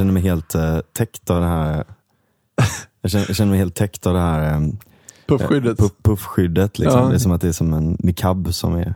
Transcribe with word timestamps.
Känner 0.00 0.12
mig 0.12 0.22
helt 0.22 0.54
uh, 0.54 0.78
täckt 0.92 1.30
av 1.30 1.40
det 1.40 1.46
här. 1.46 1.84
Jag 3.02 3.10
känner, 3.10 3.24
jag 3.28 3.36
känner 3.36 3.50
mig 3.50 3.58
helt 3.58 3.74
täckt 3.74 4.06
av 4.06 4.14
det 4.14 4.20
här 4.20 4.56
um, 4.56 4.78
Puffskyddet. 5.26 5.78
puff, 5.78 5.92
puffskyddet. 6.02 6.78
Liksom. 6.78 7.00
Ja. 7.00 7.08
Det 7.08 7.14
är 7.14 7.18
som 7.18 7.32
att 7.32 7.40
det 7.40 7.48
är 7.48 7.52
som 7.52 7.72
en 7.72 7.96
niqab 8.00 8.54
som 8.54 8.74
är 8.74 8.94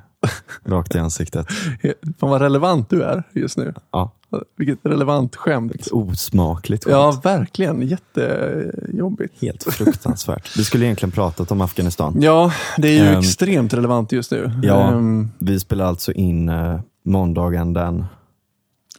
rakt 0.65 0.95
i 0.95 0.99
ansiktet. 0.99 1.47
Fan 2.19 2.31
vad 2.31 2.41
relevant 2.43 2.91
du 2.91 3.03
är 3.03 3.23
just 3.33 3.57
nu. 3.59 3.75
Ja, 3.93 4.13
Vilket 4.57 4.79
relevant 4.83 5.37
skämt. 5.37 5.87
osmakligt. 5.93 6.87
Ja, 6.89 7.21
verkligen. 7.25 7.83
Jättejobbigt. 7.83 9.43
Helt 9.43 9.63
fruktansvärt. 9.63 10.57
Vi 10.59 10.65
skulle 10.65 10.85
egentligen 10.85 11.11
pratat 11.13 11.51
om 11.51 11.61
Afghanistan. 11.61 12.17
Ja, 12.21 12.53
det 12.79 12.89
är 12.89 12.93
ju 13.05 13.09
Ehm, 13.11 13.19
extremt 13.19 13.75
relevant 13.75 14.13
just 14.13 14.31
nu. 14.31 14.53
ja. 14.63 14.93
Ehm, 14.93 15.31
Vi 15.39 15.61
spelar 15.61 15.85
alltså 15.85 16.13
in 16.13 16.49
uh, 16.49 16.81
måndagen 17.05 17.73
den, 17.73 18.05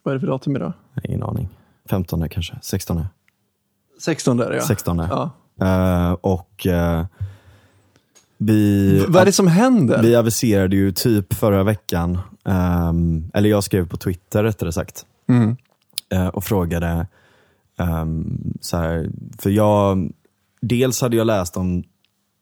vad 0.03 0.11
är 0.11 0.15
det 0.15 0.19
för 0.19 0.27
datum 0.27 0.55
idag? 0.55 0.73
ingen 1.03 1.23
aning, 1.23 1.49
15 1.89 2.29
kanske, 2.29 2.57
16, 2.61 3.05
16 4.01 4.37
där 4.37 4.51
ja. 4.53 4.61
16. 4.61 4.97
ja. 4.97 5.31
Eh, 5.61 6.11
och 6.11 6.67
eh, 6.67 7.05
vi, 8.37 8.91
V- 8.99 9.05
Vad 9.07 9.21
är 9.21 9.25
det 9.25 9.31
som 9.31 9.47
händer? 9.47 10.01
vi 10.01 10.15
aviserade 10.15 10.75
ju 10.75 10.91
typ 10.91 11.33
förra 11.33 11.63
veckan, 11.63 12.19
ehm, 12.45 13.31
eller 13.33 13.49
jag 13.49 13.63
skrev 13.63 13.87
på 13.87 13.97
Twitter 13.97 14.43
rättare 14.43 14.71
sagt, 14.71 15.05
Mm. 15.27 15.55
eh, 16.09 16.27
och 16.27 16.43
frågade, 16.43 17.07
ehm, 17.79 18.53
så 18.61 18.77
här, 18.77 19.09
för 19.39 19.49
jag, 19.49 20.11
dels 20.61 21.01
hade 21.01 21.17
jag 21.17 21.27
läst 21.27 21.57
om, 21.57 21.83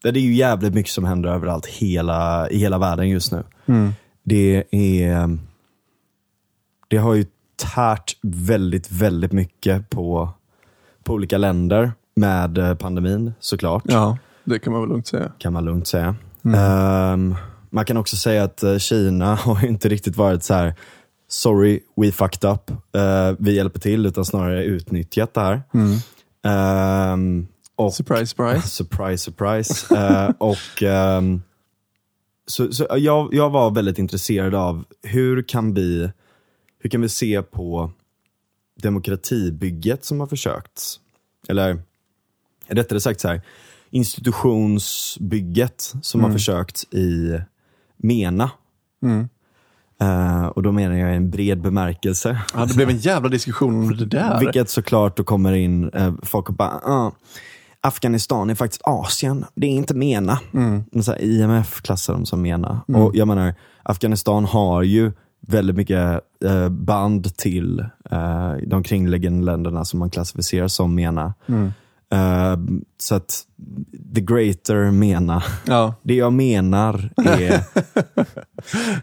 det 0.04 0.10
är 0.10 0.14
ju 0.18 0.34
jävligt 0.34 0.74
mycket 0.74 0.92
som 0.92 1.04
händer 1.04 1.30
överallt 1.30 1.66
hela, 1.66 2.50
i 2.50 2.58
hela 2.58 2.78
världen 2.78 3.10
just 3.10 3.32
nu. 3.32 3.44
Mm. 3.66 3.92
Det 4.24 4.64
är, 4.72 5.38
det 6.88 6.98
har 6.98 7.14
ju 7.14 7.26
tärt 7.56 8.18
väldigt, 8.22 8.92
väldigt 8.92 9.32
mycket 9.32 9.90
på, 9.90 10.30
på 11.04 11.14
olika 11.14 11.38
länder 11.38 11.92
med 12.16 12.58
eh, 12.58 12.76
pandemin 12.76 13.34
såklart. 13.40 13.84
Ja, 13.88 14.18
det 14.44 14.60
kan 14.60 14.74
man 14.74 14.82
väl 14.82 14.90
lugnt 14.90 15.08
säga. 15.08 15.32
Kan 15.38 15.54
man 15.54 15.66
lugnt 15.66 15.88
säga. 15.88 16.16
Ehm, 16.56 17.36
man 17.70 17.86
kan 17.86 17.98
också 17.98 18.16
säga 18.16 18.44
att 18.44 18.64
eh, 18.64 18.78
Kina 18.78 19.36
har 19.44 19.66
inte 19.66 19.90
riktigt 19.90 20.18
varit 20.18 20.44
så 20.44 20.54
här. 20.54 20.76
sorry, 21.28 21.80
we 21.96 22.12
fucked 22.12 22.50
up, 22.52 22.72
Eh, 22.96 23.36
vi 23.40 23.56
hjälper 23.56 23.80
till, 23.80 24.06
utan 24.06 24.26
snarare 24.26 24.64
utnyttjat 24.64 25.34
det 25.34 25.42
här. 25.42 25.62
Ehm, 26.46 27.48
och, 27.76 27.94
Surprise, 27.94 28.26
surprise. 28.26 28.68
surprise, 28.68 29.24
surprise. 29.24 29.96
Eh, 29.96 30.30
och 30.38 30.84
ehm, 30.84 31.42
så, 32.48 32.72
så 32.72 32.88
jag, 32.98 33.34
jag 33.34 33.50
var 33.50 33.72
väldigt 33.72 34.00
intresserad 34.00 34.56
av 34.56 34.84
hur 35.04 35.42
kan 35.42 35.74
vi, 35.74 36.12
hur 36.84 36.90
kan 36.90 37.02
vi 37.02 37.10
se 37.10 37.42
på 37.42 37.92
demokratibygget 38.82 40.06
som 40.06 40.20
har 40.20 40.28
försökts? 40.28 41.00
Eller 41.48 41.82
rättare 42.68 43.00
sagt 43.00 43.22
så 43.22 43.28
här, 43.28 43.42
institutionsbygget 43.90 45.94
som 46.02 46.24
har 46.24 46.32
försökt 46.32 46.94
i 46.94 47.40
MENA. 47.98 48.52
Mm. 49.04 49.30
Eh, 50.02 50.46
och 50.46 50.64
då 50.64 50.72
menar 50.72 50.96
jag 50.96 51.14
i 51.14 51.16
en 51.16 51.30
bred 51.30 51.62
bemärkelse. 51.62 52.42
Ja, 52.54 52.66
det 52.66 52.76
blev 52.76 52.90
en 52.90 52.98
jävla 52.98 53.30
diskussion 53.30 53.76
om 53.76 53.98
det 53.98 54.06
där. 54.06 54.40
Vilket 54.40 54.70
såklart 54.70 55.18
då 55.18 55.24
kommer 55.24 55.54
in 55.54 55.90
eh, 55.90 56.14
folk 56.24 56.50
och 56.50 56.56
bara, 56.56 56.70
ah, 56.70 57.12
Afghanistan 57.82 58.50
är 58.50 58.56
faktiskt 58.56 58.82
Asien, 58.86 59.46
det 59.56 59.68
är 59.68 59.72
inte 59.72 59.94
MENA. 59.94 60.40
Men 60.92 61.04
så 61.04 61.12
här, 61.12 61.22
IMF 61.22 61.82
klassar 61.82 62.14
dem 62.14 62.26
som 62.26 62.42
MENA. 62.42 62.82
Och 62.88 63.16
jag 63.16 63.28
menar, 63.28 63.56
Afghanistan 63.84 64.46
har 64.46 64.84
ju 64.84 65.12
väldigt 65.48 65.76
mycket 65.76 66.22
eh, 66.46 66.70
band 66.70 67.38
till 67.38 67.80
eh, 68.12 68.54
de 68.68 68.84
kringliggande 68.84 69.46
länderna 69.46 69.86
som 69.86 70.00
man 70.00 70.10
klassificerar 70.10 70.68
som 70.68 70.96
MENA. 70.96 71.34
Eh, 72.14 72.58
så 72.98 73.16
att 73.16 73.42
the 74.16 74.22
greater 74.22 74.92
MENA, 74.92 75.44
Ja. 75.66 75.96
det 76.04 76.16
jag 76.16 76.34
menar 76.34 77.10
är... 77.18 77.64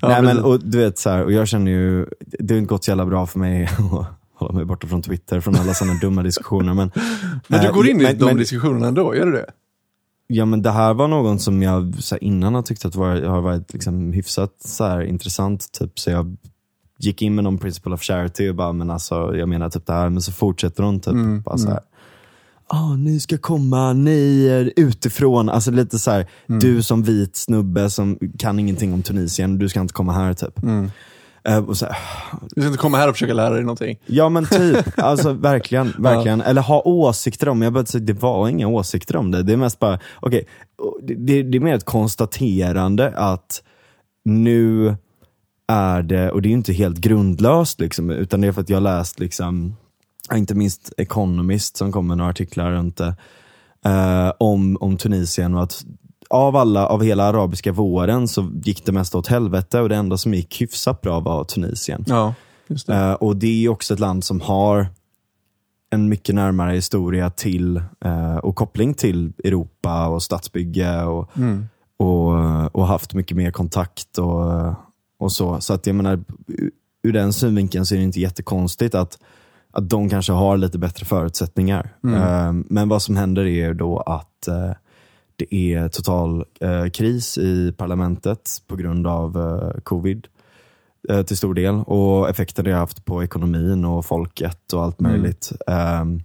Nej, 0.08 0.22
men, 0.22 0.38
och, 0.38 0.60
du 0.64 0.78
vet, 0.78 0.98
så 0.98 1.10
här, 1.10 1.24
och 1.24 1.32
jag 1.32 1.48
känner 1.48 1.70
ju, 1.70 2.06
det 2.20 2.54
har 2.54 2.58
inte 2.58 2.68
gått 2.68 2.84
så 2.84 2.90
jävla 2.90 3.06
bra 3.06 3.26
för 3.26 3.38
mig 3.38 3.64
att 3.78 4.06
hålla 4.34 4.52
mig 4.52 4.64
borta 4.64 4.86
från 4.86 5.02
Twitter, 5.02 5.40
från 5.40 5.56
alla 5.56 5.74
sådana 5.74 6.00
dumma 6.00 6.22
diskussioner. 6.22 6.74
Men, 6.74 6.90
Men 7.46 7.60
du 7.60 7.66
eh, 7.66 7.72
går 7.72 7.88
in 7.88 8.00
i 8.00 8.02
men, 8.02 8.18
de 8.18 8.24
men, 8.24 8.36
diskussionerna 8.36 8.88
ändå, 8.88 9.14
gör 9.14 9.26
du 9.26 9.32
det? 9.32 9.46
Ja 10.32 10.44
men 10.44 10.62
det 10.62 10.70
här 10.70 10.94
var 10.94 11.08
någon 11.08 11.38
som 11.38 11.62
jag 11.62 11.94
så 12.02 12.14
här, 12.14 12.24
innan 12.24 12.54
har 12.54 12.62
tyckt 12.62 12.84
att 12.84 12.94
var, 12.94 13.22
har 13.22 13.40
varit 13.40 13.72
liksom, 13.72 14.12
hyfsat 14.12 14.54
så 14.64 14.84
här, 14.84 15.02
intressant. 15.02 15.72
Typ. 15.72 15.98
Så 15.98 16.10
jag 16.10 16.36
gick 16.98 17.22
in 17.22 17.34
med 17.34 17.44
någon 17.44 17.58
principle 17.58 17.92
of 17.92 18.02
charity 18.02 18.48
och 18.48 18.54
bara, 18.54 18.72
men 18.72 18.90
alltså, 18.90 19.36
jag 19.36 19.48
menar 19.48 19.70
typ 19.70 19.86
det 19.86 19.92
här. 19.92 20.08
Men 20.08 20.22
så 20.22 20.32
fortsätter 20.32 20.82
hon 20.82 21.00
typ 21.00 21.44
bara 21.44 21.58
så 21.58 21.68
här. 21.68 21.80
Ah, 22.66 22.96
ni 22.96 23.20
ska 23.20 23.38
komma, 23.38 23.92
ni 23.92 24.46
är 24.46 24.72
utifrån. 24.76 25.48
Alltså 25.48 25.70
lite 25.70 25.98
så 25.98 26.10
här, 26.10 26.26
du 26.46 26.82
som 26.82 27.02
vit 27.02 27.36
snubbe 27.36 27.90
som 27.90 28.18
kan 28.38 28.58
ingenting 28.58 28.92
om 28.92 29.02
Tunisien, 29.02 29.58
du 29.58 29.68
ska 29.68 29.80
inte 29.80 29.94
komma 29.94 30.12
här 30.12 30.34
typ. 30.34 30.64
Eh, 30.64 30.90
och 31.66 31.76
så 31.76 31.86
Du 32.42 32.62
ska 32.62 32.66
inte 32.66 32.78
komma 32.78 32.96
här 32.96 33.08
och 33.08 33.14
försöka 33.14 33.34
lära 33.34 33.50
dig 33.50 33.62
någonting. 33.62 33.98
Ja 34.06 34.28
men 34.28 34.46
typ, 34.46 34.86
alltså 34.98 35.32
verkligen, 35.32 35.94
verkligen. 35.98 36.40
Eller 36.40 36.62
ha 36.62 36.82
åsikter 36.82 37.48
om, 37.48 37.62
jag 37.62 37.72
bara 37.72 37.86
säga, 37.86 38.04
det 38.04 38.12
var 38.12 38.48
inga 38.48 38.68
åsikter 38.68 39.16
om 39.16 39.30
det. 39.30 39.42
Det 39.42 39.52
är 39.52 39.56
mest 39.56 39.78
bara, 39.78 39.98
okej, 40.20 40.46
det, 41.02 41.14
det, 41.14 41.42
det 41.42 41.58
är 41.58 41.60
mer 41.60 41.74
ett 41.74 41.84
konstaterande 41.84 43.12
att 43.16 43.62
nu 44.24 44.96
är 45.68 46.02
det, 46.02 46.30
och 46.30 46.42
det 46.42 46.48
är 46.48 46.52
inte 46.52 46.72
helt 46.72 46.98
grundlöst 46.98 47.80
liksom, 47.80 48.10
utan 48.10 48.40
det 48.40 48.48
är 48.48 48.52
för 48.52 48.60
att 48.60 48.68
jag 48.68 48.82
läst 48.82 49.20
liksom, 49.20 49.76
ja, 50.28 50.36
inte 50.36 50.54
minst 50.54 50.92
Economist 50.96 51.76
som 51.76 51.92
kom 51.92 52.06
med 52.06 52.18
några 52.18 52.30
artiklar 52.30 52.72
runt 52.72 52.96
det, 52.96 53.14
eh, 53.84 54.32
om, 54.38 54.76
om 54.80 54.96
Tunisien 54.96 55.54
och 55.54 55.62
att 55.62 55.84
av 56.30 56.56
alla, 56.56 56.86
av 56.86 57.02
hela 57.02 57.24
arabiska 57.24 57.72
våren 57.72 58.28
så 58.28 58.50
gick 58.62 58.84
det 58.86 58.92
mesta 58.92 59.18
åt 59.18 59.26
helvete 59.26 59.80
och 59.80 59.88
det 59.88 59.96
enda 59.96 60.16
som 60.16 60.34
gick 60.34 60.60
hyfsat 60.62 61.00
bra 61.00 61.20
var 61.20 61.44
Tunisien. 61.44 62.04
Ja, 62.06 62.34
det. 62.86 62.94
Eh, 62.94 63.12
och 63.12 63.36
det 63.36 63.64
är 63.64 63.68
också 63.68 63.94
ett 63.94 64.00
land 64.00 64.24
som 64.24 64.40
har 64.40 64.86
en 65.92 66.08
mycket 66.08 66.34
närmare 66.34 66.72
historia 66.72 67.30
till 67.30 67.76
eh, 68.04 68.36
och 68.36 68.56
koppling 68.56 68.94
till 68.94 69.32
Europa 69.44 70.06
och 70.08 70.22
stadsbygge 70.22 71.02
och, 71.04 71.36
Mm. 71.36 71.68
och, 71.96 72.74
och 72.76 72.86
haft 72.86 73.14
mycket 73.14 73.36
mer 73.36 73.50
kontakt 73.50 74.18
och, 74.18 74.74
och 75.18 75.32
så. 75.32 75.60
Så 75.60 75.74
att 75.74 75.86
jag 75.86 75.96
menar, 75.96 76.24
ur- 77.02 77.12
den 77.12 77.32
synvinkeln 77.32 77.86
så 77.86 77.94
är 77.94 77.98
det 77.98 78.04
inte 78.04 78.20
jättekonstigt 78.20 78.94
att, 78.94 79.18
att 79.72 79.88
de 79.90 80.08
kanske 80.08 80.32
har 80.32 80.56
lite 80.56 80.78
bättre 80.78 81.06
förutsättningar. 81.06 81.94
Eh, 82.04 82.52
men 82.52 82.88
vad 82.88 83.02
som 83.02 83.16
händer 83.16 83.46
är 83.46 83.74
då 83.74 84.00
att 84.00 84.48
eh, 84.48 84.70
det 85.40 85.54
är 85.54 85.88
total 85.88 86.44
eh, 86.60 86.86
kris 86.90 87.38
i 87.38 87.72
parlamentet 87.72 88.62
på 88.66 88.76
grund 88.76 89.06
av 89.06 89.36
eh, 89.36 89.80
covid 89.80 90.26
eh, 91.08 91.22
till 91.22 91.36
stor 91.36 91.54
del 91.54 91.74
och 91.74 92.30
effekter 92.30 92.62
det 92.62 92.72
har 92.72 92.78
haft 92.78 93.04
på 93.04 93.22
ekonomin 93.24 93.84
och 93.84 94.06
folket 94.06 94.72
och 94.72 94.82
allt 94.84 95.00
möjligt. 95.00 95.52
Ehm, 95.66 96.22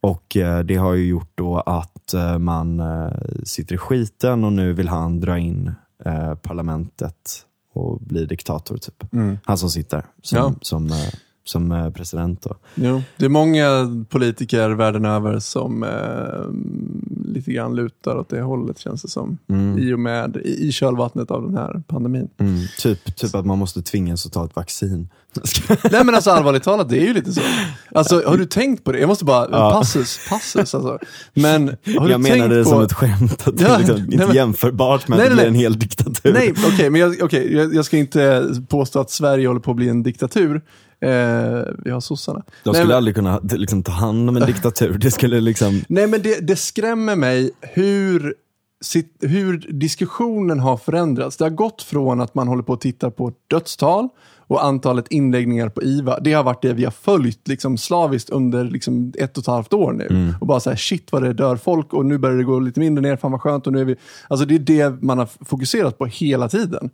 och 0.00 0.36
eh, 0.36 0.60
det 0.60 0.76
har 0.76 0.94
ju 0.94 1.04
gjort 1.06 1.30
då 1.34 1.60
att 1.60 2.14
eh, 2.14 2.38
man 2.38 2.80
eh, 2.80 3.12
sitter 3.44 3.74
i 3.74 3.78
skiten 3.78 4.44
och 4.44 4.52
nu 4.52 4.72
vill 4.72 4.88
han 4.88 5.20
dra 5.20 5.38
in 5.38 5.72
parlamentet 6.42 7.46
och 7.72 8.00
bli 8.00 8.26
diktator. 8.26 8.76
typ. 8.76 9.04
Han 9.44 9.58
som 9.58 9.70
sitter 9.70 10.06
som, 10.22 10.38
Ja. 10.38 10.54
som, 10.62 10.90
som 11.44 11.72
eh, 11.72 11.90
president. 11.90 12.42
Då. 12.42 12.56
Jo. 12.74 13.02
Det 13.16 13.24
är 13.24 13.28
många 13.28 13.66
politiker 14.08 14.70
världen 14.70 15.04
över 15.04 15.38
som 15.38 15.82
eh, 15.82 15.90
lite 17.34 17.52
grann 17.52 17.74
lutar 17.76 18.16
åt 18.16 18.28
det 18.28 18.40
hållet 18.40 18.78
känns 18.78 19.02
det 19.02 19.08
som. 19.08 19.38
I 19.78 19.92
och 19.92 19.98
med, 19.98 20.36
i, 20.36 20.68
i 20.68 20.72
kölvattnet 20.72 21.30
av 21.30 21.42
den 21.42 21.56
här 21.56 21.82
pandemin. 21.86 22.28
Mm, 22.38 22.58
typ, 22.78 23.16
typ 23.16 23.34
att 23.34 23.46
man 23.46 23.58
måste 23.58 23.82
tvingas 23.82 24.26
att 24.26 24.32
ta 24.32 24.44
ett 24.44 24.56
vaccin. 24.56 25.08
Nej 25.90 26.04
men 26.04 26.14
alltså 26.14 26.30
allvarligt 26.30 26.62
talat, 26.62 26.88
det 26.88 26.98
är 26.98 27.04
ju 27.06 27.14
lite 27.14 27.32
så. 27.32 27.40
Alltså 27.94 28.22
har 28.26 28.36
du 28.36 28.44
tänkt 28.46 28.84
på 28.84 28.92
det? 28.92 28.98
Jag 28.98 29.08
måste 29.08 29.24
bara, 29.24 29.70
passus, 29.70 30.20
passus 30.30 30.56
alltså. 30.74 30.98
Men 31.34 31.68
har 31.68 32.04
du 32.06 32.10
jag 32.10 32.20
menade 32.20 32.56
det 32.56 32.64
på... 32.64 32.70
som 32.70 32.82
ett 32.82 32.92
skämt, 32.92 33.48
att 33.48 33.56
det 33.58 33.64
Ja, 33.64 33.74
är 33.74 33.78
liksom 33.78 33.96
nej, 33.96 34.12
inte 34.12 34.26
men- 34.26 34.36
jämförbart 34.36 35.08
med 35.08 35.18
Nej, 35.18 35.26
att 35.26 35.30
det 35.32 35.36
blir 35.36 35.46
en 35.46 35.54
hel 35.54 35.78
diktatur. 35.78 36.32
Nej, 36.32 36.54
okej, 36.66 36.90
men 36.90 37.00
jag, 37.00 37.32
jag, 37.32 37.74
jag 37.74 37.84
ska 37.84 37.96
inte 37.96 38.44
påstå 38.68 39.00
att 39.00 39.10
Sverige 39.10 39.46
håller 39.48 39.60
på 39.60 39.70
att 39.70 39.76
bli 39.76 39.88
en 39.88 40.02
diktatur. 40.02 40.62
Eh, 41.02 41.62
vi 41.84 41.90
har 41.90 42.00
sossarna. 42.00 42.42
De 42.64 42.70
Nej, 42.70 42.74
skulle 42.74 42.88
men- 42.88 42.96
aldrig 42.96 43.14
kunna 43.14 43.38
liksom, 43.42 43.82
ta 43.82 43.92
hand 43.92 44.28
om 44.28 44.36
en 44.36 44.46
diktatur. 44.46 44.98
Det 44.98 45.10
skulle 45.10 45.40
liksom... 45.40 45.80
Nej, 45.88 46.06
men 46.06 46.22
det, 46.22 46.46
det 46.46 46.56
skrämmer 46.56 47.16
mig 47.16 47.50
hur, 47.60 48.34
sitt, 48.80 49.16
hur 49.20 49.66
diskussionen 49.72 50.60
har 50.60 50.76
förändrats. 50.76 51.36
Det 51.36 51.44
har 51.44 51.50
gått 51.50 51.82
från 51.82 52.20
att 52.20 52.34
man 52.34 52.48
håller 52.48 52.62
på 52.62 52.72
att 52.72 52.80
titta 52.80 53.10
på 53.10 53.32
dödstal 53.46 54.08
och 54.46 54.64
antalet 54.64 55.08
inläggningar 55.08 55.68
på 55.68 55.82
IVA. 55.82 56.20
Det 56.20 56.32
har 56.32 56.44
varit 56.44 56.62
det 56.62 56.72
vi 56.72 56.84
har 56.84 56.90
följt 56.90 57.48
liksom, 57.48 57.78
slaviskt 57.78 58.30
under 58.30 58.64
liksom, 58.64 59.12
ett 59.18 59.36
och 59.38 59.42
ett 59.42 59.46
halvt 59.46 59.72
år 59.72 59.92
nu. 59.92 60.34
Och 60.40 60.46
bara 60.46 60.60
så 60.60 60.70
här, 60.70 60.76
shit 60.76 61.12
vad 61.12 61.22
det 61.22 61.32
dör 61.32 61.56
folk 61.56 61.94
och 61.94 62.06
nu 62.06 62.18
börjar 62.18 62.36
det 62.36 62.44
gå 62.44 62.58
lite 62.60 62.80
mindre 62.80 63.02
ner, 63.02 63.16
fan 63.16 63.32
vad 63.32 63.40
skönt. 63.40 63.66
Och 63.66 63.72
nu 63.72 63.80
är 63.80 63.84
vi... 63.84 63.96
Alltså 64.28 64.46
det 64.46 64.54
är 64.54 64.58
det 64.58 65.02
man 65.02 65.18
har 65.18 65.28
fokuserat 65.44 65.98
på 65.98 66.06
hela 66.06 66.48
tiden. 66.48 66.90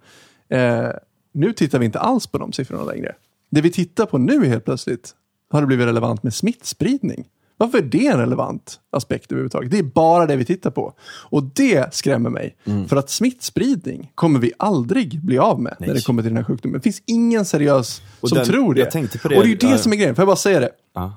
Eh, 0.51 0.89
nu 1.35 1.53
tittar 1.53 1.79
vi 1.79 1.87
inte 1.87 1.99
alls 1.99 2.27
på 2.27 2.39
de 2.39 2.53
siffrorna 2.53 2.85
längre. 2.85 3.15
Det 3.51 3.61
vi 3.61 3.71
tittar 3.71 4.07
på 4.07 4.19
nu 4.19 4.47
helt 4.47 4.65
plötsligt, 4.65 5.15
har 5.51 5.61
det 5.61 5.67
blivit 5.67 5.87
relevant 5.87 6.23
med 6.23 6.35
smittspridning. 6.35 7.27
Varför 7.57 7.79
är 7.79 7.83
det 7.83 8.07
en 8.07 8.19
relevant 8.19 8.81
aspekt 8.93 9.33
överhuvudtaget? 9.33 9.71
Det 9.71 9.79
är 9.79 9.83
bara 9.83 10.27
det 10.27 10.37
vi 10.37 10.45
tittar 10.45 10.71
på. 10.71 10.93
Och 11.31 11.43
det 11.43 11.95
skrämmer 11.95 12.31
mig. 12.31 12.57
Mm. 12.65 12.89
För 12.89 12.97
att 12.97 13.11
smittspridning 13.11 14.13
kommer 14.15 14.41
vi 14.41 14.53
aldrig 14.59 15.21
bli 15.25 15.39
av 15.39 15.61
med 15.63 15.77
när 15.79 15.95
det 15.95 16.05
kommer 16.07 16.23
till 16.23 16.31
den 16.31 16.37
här 16.37 16.45
sjukdomen. 16.45 16.79
Det 16.79 16.83
finns 16.83 17.03
ingen 17.07 17.45
seriös 17.45 18.03
Och 18.21 18.29
som 18.29 18.39
den- 18.39 18.47
tror 18.47 18.75
det. 18.75 18.91
det. 18.93 19.25
Och 19.25 19.29
det 19.29 19.37
är 19.37 19.45
ju 19.45 19.57
det 19.57 19.67
Ja. 19.67 19.79
som 19.79 19.93
är 19.93 19.97
grejen. 19.97 20.15
Får 20.15 20.23
jag 20.23 20.27
bara 20.29 20.37
säga 20.37 20.61
det? 20.61 20.71
Ja. 20.95 21.13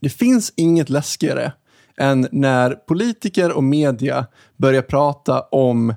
Det 0.00 0.08
finns 0.08 0.52
inget 0.56 0.90
läskigare 0.90 1.52
än 1.96 2.28
när 2.32 2.70
politiker 2.70 3.52
och 3.52 3.64
media 3.64 4.26
börjar 4.56 4.82
prata 4.82 5.40
om 5.40 5.94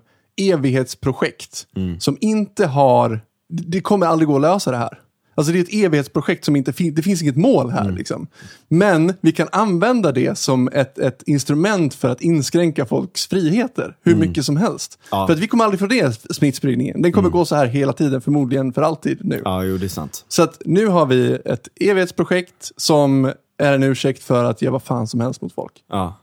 evighetsprojekt 0.66 1.68
som 2.00 2.18
inte 2.22 2.66
har... 2.68 3.22
Det 3.50 3.82
kommer 3.82 4.06
aldrig 4.06 4.28
gå 4.28 4.36
att 4.36 4.42
lösa 4.42 4.72
det 4.72 4.78
här. 4.78 5.00
Alltså 5.42 5.54
det 5.54 5.60
är 5.60 5.64
ett 5.64 5.86
evighetsprojekt 5.86 6.46
som 6.46 6.56
inte 6.56 6.72
det 6.72 7.02
finns 7.02 7.22
inget 7.22 7.38
mål 7.38 7.70
här. 7.70 7.92
Liksom. 7.92 8.28
Men 8.68 9.14
vi 9.22 9.32
kan 9.32 9.48
använda 9.52 10.12
det 10.12 10.38
som 10.38 10.70
ett, 10.74 10.98
ett 10.98 11.24
instrument 11.26 11.94
för 11.94 12.10
att 12.10 12.22
inskränka 12.22 12.86
folks 12.86 13.28
friheter 13.28 13.96
hur 14.04 14.16
mycket 14.16 14.46
som 14.46 14.58
helst. 14.58 15.00
Ja. 15.12 15.28
För 15.28 15.34
att 15.34 15.40
vi 15.40 15.48
kommer 15.48 15.64
aldrig 15.64 15.80
få 15.80 15.88
det 15.88 16.34
smittspridningen. 16.36 17.02
Den 17.02 17.12
kommer 17.12 17.30
gå 17.30 17.46
så 17.46 17.56
här 17.56 17.66
hela 17.66 17.94
tiden, 17.94 18.22
förmodligen 18.22 18.74
för 18.74 18.82
alltid 18.82 19.26
nu. 19.26 19.42
ja, 19.46 19.64
jo 19.64 19.78
det 19.78 19.86
är 19.86 19.90
sant. 19.90 20.26
Så 20.28 20.44
att 20.44 20.62
nu 20.66 20.88
har 20.88 21.06
vi 21.06 21.40
ett 21.46 21.68
evighetsprojekt 21.80 22.72
som 22.78 23.26
är 23.58 23.74
en 23.74 23.84
ursäkt 23.84 24.24
för 24.24 24.44
att 24.44 24.62
göra 24.62 24.72
vad 24.72 24.84
fan 24.84 25.08
som 25.08 25.20
helst 25.20 25.42
mot 25.42 25.54
folk. 25.54 25.74
Ja. 25.90 26.20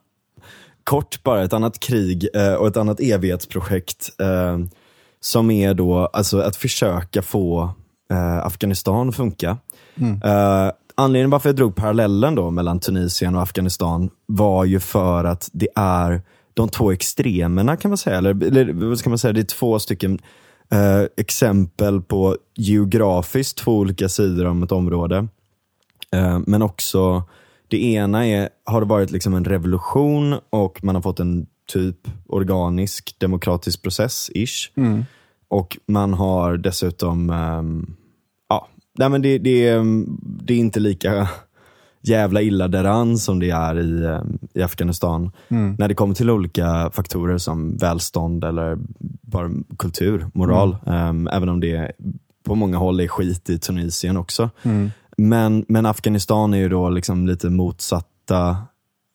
Kort 0.85 1.23
bara, 1.23 1.45
ett 1.45 1.53
annat 1.53 1.81
krig 1.81 2.29
eh, 2.35 2.55
och 2.55 2.67
ett 2.67 2.77
annat 2.77 3.01
evighetsprojekt 3.01 4.21
eh, 4.21 4.59
som 5.21 5.51
är 5.51 5.75
då 5.75 6.07
alltså 6.07 6.39
att 6.41 6.57
försöka 6.57 7.23
få 7.23 7.71
eh, 8.11 8.47
Afghanistan 8.47 9.13
funka. 9.13 9.57
Eh, 10.25 10.73
anledningen 10.95 11.31
varför 11.31 11.49
jag 11.49 11.57
drog 11.57 11.75
parallellen 11.77 12.35
då 12.35 12.51
mellan 12.51 12.81
Tunisien 12.81 13.35
och 13.35 13.43
Afghanistan 13.43 14.11
var 14.27 14.65
ju 14.65 14.81
för 14.81 15.25
att 15.25 15.49
det 15.53 15.69
är 15.77 16.23
de 16.55 16.69
två 16.69 16.93
extremerna 16.93 17.77
kan 17.77 17.91
man 17.91 17.99
säga, 17.99 18.19
eller, 18.19 18.45
eller 18.45 18.73
vad 18.73 18.99
ska 18.99 19.09
man 19.09 19.19
säga, 19.19 19.33
det 19.33 19.41
är 19.41 19.45
två 19.45 19.79
stycken 19.79 20.19
eh, 20.71 21.03
exempel 21.17 22.01
på 22.03 22.37
geografiskt 22.55 23.59
två 23.59 23.79
olika 23.79 24.09
sidor 24.09 24.47
om 24.47 24.63
ett 24.63 24.73
område. 24.73 25.29
Eh, 26.13 26.39
Men 26.47 26.63
också, 26.63 27.23
det 27.69 27.85
ena 27.85 28.27
är, 28.27 28.49
har 28.65 28.81
det 28.81 28.87
varit 28.87 29.11
liksom 29.11 29.35
en 29.35 29.45
revolution 29.45 30.35
och 30.51 30.85
man 30.85 30.95
har 30.95 31.03
fått 31.03 31.21
en 31.21 31.47
typ 31.73 31.97
organisk 32.27 33.15
demokratisk 33.19 33.83
process, 33.83 34.31
ish. 34.35 34.71
Och 35.49 35.79
man 35.87 36.15
har 36.15 36.57
dessutom, 36.57 37.31
ehm, 37.31 37.95
ja, 38.49 38.69
nej 38.99 39.09
men 39.09 39.23
det, 39.23 39.39
det, 39.39 39.69
är- 39.69 40.05
det 40.45 40.55
är 40.55 40.59
inte 40.59 40.81
lika 40.81 41.29
jävla 42.03 42.43
illa 42.43 42.69
däran 42.69 43.19
som 43.19 43.39
det 43.39 43.51
är 43.51 43.79
i, 43.79 44.07
ehm, 44.07 44.39
i 44.55 44.63
Afghanistan. 44.63 45.31
När 45.79 45.89
det 45.89 45.95
kommer 45.95 46.15
till 46.15 46.31
olika 46.31 46.91
faktorer 46.93 47.39
som 47.39 47.77
välstånd 47.77 48.45
eller 48.45 48.79
bara 49.23 49.51
kultur, 49.79 50.27
moral. 50.35 50.77
Ehm, 50.87 51.29
även 51.33 51.49
om 51.49 51.61
det 51.61 51.93
på 52.45 52.55
många 52.55 52.77
håll 52.79 53.01
är 53.01 53.09
skit 53.09 53.51
i 53.51 53.59
Tunisien 53.59 54.17
också. 54.17 54.51
Men, 55.19 55.65
men 55.69 55.87
Afghanistan 55.87 56.55
är 56.55 56.59
ju 56.59 56.69
då 56.69 56.89
liksom 56.91 57.27
lite 57.27 57.51
motsatta 57.51 58.57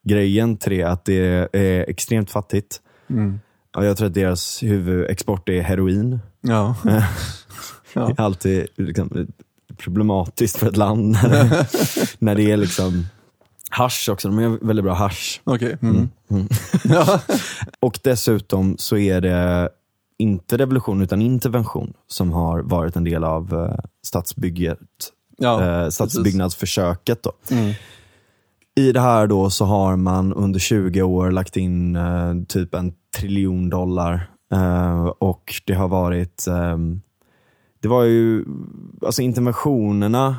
grejen 0.06 0.58
till 0.58 0.72
det, 0.72 0.84
att 0.84 1.06
det 1.06 1.50
är 1.54 1.90
extremt 1.90 2.32
fattigt. 2.32 2.82
Och 3.76 3.86
jag 3.86 3.98
tror 3.98 4.08
att 4.08 4.14
deras 4.14 4.64
huvudexport 4.64 5.50
är 5.50 5.62
heroin. 5.62 6.20
Ja. 7.96 8.08
Det 8.08 8.22
är 8.22 8.22
alltid 8.22 8.68
liksom, 8.78 9.28
problematiskt 9.78 10.58
för 10.58 10.68
ett 10.68 10.78
land 10.78 11.12
när 11.12 11.30
det, 11.30 11.68
när 12.20 12.36
det 12.36 12.52
är 12.52 12.58
liksom 12.58 13.06
hasch 13.70 14.10
också. 14.12 14.28
De 14.28 14.40
är 14.40 14.66
väldigt 14.66 14.84
bra 14.84 14.94
hasch. 14.94 15.42
Okej. 15.44 15.78
Mm. 15.82 16.10
ja. 16.84 17.22
Och 17.80 18.00
dessutom 18.04 18.76
så 18.78 18.98
är 18.98 19.22
det 19.22 19.70
inte 20.18 20.58
revolution 20.58 21.02
utan 21.02 21.22
intervention 21.22 21.94
som 22.08 22.32
har 22.32 22.62
varit 22.62 22.96
en 22.96 23.04
del 23.04 23.24
av 23.24 23.76
stadsbygget, 24.06 24.80
Ja, 25.38 25.84
eh, 25.84 25.90
stadsbyggnadsförsöket. 25.90 27.24
Då. 27.24 27.32
Mm. 27.52 27.74
I 28.76 28.92
det 28.92 29.02
här 29.02 29.28
då 29.28 29.50
så 29.50 29.66
har 29.66 29.96
man 29.96 30.34
under 30.34 30.60
20 30.60 31.02
år 31.02 31.32
lagt 31.32 31.58
in 31.58 31.96
eh, 31.96 32.34
typ 32.48 32.74
en 32.74 32.94
triljon 33.16 33.70
dollar. 33.70 34.30
Eh, 34.54 35.06
och 35.06 35.54
det 35.66 35.74
har 35.74 35.88
varit, 35.88 36.48
ehm, 36.48 37.02
det 37.82 37.88
var 37.88 38.04
ju, 38.04 38.46
alltså 39.06 39.22
interventionerna 39.22 40.36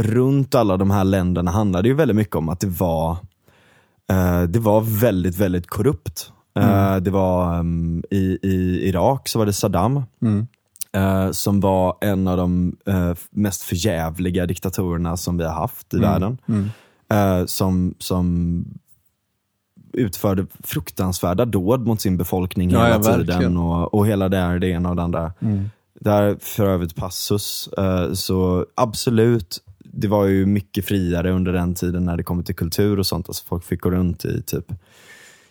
runt 0.00 0.54
alla 0.54 0.76
de 0.76 0.90
här 0.90 1.04
länderna 1.04 1.50
handlade 1.50 1.88
ju 1.88 1.94
väldigt 1.94 2.16
mycket 2.16 2.36
om 2.36 2.48
att 2.48 2.60
det 2.60 2.66
var, 2.66 3.10
eh, 4.10 4.42
det 4.42 4.58
var 4.58 5.00
väldigt, 5.00 5.36
väldigt 5.36 5.66
korrupt. 5.66 6.32
Eh, 6.58 6.96
det 6.96 7.10
var 7.10 7.58
ehm, 7.58 8.02
i, 8.10 8.38
i 8.42 8.88
Irak 8.88 9.28
så 9.28 9.38
var 9.38 9.46
det 9.46 9.52
Saddam 9.52 10.02
eh, 10.92 11.30
som 11.30 11.60
var 11.60 11.96
en 12.00 12.28
av 12.28 12.36
de 12.36 12.76
mest 13.30 13.62
förjävliga 13.62 14.46
diktatorerna 14.46 15.16
som 15.16 15.38
vi 15.38 15.44
har 15.44 15.54
haft 15.54 15.94
i 15.94 15.98
världen. 15.98 16.38
Eh, 17.10 17.44
som, 17.46 17.94
som 17.98 18.64
utförde 19.98 20.46
fruktansvärda 20.64 21.44
dåd 21.44 21.86
mot 21.86 22.00
sin 22.00 22.16
befolkning 22.16 22.70
Ja, 22.70 22.84
hela 22.84 22.94
ja, 22.94 22.98
verkligen. 22.98 23.40
tiden. 23.40 23.56
Och, 23.56 23.94
och 23.94 24.06
hela 24.06 24.28
det 24.28 24.36
här, 24.36 24.58
det 24.58 24.68
ena 24.68 24.90
och 24.90 24.96
det 24.96 25.02
andra. 25.02 25.32
Där 26.00 26.36
för 26.40 26.66
övrigt 26.66 26.94
passus, 26.96 27.68
eh, 27.78 28.12
så 28.12 28.66
absolut, 28.74 29.58
det 29.78 30.08
var 30.08 30.26
ju 30.26 30.46
mycket 30.46 30.84
friare 30.84 31.32
under 31.32 31.52
den 31.52 31.74
tiden 31.74 32.04
när 32.04 32.16
det 32.16 32.22
kommer 32.22 32.42
till 32.42 32.54
kultur 32.54 32.98
och 32.98 33.06
sånt. 33.06 33.28
Alltså 33.28 33.44
folk 33.48 33.64
fick 33.64 33.80
gå 33.80 33.90
runt 33.90 34.24
i 34.24 34.42
typ 34.42 34.72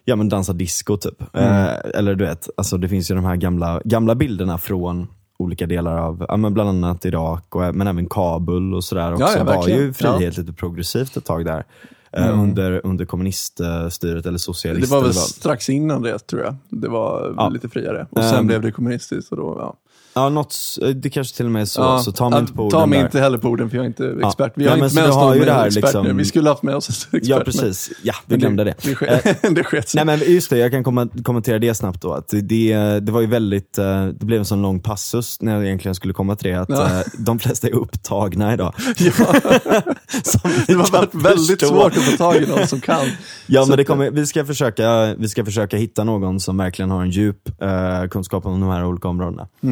ja 0.08 0.16
men 0.16 0.30
dansa 0.30 0.54
disco 0.54 0.98
typ. 0.98 1.22
Eh, 1.34 1.68
eller 1.94 2.16
du 2.16 2.26
vet, 2.26 2.50
alltså 2.58 2.78
det 2.78 2.90
finns 2.90 3.12
ju 3.12 3.16
de 3.16 3.26
här 3.26 3.36
gamla, 3.36 3.82
gamla 3.86 4.16
bilderna 4.16 4.58
från 4.58 5.08
olika 5.40 5.66
delar 5.66 5.98
av, 5.98 6.26
ja, 6.30 6.38
men 6.38 6.54
bland 6.54 6.70
annat 6.70 7.06
Irak, 7.06 7.56
och, 7.56 7.76
men 7.76 7.88
även 7.88 8.10
Kabul 8.10 8.74
och 8.74 8.84
sådär 8.84 9.14
också. 9.14 9.26
Ja, 9.26 9.38
ja, 9.38 9.44
var 9.44 9.68
ju 9.68 9.94
frihet 9.94 10.38
lite 10.38 10.54
progressivt 10.54 11.18
ett 11.18 11.26
tag 11.26 11.46
där. 11.46 11.64
Eh, 12.12 12.40
under, 12.42 12.82
under 12.86 13.06
kommuniststyret 13.06 14.26
eller 14.26 14.32
Det 14.32 14.40
socialist. 14.40 14.92
var 14.92 15.02
väl 15.02 15.14
strax 15.14 15.70
innan 15.70 16.02
det 16.02 16.20
tror 16.20 16.42
jag. 16.42 16.56
Det 16.70 16.88
var 16.90 17.34
Ja. 17.38 17.50
lite 17.50 17.70
friare. 17.70 18.08
Och 18.10 18.24
sen 18.24 18.36
Ehm. 18.40 18.48
blev 18.48 18.62
det 18.62 18.72
kommunistiskt. 18.72 19.32
Och 19.32 19.38
då, 19.38 19.56
ja. 19.60 19.74
Ja, 20.18 20.30
något, 20.30 20.56
det 20.96 21.10
kanske 21.10 21.38
till 21.38 21.46
och 21.46 21.52
med 21.52 21.62
är 21.62 21.66
så, 21.66 21.82
Ja, 21.82 22.00
så 22.00 22.12
ta 22.12 22.30
mig 22.30 22.40
inte 22.40 22.54
på 22.54 22.70
Ta 22.70 22.78
orden 22.78 22.90
mig 22.90 23.00
där. 23.00 23.06
inte 23.06 23.20
heller 23.20 23.38
på 23.38 23.48
orden 23.48 23.70
för 23.70 23.78
jag 23.78 23.84
är 23.84 23.88
inte 23.88 24.16
expert. 24.28 24.52
Vi 24.56 24.68
har 24.68 24.78
men 24.78 24.84
inte 24.90 25.02
med 25.02 25.10
oss 25.10 25.16
någon 25.16 25.34
expert 25.42 25.74
liksom- 25.84 26.06
nu. 26.06 26.14
Vi 26.14 26.26
skulle 26.26 26.50
haft 26.50 26.64
med 26.64 26.76
oss 26.76 26.90
en 26.90 27.18
expert. 27.18 27.22
Ja, 27.38 27.40
precis. 27.46 27.92
Ja, 28.04 28.14
vi 28.26 28.34
men 28.34 28.40
glömde 28.40 28.64
det. 28.64 28.76
Det, 28.82 28.90
det, 28.90 28.96
sker, 28.96 29.50
det 29.56 29.64
sket. 29.64 29.92
Nej 29.96 30.06
men 30.06 30.20
just 30.20 30.50
det, 30.50 30.58
jag 30.58 30.72
kan 30.72 30.84
kommentera 31.24 31.60
det 31.60 31.74
snabbt 31.76 32.02
då. 32.02 32.14
Att 32.14 32.28
det, 32.42 33.00
det, 33.00 33.12
var 33.12 33.22
ju 33.22 33.28
väldigt, 33.28 33.78
eh, 33.78 34.06
det 34.06 34.26
blev 34.26 34.40
en 34.40 34.46
sån 34.46 34.62
lång 34.62 34.80
passus 34.80 35.42
när 35.42 35.54
jag 35.56 35.66
egentligen 35.66 35.96
skulle 35.96 36.14
komma 36.14 36.36
till 36.36 36.50
det, 36.52 36.60
att 36.60 36.70
Ja. 36.70 36.86
eh, 37.00 37.06
de 37.20 37.40
flesta 37.40 37.68
är 37.68 37.72
upptagna 37.76 38.54
idag. 38.54 38.74
Ja, 39.00 39.12
det 40.68 40.76
var 40.76 41.24
väldigt, 41.24 41.48
förstå. 41.48 41.68
svårt 41.68 41.98
att 41.98 42.04
få 42.04 42.18
tag 42.18 42.36
i 42.36 42.46
någon 42.48 42.68
som 42.68 42.82
kan. 42.82 43.06
Ja 43.46 43.64
Så 43.64 43.70
men 43.70 43.78
det 43.78 43.84
kommer, 43.84 44.12
vi, 44.12 44.26
ska 44.26 44.46
försöka, 44.46 45.16
vi 45.18 45.30
ska 45.30 45.46
försöka 45.46 45.78
hitta 45.78 46.04
någon 46.04 46.40
som 46.40 46.58
verkligen 46.58 46.92
har 46.92 47.02
en 47.02 47.10
djup 47.10 47.62
eh, 47.62 48.08
kunskap 48.10 48.46
om 48.46 48.60
de 48.62 48.70
här 48.70 48.86
olika 48.86 49.08
områdena. 49.08 49.48
Eh, 49.64 49.70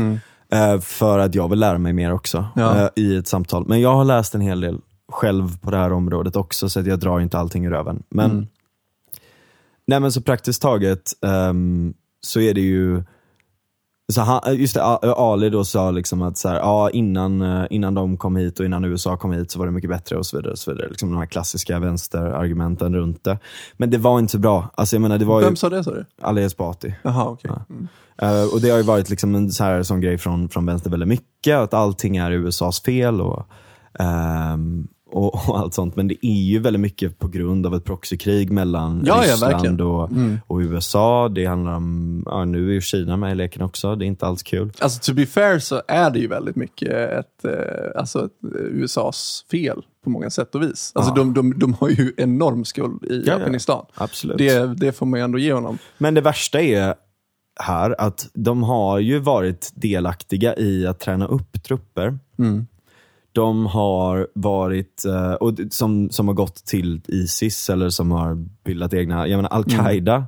för 0.82 1.20
att 1.20 1.36
jag 1.36 1.50
vill 1.50 1.60
lära 1.60 1.78
mig 1.78 1.94
mer 1.94 2.14
också. 2.14 2.46
Ja. 2.56 2.82
eh, 2.82 2.90
i 2.96 3.16
ett 3.18 3.28
samtal. 3.28 3.66
Men 3.68 3.82
jag 3.82 3.96
har 3.96 4.06
läst 4.06 4.36
en 4.36 4.42
hel 4.42 4.62
del 4.62 4.80
själv 5.12 5.58
på 5.62 5.72
det 5.72 5.78
här 5.78 5.94
området 5.94 6.36
också, 6.36 6.70
så 6.70 6.80
att 6.80 6.86
jag 6.88 7.00
drar 7.00 7.20
inte 7.20 7.38
allting 7.38 7.66
ur 7.66 7.70
röven. 7.72 8.04
Men, 8.10 8.32
Mm. 8.32 8.48
nej, 9.88 10.00
men 10.00 10.12
så 10.12 10.22
praktiskt 10.22 10.62
taget 10.62 11.12
ehm, 11.26 11.94
så 12.22 12.40
är 12.40 12.54
det 12.54 12.62
ju 12.62 13.04
så 14.14 14.22
han, 14.22 14.56
just 14.56 14.74
det, 14.74 14.84
Ali 14.84 15.50
då 15.50 15.66
sa 15.66 15.92
liksom 15.92 16.22
att 16.22 16.38
så 16.38 16.50
här, 16.50 16.56
ja, 16.56 16.90
innan, 16.90 17.42
eh, 17.42 17.66
innan 17.70 17.94
de 17.94 18.18
kom 18.18 18.36
hit 18.36 18.60
och 18.60 18.66
innan 18.66 18.86
USA 18.86 19.18
kom 19.18 19.32
hit 19.32 19.52
så 19.52 19.60
var 19.60 19.66
det 19.66 19.72
mycket 19.72 19.90
bättre 19.90 20.18
och 20.18 20.26
så 20.26 20.38
vidare. 20.38 20.52
Och 20.52 20.60
så 20.60 20.72
vidare. 20.72 20.90
Liksom 20.90 21.12
de 21.12 21.18
här 21.18 21.26
klassiska 21.26 21.80
vänsterargumenten 21.80 22.96
runt 22.96 23.24
det. 23.24 23.40
Men 23.78 23.90
det 23.90 23.98
var 23.98 24.20
inte 24.20 24.32
så 24.32 24.38
bra. 24.38 24.70
Alltså, 24.76 24.96
jag 24.96 25.02
menar, 25.02 25.18
det 25.18 25.26
var 25.26 25.40
ju 25.40 25.46
Vem 25.46 25.56
sa 25.56 25.70
det 25.70 25.84
sa 25.84 25.92
du? 25.92 26.06
Ali 26.22 26.44
Esbati. 26.44 26.96
Jaha, 27.04 27.26
okej. 27.26 27.52
Mm. 27.70 27.88
Eh, 28.22 28.54
och 28.54 28.62
det 28.62 28.70
har 28.70 28.78
ju 28.78 28.84
varit 28.84 29.10
liksom 29.10 29.36
en 29.36 29.52
så 29.52 29.64
här, 29.64 29.84
sån 29.84 30.02
grej 30.02 30.18
från, 30.18 30.50
från 30.50 30.66
vänster 30.66 30.90
väldigt 30.90 31.10
mycket, 31.10 31.58
att 31.58 31.74
allting 31.74 32.18
är 32.18 32.32
USAs 32.32 32.82
fel 32.82 33.22
och, 33.22 33.48
ehm, 34.00 34.88
och, 35.16 35.50
och 35.50 35.60
allt 35.60 35.74
sånt. 35.74 35.96
Men 35.96 36.08
det 36.08 36.26
är 36.26 36.44
ju 36.44 36.60
väldigt 36.60 36.80
mycket 36.80 37.20
på 37.20 37.28
grund 37.28 37.66
av 37.66 37.76
ett 37.76 37.84
proxykrig 37.84 38.52
mellan 38.52 39.04
Ja, 39.06 39.26
ja, 39.26 39.34
Ryssland 39.34 39.54
verkligen. 39.54 39.80
Mm. 39.80 40.40
och, 40.48 40.56
och 40.56 40.60
USA. 40.60 41.30
Det 41.30 41.46
handlar 41.46 41.74
om, 41.76 42.24
ja, 42.26 42.46
nu 42.46 42.70
är 42.70 42.74
ju 42.74 42.82
Kina 42.82 43.18
med 43.18 43.32
i 43.32 43.36
leken 43.36 43.62
också, 43.62 43.96
det 43.96 44.06
är 44.06 44.08
inte 44.08 44.26
alls 44.26 44.44
kul. 44.44 44.72
Alltså 44.80 45.00
to 45.00 45.14
be 45.16 45.26
fair 45.26 45.60
så 45.60 45.82
är 45.88 46.10
det 46.10 46.20
ju 46.20 46.28
väldigt 46.28 46.56
mycket 46.56 46.90
ett, 46.92 47.46
eh, 47.46 47.52
alltså 48.00 48.26
ett, 48.26 48.32
eh, 48.60 48.62
USAs 48.62 49.46
fel 49.52 49.82
på 50.04 50.10
många 50.10 50.30
sätt 50.30 50.56
och 50.56 50.62
vis. 50.62 50.92
Alltså 50.96 51.12
Ja. 51.12 51.16
de, 51.16 51.34
de, 51.34 51.60
de 51.60 51.74
har 51.74 51.90
ju 51.90 52.14
enorm 52.18 52.66
skuld 52.66 53.04
i 53.04 53.24
ja. 53.26 53.34
Afghanistan. 53.36 53.86
Absolut. 53.96 54.38
Det, 54.38 54.76
det 54.76 54.92
får 54.92 55.06
man 55.06 55.20
ju 55.20 55.24
ändå 55.24 55.38
ge 55.38 55.54
honom. 55.54 55.78
Men 55.98 56.14
det 56.14 56.22
värsta 56.22 56.62
är 56.62 56.96
här 57.60 57.96
att 58.02 58.30
de 58.34 58.64
har 58.64 59.00
ju 59.00 59.20
varit 59.20 59.72
delaktiga 59.76 60.56
i 60.56 60.88
att 60.88 61.00
träna 61.00 61.28
upp 61.28 61.64
trupper. 61.64 62.20
De 63.36 63.66
har 63.66 64.28
varit, 64.34 65.06
eh, 65.06 65.34
och 65.34 65.54
som, 65.72 66.10
som 66.10 66.28
har 66.28 66.36
gått 66.36 66.56
till 66.56 67.02
Isis 67.08 67.70
eller 67.70 67.90
som 67.90 68.12
har 68.12 68.36
bildat 68.64 68.94
egna, 68.94 69.28
jag 69.28 69.38
menar 69.38 69.50
Al-Qaida 69.50 70.26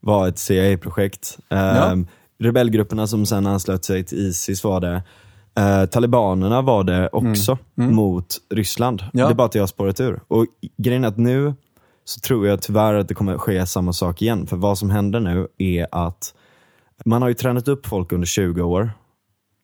var 0.00 0.28
ett 0.28 0.38
CIA-projekt. 0.38 1.38
Ja. 1.48 1.96
Rebellgrupperna 2.38 3.06
som 3.06 3.26
sen 3.26 3.46
anslöt 3.46 3.84
sig 3.84 4.04
till 4.04 4.18
Isis 4.18 4.64
var 4.64 4.80
det. 4.80 5.02
Eh, 5.58 5.86
talibanerna 5.86 6.62
var 6.62 6.84
det 6.84 7.08
också 7.12 7.58
mot 7.74 8.36
Ryssland. 8.50 9.02
Ja. 9.12 9.26
Det 9.26 9.32
är 9.32 9.34
bara 9.34 9.46
att 9.46 9.54
jag 9.54 9.62
har 9.62 9.66
spårat 9.66 10.00
ur. 10.00 10.20
Och 10.28 10.46
grejen 10.76 11.04
är 11.04 11.08
att 11.08 11.16
nu 11.16 11.54
så 12.04 12.20
tror 12.20 12.46
jag 12.46 12.62
tyvärr 12.62 12.94
att 12.94 13.08
det 13.08 13.14
kommer 13.14 13.38
ske 13.38 13.66
samma 13.66 13.92
sak 13.92 14.22
igen. 14.22 14.46
För 14.46 14.56
vad 14.56 14.78
som 14.78 14.90
händer 14.90 15.20
nu 15.20 15.48
är 15.58 15.86
att 15.92 16.34
man 17.04 17.22
har 17.22 17.28
ju 17.28 17.34
tränat 17.34 17.68
upp 17.68 17.86
folk 17.86 18.12
under 18.12 18.26
20 18.26 18.62
år. 18.62 18.90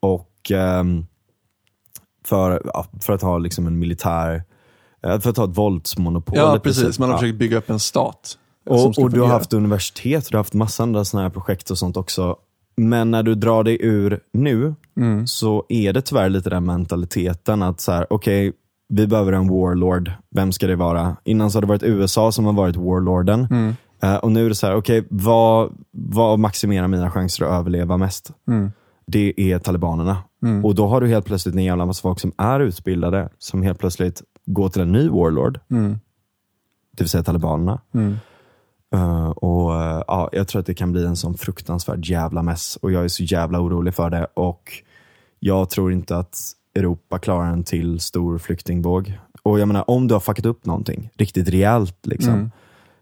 Och 0.01 0.51
ehm, 0.51 1.07
för, 2.25 2.63
för 3.01 3.13
att 3.13 3.23
ha 3.23 3.39
liksom 3.39 3.67
en 3.67 3.79
militär, 3.79 4.43
eh, 5.07 5.21
för 5.21 5.31
att 5.31 5.37
ha 5.37 5.45
ett 5.45 5.59
våldsmonopol. 5.59 6.39
Ja, 6.39 6.59
precis. 6.63 6.99
Man 6.99 7.11
har 7.11 7.19
försökt 7.19 7.39
bygga 7.39 7.57
upp 7.59 7.71
en 7.71 7.81
stat. 7.81 8.39
som 8.67 8.75
Och, 8.75 8.99
och 8.99 9.11
du 9.11 9.21
har 9.21 9.29
haft 9.29 9.53
universitet, 9.53 10.29
du 10.31 10.37
har 10.37 10.41
haft 10.41 10.55
massa 10.55 10.83
andra 10.83 11.05
sådana 11.05 11.29
här 11.29 11.31
projekt 11.35 11.71
och 11.71 11.79
sånt 11.79 11.97
också. 11.97 12.37
Men 12.77 13.11
när 13.11 13.23
du 13.23 13.35
drar 13.35 13.65
dig 13.65 13.79
ur 13.81 14.21
nu, 14.33 14.75
Mm. 14.97 15.27
så 15.27 15.65
är 15.69 15.93
det 15.93 16.03
tyvärr 16.03 16.29
lite 16.29 16.51
den 16.51 16.65
mentaliteten 16.65 17.63
att 17.63 17.81
så 17.81 17.93
här, 17.93 18.07
okej, 18.11 18.53
vi 18.89 19.07
behöver 19.07 19.33
en 19.33 19.49
warlord. 19.49 20.11
Vem 20.31 20.53
ska 20.53 20.67
det 20.67 20.77
vara? 20.77 21.17
Innan 21.25 21.51
så 21.51 21.57
har 21.57 21.61
det 21.61 21.67
varit 21.69 21.83
USA 21.83 22.33
som 22.33 22.45
har 22.45 22.53
varit 22.53 22.77
warlorden. 22.77 23.47
Mm. 23.51 23.75
Eh, 24.03 24.17
och 24.17 24.33
nu 24.33 24.45
är 24.45 24.49
det 24.49 24.55
så 24.55 24.67
här, 24.67 24.75
okej, 24.75 25.05
vad, 25.11 25.73
vad 25.91 26.39
maximerar 26.39 26.89
mina 26.89 27.11
chanser 27.11 27.45
att 27.45 27.51
överleva 27.53 27.97
mest? 27.97 28.31
Mm. 28.49 28.73
Det 29.07 29.35
är 29.53 29.59
talibanerna. 29.59 30.17
Och 30.65 30.75
då 30.75 30.87
har 30.87 31.01
du 31.01 31.09
helt 31.09 31.27
plötsligt 31.27 31.55
en 31.55 31.65
jävla 31.65 31.87
massa 31.87 32.03
folk 32.03 32.21
som 32.21 32.33
är 32.37 32.61
utbildade, 32.61 33.29
som 33.39 33.63
helt 33.63 33.79
plötsligt 33.79 34.23
går 34.47 34.69
till 34.69 34.83
en 34.83 34.93
ny 34.93 35.09
warlord. 35.09 35.61
Mm. 35.71 35.99
Det 36.97 37.03
vill 37.05 37.09
säga 37.09 37.23
talibanerna. 37.23 37.81
Mm. 37.95 38.17
Eh, 38.95 39.29
och 39.31 39.75
eh, 39.83 40.03
ja, 40.07 40.29
Jag 40.33 40.49
tror 40.49 40.61
att 40.61 40.67
det 40.67 40.75
kan 40.75 40.93
bli 40.93 41.05
en 41.07 41.17
sån 41.17 41.35
fruktansvärd 41.35 42.05
jävla 42.07 42.43
mess 42.43 42.77
och 42.77 42.93
jag 42.93 43.05
är 43.05 43.09
så 43.09 43.23
jävla 43.23 43.61
orolig 43.61 43.95
för 43.95 44.11
det. 44.11 44.27
Och 44.35 44.73
Jag 45.39 45.71
tror 45.71 45.93
inte 45.93 46.17
att 46.17 46.39
Europa 46.75 47.19
klarar 47.19 47.47
en 47.47 47.65
till 47.65 48.01
stor 48.01 48.39
flyktingvåg. 48.39 49.19
Och 49.43 49.61
jag 49.61 49.69
menar, 49.69 49.91
om 49.91 50.09
du 50.09 50.15
har 50.15 50.21
fuckat 50.21 50.47
upp 50.47 50.67
någonting 50.67 51.11
riktigt 51.15 51.49
rejält, 51.49 52.07
liksom, 52.07 52.35
Mm. 52.35 52.51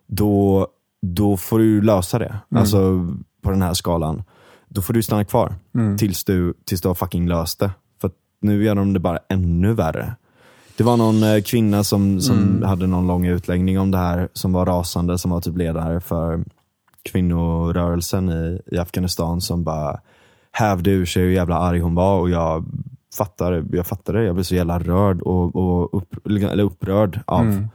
då, 0.07 0.67
då 1.03 1.37
får 1.37 1.59
du 1.59 1.83
lösa 1.83 2.19
det. 2.19 2.37
Alltså 2.55 3.07
på 3.43 3.51
den 3.51 3.63
här 3.63 3.75
skalan. 3.75 4.23
Då 4.73 4.83
får 4.83 4.93
du 4.95 5.03
stanna 5.03 5.25
kvar 5.25 5.55
Mm. 5.75 5.99
tills, 5.99 6.25
du, 6.25 6.55
tills 6.65 6.81
du 6.81 6.89
har 6.89 6.95
fucking 6.95 7.29
löst 7.29 7.59
det. 7.59 7.71
För 8.01 8.11
nu 8.41 8.65
gör 8.65 8.75
de 8.75 8.93
det 8.93 9.01
bara 9.01 9.19
ännu 9.29 9.73
värre. 9.73 10.15
Det 10.77 10.85
var 10.85 10.97
någon 10.97 11.23
eh, 11.23 11.43
kvinna 11.43 11.85
som, 11.85 12.21
som 12.21 12.39
Mm. 12.39 12.63
hade 12.63 12.87
någon 12.87 13.07
lång 13.07 13.27
utläggning 13.27 13.79
om 13.81 13.91
det 13.91 13.99
här, 13.99 14.29
som 14.33 14.53
var 14.53 14.67
rasande, 14.67 15.19
som 15.19 15.31
var 15.31 15.41
typ 15.41 15.57
ledare 15.57 16.01
för 16.01 16.45
kvinnorörelsen 17.25 18.29
i, 18.31 18.61
i 18.67 18.79
Afghanistan, 18.79 19.41
som 19.41 19.65
bara 19.65 20.01
hävde 20.53 20.91
ur 20.91 21.07
sig 21.07 21.23
hur 21.23 21.31
jävla 21.31 21.57
arg 21.59 21.81
hon 21.81 21.95
var 21.95 22.19
och 22.21 22.31
jag 22.31 22.65
fattar, 23.17 23.65
jag 23.73 23.87
fattar 23.87 24.13
det. 24.13 24.25
Jag 24.25 24.35
blev 24.35 24.45
så 24.45 24.55
jävla 24.55 24.79
rörd 24.79 25.21
och, 25.23 25.57
och 25.57 25.95
upp, 26.03 26.27
eller 26.27 26.61
upprörd 26.65 27.21
av, 27.27 27.41
Mm. 27.41 27.69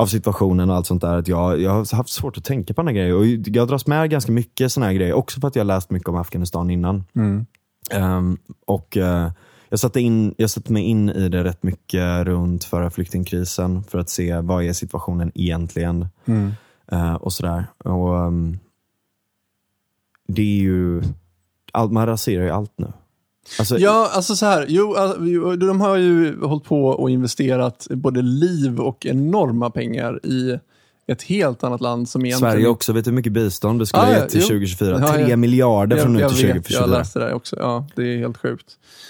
Av 0.00 0.06
situationen 0.06 0.70
och 0.70 0.76
allt 0.76 0.86
sånt 0.86 1.02
där. 1.02 1.18
Att 1.18 1.28
jag, 1.28 1.60
jag 1.60 1.70
har 1.70 1.96
haft 1.96 2.10
svårt 2.10 2.36
att 2.36 2.44
tänka 2.44 2.74
på 2.74 2.82
den 2.82 2.88
här 2.88 2.94
grejer. 2.94 3.14
Och 3.14 3.26
jag 3.26 3.68
dras 3.68 3.86
med 3.86 4.10
ganska 4.10 4.32
mycket 4.32 4.72
såna 4.72 4.86
här 4.86 4.92
grejer, 4.92 5.12
också 5.12 5.40
för 5.40 5.48
att 5.48 5.56
jag 5.56 5.66
läst 5.66 5.90
mycket 5.90 6.08
om 6.08 6.16
Afghanistan 6.16 6.70
innan. 6.70 7.04
Mm. 7.14 7.46
Ehm, 7.90 8.38
och 8.66 8.96
eh, 8.96 9.30
jag, 9.68 9.80
satte 9.80 10.00
in, 10.00 10.34
jag 10.38 10.50
satte 10.50 10.72
mig 10.72 10.82
in 10.82 11.10
i 11.10 11.28
det 11.28 11.44
rätt 11.44 11.62
mycket 11.62 12.26
runt 12.26 12.64
förra 12.64 12.90
flyktingkrisen 12.90 13.82
för 13.82 13.98
att 13.98 14.08
se 14.08 14.40
vad 14.40 14.64
är 14.64 14.72
situationen 14.72 15.32
egentligen. 15.34 16.08
Mm. 16.24 16.52
eh, 16.92 17.14
och 17.14 17.32
sådär. 17.32 17.66
Och, 17.84 18.18
ehm, 18.18 18.58
det 20.28 20.42
är 20.42 20.62
ju, 20.62 21.02
all, 21.72 21.90
man 21.90 22.06
raserar 22.06 22.44
ju 22.44 22.50
allt 22.50 22.72
nu. 22.76 22.92
Alltså, 23.58 23.78
Ja, 23.78 24.10
alltså 24.12 24.36
så 24.36 24.46
här. 24.46 24.66
Jo, 24.68 24.96
de 25.56 25.80
har 25.80 25.96
ju 25.96 26.40
hållit 26.42 26.64
på 26.64 26.86
och 26.86 27.10
investerat 27.10 27.86
både 27.90 28.22
liv 28.22 28.80
och 28.80 29.06
enorma 29.06 29.70
pengar 29.70 30.26
i 30.26 30.58
ett 31.06 31.22
helt 31.22 31.64
annat 31.64 31.80
land 31.80 32.08
som 32.08 32.26
egentligen... 32.26 32.52
Sverige 32.52 32.68
också, 32.68 32.92
vet 32.92 33.04
du 33.04 33.10
hur 33.10 33.16
mycket 33.16 33.32
bistånd 33.32 33.78
det 33.80 33.86
skulle 33.86 34.02
Ah, 34.02 34.06
ha 34.06 34.12
gett 34.12 34.28
till 34.28 34.40
jo. 34.40 34.46
2024? 34.46 34.98
Ja, 35.00 35.12
Tre 35.12 35.26
ja. 35.30 35.36
miljarder 35.36 35.96
från 35.96 36.12
nu 36.12 36.18
till 36.18 36.22
jag 36.22 36.28
vet, 36.30 36.38
2024. 36.40 36.80
jag 36.80 36.90
läste 36.90 37.18
det 37.18 37.34
också. 37.34 37.56
Ja, 37.58 37.86
det 37.96 38.02
är 38.14 38.18
helt 38.18 38.38
sjukt. 38.38 38.66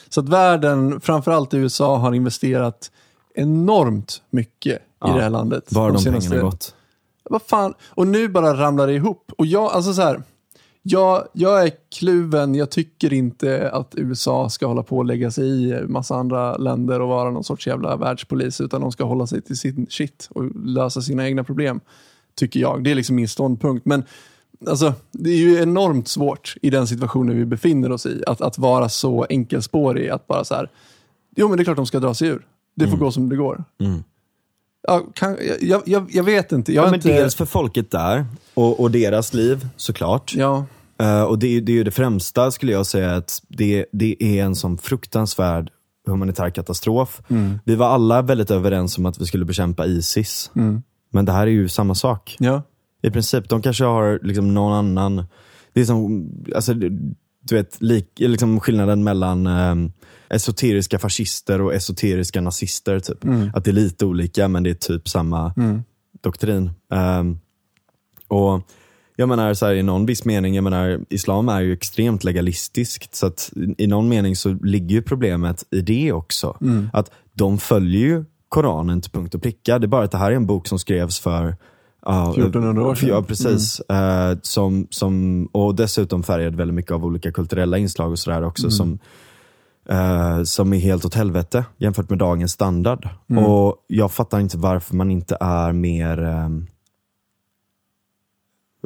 Så 0.09 0.21
att 0.21 0.29
världen, 0.29 1.01
framförallt 1.01 1.55
USA, 1.55 1.97
har 1.97 2.13
investerat 2.15 2.91
enormt 3.35 4.23
mycket 4.31 4.77
i 4.77 4.83
Ja, 5.01 5.07
det 5.17 5.23
här 5.23 5.31
landet. 5.31 5.65
Var 5.69 5.83
har 5.83 5.91
de 5.93 5.99
senaste- 5.99 6.31
pengarna 6.31 6.51
gått? 6.51 6.75
Vad 7.31 7.43
fan? 7.43 7.75
Och 7.89 8.07
nu 8.07 8.29
bara 8.29 8.55
ramlar 8.61 8.87
det 8.87 8.93
ihop. 8.93 9.33
Och 9.39 9.47
jag, 9.47 9.73
alltså 9.73 9.95
så 9.95 10.03
här. 10.03 10.23
Jag, 10.83 11.29
jag 11.33 11.67
är 11.67 11.73
kluven. 11.99 12.55
Jag 12.55 12.71
tycker 12.71 13.13
inte 13.13 13.71
att 13.71 13.95
USA 13.97 14.49
ska 14.49 14.67
hålla 14.67 14.83
på 14.83 14.97
och 14.97 15.05
lägga 15.05 15.31
sig 15.31 15.71
i 15.71 15.87
massa 15.87 16.17
andra 16.17 16.57
länder 16.57 17.01
och 17.01 17.09
vara 17.09 17.31
någon 17.31 17.45
sorts 17.45 17.67
jävla 17.67 17.97
världspolis. 17.97 18.61
Utan 18.61 18.81
de 18.81 18.93
ska 18.93 19.05
hålla 19.05 19.27
sig 19.27 19.43
till 19.43 19.59
sin 19.59 19.87
shit 19.91 20.29
och 20.31 20.67
lösa 20.67 21.03
sina 21.03 21.27
egna 21.27 21.45
problem. 21.45 21.81
Tycker 22.35 22.61
jag. 22.61 22.85
Det 22.85 22.91
är 22.91 22.95
liksom 22.95 23.17
min 23.17 23.29
ståndpunkt. 23.29 23.87
Men 23.87 24.05
alltså, 24.67 24.95
det 25.13 25.31
är 25.31 25.37
ju 25.37 25.63
enormt 25.63 26.09
svårt 26.09 26.55
i 26.63 26.71
den 26.71 26.87
situationen 26.87 27.37
vi 27.37 27.45
befinner 27.45 27.93
oss 27.93 28.07
i. 28.07 28.23
Att, 28.27 28.41
att 28.41 28.59
vara 28.59 28.89
så 28.89 29.27
enkelspårig. 29.31 30.09
Att 30.09 30.27
bara 30.27 30.45
så 30.45 30.55
här. 30.55 30.71
Jo, 31.37 31.49
men 31.49 31.57
det 31.57 31.63
är 31.63 31.65
klart 31.65 31.77
de 31.77 31.87
ska 31.87 32.01
dra 32.01 32.15
sig 32.15 32.29
ur. 32.29 32.47
Det 32.75 32.89
får 32.89 32.97
gå 32.97 33.13
som 33.13 33.29
det 33.29 33.37
går. 33.37 33.65
Mm. 33.81 34.03
Ja, 34.89 35.07
kan, 35.15 35.37
jag, 35.61 35.83
jag, 35.87 36.11
jag 36.13 36.25
vet 36.25 36.53
inte. 36.53 36.73
Jag 36.73 36.83
Ja, 36.83 36.87
men 36.87 36.95
inte... 36.95 37.09
dels 37.09 37.35
för 37.35 37.45
folket 37.47 37.91
där 37.91 38.27
och, 38.55 38.81
och 38.81 38.91
deras 38.91 39.35
liv 39.35 39.69
såklart. 39.77 40.35
Ja. 40.37 40.65
Eh, 41.01 41.23
och 41.23 41.39
det, 41.39 41.57
är- 41.57 41.61
det 41.61 41.73
är 41.73 41.77
ju 41.77 41.85
det 41.85 41.91
främsta 41.91 42.51
skulle 42.51 42.73
jag 42.73 42.87
säga, 42.87 43.17
att 43.17 43.43
det, 43.49 43.87
det 43.93 44.17
är 44.23 44.45
en 44.45 44.55
sån 44.57 44.79
fruktansvärd 44.79 45.71
humanitär 46.07 46.51
katastrof. 46.51 47.21
Vi 47.65 47.75
var 47.77 47.87
alla 47.89 48.23
väldigt 48.23 48.51
överens 48.51 48.99
om 48.99 49.07
att 49.07 49.21
vi 49.21 49.27
skulle 49.27 49.45
bekämpa 49.45 49.87
Isis. 49.87 50.51
Men 51.13 51.25
det 51.25 51.33
här 51.33 51.47
är 51.47 51.51
ju 51.51 51.69
samma 51.69 51.95
sak. 51.95 52.37
Ja. 52.39 52.63
I 53.03 53.11
princip, 53.11 53.49
de 53.49 53.63
kanske 53.63 53.85
har 53.85 54.19
liksom 54.23 54.55
någon 54.55 54.73
annan, 54.73 55.27
det 55.73 55.81
är 55.81 55.85
som, 55.85 56.31
alltså, 56.55 56.75
du 56.75 57.55
vet, 57.55 57.83
lik, 57.83 58.07
liksom 58.17 58.61
skillnaden 58.61 59.05
mellan 59.05 59.47
eh, 59.47 59.75
esoteriska 60.31 60.99
fascister 60.99 61.61
och 61.61 61.75
esoteriska 61.75 62.41
nazister. 62.41 63.01
Typ. 63.01 63.25
Att 63.55 63.65
det 63.65 63.71
är 63.71 63.73
lite 63.73 64.07
olika 64.07 64.49
men 64.49 64.63
det 64.63 64.71
är 64.71 64.75
typ 64.75 65.09
samma 65.09 65.55
doktrin. 66.21 66.71
Ehm, 66.93 67.39
och 68.29 68.63
jag 69.17 69.29
menar 69.29 69.55
så 69.55 69.67
här, 69.67 69.75
i 69.75 69.83
någon 69.83 70.07
viss 70.07 70.25
mening, 70.25 70.55
jag 70.55 70.65
menar 70.65 71.01
islam 71.09 71.49
är 71.49 71.61
ju 71.61 71.73
extremt 71.73 72.25
legalistiskt. 72.25 73.15
Så 73.15 73.27
att 73.27 73.53
i 73.79 73.87
någon 73.87 74.09
mening 74.09 74.37
så 74.37 74.49
ligger 74.63 74.95
ju 74.95 75.03
problemet 75.03 75.65
i 75.71 75.81
det 75.81 76.13
också. 76.13 76.57
Att 76.93 77.11
de 77.33 77.59
följer 77.59 78.01
ju 78.01 78.25
Koranen 78.49 79.01
till 79.01 79.11
punkt 79.11 79.35
och 79.35 79.43
pricka. 79.43 79.79
Det 79.79 79.87
är 79.87 79.89
bara 79.89 80.05
att 80.05 80.11
det 80.11 80.19
här 80.19 80.33
är 80.33 80.37
en 80.37 80.47
bok 80.47 80.69
som 80.69 80.79
skrevs 80.79 81.19
för 81.21 81.57
ja, 82.03 82.31
1400 82.31 82.87
år 82.87 82.95
sedan. 82.95 83.09
Ja, 83.09 83.23
precis. 83.23 83.81
Eh, 83.81 84.39
som, 84.43 84.87
som, 84.91 85.45
och 85.53 85.75
dessutom 85.75 86.23
färgad 86.23 86.55
väldigt 86.55 86.75
mycket 86.75 86.93
av 86.93 87.05
olika 87.05 87.33
kulturella 87.33 87.79
inslag 87.79 88.11
och 88.11 88.19
sådär 88.19 88.45
också. 88.45 88.71
Som, 88.71 88.99
eh, 89.91 90.43
som 90.43 90.73
är 90.73 90.79
helt 90.79 91.05
åt 91.05 91.15
helvete 91.15 91.65
jämfört 91.79 92.11
med 92.11 92.19
dagens 92.19 92.53
standard. 92.53 93.09
Och 93.47 93.85
Jag 93.87 94.13
fattar 94.13 94.41
inte 94.41 94.59
varför 94.59 94.95
man 94.97 95.11
inte 95.11 95.37
är 95.41 95.73
mer 95.73 96.19
ehm, 96.23 96.67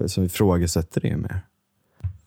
som 0.07 0.25
ifrågasätter 0.25 1.01
det 1.01 1.17
mer. 1.17 1.41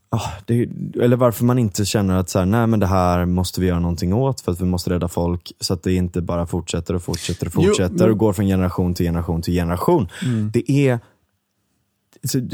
Ah, 0.10 0.31
det, 0.46 0.69
eller 1.01 1.15
varför 1.17 1.46
man 1.46 1.60
inte 1.60 1.86
känner 1.86 2.17
att 2.17 2.29
så 2.29 2.39
här, 2.39 2.46
nej 2.46 2.67
men 2.67 2.79
det 2.79 2.88
här 2.88 3.25
måste 3.25 3.62
vi 3.62 3.67
göra 3.67 3.79
någonting 3.79 4.13
åt 4.13 4.41
för 4.41 4.51
att 4.51 4.62
vi 4.62 4.65
måste 4.65 4.89
rädda 4.89 5.07
folk 5.07 5.51
så 5.60 5.74
att 5.74 5.84
det 5.84 5.93
inte 5.93 6.22
bara 6.22 6.46
fortsätter 6.48 6.93
och 6.93 7.03
fortsätter 7.03 7.48
och 7.48 7.53
Jo, 7.55 7.62
fortsätter 7.62 7.96
men- 7.96 8.10
och 8.12 8.17
går 8.17 8.34
från 8.34 8.46
generation 8.46 8.93
till 8.93 9.05
generation 9.05 9.41
till 9.41 9.53
generation. 9.53 10.07
Det 10.53 10.72
är, 10.72 11.00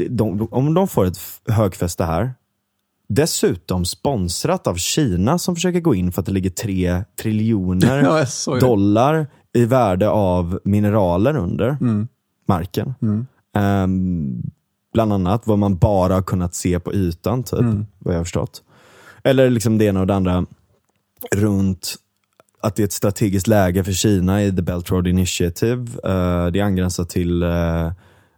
de, 0.08 0.48
om 0.50 0.74
de 0.74 0.88
får 0.88 1.04
ett 1.06 1.18
högfäste 1.48 2.04
här, 2.04 2.34
dessutom 3.08 3.84
sponsrat 3.84 4.66
av 4.66 4.74
Kina 4.74 5.38
som 5.38 5.54
försöker 5.54 5.80
gå 5.80 5.94
in 5.94 6.12
för 6.12 6.20
att 6.20 6.26
det 6.26 6.32
ligger 6.32 6.50
tre 6.50 7.04
triljoner 7.22 8.02
Ja, 8.46 8.58
dollar 8.60 9.26
i 9.52 9.64
värde 9.64 10.08
av 10.08 10.60
mineraler 10.64 11.36
under 11.36 11.76
marken. 12.48 12.94
Ehm, 13.56 14.42
bland 14.92 15.12
annat 15.12 15.46
vad 15.46 15.58
man 15.58 15.76
bara 15.76 16.14
har 16.14 16.22
kunnat 16.22 16.54
se 16.54 16.80
på 16.80 16.94
ytan, 16.94 17.42
typ, 17.42 17.60
vad 17.98 18.14
jag 18.14 18.18
har 18.18 18.24
förstått. 18.24 18.62
Eller 19.22 19.50
liksom 19.50 19.78
det 19.78 19.84
ena 19.84 20.00
och 20.00 20.06
det 20.06 20.14
andra 20.14 20.46
runt 21.36 21.96
att 22.64 22.76
det 22.76 22.82
är 22.82 22.84
ett 22.84 22.92
strategiskt 22.92 23.46
läge 23.46 23.84
för 23.84 23.92
Kina 23.92 24.42
i 24.42 24.56
The 24.56 24.62
Belt 24.62 24.90
Road 24.90 25.06
Initiative. 25.06 25.82
Eh, 26.04 26.46
det 26.46 26.60
är 26.60 26.62
angränsat 26.62 27.08
till 27.08 27.42
eh, 27.42 27.92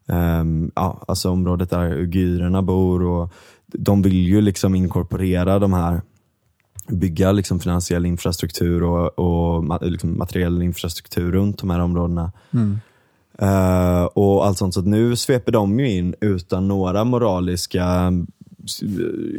ehm, 0.09 0.71
ja, 0.75 1.05
alltså 1.09 1.31
området 1.31 1.71
där 1.71 1.93
uigurerna 1.93 2.63
bor 2.63 3.03
och 3.03 3.33
de 3.67 4.03
vill 4.03 4.27
ju 4.27 4.41
liksom 4.41 4.75
inkorporera 4.75 5.59
de 5.59 5.73
här 5.73 6.01
bygga 6.89 7.33
liksom 7.33 7.61
finansiell 7.61 8.07
infrastruktur 8.07 8.83
och, 8.83 9.19
och 9.19 9.83
liksom 9.83 10.19
materiell 10.19 10.63
infrastruktur 10.63 11.33
runt 11.33 11.59
de 11.59 11.71
här 11.71 11.81
områdena. 11.81 12.33
Eh, 13.39 14.05
och 14.05 14.47
allt 14.47 14.59
sånt. 14.59 14.75
Så 14.75 14.81
att 14.81 14.87
nu 14.87 15.17
sveper 15.17 15.53
de 15.53 15.81
ju 15.81 15.91
in 15.91 16.15
utan 16.21 16.69
några 16.69 17.05
moraliska 17.05 18.13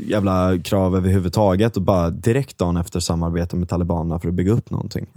jävla 0.06 0.58
krav 0.64 0.96
överhuvudtaget 0.96 1.78
och 1.78 1.84
bara 1.84 2.10
direkt 2.10 2.58
dagen 2.58 2.78
efter 2.78 3.00
samarbeta 3.00 3.56
med 3.58 3.70
talibanerna 3.70 4.20
för 4.20 4.28
att 4.28 4.34
bygga 4.34 4.52
upp 4.52 4.70
någonting. 4.70 5.08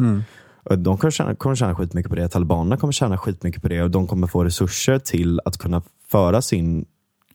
Och 0.64 0.79
De 0.79 0.99
kommer 0.99 1.11
tjäna, 1.11 1.35
kommer 1.35 1.57
tjäna 1.57 1.75
skitmycket 1.75 2.11
på 2.11 2.17
det, 2.17 2.29
talibanerna 2.29 2.76
kommer 2.76 2.93
tjäna 2.93 3.19
skitmycket 3.19 3.62
på 3.62 3.69
det 3.69 3.83
och 3.83 3.90
de 3.90 4.07
kommer 4.07 4.26
få 4.26 4.45
resurser 4.45 4.99
till 4.99 5.40
att 5.45 5.59
kunna 5.59 5.83
föra 6.11 6.43
sin 6.43 6.85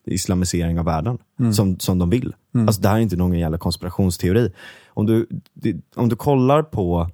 islamisering 0.06 0.80
av 0.80 0.86
världen 0.86 1.18
som, 1.54 1.80
som 1.80 2.00
de 2.00 2.10
vill. 2.10 2.34
Alltså, 2.54 2.82
det 2.82 2.88
här 2.88 2.96
är 2.96 3.00
inte 3.00 3.16
någon 3.16 3.40
jävla 3.40 3.58
konspirationsteori. 3.58 4.52
Om 4.88 5.06
du, 5.06 5.28
det, 5.54 5.76
om 5.96 6.10
du 6.10 6.16
kollar 6.16 6.64
på 6.64 7.10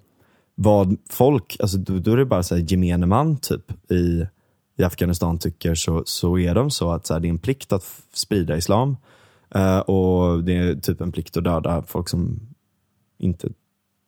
vad 0.55 0.97
folk, 1.09 1.57
alltså, 1.59 1.77
då, 1.77 1.99
då 1.99 2.11
är 2.11 2.17
det 2.17 2.25
bara 2.25 2.43
så 2.43 2.55
här, 2.55 2.65
gemene 2.67 3.05
man 3.05 3.37
typ, 3.37 3.91
i, 3.91 4.25
i 4.77 4.83
Afghanistan 4.83 5.39
tycker, 5.39 5.75
så, 5.75 6.03
så 6.05 6.37
är 6.37 6.55
de 6.55 6.71
så 6.71 6.91
att 6.91 7.05
så 7.05 7.13
här, 7.13 7.19
det 7.19 7.27
är 7.27 7.29
en 7.29 7.39
plikt 7.39 7.73
att 7.73 7.83
sprida 8.13 8.57
islam. 8.57 8.97
Eh, 9.55 9.79
och 9.79 10.43
det 10.43 10.57
är 10.57 10.75
typ 10.75 11.01
en 11.01 11.11
plikt 11.11 11.37
att 11.37 11.43
döda 11.43 11.83
folk 11.87 12.09
som 12.09 12.39
inte 13.17 13.49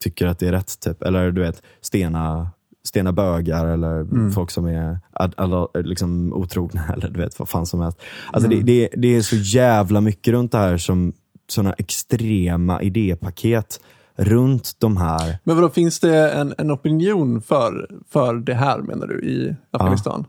tycker 0.04 0.28
att 0.28 0.40
det 0.40 0.48
är 0.48 0.52
rätt. 0.52 0.80
Typ. 0.80 1.04
Eller 1.04 1.32
du 1.32 1.42
vet, 1.42 1.62
stena, 1.82 2.52
stena 2.88 3.12
bögar 3.12 3.66
eller 3.66 4.30
folk 4.32 4.52
som 4.52 4.66
är 4.66 5.00
ad, 5.14 5.68
liksom 5.74 6.34
otrogna 6.34 6.82
eller 6.94 7.10
du 7.10 7.20
vet 7.20 7.40
vad 7.40 7.50
fan 7.50 7.66
som 7.66 7.82
helst. 7.82 8.02
Alltså 8.32 8.50
det, 8.50 8.62
det, 8.62 8.90
det 8.98 9.08
är 9.16 9.22
så 9.22 9.36
jävla 9.36 10.02
mycket 10.02 10.32
runt 10.34 10.52
det 10.52 10.58
här 10.58 10.78
som 10.78 11.14
sådana 11.48 11.74
extrema 11.74 12.82
idépaket 12.82 13.80
runt 14.16 14.76
de 14.80 14.98
här. 14.98 15.38
Men 15.44 15.56
vadå, 15.56 15.70
finns 15.70 16.00
det 16.00 16.32
en, 16.32 16.54
en 16.58 16.72
opinion 16.72 17.42
för, 17.42 17.90
för 18.10 18.34
det 18.36 18.54
här 18.54 18.80
menar 18.80 19.08
du 19.08 19.22
i 19.24 19.56
Afghanistan? 19.72 20.26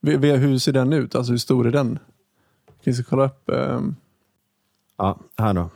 Vi- 0.00 0.16
vi- 0.16 0.36
Hur 0.36 0.58
ser 0.58 0.72
den 0.72 0.92
ut? 0.92 1.14
Alltså 1.14 1.32
hur 1.32 1.38
stor 1.38 1.66
är 1.66 1.70
den? 1.70 1.98
Finns 2.84 2.96
det 2.98 3.04
kolla 3.04 3.24
upp? 3.24 3.48
ehm, 3.50 3.94
Ja, 4.98 5.18
här 5.38 5.54
då. 5.54 5.70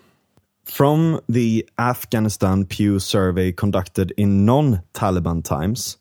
From 0.68 1.20
the 1.34 1.62
Afghanistan 1.76 2.64
Pew 2.66 2.98
survey 3.00 3.52
conducted 3.52 4.12
in 4.16 4.46
non-Taliban 4.46 5.42
times, 5.42 5.98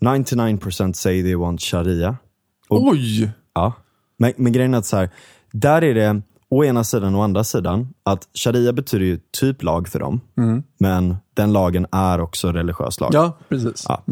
99% 0.00 0.92
say 0.96 1.22
they 1.22 1.34
want 1.34 1.60
sharia. 1.60 2.16
Och- 2.68 2.82
Oj! 2.88 3.30
Ja. 3.54 3.72
Men, 4.18 4.32
men 4.36 4.52
grejen 4.52 4.74
är 4.74 4.78
att 4.78 4.86
så 4.86 4.96
här, 4.96 5.10
där 5.52 5.84
är 5.84 5.94
det 5.94 6.22
å 6.48 6.64
ena 6.64 6.84
sidan 6.84 7.14
och 7.14 7.24
andra 7.24 7.44
sidan 7.44 7.94
att 8.04 8.28
sharia 8.34 8.72
betyder 8.72 9.04
ju 9.06 9.20
typ 9.30 9.62
lag 9.62 9.88
för 9.88 9.98
dem, 9.98 10.20
men 10.78 11.16
den 11.34 11.52
lagen 11.52 11.86
är 11.92 12.20
också 12.20 12.52
religiös 12.52 13.00
lag. 13.00 13.10
Ja, 13.14 13.38
precis. 13.48 13.86
Ja. 13.88 14.02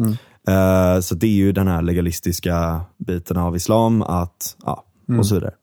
Eh, 0.47 0.99
så 1.01 1.15
det 1.15 1.27
är 1.27 1.31
ju 1.35 1.51
den 1.51 1.67
här 1.67 1.81
legalistiska 1.81 2.81
biten 2.97 3.37
av 3.37 3.55
islam, 3.55 4.01
att, 4.01 4.55
ja, 4.65 4.83
och 5.19 5.25
så 5.25 5.35
vidare. 5.35 5.53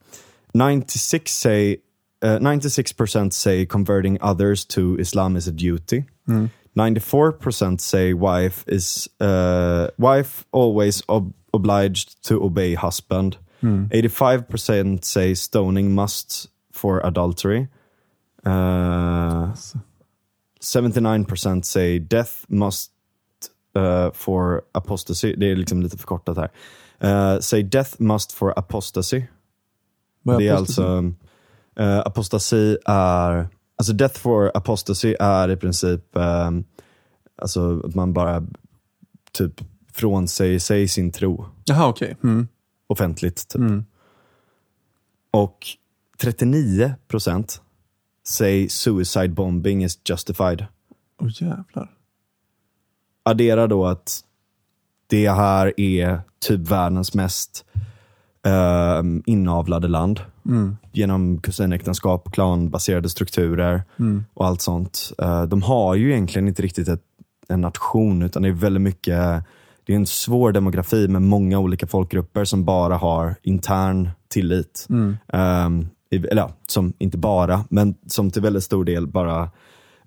96 0.54 1.40
say, 1.40 1.76
eh, 2.20 2.38
96% 2.38 3.32
say 3.32 3.66
converting 3.66 4.18
others 4.22 4.64
to 4.66 4.96
Islam 4.98 5.36
is 5.36 5.48
a 5.48 5.52
duty. 5.52 6.04
94% 6.74 7.80
say 7.80 8.12
wife 8.14 8.64
is 8.66 9.08
uh, 9.20 9.86
wife 9.98 10.44
always 10.52 11.02
ob- 11.08 11.32
obliged 11.52 12.22
to 12.28 12.34
obey 12.44 12.74
husband. 12.74 13.36
85% 13.62 15.04
say 15.04 15.34
stoning 15.34 15.92
must 15.94 16.48
for 16.72 17.00
adultery. 17.04 17.68
Uh, 18.46 19.52
79% 20.60 21.64
say 21.64 21.98
death 21.98 22.44
must 22.48 22.90
uh, 23.74 24.10
for 24.14 24.62
apostasy. 24.74 25.34
Det 25.36 25.50
är 25.50 25.56
liksom 25.56 25.82
lite 25.82 25.98
förkortat 25.98 26.36
här. 26.36 26.50
Uh, 27.04 27.40
say 27.40 27.62
death 27.62 27.96
must 28.02 28.32
for 28.32 28.58
apostasy. 28.58 29.22
Vad 30.22 30.38
Det 30.38 30.48
är 30.48 30.52
apostasy? 30.54 30.82
alltså, 30.82 31.12
uh, 31.80 31.98
apostasi 31.98 32.78
är, 32.84 33.48
alltså 33.76 33.92
death 33.92 34.20
for 34.20 34.50
apostasy 34.54 35.14
är 35.20 35.50
i 35.50 35.56
princip 35.56 36.02
um, 36.12 36.64
alltså 37.42 37.80
att 37.84 37.94
man 37.94 38.12
bara 38.12 38.46
typ 39.32 39.60
frånsäger 39.92 40.58
sig 40.58 40.88
sin 40.88 41.12
tro 41.12 41.46
Jaha, 41.64 41.88
okej. 41.88 42.16
Mm. 42.22 42.48
offentligt. 42.86 43.48
Typ. 43.48 43.62
Och 45.30 45.66
39% 46.22 47.60
say 48.24 48.68
suicide 48.68 49.28
bombing 49.28 49.84
is 49.84 49.98
justified. 50.04 50.66
Åh 51.20 51.28
jävlar. 51.40 51.90
addera 53.22 53.66
då 53.66 53.86
att 53.86 54.24
det 55.06 55.30
här 55.30 55.80
är 55.80 56.20
typ 56.38 56.60
världens 56.60 57.14
mest 57.14 57.64
eh, 58.46 59.02
inavlade 59.26 59.88
land. 59.88 60.20
Genom 60.92 61.38
kusinäktenskap, 61.38 62.32
klanbaserade 62.32 63.08
strukturer 63.08 63.82
och 64.34 64.46
allt 64.46 64.60
sånt. 64.60 65.12
Eh, 65.18 65.42
de 65.42 65.62
har 65.62 65.94
ju 65.94 66.12
egentligen 66.12 66.48
inte 66.48 66.62
riktigt 66.62 66.88
ett, 66.88 67.02
en 67.48 67.60
nation 67.60 68.22
utan 68.22 68.42
det 68.42 68.48
är 68.48 68.52
väldigt 68.52 68.82
mycket 68.82 69.44
det 69.88 69.92
är 69.92 69.96
en 69.96 70.06
svår 70.06 70.52
demografi 70.52 71.08
med 71.08 71.22
många 71.22 71.58
olika 71.58 71.86
folkgrupper 71.86 72.44
som 72.44 72.64
bara 72.64 72.96
har 72.96 73.34
intern 73.42 74.10
tillit. 74.28 74.86
Ehm, 75.32 75.88
i, 76.10 76.16
eller 76.16 76.42
ja, 76.42 76.50
som 76.66 76.92
inte 76.98 77.18
bara, 77.18 77.64
men 77.70 77.94
som 78.06 78.30
till 78.30 78.42
väldigt 78.42 78.64
stor 78.64 78.84
del 78.84 79.06
bara 79.06 79.50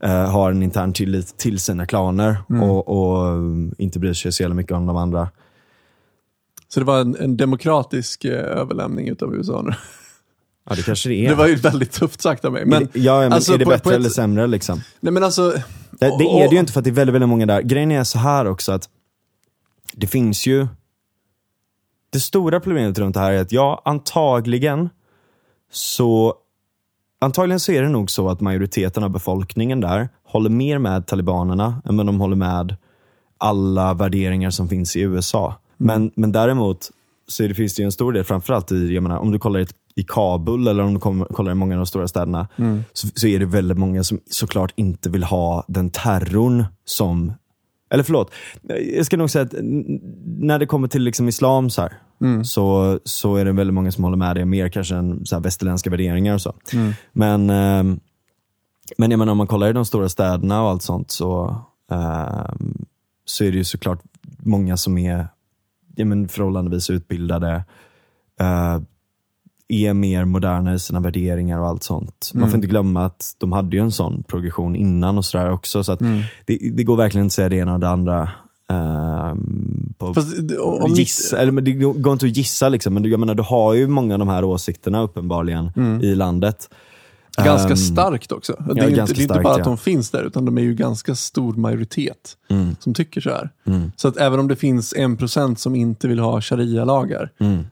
eh, 0.04 0.32
har 0.32 0.52
en 0.52 0.64
intern 0.64 0.94
tillit 0.94 1.38
till 1.38 1.60
sina 1.60 1.86
klaner 1.86 2.38
och, 2.64 2.88
och 2.88 3.28
um, 3.28 3.76
inte 3.78 4.00
bryr 4.00 4.14
sig 4.14 4.32
så 4.32 4.44
jävla 4.44 4.56
mycket 4.56 4.72
om 4.72 4.86
de 4.86 4.98
andra. 4.98 5.30
Så 6.74 6.80
det 6.80 6.86
var 6.86 7.02
en, 7.02 7.16
en 7.16 7.38
demokratisk 7.38 8.26
eh, 8.26 8.32
överlämning 8.34 9.08
utav 9.08 9.36
USA 9.36 9.62
nu. 9.62 9.72
Ja, 10.70 10.76
det 10.76 10.82
kanske 10.86 11.10
det 11.10 11.26
är. 11.26 11.30
Det 11.30 11.36
var 11.36 11.48
ju 11.48 11.56
väldigt 11.56 11.92
tufft 11.92 12.22
sagt 12.22 12.46
av 12.46 12.54
mig. 12.54 12.66
Men, 12.66 12.88
ja, 12.94 13.20
men 13.20 13.34
alltså, 13.34 13.54
är 13.54 13.58
det 13.58 13.66
på- 13.66 13.70
bättre 13.72 13.84
på 13.84 13.90
ett- 13.90 13.96
eller 13.96 14.10
sämre? 14.10 14.48
Liksom? 14.48 14.82
nej 15.00 15.14
men 15.14 15.24
alltså. 15.24 15.50
Det, 15.92 16.18
det 16.18 16.24
är 16.24 16.50
det 16.50 16.54
ju 16.56 16.60
inte 16.60 16.74
för 16.74 16.80
att 16.80 16.84
det 16.84 16.90
är 16.90 16.94
väldigt, 16.94 17.14
väldigt 17.16 17.30
många 17.30 17.46
där. 17.46 17.62
Grejen 17.62 17.92
är 17.92 18.04
så 18.04 18.18
här 18.20 18.46
också 18.48 18.72
att 18.72 18.90
det 19.94 20.08
finns 20.08 20.48
ju 20.48 20.68
det 22.10 22.20
stora 22.20 22.60
problemet 22.60 23.00
runt 23.00 23.14
det 23.14 23.20
här 23.20 23.32
är 23.32 23.42
att 23.42 23.52
ja, 23.52 23.82
antagligen 23.86 24.90
så 25.72 26.36
Antagligen 27.22 27.60
så 27.60 27.72
är 27.72 27.82
det 27.82 27.90
nog 27.90 28.12
så 28.12 28.30
att 28.30 28.42
majoriteten 28.42 29.04
av 29.04 29.10
befolkningen 29.10 29.82
där 29.82 30.10
håller 30.24 30.50
mer 30.50 30.78
med 30.78 31.08
talibanerna 31.08 31.82
än 31.86 31.98
vad 31.98 32.06
de 32.06 32.20
håller 32.22 32.36
med 32.36 32.76
alla 33.38 33.94
värderingar 33.94 34.50
som 34.50 34.70
finns 34.70 34.96
i 34.96 35.02
USA. 35.02 35.56
Men, 35.82 36.12
men 36.16 36.32
däremot 36.32 36.92
så 37.28 37.44
det, 37.44 37.54
finns 37.54 37.76
det 37.76 37.82
ju 37.82 37.86
en 37.86 37.92
stor 37.92 38.14
del, 38.14 38.24
framförallt 38.24 38.72
i, 38.72 38.94
jag 38.94 39.04
menar, 39.04 39.18
om 39.18 39.32
du 39.32 39.40
kollar 39.40 39.60
i, 39.60 39.68
i 39.96 40.04
Kabul 40.04 40.68
eller 40.68 40.84
om 40.84 40.94
du 40.94 41.00
kom, 41.00 41.26
kollar 41.32 41.52
i 41.52 41.56
många 41.56 41.76
av 41.76 41.78
de 41.78 41.86
stora 41.86 42.08
städerna, 42.08 42.48
så, 42.94 43.08
så 43.16 43.28
är 43.28 43.40
det 43.40 43.46
väldigt 43.46 43.78
många 43.78 44.04
som 44.04 44.20
såklart 44.30 44.74
inte 44.76 45.10
vill 45.10 45.24
ha 45.24 45.66
den 45.68 45.90
terrorn 45.90 46.66
som 46.86 47.34
eller 47.90 48.04
förlåt, 48.04 48.32
jag 48.96 49.06
ska 49.06 49.18
nog 49.18 49.30
säga 49.30 49.44
att 49.44 49.54
när 50.26 50.60
det 50.60 50.66
kommer 50.66 50.88
till 50.88 51.02
liksom 51.02 51.28
islam 51.28 51.70
så, 51.70 51.82
här, 51.82 51.94
så, 52.44 53.00
så 53.04 53.36
är 53.36 53.46
det 53.46 53.52
väldigt 53.52 53.74
många 53.74 53.92
som 53.92 54.04
håller 54.04 54.18
med 54.18 54.36
det, 54.36 54.46
mer 54.46 54.70
kanske 54.70 54.96
än 54.96 55.26
så 55.26 55.40
västerländska 55.40 55.90
värderingar 55.90 56.34
och 56.34 56.42
så. 56.42 56.54
Men, 57.14 57.50
ehm, 57.50 58.00
men 58.98 59.12
jag 59.12 59.18
menar, 59.18 59.32
om 59.32 59.38
man 59.38 59.48
kollar 59.48 59.70
i 59.70 59.74
de 59.74 59.86
stora 59.86 60.10
städerna 60.10 60.64
och 60.64 60.70
allt 60.70 60.82
sånt 60.82 61.12
så, 61.12 61.56
ehm, 61.92 62.86
så 63.26 63.44
är 63.44 63.52
det 63.52 63.58
ju 63.58 63.64
såklart 63.64 64.00
många 64.40 64.78
som 64.78 64.98
är 64.98 65.28
ja, 66.02 66.06
men 66.06 66.28
förhållandevis 66.28 66.90
utbildade, 66.90 67.64
eh, 68.40 68.80
är 69.68 69.94
mer 69.94 70.26
moderna 70.26 70.74
i 70.74 70.80
sina 70.80 71.00
värderingar 71.00 71.60
och 71.60 71.68
allt 71.68 71.84
sånt. 71.84 72.32
Man 72.34 72.50
får 72.50 72.56
inte 72.56 72.68
glömma 72.68 73.06
att 73.06 73.36
de 73.38 73.52
hade 73.52 73.76
ju 73.76 73.82
en 73.82 73.92
sån 73.92 74.24
progression 74.24 74.76
innan 74.76 75.18
och 75.18 75.26
sådär 75.26 75.52
också. 75.52 75.84
Så 75.84 75.92
att 75.92 76.00
det, 76.46 76.58
det 76.74 76.84
går 76.84 76.96
verkligen 76.98 77.26
inte 77.26 77.32
att 77.32 77.36
säga 77.36 77.50
det 77.50 77.56
ena 77.56 77.74
och 77.74 77.80
det 77.80 77.90
andra. 77.90 78.30
ehm, 78.70 79.94
på, 79.98 80.14
Fast, 80.14 80.38
om 80.62 80.92
gissa, 80.92 81.38
eller, 81.38 81.52
men 81.52 81.64
det 81.64 81.72
går 81.72 82.14
inte 82.14 82.26
att 82.26 82.38
gissa, 82.38 82.70
liksom, 82.70 82.94
men 82.94 83.04
du, 83.04 83.10
jag 83.10 83.20
menar, 83.20 83.36
du 83.36 83.44
har 83.44 83.74
ju 83.74 83.88
många 83.88 84.14
av 84.16 84.20
de 84.20 84.28
här 84.28 84.44
åsikterna 84.44 85.02
uppenbarligen 85.02 85.72
i 86.04 86.16
landet. 86.16 86.70
Ganska 87.38 87.70
Ehm, 87.70 87.76
starkt 87.78 88.32
också. 88.32 88.64
Det 88.76 88.82
är, 88.82 88.90
inte, 88.90 89.06
det 89.14 89.20
är 89.20 89.22
inte 89.22 89.40
bara 89.44 89.56
att 89.56 89.64
de 89.64 89.78
finns 89.78 90.10
där, 90.12 90.24
utan 90.24 90.46
de 90.46 90.58
är 90.58 90.62
ju 90.62 90.74
ganska 90.74 91.16
stor 91.16 91.54
majoritet 91.54 92.38
Mm. 92.50 92.76
som 92.80 92.94
tycker 92.94 93.22
så 93.22 93.30
här. 93.30 93.50
Så 93.96 94.08
att 94.08 94.18
även 94.18 94.40
om 94.40 94.48
det 94.48 94.56
finns 94.56 94.94
en 94.98 95.18
procent 95.18 95.60
som 95.60 95.76
inte 95.76 96.08
vill 96.08 96.20
ha 96.20 96.42
sharia-lagar, 96.42 97.32
Mm. 97.40 97.64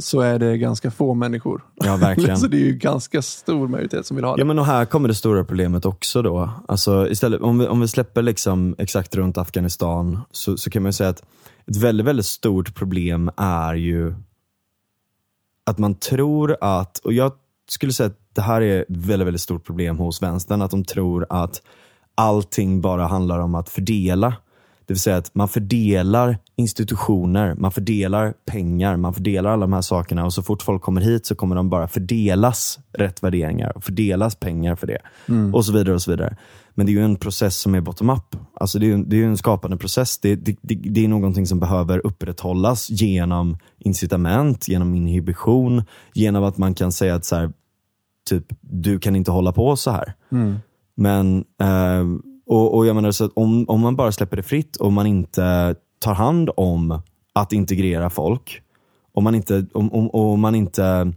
så 0.00 0.20
är 0.20 0.38
det 0.38 0.58
ganska 0.58 0.90
få 0.90 1.14
människor. 1.14 1.64
Ja, 1.74 1.96
verkligen. 2.00 2.38
så 2.38 2.46
det 2.46 2.56
är 2.56 2.64
ju 2.64 2.72
ganska 2.74 3.22
stor 3.22 3.68
majoritet 3.68 4.06
som 4.06 4.16
vill 4.16 4.24
ha 4.24 4.36
det. 4.36 4.40
Ja 4.40 4.44
men 4.44 4.58
och 4.58 4.66
här 4.66 4.84
kommer 4.84 5.08
det 5.08 5.14
stora 5.14 5.44
problemet 5.44 5.84
också 5.84 6.22
då. 6.22 6.50
Alltså 6.68 7.08
istället, 7.10 7.40
om 7.40 7.58
vi, 7.58 7.66
om 7.66 7.80
vi 7.80 7.88
släpper 7.88 8.22
liksom 8.22 8.74
exakt 8.78 9.14
runt 9.16 9.38
Afghanistan 9.38 10.20
så, 10.30 10.56
så 10.56 10.70
kan 10.70 10.82
man 10.82 10.88
ju 10.88 10.92
säga 10.92 11.10
att 11.10 11.22
ett 11.66 11.76
väldigt, 11.76 12.06
väldigt 12.06 12.26
stort 12.26 12.74
problem 12.74 13.30
är 13.36 13.74
ju 13.74 14.14
att 15.66 15.78
man 15.78 15.94
tror 15.94 16.56
att, 16.60 16.98
och 16.98 17.12
jag 17.12 17.32
skulle 17.68 17.92
säga 17.92 18.06
att 18.06 18.18
det 18.34 18.40
här 18.40 18.60
är 18.60 18.80
ett 18.80 18.86
väldigt, 18.88 19.26
väldigt 19.26 19.40
stort 19.40 19.64
problem 19.66 19.98
hos 19.98 20.22
vänstern. 20.22 20.62
Att 20.62 20.70
de 20.70 20.84
tror 20.84 21.26
att 21.30 21.62
allting 22.14 22.80
bara 22.80 23.06
handlar 23.06 23.38
om 23.38 23.54
att 23.54 23.68
fördela. 23.68 24.34
Det 24.86 24.94
vill 24.94 25.00
säga 25.00 25.16
att 25.16 25.34
man 25.34 25.48
fördelar 25.48 26.38
institutioner, 26.56 27.54
man 27.54 27.72
fördelar 27.72 28.34
pengar, 28.46 28.96
man 28.96 29.14
fördelar 29.14 29.50
alla 29.50 29.60
de 29.60 29.72
här 29.72 29.80
sakerna 29.80 30.24
och 30.24 30.32
så 30.32 30.42
fort 30.42 30.62
folk 30.62 30.82
kommer 30.82 31.00
hit 31.00 31.26
så 31.26 31.34
kommer 31.34 31.56
de 31.56 31.70
bara 31.70 31.88
fördelas 31.88 32.78
rätt 32.92 33.22
värderingar 33.22 33.76
och 33.76 33.84
fördelas 33.84 34.34
pengar 34.36 34.76
för 34.76 34.86
det. 34.86 34.98
Och 35.54 35.64
så 35.64 35.72
vidare 35.72 35.94
och 35.94 36.02
så 36.02 36.10
vidare. 36.10 36.36
Men 36.74 36.86
det 36.86 36.92
är 36.92 36.94
ju 36.94 37.04
en 37.04 37.16
process 37.16 37.56
som 37.56 37.74
är 37.74 37.80
bottom-up. 37.80 38.36
Alltså 38.54 38.78
det 38.78 38.86
är 38.86 38.88
ju 38.88 39.04
det 39.04 39.16
är 39.16 39.18
ju 39.18 39.26
en 39.26 39.36
skapande 39.36 39.76
process. 39.76 40.18
Det, 40.18 40.36
det, 40.36 40.56
det, 40.62 40.74
det 40.74 41.04
är 41.04 41.08
någonting 41.08 41.46
som 41.46 41.60
behöver 41.60 42.06
upprätthållas 42.06 42.90
genom 42.90 43.58
incitament, 43.78 44.68
genom 44.68 44.94
inhibition, 44.94 45.82
genom 46.14 46.44
att 46.44 46.58
man 46.58 46.74
kan 46.74 46.92
säga 46.92 47.14
att 47.14 47.24
så 47.24 47.36
här, 47.36 47.52
typ, 48.28 48.44
du 48.60 48.98
kan 48.98 49.16
inte 49.16 49.30
hålla 49.30 49.52
på 49.52 49.76
så 49.76 49.90
här. 49.90 50.14
Men, 50.94 51.44
eh, 51.60 52.31
och, 52.52 52.76
och 52.76 52.86
jag 52.86 52.96
menar 52.96 53.10
så 53.10 53.24
att 53.24 53.32
om, 53.34 53.64
om 53.68 53.80
man 53.80 53.96
bara 53.96 54.12
släpper 54.12 54.36
det 54.36 54.42
fritt 54.42 54.76
och 54.76 54.92
man 54.92 55.06
inte 55.06 55.74
tar 55.98 56.14
hand 56.14 56.50
om 56.56 57.02
att 57.32 57.52
integrera 57.52 58.10
folk, 58.10 58.62
om 59.12 59.24
man 59.24 59.34
inte, 59.34 59.66
om, 59.72 59.92
om, 59.92 60.08
och 60.08 60.38
man 60.38 60.54
inte 60.54 61.12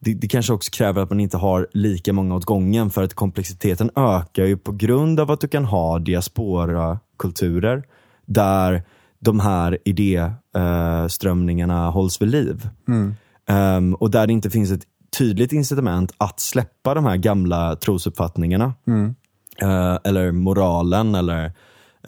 det, 0.00 0.14
det 0.14 0.28
kanske 0.28 0.52
också 0.52 0.70
kräver 0.70 1.02
att 1.02 1.10
man 1.10 1.20
inte 1.20 1.36
har 1.36 1.68
lika 1.72 2.12
många 2.12 2.34
åt 2.34 2.44
gången 2.44 2.90
för 2.90 3.02
att 3.02 3.14
komplexiteten 3.14 3.90
ökar 3.96 4.44
ju 4.44 4.56
på 4.56 4.72
grund 4.72 5.20
av 5.20 5.30
att 5.30 5.40
du 5.40 5.48
kan 5.48 5.64
ha 5.64 5.98
diaspora-kulturer 5.98 7.82
där 8.26 8.82
de 9.18 9.40
här 9.40 9.78
idéströmningarna 9.84 11.90
hålls 11.90 12.22
vid 12.22 12.30
liv. 12.30 12.68
Ehm, 13.48 13.94
och 13.94 14.10
där 14.10 14.26
det 14.26 14.32
inte 14.32 14.50
finns 14.50 14.70
ett 14.70 14.86
tydligt 15.18 15.52
incitament 15.52 16.12
att 16.18 16.40
släppa 16.40 16.94
de 16.94 17.04
här 17.04 17.16
gamla 17.16 17.76
trosuppfattningarna. 17.76 18.74
Eh, 19.62 19.98
eller 20.04 20.32
moralen 20.32 21.14
eller 21.14 21.52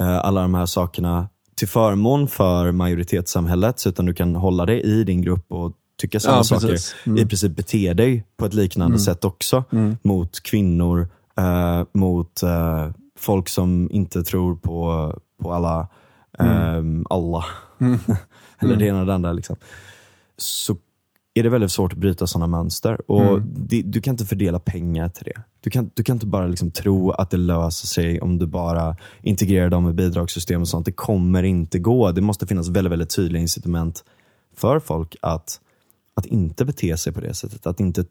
eh, 0.00 0.18
alla 0.18 0.42
de 0.42 0.54
här 0.54 0.66
sakerna 0.66 1.28
till 1.56 1.68
förmån 1.68 2.28
för 2.28 2.72
majoritetssamhället. 2.72 3.86
Utan 3.86 4.06
du 4.06 4.14
kan 4.14 4.34
hålla 4.36 4.66
dig 4.66 4.80
i 4.82 5.04
din 5.04 5.22
grupp 5.22 5.52
och 5.52 5.72
tycka 6.00 6.20
samma 6.20 6.36
Ja, 6.36 6.44
saker. 6.44 6.68
precis. 6.68 6.94
I 7.18 7.26
princip 7.26 7.56
bete 7.56 7.94
dig 7.94 8.24
på 8.36 8.46
ett 8.46 8.54
liknande 8.54 8.98
sätt 8.98 9.24
också. 9.24 9.64
Mot 10.02 10.42
kvinnor, 10.42 11.08
eh, 11.38 11.82
mot 11.94 12.42
eh, 12.42 12.90
folk 13.18 13.48
som 13.48 13.88
inte 13.92 14.22
tror 14.22 14.56
på, 14.56 15.12
på 15.42 15.52
alla, 15.52 15.88
ehm, 16.38 17.06
Allah. 17.10 17.44
eller 18.58 18.76
det 18.76 18.86
ena 18.86 19.00
och 19.00 19.06
det 19.06 19.14
andra. 19.14 19.32
Liksom. 19.32 19.56
Så 20.36 20.76
är 21.34 21.42
det 21.42 21.48
väldigt 21.48 21.72
svårt 21.72 21.92
att 21.92 21.98
bryta 21.98 22.26
sådana 22.26 22.46
mönster. 22.46 23.10
Och 23.10 23.42
det, 23.42 23.82
du 23.82 24.00
kan 24.00 24.14
inte 24.14 24.24
fördela 24.24 24.58
pengar 24.58 25.08
till 25.08 25.24
det. 25.24 25.42
Du 25.60 25.70
kan, 25.70 25.90
du 25.94 26.02
kan 26.02 26.16
inte 26.16 26.26
bara 26.26 26.46
liksom 26.46 26.70
tro 26.70 27.10
att 27.10 27.30
det 27.30 27.36
löser 27.36 27.86
sig 27.86 28.20
om 28.20 28.38
du 28.38 28.46
bara 28.46 28.96
integrerar 29.22 29.70
dem 29.70 29.84
med 29.84 29.94
bidragssystem 29.94 30.60
och 30.60 30.68
sånt. 30.68 30.86
Det 30.86 30.92
kommer 30.92 31.42
inte 31.42 31.78
gå. 31.78 32.12
Det 32.12 32.20
måste 32.20 32.46
finnas 32.46 32.68
väldigt, 32.68 32.92
väldigt 32.92 33.16
tydliga 33.16 33.42
incitament 33.42 34.04
för 34.56 34.78
folk 34.78 35.16
att, 35.22 35.60
att 36.14 36.26
inte 36.26 36.64
bete 36.64 36.96
sig 36.96 37.12
på 37.12 37.20
det 37.20 37.34
sättet. 37.34 37.66
Att 37.66 37.80
inte, 37.80 38.04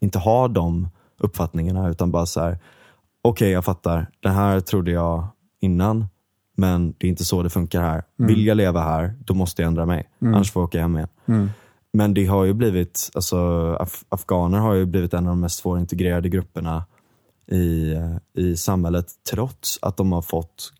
inte 0.00 0.18
ha 0.18 0.48
de 0.48 0.88
uppfattningarna 1.18 1.88
utan 1.88 2.10
bara 2.10 2.26
så 2.26 2.40
här. 2.40 2.58
okej 3.22 3.50
jag 3.50 3.64
fattar, 3.64 4.10
det 4.20 4.28
här 4.30 4.60
trodde 4.60 4.90
jag 4.90 5.26
innan, 5.60 6.06
men 6.56 6.94
det 6.98 7.06
är 7.06 7.08
inte 7.08 7.24
så 7.24 7.42
det 7.42 7.50
funkar 7.50 7.82
här. 7.82 8.02
Vill 8.16 8.46
jag 8.46 8.56
leva 8.56 8.80
här, 8.80 9.14
då 9.24 9.34
måste 9.34 9.62
jag 9.62 9.66
ändra 9.66 9.86
mig. 9.86 10.08
Annars 10.34 10.50
får 10.52 10.60
jag 10.62 10.66
åka 10.68 10.80
hem 10.80 10.96
igen. 10.96 11.08
Men 11.92 12.14
det 12.14 12.26
har 12.26 12.44
ju 12.44 12.52
blivit, 12.52 13.10
alltså 13.14 13.36
af 13.80 14.04
afghaner 14.08 14.58
har 14.58 14.74
ju 14.74 14.86
blivit 14.86 15.14
en 15.14 15.26
av 15.26 15.30
de 15.32 15.40
mest 15.40 15.58
svårintegrerade 15.58 16.28
grupperna 16.28 16.84
i, 17.50 17.94
i 18.38 18.56
samhället 18.56 19.06
trots 19.30 19.78
att 19.82 19.96
de 19.96 20.12
har 20.12 20.22
fått 20.22 20.72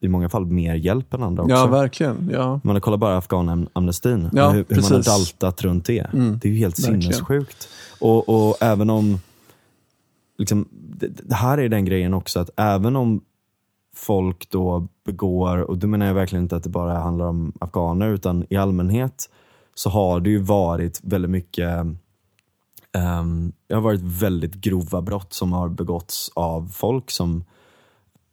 i 0.00 0.08
många 0.08 0.28
fall 0.28 0.46
mer 0.46 0.74
hjälp 0.74 1.14
än 1.14 1.22
andra 1.22 1.42
också. 1.42 1.54
Ja, 1.54 1.66
verkligen. 1.66 2.30
Ja. 2.32 2.60
Man 2.64 2.80
kollar 2.80 2.96
bara 2.98 3.16
afghanamnestin, 3.16 4.30
Ja, 4.32 4.50
hur, 4.50 4.64
hur 4.68 4.82
man 4.82 4.92
har 4.92 5.02
daltat 5.02 5.62
runt 5.62 5.84
det. 5.84 6.06
det 6.12 6.48
är 6.48 6.52
ju 6.52 6.58
helt 6.58 6.78
verkligen. 6.78 7.02
sinnessjukt. 7.02 7.68
Och, 8.00 8.28
och 8.28 8.56
även 8.62 8.90
om, 8.90 9.20
liksom, 10.38 10.68
det, 10.72 11.06
det 11.06 11.34
här 11.34 11.58
är 11.58 11.68
den 11.68 11.84
grejen 11.84 12.14
också, 12.14 12.40
att 12.40 12.50
även 12.56 12.96
om 12.96 13.20
folk 13.96 14.50
då 14.50 14.88
begår, 15.04 15.58
och 15.58 15.78
då 15.78 15.86
menar 15.86 16.06
jag 16.06 16.14
verkligen 16.14 16.42
inte 16.42 16.56
att 16.56 16.62
det 16.62 16.68
bara 16.70 16.98
handlar 16.98 17.26
om 17.26 17.52
afghaner, 17.60 18.08
utan 18.08 18.46
i 18.50 18.56
allmänhet 18.56 19.30
så 19.74 19.90
har 19.90 20.20
det 20.20 20.30
ju 20.30 20.38
varit 20.38 21.00
väldigt 21.02 21.30
mycket 21.30 21.68
ehm, 22.92 23.52
det 23.66 23.74
har 23.74 23.80
varit 23.80 24.00
väldigt 24.02 24.54
grova 24.54 25.02
brott 25.02 25.32
som 25.32 25.52
har 25.52 25.68
begåtts 25.68 26.30
av 26.34 26.68
folk 26.68 27.10
som, 27.10 27.44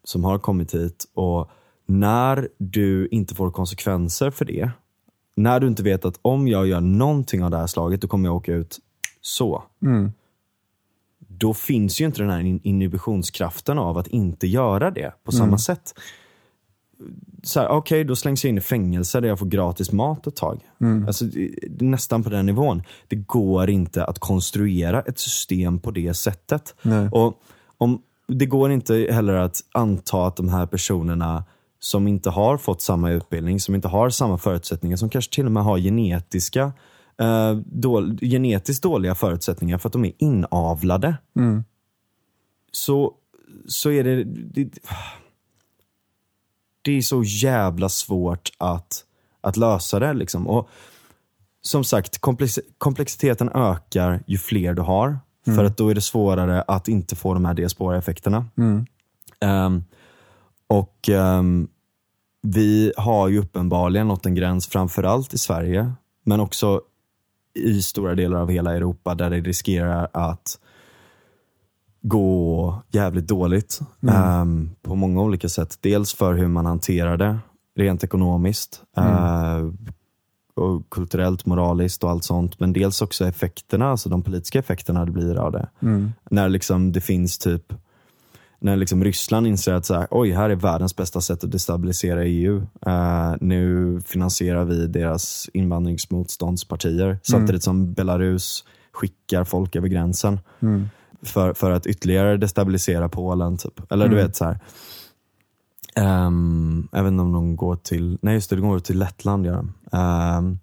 som 0.04 0.24
har 0.24 0.40
kommit 0.40 0.74
hit. 0.74 1.06
Och 1.14 1.50
när 1.86 2.50
du 2.58 3.08
inte 3.08 3.36
får 3.36 3.52
konsekvenser 3.52 4.32
för 4.32 4.46
det, 4.46 4.72
när 5.36 5.60
du 5.60 5.68
inte 5.68 5.84
vet 5.84 6.06
att 6.06 6.20
om 6.22 6.48
jag 6.48 6.68
gör 6.68 6.82
någonting 6.82 7.44
av 7.44 7.52
det 7.52 7.58
här 7.58 7.68
slaget, 7.68 8.02
då 8.02 8.08
kommer 8.08 8.30
jag 8.30 8.36
åka 8.36 8.54
ut 8.54 8.80
så. 9.22 9.64
Då 11.28 11.54
finns 11.54 12.02
ju 12.02 12.06
inte 12.06 12.22
den 12.22 12.30
här 12.30 12.40
in- 12.40 12.60
inhibitionskraften 12.64 13.80
av 13.80 13.98
att 13.98 14.08
inte 14.08 14.48
göra 14.48 14.92
det 14.92 15.14
på 15.24 15.32
samma 15.32 15.58
sätt. 15.58 15.94
Så 17.44 17.60
här, 17.60 17.68
Okej, 17.70 18.04
då 18.04 18.16
slängs 18.16 18.44
jag 18.44 18.50
in 18.50 18.58
i 18.58 18.62
fängelse 18.62 19.20
där 19.20 19.28
jag 19.28 19.40
får 19.40 19.46
gratis 19.46 19.92
mat 19.92 20.28
ett 20.28 20.36
tag. 20.36 20.60
Alltså, 21.08 21.26
det- 21.26 21.56
det 21.70 21.86
är 21.86 21.90
nästan 21.90 22.24
på 22.24 22.30
den 22.30 22.46
nivån. 22.46 22.84
Det 23.08 23.16
går 23.16 23.70
inte 23.70 24.06
att 24.06 24.20
konstruera 24.20 25.02
ett 25.02 25.20
system 25.20 25.80
på 25.80 25.92
det 25.92 26.14
sättet. 26.14 26.76
Nej. 26.82 27.10
Och 27.12 27.42
om, 27.78 28.02
Det 28.28 28.46
går 28.46 28.72
inte 28.72 28.96
heller 29.12 29.34
att 29.34 29.58
anta 29.72 30.28
att 30.28 30.36
de 30.36 30.50
här 30.50 30.66
personerna 30.66 31.44
som 31.80 32.08
inte 32.08 32.30
har 32.30 32.58
fått 32.58 32.82
samma 32.82 33.12
utbildning, 33.12 33.60
som 33.60 33.76
inte 33.76 33.88
har 33.88 34.10
samma 34.10 34.38
förutsättningar, 34.38 34.98
som 34.98 35.10
kanske 35.10 35.34
till 35.36 35.46
och 35.46 35.52
med 35.52 35.64
har 35.64 35.78
genetiska, 35.78 36.72
eh, 37.20 37.54
då, 37.66 38.02
genetiskt 38.22 38.84
dåliga 38.84 39.16
förutsättningar 39.16 39.78
för 39.78 39.90
att 39.90 39.94
de 39.94 40.06
är 40.06 40.12
inavlade. 40.18 41.18
Så, 42.72 43.14
så 43.68 43.92
är 43.92 44.04
det, 44.04 44.24
det 44.24 44.70
det 46.82 46.92
är 46.92 47.02
så 47.02 47.24
jävla 47.24 47.90
svårt 47.90 48.50
att, 48.58 49.06
att 49.42 49.58
lösa 49.58 50.00
det. 50.00 50.14
Liksom. 50.14 50.48
Och 50.48 50.70
som 51.62 51.84
sagt, 51.84 52.18
komplex, 52.18 52.60
komplexiteten 52.78 53.50
ökar 53.50 54.24
ju 54.28 54.38
fler 54.38 54.74
du 54.74 54.82
har. 54.82 55.20
För 55.56 55.64
att 55.64 55.78
då 55.78 55.90
är 55.90 55.96
det 55.96 56.02
svårare 56.02 56.62
att 56.62 56.88
inte 56.88 57.16
få 57.16 57.34
de 57.34 57.46
här 57.46 57.54
diaspora-effekterna. 57.54 58.46
Ehm, 59.40 59.84
och 60.68 61.10
ehm, 61.10 61.68
vi 62.42 62.94
har 62.98 63.28
ju 63.28 63.40
uppenbarligen 63.40 64.08
nått 64.08 64.26
en 64.26 64.36
gräns, 64.36 64.68
framförallt 64.68 65.34
i 65.34 65.38
Sverige, 65.38 65.92
men 66.26 66.40
också 66.40 66.82
i 67.54 67.82
stora 67.82 68.16
delar 68.16 68.40
av 68.40 68.50
hela 68.50 68.76
Europa 68.76 69.16
där 69.16 69.30
det 69.30 69.40
riskerar 69.40 70.10
att 70.14 70.60
gå 72.02 72.76
jävligt 72.92 73.28
dåligt 73.28 73.80
ehm, 74.10 74.70
på 74.82 74.96
många 74.96 75.22
olika 75.22 75.50
sätt. 75.50 75.78
Dels 75.82 76.14
för 76.14 76.34
hur 76.34 76.48
man 76.48 76.66
hanterar 76.66 77.18
det 77.18 77.40
rent 77.76 78.04
ekonomiskt, 78.04 78.82
eh, 78.98 79.68
och 80.56 80.90
kulturellt, 80.90 81.46
moraliskt 81.46 82.04
och 82.04 82.10
allt 82.10 82.24
sånt. 82.24 82.60
Men 82.60 82.74
dels 82.74 83.02
också 83.02 83.26
effekterna, 83.26 83.90
alltså 83.90 84.10
de 84.10 84.22
politiska 84.22 84.60
effekterna 84.60 85.06
det 85.06 85.12
blir 85.12 85.36
av 85.36 85.52
det. 85.52 85.70
När 86.30 86.50
liksom 86.50 86.92
det 86.92 87.02
finns 87.02 87.38
typ 87.38 87.74
när 88.62 88.76
liksom 88.76 89.04
Ryssland 89.04 89.48
inser 89.48 89.74
att 89.74 89.86
så 89.86 89.94
här, 89.94 90.08
oj, 90.12 90.32
här 90.32 90.50
är 90.50 90.56
världens 90.56 90.96
bästa 90.96 91.22
sätt 91.22 91.44
att 91.44 91.52
destabilisera 91.52 92.26
EU. 92.26 92.68
Eh, 92.86 93.34
nu 93.42 94.02
finansierar 94.06 94.66
vi 94.66 94.88
deras 94.88 95.50
invandringsmotståndspartier 95.54 97.20
samtidigt 97.24 97.64
som 97.64 97.94
Belarus 97.94 98.66
skickar 98.92 99.44
folk 99.44 99.76
över 99.76 99.88
gränsen 99.88 100.40
för, 101.24 101.54
för 101.54 101.72
att 101.72 101.88
ytterligare 101.88 102.38
destabilisera 102.38 103.10
Polen. 103.10 103.58
Typ. 103.58 103.92
Eller 103.92 104.08
du 104.08 104.16
vet 104.16 104.36
så 104.36 104.46
här. 104.46 104.60
Um, 105.96 106.88
jag 106.92 107.04
vet 107.04 107.12
inte 107.12 107.22
om 107.22 107.34
de 107.34 107.56
går 107.56 107.76
till, 107.76 108.18
nej 108.22 108.34
just 108.34 108.50
det, 108.50 108.56
de 108.56 108.70
går 108.70 108.80
till 108.80 109.00
Lettland 109.00 109.46
gör 109.46 109.56
de. 109.56 109.74
Ehm, 109.98 110.60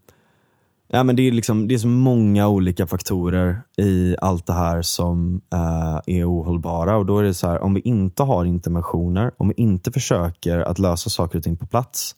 ja, 0.88 1.02
men 1.02 1.16
det, 1.16 1.22
är 1.22 1.32
liksom, 1.32 1.68
det 1.68 1.74
är 1.74 1.78
så 1.78 1.88
många 1.88 2.48
olika 2.48 2.86
faktorer 2.86 3.62
i 3.76 4.16
allt 4.20 4.46
det 4.46 4.52
här 4.52 4.82
som 4.82 5.40
eh, 5.52 6.16
är 6.16 6.30
ohållbara. 6.30 6.96
Och 6.96 7.06
då 7.06 7.18
är 7.18 7.22
det 7.22 7.34
så 7.34 7.46
här, 7.46 7.62
om 7.62 7.74
vi 7.74 7.80
inte 7.80 8.22
har 8.22 8.44
interventioner, 8.44 9.30
om 9.36 9.48
vi 9.48 9.54
inte 9.56 9.92
försöker 9.92 10.58
att 10.58 10.78
lösa 10.78 11.10
saker 11.10 11.38
och 11.38 11.44
ting 11.44 11.56
på 11.56 11.66
plats, 11.66 12.16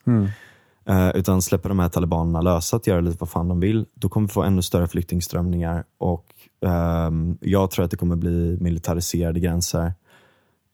eh, 0.88 1.10
utan 1.14 1.42
släpper 1.42 1.68
de 1.68 1.78
här 1.78 1.88
talibanerna 1.88 2.40
lösa 2.40 2.76
att 2.76 2.86
göra 2.86 3.00
lite 3.00 3.16
vad 3.20 3.30
fan 3.30 3.48
de 3.48 3.60
vill, 3.60 3.86
då 3.94 4.08
kommer 4.08 4.28
vi 4.28 4.32
få 4.32 4.42
ännu 4.42 4.62
större 4.62 4.88
flyktingströmningar 4.88 5.84
och 5.98 6.24
Um, 6.60 7.38
jag 7.40 7.70
tror 7.70 7.84
att 7.84 7.90
det 7.90 7.96
kommer 7.96 8.16
bli 8.16 8.56
militariserade 8.60 9.40
gränser. 9.40 9.92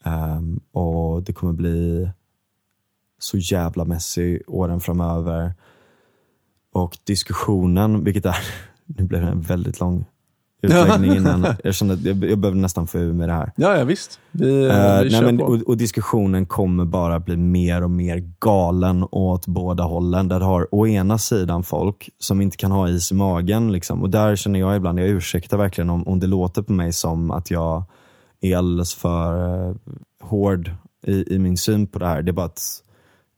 Um, 0.05 0.61
och 0.73 1.23
det 1.23 1.33
kommer 1.33 1.53
bli 1.53 2.11
så 3.18 3.38
jävla 3.38 3.85
messy 3.85 4.40
åren 4.47 4.81
framöver. 4.81 5.55
Och 6.73 6.99
diskussionen, 7.05 8.05
vilket 8.05 8.27
är, 8.27 8.37
nu 8.85 9.05
blev 9.05 9.23
det 9.23 9.29
en 9.29 9.40
väldigt 9.40 9.81
lång 9.81 10.05
utläggning 10.64 11.16
innan. 11.16 11.46
Jag 11.64 11.74
kände 11.74 11.94
att 11.94 12.03
jag, 12.03 12.24
jag 12.24 12.38
behövde 12.38 12.61
nästan 12.61 12.87
få 12.87 12.98
ur 12.98 13.12
med 13.12 13.29
det 13.29 13.33
här. 13.33 13.53
Ja, 13.57 13.77
ja 13.77 13.85
visst. 13.85 14.20
Vi, 14.31 14.64
Eh, 14.64 14.70
vi 14.70 15.11
nej, 15.11 15.11
kör 15.11 15.24
men, 15.24 15.38
på. 15.38 15.44
och, 15.44 15.62
och 15.62 15.77
diskussionen 15.77 16.46
kommer 16.46 16.85
bara 16.85 17.20
bli 17.20 17.37
mer 17.37 17.83
och 17.83 17.90
mer 17.90 18.31
galen 18.40 19.05
åt 19.11 19.46
båda 19.46 19.85
hållen. 19.85 20.29
Där 20.29 20.40
har 20.40 20.74
å 20.74 20.87
ena 20.87 21.18
sidan 21.18 21.62
folk 21.62 22.11
som 22.18 22.40
inte 22.40 22.57
kan 22.57 22.70
ha 22.70 22.88
is 22.88 23.12
i 23.12 23.14
magen. 23.14 23.72
Liksom. 23.72 24.03
Och 24.03 24.11
där 24.11 24.37
känner 24.37 24.61
jag 24.61 24.77
ibland, 24.77 25.00
jag 25.00 25.09
ursäktar 25.09 25.57
verkligen 25.57 25.90
om, 25.90 26.09
om 26.09 26.20
det 26.20 26.27
låter 26.27 26.62
på 26.62 26.72
mig 26.72 26.92
som 26.92 27.31
att 27.31 27.50
jag 27.50 27.85
är 28.40 28.57
alldeles 28.57 28.94
för 28.94 29.68
eh, 29.68 29.74
hård 30.22 30.70
i, 31.07 31.35
i 31.35 31.38
min 31.38 31.57
syn 31.57 31.87
på 31.87 31.98
det 31.98 32.07
här. 32.07 32.22
Det 32.22 32.31
är 32.31 32.33
bara 32.33 32.46
att 32.46 32.62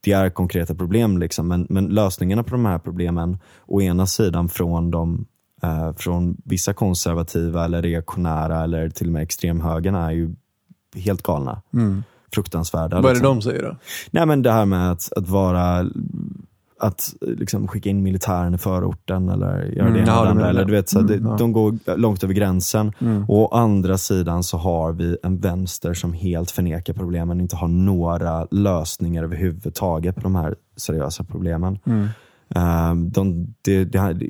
det 0.00 0.12
är 0.12 0.30
konkreta 0.30 0.74
problem. 0.74 1.18
Liksom. 1.18 1.48
Men, 1.48 1.66
men 1.70 1.86
lösningarna 1.86 2.42
på 2.42 2.50
de 2.50 2.66
här 2.66 2.78
problemen, 2.78 3.38
å 3.66 3.82
ena 3.82 4.06
sidan 4.06 4.48
från, 4.48 4.90
de, 4.90 5.26
eh, 5.62 5.92
från 5.96 6.36
vissa 6.44 6.72
konservativa 6.72 7.64
eller 7.64 7.82
reaktionära 7.82 8.64
eller 8.64 8.90
till 8.90 9.06
och 9.06 9.12
med 9.12 9.22
extremhögern 9.22 9.94
är 9.94 10.10
ju 10.10 10.34
helt 10.94 11.22
galna. 11.22 11.62
Fruktansvärda. 12.34 12.96
Mm. 12.96 13.02
Vad 13.02 13.10
är 13.10 13.14
det 13.14 13.20
liksom. 13.20 13.36
de 13.36 13.42
säger 13.42 13.62
då? 13.62 13.76
Nej 14.10 14.26
men 14.26 14.42
det 14.42 14.52
här 14.52 14.64
med 14.64 14.92
att, 14.92 15.12
att 15.16 15.28
vara 15.28 15.86
att 16.78 17.14
liksom 17.20 17.68
skicka 17.68 17.90
in 17.90 18.02
militären 18.02 18.54
i 18.54 18.58
förorten 18.58 19.28
eller 19.28 19.62
göra 19.62 19.86
Mm, 19.88 19.92
det 19.92 20.00
ena 20.12 20.48
Eller, 20.48 20.60
det. 20.60 20.64
du 20.66 20.72
vet, 20.72 20.88
så 20.88 20.98
Mm, 20.98 21.22
det, 21.22 21.28
ja. 21.28 21.36
De 21.38 21.52
går 21.52 21.96
långt 21.96 22.24
över 22.24 22.34
gränsen. 22.34 22.92
Mm. 22.98 23.24
Och 23.24 23.52
å 23.52 23.56
andra 23.56 23.98
sidan 23.98 24.42
så 24.42 24.58
har 24.58 24.92
vi 24.92 25.16
en 25.22 25.38
vänster 25.38 25.94
som 25.94 26.12
helt 26.12 26.50
förnekar 26.50 26.94
problemen, 26.94 27.40
inte 27.40 27.56
har 27.56 27.68
några 27.68 28.46
lösningar 28.50 29.24
överhuvudtaget 29.24 30.14
på 30.14 30.20
de 30.20 30.34
här 30.34 30.54
seriösa 30.76 31.24
problemen. 31.24 31.78
Ehm, 32.54 33.10
de, 33.10 33.54
det, 33.62 33.84
det 33.84 34.24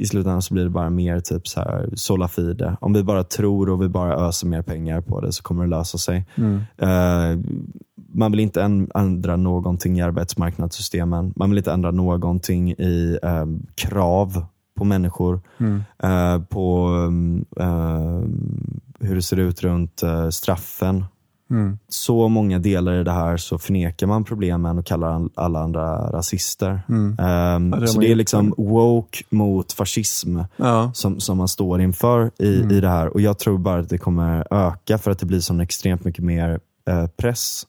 I 0.00 0.06
slutändan 0.06 0.42
så 0.42 0.54
blir 0.54 0.64
det 0.64 0.70
bara 0.70 0.90
mer 0.90 1.20
typ 1.20 1.48
så 1.48 1.60
här 1.60 1.90
sola 1.94 2.28
fide. 2.28 2.76
Om 2.80 2.92
vi 2.92 3.02
bara 3.02 3.24
tror 3.24 3.70
och 3.70 3.82
vi 3.82 3.88
bara 3.88 4.28
öser 4.28 4.46
mer 4.46 4.62
pengar 4.62 5.00
på 5.00 5.20
det 5.20 5.32
så 5.32 5.42
kommer 5.42 5.64
det 5.64 5.70
lösa 5.70 5.98
sig. 5.98 6.26
Mm. 6.34 6.60
Eh, 6.78 7.40
man 8.14 8.30
vill 8.30 8.40
inte 8.40 8.62
änd- 8.62 8.90
ändra 8.94 9.36
någonting 9.36 9.98
i 9.98 10.02
arbetsmarknadssystemen. 10.02 11.32
Man 11.36 11.50
vill 11.50 11.58
inte 11.58 11.72
ändra 11.72 11.90
någonting 11.90 12.70
i 12.70 13.18
eh, 13.22 13.46
krav 13.74 14.44
på 14.76 14.84
människor. 14.84 15.40
Mm. 15.58 15.82
Eh, 16.02 16.42
på 16.42 16.88
um, 16.88 17.44
eh, 17.60 18.20
hur 19.00 19.14
det 19.14 19.22
ser 19.22 19.36
ut 19.36 19.62
runt 19.62 20.02
eh, 20.02 20.28
straffen. 20.28 21.04
Mm. 21.50 21.78
Så 21.88 22.28
många 22.28 22.58
delar 22.58 23.00
i 23.00 23.04
det 23.04 23.12
här 23.12 23.36
så 23.36 23.58
förnekar 23.58 24.06
man 24.06 24.24
problemen 24.24 24.78
och 24.78 24.86
kallar 24.86 25.28
alla 25.34 25.60
andra 25.60 26.10
rasister. 26.12 26.80
Mm. 26.88 27.14
Ja, 27.72 27.78
det 27.80 27.88
så 27.88 28.00
det 28.00 28.10
är 28.12 28.14
liksom 28.14 28.54
woke 28.56 29.18
mot 29.30 29.72
fascism 29.72 30.38
Ja. 30.56 30.90
som, 30.94 31.20
som 31.20 31.38
man 31.38 31.48
står 31.48 31.80
inför 31.80 32.30
i, 32.38 32.56
Mm. 32.60 32.70
i 32.70 32.80
det 32.80 32.88
här. 32.88 33.08
Och 33.08 33.20
Jag 33.20 33.38
tror 33.38 33.58
bara 33.58 33.80
att 33.80 33.88
det 33.88 33.98
kommer 33.98 34.46
öka 34.50 34.98
för 34.98 35.10
att 35.10 35.18
det 35.18 35.26
blir 35.26 35.40
så 35.40 35.60
extremt 35.60 36.04
mycket 36.04 36.24
mer 36.24 36.60
eh, 36.88 37.06
press. 37.06 37.62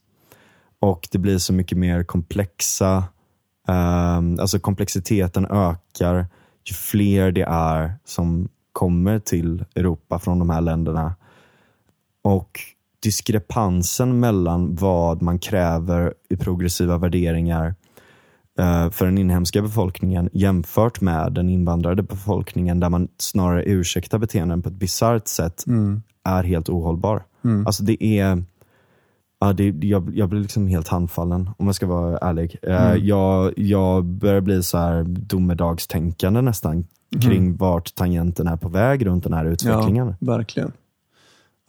Och 0.80 1.08
det 1.12 1.18
blir 1.18 1.38
så 1.38 1.54
mycket 1.54 1.78
mer 1.78 2.04
komplexa, 2.04 3.04
ehm, 3.68 4.40
alltså 4.40 4.60
komplexiteten 4.60 5.46
ökar 5.46 6.26
ju 6.70 6.74
fler 6.76 7.32
det 7.32 7.46
är 7.50 7.94
som 8.06 8.50
kommer 8.74 9.20
till 9.20 9.66
Europa 9.76 10.20
från 10.20 10.40
de 10.40 10.50
här 10.50 10.62
länderna. 10.62 11.16
Och 12.24 12.60
diskrepansen 13.04 14.20
mellan 14.20 14.76
vad 14.76 15.22
man 15.22 15.40
kräver 15.40 16.14
i 16.30 16.38
progressiva 16.38 16.98
värderingar 16.98 17.76
eh, 18.60 18.90
för 18.90 19.06
den 19.06 19.18
inhemska 19.18 19.62
befolkningen 19.62 20.30
jämfört 20.34 21.02
med 21.02 21.34
den 21.34 21.50
invandrade 21.50 22.04
befolkningen 22.04 22.80
där 22.80 22.90
man 22.90 23.08
snarare 23.18 23.64
ursäktar 23.66 24.18
beteenden 24.18 24.62
på 24.62 24.70
ett 24.70 24.76
bisarrt 24.76 25.28
sätt 25.28 25.64
Mm. 25.68 26.02
är 26.24 26.44
helt 26.44 26.70
ohållbar. 26.70 27.24
Mm. 27.44 27.66
Alltså 27.68 27.84
det 27.84 28.04
är, 28.04 28.44
ja, 29.40 29.54
det, 29.54 29.68
jag, 29.82 30.12
jag 30.18 30.30
blir 30.30 30.40
liksom 30.42 30.68
helt 30.68 30.88
handfallen 30.88 31.50
om 31.58 31.66
jag 31.66 31.76
ska 31.76 31.88
vara 31.88 32.18
ärlig. 32.18 32.58
Eh, 32.62 32.92
Mm. 32.92 33.06
jag, 33.08 33.54
jag 33.58 34.06
börjar 34.06 34.42
bli 34.42 34.64
så 34.64 34.78
här 34.78 35.04
domedagstänkande 35.04 36.42
nästan 36.42 36.86
kring 37.22 37.56
vart 37.58 37.96
tangenten 37.96 38.48
är 38.48 38.58
på 38.58 38.70
väg 38.70 39.06
runt 39.06 39.24
den 39.24 39.34
här 39.34 39.46
utvecklingen. 39.46 40.08
Ja, 40.08 40.16
verkligen. 40.34 40.72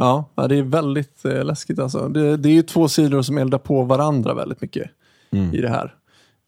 Ja, 0.00 0.46
det 0.48 0.56
är 0.56 0.62
väldigt 0.62 1.24
eh, 1.24 1.44
läskigt 1.44 1.78
alltså. 1.78 2.08
Det, 2.08 2.36
det 2.36 2.48
är 2.48 2.52
ju 2.52 2.62
två 2.62 2.88
sidor 2.88 3.22
som 3.22 3.38
eldar 3.38 3.58
på 3.58 3.82
varandra 3.82 4.34
väldigt 4.34 4.60
mycket 4.60 4.90
Mm. 5.32 5.54
i 5.54 5.60
det 5.60 5.68
här. 5.68 5.94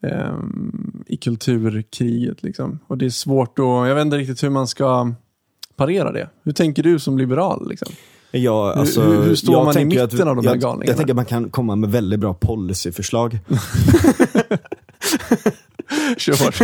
Ehm, 0.07 1.05
I 1.07 1.17
kulturkriget 1.17 2.43
liksom. 2.43 2.79
Och 2.87 2.99
det 2.99 3.05
är 3.07 3.11
svårt 3.11 3.59
att, 3.59 3.65
jag 3.65 3.95
vet 3.95 4.05
inte 4.05 4.17
riktigt 4.17 4.43
hur 4.43 4.51
man 4.51 4.69
ska 4.69 5.12
parera 5.77 6.12
det. 6.12 6.29
Hur 6.43 6.53
tänker 6.53 6.83
du 6.83 6.99
som 6.99 7.19
liberal? 7.19 7.69
Liksom? 7.69 7.93
Ja, 8.31 8.73
alltså, 8.73 9.03
hur- 9.03 9.23
hur 9.23 9.35
står 9.35 9.65
man 9.65 9.71
i 9.71 9.75
tänker 9.75 10.05
att 10.05 10.12
mitten 10.12 10.29
av 10.29 10.37
de 10.37 10.47
här 10.47 10.53
jag, 10.55 10.61
galningarna? 10.61 10.91
Jag 10.91 10.97
tänker 10.97 11.12
att 11.12 11.17
man 11.17 11.25
kan 11.25 11.51
komma 11.51 11.77
med 11.77 11.91
väldigt 11.91 12.21
bra 12.21 12.35
policyförslag. 12.35 13.38
Kör 16.19 16.45
hårt. 16.45 16.61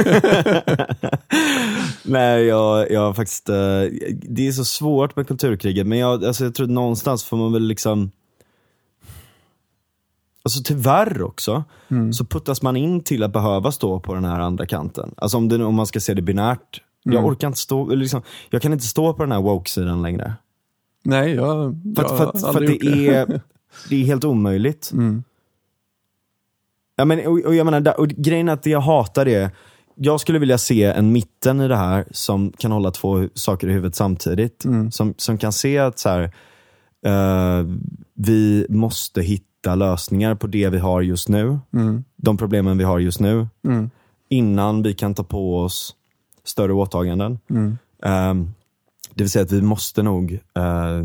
Nej, 2.03 2.45
jag, 2.45 2.91
jag 2.91 3.17
faktiskt, 3.17 3.49
eh, 3.49 3.55
det 4.13 4.49
är 4.49 4.53
så 4.53 4.65
svårt 4.65 5.17
med 5.17 5.29
kulturkriget, 5.29 5.87
men 5.87 5.99
jag, 5.99 6.25
alltså, 6.25 6.45
jag 6.45 6.55
tror 6.55 6.67
någonstans 6.67 7.25
får 7.25 7.37
man 7.37 7.53
väl 7.53 7.63
liksom 7.63 8.11
Alltså 10.43 10.61
tyvärr 10.65 11.23
också, 11.23 11.65
Mm. 11.91 12.13
så 12.13 12.25
puttas 12.25 12.63
man 12.63 12.77
in 12.77 13.01
till 13.01 13.23
att 13.23 13.33
behöva 13.33 13.73
stå 13.73 14.01
på 14.01 14.15
den 14.15 14.25
här 14.25 14.41
andra 14.41 14.67
kanten. 14.67 15.15
Alltså 15.17 15.37
om, 15.37 15.49
det, 15.49 15.65
om 15.65 15.75
man 15.75 15.87
ska 15.87 16.01
se 16.01 16.15
det 16.15 16.23
binärt. 16.23 16.81
Jag 17.03 17.15
Mm. 17.15 17.25
orkar 17.25 17.47
inte 17.49 17.59
stå, 17.61 17.95
liksom, 17.95 18.23
jag 18.51 18.63
kan 18.63 18.73
inte 18.73 18.85
stå 18.85 19.15
på 19.15 19.23
den 19.23 19.33
här 19.33 19.41
woke-sidan 19.41 20.03
längre. 20.03 20.33
Nej, 21.05 21.35
jag, 21.35 21.77
För 21.97 22.03
jag 22.03 22.17
för 22.19 22.25
har 22.27 22.33
för 22.33 22.49
aldrig 22.49 22.81
det, 22.81 22.87
gjort 22.87 23.15
är, 23.29 23.41
det 23.89 23.97
är 24.03 24.05
helt 24.05 24.25
omöjligt. 24.25 24.91
Mm. 24.95 25.23
Ja, 26.99 27.05
men, 27.05 27.27
och, 27.27 27.41
och 27.41 27.55
jag 27.55 27.65
menar, 27.65 28.01
och 28.01 28.09
grejen 28.09 28.49
är 28.49 28.53
att 28.53 28.63
det 28.63 28.71
jag 28.71 28.81
hatar 28.81 29.29
är, 29.29 29.51
jag 29.95 30.21
skulle 30.21 30.39
vilja 30.39 30.59
se 30.59 30.85
en 30.85 31.13
mitten 31.13 31.61
i 31.61 31.69
det 31.69 31.77
här 31.77 32.05
som 32.11 32.53
kan 32.59 32.73
hålla 32.73 32.91
två 32.91 33.29
saker 33.35 33.69
i 33.69 33.73
huvudet 33.73 33.95
samtidigt. 33.95 34.65
Mm. 34.65 34.91
Som, 34.91 35.15
som 35.17 35.39
kan 35.39 35.53
se 35.53 35.79
att 35.79 35.99
så 35.99 36.09
här, 36.09 36.23
eh, 37.07 37.67
vi 38.15 38.67
måste 38.69 39.23
hitta 39.23 39.75
lösningar 39.75 40.35
på 40.35 40.47
det 40.47 40.69
vi 40.69 40.79
har 40.79 41.01
just 41.01 41.29
nu. 41.29 41.59
Mm. 41.73 42.05
De 42.17 42.37
problemen 42.37 42.79
vi 42.79 42.85
har 42.85 42.99
just 42.99 43.21
nu. 43.21 43.49
Mm. 43.65 43.91
Innan 44.29 44.83
vi 44.83 44.95
kan 44.95 45.15
ta 45.15 45.25
på 45.25 45.59
oss 45.59 45.95
större 46.45 46.73
åtaganden. 46.73 47.39
Ehm, 48.03 48.55
det 49.15 49.25
vill 49.25 49.31
säga 49.31 49.45
att 49.45 49.53
vi 49.53 49.63
måste 49.63 50.03
nog 50.03 50.33
eh, 50.33 51.03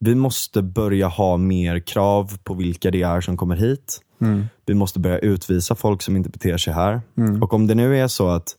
Vi 0.00 0.14
måste 0.14 0.62
börja 0.62 1.08
ha 1.08 1.36
mer 1.36 1.78
krav 1.80 2.38
på 2.44 2.54
vilka 2.54 2.90
det 2.90 3.02
är 3.02 3.20
som 3.20 3.36
kommer 3.36 3.56
hit. 3.56 4.00
Mm. 4.20 4.46
Vi 4.66 4.74
måste 4.74 4.98
börja 4.98 5.18
utvisa 5.18 5.74
folk 5.74 6.02
som 6.02 6.16
inte 6.16 6.30
beter 6.30 6.56
sig 6.56 6.72
här. 6.72 7.00
Mm. 7.16 7.42
Och 7.42 7.52
om 7.52 7.66
det 7.66 7.74
nu 7.74 7.98
är 7.98 8.08
så 8.08 8.28
att 8.28 8.56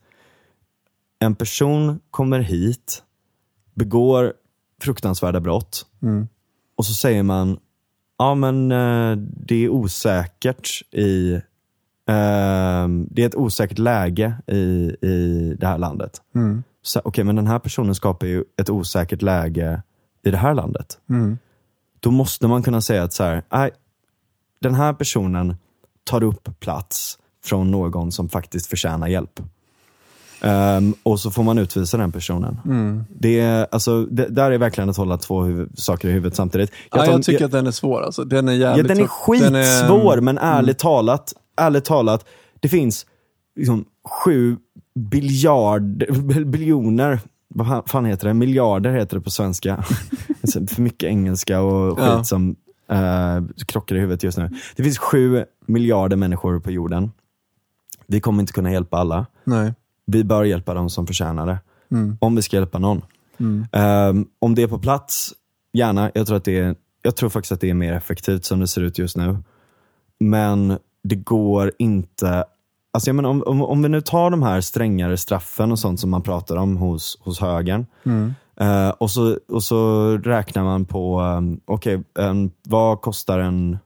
en 1.19 1.36
person 1.36 1.99
kommer 2.12 2.39
hit, 2.39 3.04
begår 3.75 4.34
fruktansvärda 4.82 5.39
brott 5.39 5.86
Mm. 6.04 6.27
och 6.77 6.86
så 6.86 6.93
säger 6.93 7.23
man, 7.23 7.60
ja 8.17 8.36
men 8.36 8.71
eh, 8.71 9.17
det 9.17 9.56
är 9.56 9.69
osäkert 9.69 10.82
i, 10.91 11.34
eh, 12.08 12.88
det 13.10 13.21
är 13.21 13.25
ett 13.25 13.36
osäkert 13.36 13.77
läge 13.77 14.34
i, 14.47 14.95
i 15.01 15.56
det 15.60 15.67
här 15.67 15.77
landet. 15.77 16.21
Mm. 16.36 16.63
Okej, 17.04 17.23
men 17.23 17.36
den 17.36 17.47
här 17.47 17.60
personen 17.60 17.95
skapar 17.95 18.27
ju 18.27 18.43
ett 18.62 18.69
osäkert 18.69 19.21
läge 19.21 19.82
i 20.23 20.31
det 20.31 20.38
här 20.38 20.53
landet. 20.53 20.99
Mm. 21.10 21.38
Då 21.99 22.12
måste 22.12 22.47
man 22.47 22.63
kunna 22.63 22.81
säga 22.81 23.03
att 23.03 23.13
så 23.13 23.23
här, 23.23 23.43
nej, 23.51 23.71
den 24.60 24.73
här 24.75 24.93
personen 24.93 25.55
tar 26.03 26.23
upp 26.23 26.60
plats 26.60 27.17
från 27.45 27.71
någon 27.71 28.12
som 28.12 28.29
faktiskt 28.29 28.67
förtjänar 28.67 29.07
hjälp. 29.07 29.39
Ehm, 30.41 30.93
och 31.03 31.19
så 31.19 31.31
får 31.31 31.43
man 31.43 31.57
utvisa 31.57 31.97
den 31.97 32.12
personen. 32.12 32.57
Mm. 32.65 33.03
Det, 33.10 33.67
alltså, 33.71 34.05
det 34.05 34.27
där 34.27 34.51
är 34.51 34.57
verkligen 34.57 34.89
att 34.89 34.97
hålla 34.97 35.17
två 35.17 35.43
huvud, 35.43 35.79
saker 35.79 36.07
i 36.10 36.12
huvudet 36.12 36.36
samtidigt. 36.36 36.71
Ja, 36.91 36.97
tar- 37.05 37.12
jag 37.12 37.23
tycker 37.23 37.45
att 37.45 37.51
den 37.51 37.67
är 37.67 37.71
svår 37.71 38.01
alltså. 38.01 38.23
Den 38.23 38.47
är 38.47 38.53
Ja, 38.53 38.60
jävligt 38.67 38.88
den 38.88 38.99
är 38.99 39.07
skitsvår, 39.07 40.15
Den 40.15 40.17
är- 40.17 40.21
men 40.21 40.38
ärligt 40.38 40.79
talat, 40.79 41.34
ärligt 41.57 41.86
talat, 41.86 42.25
det 42.60 42.69
finns 42.69 43.05
liksom 43.55 43.86
sju 44.05 44.57
biljard, 44.99 46.03
biljoner, 46.45 47.19
vad 47.53 47.89
fan- 47.89 48.05
heter 48.05 48.27
det? 48.27 48.33
Miljarder 48.33 48.91
heter 48.93 49.17
det 49.17 49.21
på 49.23 49.31
svenska. 49.31 49.83
Alltså, 50.43 50.67
För 50.67 50.81
mycket 50.81 51.09
engelska 51.09 51.61
och 51.61 51.97
skit 51.97 52.07
Ja. 52.07 52.23
som 52.23 52.55
eh, 52.89 53.41
krockar 53.67 53.95
i 53.95 53.99
huvudet 53.99 54.23
just 54.23 54.37
nu. 54.37 54.49
Det 54.75 54.83
finns 54.83 54.97
sju 54.97 55.45
miljarder 55.65 56.17
människor 56.17 56.59
på 56.59 56.71
jorden. 56.71 57.11
Vi 58.07 58.19
kommer 58.19 58.39
inte 58.41 58.53
kunna 58.53 58.71
hjälpa 58.71 58.97
alla. 58.97 59.25
Nej. 59.43 59.73
Vi 60.05 60.23
bör 60.23 60.43
hjälpa 60.43 60.73
de 60.73 60.89
som 60.89 61.07
förtjänar 61.07 61.45
det. 61.45 61.57
Mm. 61.91 62.17
Om 62.21 62.35
vi 62.35 62.41
ska 62.41 62.57
hjälpa 62.57 62.79
någon. 62.79 63.01
Mm. 63.39 63.65
Ehm, 63.71 64.25
om 64.39 64.55
det 64.55 64.63
är 64.63 64.67
på 64.67 64.79
plats, 64.79 65.33
gärna. 65.73 66.11
Jag 66.13 66.27
tror, 66.27 66.37
att 66.37 66.43
det 66.43 66.59
är, 66.59 66.75
jag 67.01 67.15
tror 67.15 67.29
faktiskt 67.29 67.51
att 67.51 67.61
det 67.61 67.69
är 67.69 67.73
mer 67.73 67.93
effektivt 67.93 68.45
som 68.45 68.59
det 68.59 68.67
ser 68.67 68.81
ut 68.81 68.97
just 68.97 69.17
nu. 69.17 69.37
Men 70.19 70.77
det 71.03 71.15
går 71.15 71.71
inte 71.79 72.45
alltså 72.93 73.10
jag 73.10 73.15
menar, 73.15 73.30
om, 73.30 73.43
om, 73.43 73.62
om 73.62 73.82
vi 73.82 73.89
nu 73.89 74.01
tar 74.01 74.30
de 74.30 74.43
här 74.43 74.62
strängare 74.62 75.17
straffen 75.17 75.71
och 75.71 75.80
sånt 75.80 75.99
som 75.99 76.10
man 76.10 76.21
pratar 76.21 76.56
om 76.56 76.77
hos, 76.77 77.17
hos 77.21 77.39
högern. 77.39 77.86
Eh, 78.60 78.89
och, 78.89 79.12
så, 79.12 79.38
och 79.47 79.63
så 79.63 80.08
räknar 80.17 80.63
man 80.63 80.86
på, 80.86 81.21
um, 81.21 81.60
okej, 81.65 82.04
en- 82.19 82.51
vad 82.63 83.01
kostar 83.01 83.39
en 83.39 83.77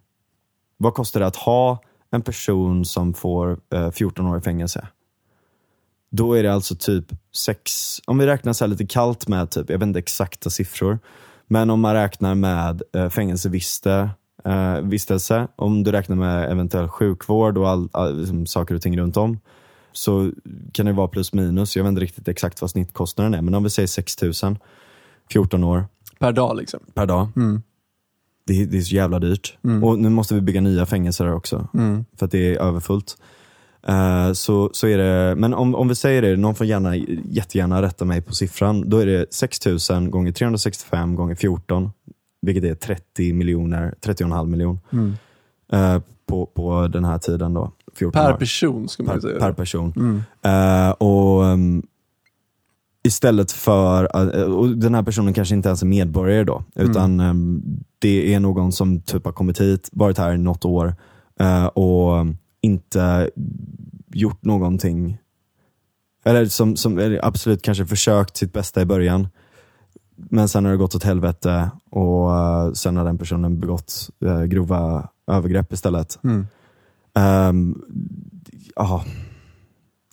vad 0.77 0.93
kostar 0.93 1.19
det 1.19 1.27
att 1.27 1.35
ha 1.35 1.79
en 2.11 2.21
person 2.21 2.85
som 2.85 3.13
får 3.13 3.57
eh, 3.73 3.91
14 3.91 4.27
år 4.27 4.37
i 4.37 4.41
fängelse? 4.41 4.87
Då 6.11 6.33
är 6.33 6.43
det 6.43 6.53
alltså 6.53 6.75
typ 6.75 7.05
sex, 7.35 7.71
om 8.07 8.17
vi 8.17 8.25
räknar 8.25 8.53
så 8.53 8.63
här 8.63 8.69
lite 8.69 8.85
kallt 8.85 9.27
med, 9.27 9.49
typ, 9.49 9.69
jag 9.69 9.77
vet 9.79 9.87
inte 9.87 9.99
exakta 9.99 10.49
siffror, 10.49 10.99
men 11.47 11.69
om 11.69 11.79
man 11.81 11.93
räknar 11.93 12.35
med 12.35 12.81
eh, 12.95 13.09
fängelseviste, 13.09 14.09
eh, 14.45 14.79
vistelse, 14.81 15.47
om 15.55 15.83
du 15.83 15.91
räknar 15.91 16.15
med 16.15 16.51
eventuell 16.51 16.87
sjukvård 16.87 17.57
och 17.57 17.69
all, 17.69 17.89
all, 17.91 18.19
liksom, 18.19 18.45
saker 18.45 18.75
och 18.75 18.81
ting 18.81 18.97
runt 18.99 19.17
om, 19.17 19.39
så 19.91 20.31
kan 20.71 20.85
det 20.85 20.93
vara 20.93 21.07
plus 21.07 21.33
minus. 21.33 21.75
Jag 21.75 21.83
vet 21.83 21.89
inte 21.89 22.01
riktigt 22.01 22.27
exakt 22.27 22.61
vad 22.61 22.69
snittkostnaden 22.69 23.33
är, 23.33 23.41
men 23.41 23.53
om 23.53 23.63
vi 23.63 23.69
säger 23.69 23.87
6 23.87 24.21
000, 24.21 24.33
14 25.31 25.63
år 25.63 25.85
Per 26.19 26.31
dag 26.31 26.57
liksom. 26.57 26.79
per 26.93 27.05
dag. 27.05 27.27
Det, 28.47 28.61
är- 28.61 28.65
det 28.65 28.77
är 28.77 28.81
så 28.81 28.95
jävla 28.95 29.19
dyrt. 29.19 29.57
Och 29.83 29.99
nu 29.99 30.09
måste 30.09 30.35
vi 30.35 30.41
bygga 30.41 30.61
nya 30.61 30.85
fängelser 30.85 31.33
också, 31.33 31.67
för 32.17 32.25
att 32.25 32.31
det 32.31 32.55
är 32.55 32.59
överfullt. 32.61 33.17
Eh, 33.87 34.31
så, 34.33 34.69
så 34.73 34.87
är 34.87 34.97
det, 34.97 35.35
men 35.35 35.53
om, 35.53 35.75
om 35.75 35.87
vi 35.87 35.95
säger 35.95 36.21
det, 36.21 36.37
någon 36.37 36.55
får 36.55 36.65
gärna, 36.67 36.95
jättegärna 37.25 37.81
rätta 37.81 38.05
mig 38.05 38.21
på 38.21 38.33
siffran. 38.33 38.89
Då 38.89 38.97
är 38.97 39.05
det 39.05 39.25
6 39.33 39.59
000 39.91 40.09
gånger 40.09 40.31
365 40.31 41.15
gånger 41.15 41.35
14, 41.35 41.91
vilket 42.45 42.63
är 42.63 42.75
30 42.75 43.33
miljoner, 43.33 43.93
30,5 44.01 44.47
miljon. 44.47 44.79
Eh, 45.71 45.99
på, 46.25 46.45
på 46.45 46.87
den 46.87 47.05
här 47.05 47.17
tiden 47.17 47.53
då. 47.53 47.71
14 47.95 48.11
Per 48.21 48.33
år 48.33 48.37
person 48.37 48.89
ska 48.89 49.03
man 49.03 49.13
per, 49.13 49.21
säga. 49.21 49.39
per 49.39 49.53
person. 49.53 50.23
Eh, 50.41 50.89
och 50.89 51.43
um, 51.43 51.83
Istället 53.05 53.51
för, 53.51 54.17
uh, 54.35 54.53
och 54.53 54.69
den 54.69 54.95
här 54.95 55.03
personen 55.03 55.33
kanske 55.33 55.55
inte 55.55 55.69
ens 55.69 55.81
är 55.81 55.85
medborgare 55.87 56.43
då, 56.43 56.63
utan 56.75 57.19
um, 57.19 57.63
det 57.99 58.33
är 58.33 58.39
någon 58.39 58.71
som 58.71 59.01
typ 59.01 59.25
har 59.25 59.31
kommit 59.31 59.61
hit, 59.61 59.89
varit 59.91 60.17
här 60.17 60.33
i 60.33 60.37
något 60.37 60.65
år 60.65 60.95
eh, 61.39 61.65
och 61.65 62.25
inte 62.61 63.29
gjort 64.13 64.45
någonting, 64.45 65.17
eller 66.23 66.45
som, 66.45 66.75
som 66.75 66.97
eller 66.97 67.25
absolut 67.25 67.61
kanske 67.61 67.85
försökt 67.85 68.37
sitt 68.37 68.53
bästa 68.53 68.81
i 68.81 68.85
början, 68.85 69.27
men 70.15 70.49
sen 70.49 70.65
har 70.65 70.71
det 70.71 70.77
gått 70.77 70.95
åt 70.95 71.03
helvete 71.03 71.71
och 71.89 72.29
uh, 72.29 72.73
sen 72.73 72.97
har 72.97 73.05
den 73.05 73.17
personen 73.17 73.59
begått 73.59 74.09
uh, 74.25 74.43
grova 74.43 75.09
övergrepp 75.27 75.73
istället. 75.73 76.19
Ehm, 77.15 77.81
ja, 78.75 79.05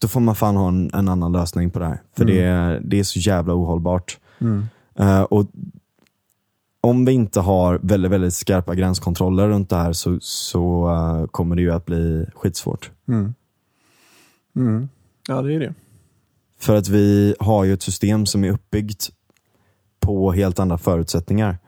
då 0.01 0.09
får 0.09 0.21
man 0.21 0.35
fan 0.35 0.57
ha 0.57 0.69
en, 0.69 0.91
en 0.95 1.09
annan 1.09 1.33
lösning 1.33 1.71
på 1.71 1.79
det 1.79 1.87
här. 1.87 2.03
För 2.17 2.25
det, 2.25 2.41
är, 2.41 2.81
det 2.85 2.99
är 2.99 3.05
så 3.05 3.19
jävla 3.19 3.55
ohållbart. 3.55 4.19
Eh, 4.95 5.23
och 5.23 5.47
om 6.81 7.05
vi 7.05 7.13
inte 7.13 7.41
har 7.41 7.81
väldigt, 7.83 8.11
väldigt 8.11 8.35
skarpa 8.35 8.75
gränskontroller 8.75 9.49
runt 9.49 9.71
det 9.71 9.77
här 9.77 9.93
så, 9.93 10.19
så 10.21 10.91
eh, 10.91 11.27
kommer 11.27 11.57
det 11.57 11.63
ju 11.63 11.73
att 11.73 11.87
bli 11.87 12.27
skitsvårt. 12.35 12.91
Mm. 14.57 14.89
Ja, 15.29 15.43
det 15.43 15.55
är 15.55 15.61
det. 15.61 15.75
För 16.59 16.77
att 16.77 16.89
vi 16.89 17.35
har 17.41 17.65
ju 17.65 17.73
ett 17.73 17.83
system 17.83 18.27
som 18.27 18.45
är 18.45 18.51
uppbyggt 18.51 19.11
på 20.03 20.33
helt 20.33 20.59
andra 20.59 20.79
förutsättningar. 20.79 21.59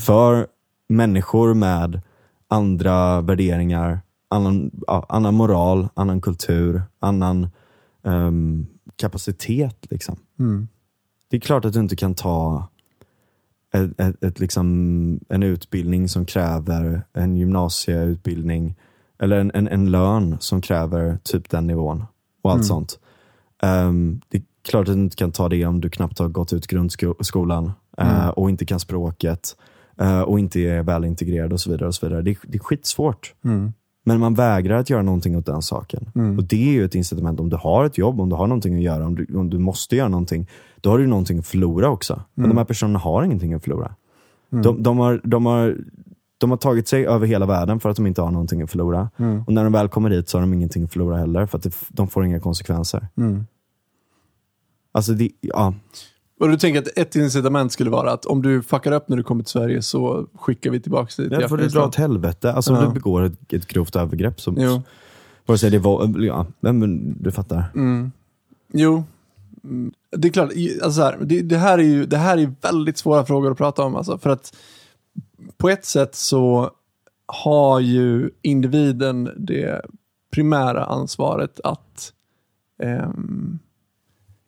För 0.00 0.46
människor 0.88 1.54
med 1.54 2.00
andra 2.48 3.20
värderingar, 3.20 4.00
annan, 4.28 4.70
ja, 4.86 5.06
annan 5.08 5.34
moral, 5.34 5.88
annan 5.94 6.20
kultur, 6.20 6.82
annan 7.00 7.48
ehm, 8.04 8.66
kapacitet. 8.96 9.86
Liksom. 9.90 10.16
Det 11.30 11.36
är 11.36 11.40
klart 11.40 11.64
att 11.64 11.72
du 11.72 11.80
inte 11.80 11.96
kan 11.96 12.14
ta 12.14 12.68
ett, 13.74 14.00
ett, 14.00 14.24
ett, 14.24 14.40
liksom, 14.40 14.66
en 15.28 15.42
utbildning 15.42 16.08
som 16.08 16.26
kräver 16.26 17.02
en 17.12 17.36
gymnasieutbildning 17.36 18.76
eller 19.18 19.38
en, 19.38 19.50
en, 19.54 19.68
en 19.68 19.90
lön 19.90 20.36
som 20.40 20.60
kräver 20.60 21.18
typ 21.22 21.50
den 21.50 21.66
nivån 21.66 22.04
och 22.42 22.52
allt 22.52 22.66
sånt. 22.66 22.98
Ehm, 23.62 24.20
det 24.28 24.42
klart 24.62 24.88
att 24.88 24.94
du 24.94 25.00
inte 25.00 25.16
kan 25.16 25.32
ta 25.32 25.48
det 25.48 25.66
om 25.66 25.80
du 25.80 25.90
knappt 25.90 26.18
har 26.18 26.28
gått 26.28 26.52
ut 26.52 26.66
grundskolan 26.66 27.72
eh, 27.98 28.28
och 28.28 28.50
inte 28.50 28.64
kan 28.64 28.80
språket 28.80 29.56
eh, 30.00 30.20
och 30.20 30.38
inte 30.38 30.60
är 30.60 30.82
välintegrerad 30.82 31.52
och 31.52 31.60
så 31.60 31.70
vidare. 31.70 31.88
Och 31.88 31.94
så 31.94 32.06
vidare. 32.06 32.22
Det, 32.22 32.30
är, 32.30 32.36
det 32.42 32.58
är 32.58 32.62
skitsvårt. 32.62 33.34
Men 34.04 34.20
man 34.20 34.34
vägrar 34.34 34.78
att 34.78 34.90
göra 34.90 35.02
någonting 35.02 35.36
åt 35.36 35.46
den 35.46 35.62
saken. 35.62 36.10
Och 36.38 36.44
Det 36.44 36.68
är 36.68 36.72
ju 36.72 36.84
ett 36.84 36.94
incitament. 36.94 37.40
Om 37.40 37.48
du 37.50 37.56
har 37.56 37.84
ett 37.84 37.98
jobb, 37.98 38.20
om 38.20 38.28
du 38.28 38.36
har 38.36 38.46
någonting 38.46 38.74
att 38.76 38.82
göra, 38.82 39.06
om 39.06 39.14
du, 39.14 39.26
om 39.38 39.50
du 39.50 39.58
måste 39.58 39.96
göra 39.96 40.08
någonting, 40.08 40.48
då 40.80 40.90
har 40.90 40.98
du 40.98 41.06
någonting 41.06 41.38
att 41.38 41.46
förlora 41.46 41.88
också. 41.90 42.22
Men 42.34 42.48
de 42.48 42.58
här 42.58 42.64
personerna 42.64 42.98
har 42.98 43.22
ingenting 43.22 43.54
att 43.54 43.62
förlora. 43.64 43.94
De, 44.62 44.82
de, 44.82 44.98
har, 44.98 45.20
de, 45.24 45.46
har, 45.46 45.76
de 46.38 46.50
har 46.50 46.56
tagit 46.56 46.88
sig 46.88 47.06
över 47.06 47.26
hela 47.26 47.46
världen 47.46 47.80
för 47.80 47.90
att 47.90 47.96
de 47.96 48.06
inte 48.06 48.22
har 48.22 48.30
någonting 48.30 48.62
att 48.62 48.70
förlora. 48.70 49.10
Och 49.46 49.52
när 49.52 49.64
de 49.64 49.72
väl 49.72 49.88
kommer 49.88 50.10
hit 50.10 50.28
så 50.28 50.38
har 50.38 50.40
de 50.42 50.54
ingenting 50.54 50.84
att 50.84 50.92
förlora 50.92 51.16
heller, 51.16 51.46
för 51.46 51.58
att 51.58 51.64
det, 51.64 51.74
de 51.88 52.08
får 52.08 52.24
inga 52.24 52.40
konsekvenser. 52.40 53.08
Alltså, 54.98 55.12
det, 55.12 55.30
ja. 55.40 55.74
Och 56.40 56.48
du 56.48 56.56
tänker 56.58 56.80
att 56.82 56.88
ett 56.98 57.16
incitament 57.16 57.72
skulle 57.72 57.90
vara 57.90 58.12
att 58.12 58.26
om 58.26 58.42
du 58.42 58.62
fuckar 58.62 58.92
upp 58.92 59.08
när 59.08 59.16
du 59.16 59.22
kommer 59.22 59.42
till 59.44 59.50
Sverige 59.50 59.82
så 59.82 60.26
skickar 60.34 60.70
vi 60.70 60.80
tillbaka 60.80 61.04
dig 61.22 61.28
till 61.30 61.38
Där 61.38 61.48
får 61.48 61.56
du 61.56 61.68
dra 61.68 61.84
åt 61.86 61.94
helvete. 61.94 62.52
Alltså 62.52 62.72
om 62.74 62.80
Ja. 62.80 62.86
du 62.86 62.92
begår 62.94 63.22
ett, 63.22 63.52
ett 63.52 63.66
grovt 63.66 63.96
övergrepp 63.96 64.40
så, 64.40 64.54
Jo. 64.58 64.82
vare 65.46 65.58
sig 65.58 65.70
det 65.70 65.78
var, 65.78 66.24
ja, 66.24 66.46
men, 66.60 66.78
men 66.78 67.22
du 67.22 67.30
fattar. 67.30 67.64
Jo, 68.72 69.04
Mm, 69.64 69.92
det 70.16 70.28
är 70.28 70.32
klart. 70.32 70.52
i- 70.52 70.80
Alltså 70.82 71.00
så 71.00 71.02
här, 71.04 71.18
det, 71.20 71.42
det, 71.42 71.56
här 71.56 71.78
är 71.78 71.82
ju, 71.82 72.06
det 72.06 72.16
här 72.16 72.38
är 72.38 72.52
väldigt 72.62 72.98
svåra 72.98 73.24
frågor 73.26 73.50
att 73.52 73.58
prata 73.58 73.82
om. 73.82 73.96
Alltså, 73.96 74.18
för 74.18 74.30
att 74.30 74.54
på 75.56 75.68
ett 75.68 75.84
sätt 75.84 76.14
så 76.14 76.70
har 77.26 77.80
ju 77.80 78.30
individen 78.42 79.30
det 79.36 79.82
primära 80.32 80.84
ansvaret 80.84 81.60
att 81.64 82.12
ehm, 82.82 83.58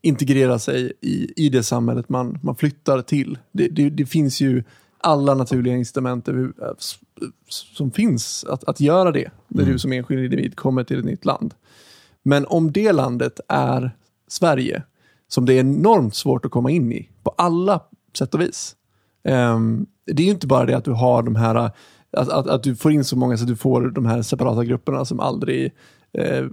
integrera 0.02 0.58
sig 0.58 0.92
i, 1.00 1.32
i 1.46 1.48
det 1.48 1.62
samhället 1.62 2.08
man, 2.08 2.38
man 2.42 2.54
flyttar 2.56 3.02
till. 3.02 3.38
Det, 3.52 3.68
det, 3.68 3.90
det 3.90 4.06
finns 4.06 4.40
ju 4.40 4.64
alla 4.98 5.34
naturliga 5.34 5.76
incitament 5.76 6.28
s- 6.78 6.98
som 7.48 7.90
finns 7.90 8.44
att, 8.44 8.64
att 8.64 8.80
göra 8.80 9.10
det 9.12 9.30
när 9.48 9.64
du 9.64 9.78
som 9.78 9.92
enskild 9.92 10.24
individ 10.24 10.56
kommer 10.56 10.84
till 10.84 10.98
ett 10.98 11.04
nytt 11.04 11.24
land. 11.24 11.54
Men 12.22 12.46
om 12.46 12.72
det 12.72 12.92
landet 12.92 13.40
är 13.48 13.90
Sverige, 14.28 14.82
som 15.28 15.46
det 15.46 15.52
är 15.54 15.60
enormt 15.60 16.14
svårt 16.14 16.44
att 16.44 16.50
komma 16.50 16.70
in 16.70 16.92
i 16.92 17.08
på 17.22 17.30
alla 17.30 17.80
sätt 18.18 18.34
och 18.34 18.40
vis. 18.40 18.76
Ehm, 19.24 19.86
det 20.06 20.22
är 20.22 20.26
ju 20.26 20.32
inte 20.32 20.46
bara 20.46 20.66
det 20.66 20.76
att 20.76 20.84
du 20.84 20.92
har 20.92 21.22
de 21.22 21.36
här, 21.36 21.54
att, 21.54 21.74
att, 22.28 22.46
att 22.46 22.62
du 22.62 22.76
får 22.76 22.92
in 22.92 23.04
så 23.04 23.16
många 23.16 23.36
så 23.36 23.42
att 23.44 23.48
du 23.48 23.56
får 23.56 23.82
de 23.90 24.06
här 24.06 24.22
separata 24.22 24.64
grupperna 24.64 25.04
som 25.04 25.20
aldrig 25.20 25.72
eh, 26.18 26.44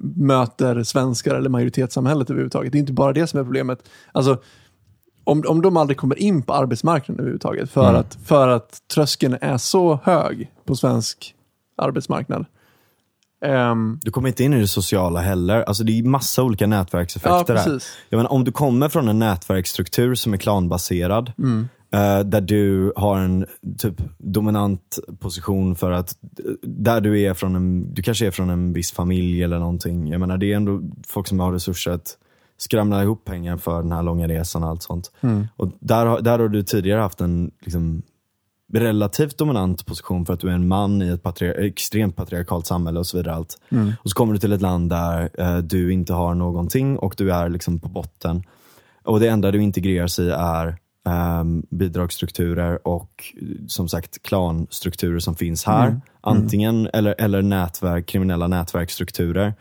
möter 0.00 0.82
svenskar 0.82 1.34
eller 1.34 1.50
majoritetssamhället 1.50 2.30
överhuvudtaget. 2.30 2.72
Det 2.72 2.78
är 2.78 2.80
inte 2.80 2.92
bara 2.92 3.12
det 3.12 3.26
som 3.26 3.40
är 3.40 3.44
problemet. 3.44 3.78
Alltså, 4.12 4.38
om, 5.24 5.44
om 5.48 5.62
de 5.62 5.76
aldrig 5.76 5.96
kommer 5.96 6.18
in 6.18 6.42
på 6.42 6.52
arbetsmarknaden 6.54 7.20
överhuvudtaget 7.20 7.70
för, 7.70 7.94
att, 7.94 8.18
för 8.24 8.48
att 8.48 8.78
tröskeln 8.94 9.36
är 9.40 9.58
så 9.58 10.00
hög 10.04 10.50
på 10.64 10.76
svensk 10.76 11.34
arbetsmarknad. 11.76 12.44
Ehm, 13.44 13.98
Du 14.02 14.10
kommer 14.10 14.28
inte 14.28 14.44
in 14.44 14.54
i 14.54 14.60
det 14.60 14.68
sociala 14.68 15.20
heller. 15.20 15.62
Alltså 15.62 15.84
det 15.84 15.98
är 15.98 16.02
massa 16.02 16.42
olika 16.42 16.64
ja, 16.64 16.68
nätverkseffekter 16.68 17.54
här. 17.54 17.64
precis. 17.64 17.88
Jag 18.08 18.16
menar, 18.18 18.32
om 18.32 18.44
du 18.44 18.52
kommer 18.52 18.88
från 18.88 19.08
en 19.08 19.18
nätverksstruktur 19.18 20.14
som 20.14 20.32
är 20.32 20.36
klanbaserad, 20.38 21.32
Mm. 21.38 21.68
Eh, 21.92 22.20
där 22.20 22.40
du 22.40 22.92
har 22.96 23.18
en 23.18 23.46
typ 23.78 24.02
dominant 24.18 24.98
position 25.18 25.74
för 25.76 25.90
att, 25.90 26.16
där 26.62 27.00
du 27.00 27.20
är 27.20 27.34
från 27.34 27.56
en, 27.56 27.94
du 27.94 28.02
kanske 28.02 28.26
är 28.26 28.30
från 28.30 28.50
en 28.50 28.72
viss 28.72 28.92
familj 28.92 29.42
eller 29.42 29.58
någonting. 29.58 30.08
Jag 30.08 30.20
menar, 30.20 30.38
det 30.38 30.52
är 30.52 30.56
ändå 30.56 30.82
folk 31.06 31.28
som 31.28 31.40
har 31.40 31.52
resurser 31.52 31.90
att 31.90 32.16
skramla 32.56 33.02
ihop 33.02 33.24
pengar 33.24 33.56
för 33.56 33.82
den 33.82 33.92
här 33.92 34.02
långa 34.02 34.28
resan 34.28 34.62
och 34.62 34.68
allt 34.68 34.82
sånt. 34.82 35.12
Mm. 35.20 35.46
Och 35.56 35.72
där, 35.80 36.20
där 36.20 36.38
har 36.38 36.48
du 36.48 36.62
tidigare 36.62 37.00
haft 37.00 37.20
en 37.20 37.50
liksom, 37.60 38.02
relativt 38.72 39.38
dominant 39.38 39.86
position 39.86 40.26
för 40.26 40.34
att 40.34 40.40
du 40.40 40.48
är 40.48 40.52
en 40.52 40.68
man 40.68 41.02
i 41.02 41.08
ett 41.08 41.22
patri- 41.22 41.66
extremt 41.66 42.16
patriarkalt 42.16 42.66
samhälle 42.66 42.98
och 42.98 43.06
så 43.06 43.16
vidare. 43.16 43.34
Allt. 43.34 43.58
Och 44.02 44.10
så 44.10 44.14
kommer 44.14 44.32
du 44.32 44.38
till 44.38 44.52
ett 44.52 44.60
land 44.60 44.90
där 44.90 45.30
eh, 45.38 45.58
du 45.58 45.92
inte 45.92 46.12
har 46.12 46.34
någonting 46.34 46.98
och 46.98 47.14
du 47.16 47.32
är 47.32 47.48
liksom 47.48 47.78
på 47.78 47.88
botten. 47.88 48.42
Och 49.04 49.20
det 49.20 49.28
enda 49.28 49.50
du 49.50 49.62
integreras 49.62 50.18
i 50.18 50.30
är 50.30 50.78
ehm, 51.08 51.62
bidragsstrukturer 51.70 52.88
och 52.88 53.24
som 53.68 53.88
sagt 53.88 54.22
klanstrukturer 54.22 55.18
som 55.18 55.34
finns 55.34 55.64
här. 55.64 56.00
Antingen, 56.20 56.88
eller, 56.92 57.14
eller 57.18 57.42
nätverk, 57.42 58.06
kriminella 58.06 58.48
nätverksstrukturer. 58.48 59.54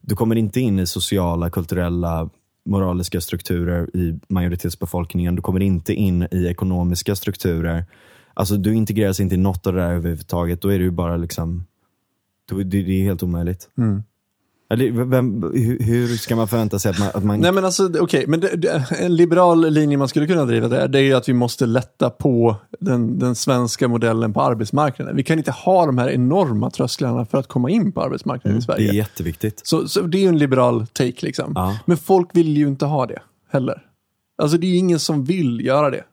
Du 0.00 0.14
kommer 0.14 0.36
inte 0.36 0.60
in 0.60 0.78
i 0.78 0.86
sociala, 0.86 1.50
kulturella, 1.50 2.30
moraliska 2.64 3.20
strukturer 3.20 3.96
i 3.96 4.20
majoritetsbefolkningen. 4.28 5.36
Du 5.36 5.42
kommer 5.42 5.60
inte 5.60 5.94
in 5.94 6.28
i 6.30 6.46
ekonomiska 6.46 7.16
strukturer. 7.16 7.84
Alltså 8.34 8.56
du 8.56 8.74
integreras 8.74 9.20
inte 9.20 9.34
i 9.34 9.38
något 9.38 9.66
av 9.66 9.72
det 9.72 9.80
där 9.80 9.92
överhuvudtaget. 9.92 10.60
Då 10.60 10.68
är 10.68 10.78
du 10.78 10.84
ju 10.84 10.90
bara 10.90 11.16
liksom 11.16 11.66
det, 12.48 12.64
det 12.64 12.78
är 12.78 13.04
helt 13.04 13.22
omöjligt. 13.22 13.68
Mm. 13.78 14.02
Eller, 14.70 14.90
vem, 14.90 15.42
hur, 15.54 15.78
hur 15.78 16.06
ska 16.16 16.36
man 16.36 16.48
förvänta 16.48 16.78
sig 16.78 16.90
att 16.90 16.98
man... 16.98 17.08
Att 17.14 17.24
man 17.24 17.40
Nej 17.40 17.52
men 17.52 17.64
alltså, 17.64 17.90
okej, 18.00 18.24
men 18.26 18.40
det, 18.40 18.56
det, 18.56 18.86
en 19.00 19.16
liberal 19.16 19.70
linje 19.70 19.96
man 19.96 20.08
skulle 20.08 20.26
kunna 20.26 20.44
driva 20.44 20.68
där, 20.68 20.88
det 20.88 20.98
är 20.98 21.02
ju 21.02 21.14
att 21.14 21.28
vi 21.28 21.32
måste 21.32 21.66
lätta 21.66 22.10
på 22.10 22.56
den, 22.80 23.18
den 23.18 23.34
svenska 23.34 23.88
modellen 23.88 24.32
på 24.32 24.42
arbetsmarknaden. 24.42 25.16
Vi 25.16 25.22
kan 25.22 25.38
inte 25.38 25.50
ha 25.50 25.86
de 25.86 25.98
här 25.98 26.08
enorma 26.10 26.70
trösklarna 26.70 27.24
för 27.26 27.38
att 27.38 27.46
komma 27.48 27.70
in 27.70 27.92
på 27.92 28.02
arbetsmarknaden 28.02 28.50
i 28.50 28.54
Mm, 28.54 28.58
det 28.60 28.64
Sverige. 28.64 28.90
är 28.90 28.94
jätteviktigt. 28.94 29.60
Så, 29.66 29.88
så 29.88 30.00
det 30.00 30.18
är 30.18 30.22
ju 30.22 30.28
en 30.28 30.38
liberal 30.38 30.86
take 30.86 31.26
liksom. 31.26 31.52
Ja. 31.54 31.78
Men 31.84 31.96
folk 31.96 32.28
vill 32.32 32.56
ju 32.56 32.68
inte 32.68 32.86
ha 32.86 33.06
det 33.06 33.18
heller. 33.50 33.82
Alltså 34.42 34.58
det 34.58 34.66
är 34.66 34.70
ju 34.70 34.76
ingen 34.76 34.98
som 34.98 35.24
vill 35.24 35.60
göra 35.66 35.90
det. 35.90 36.04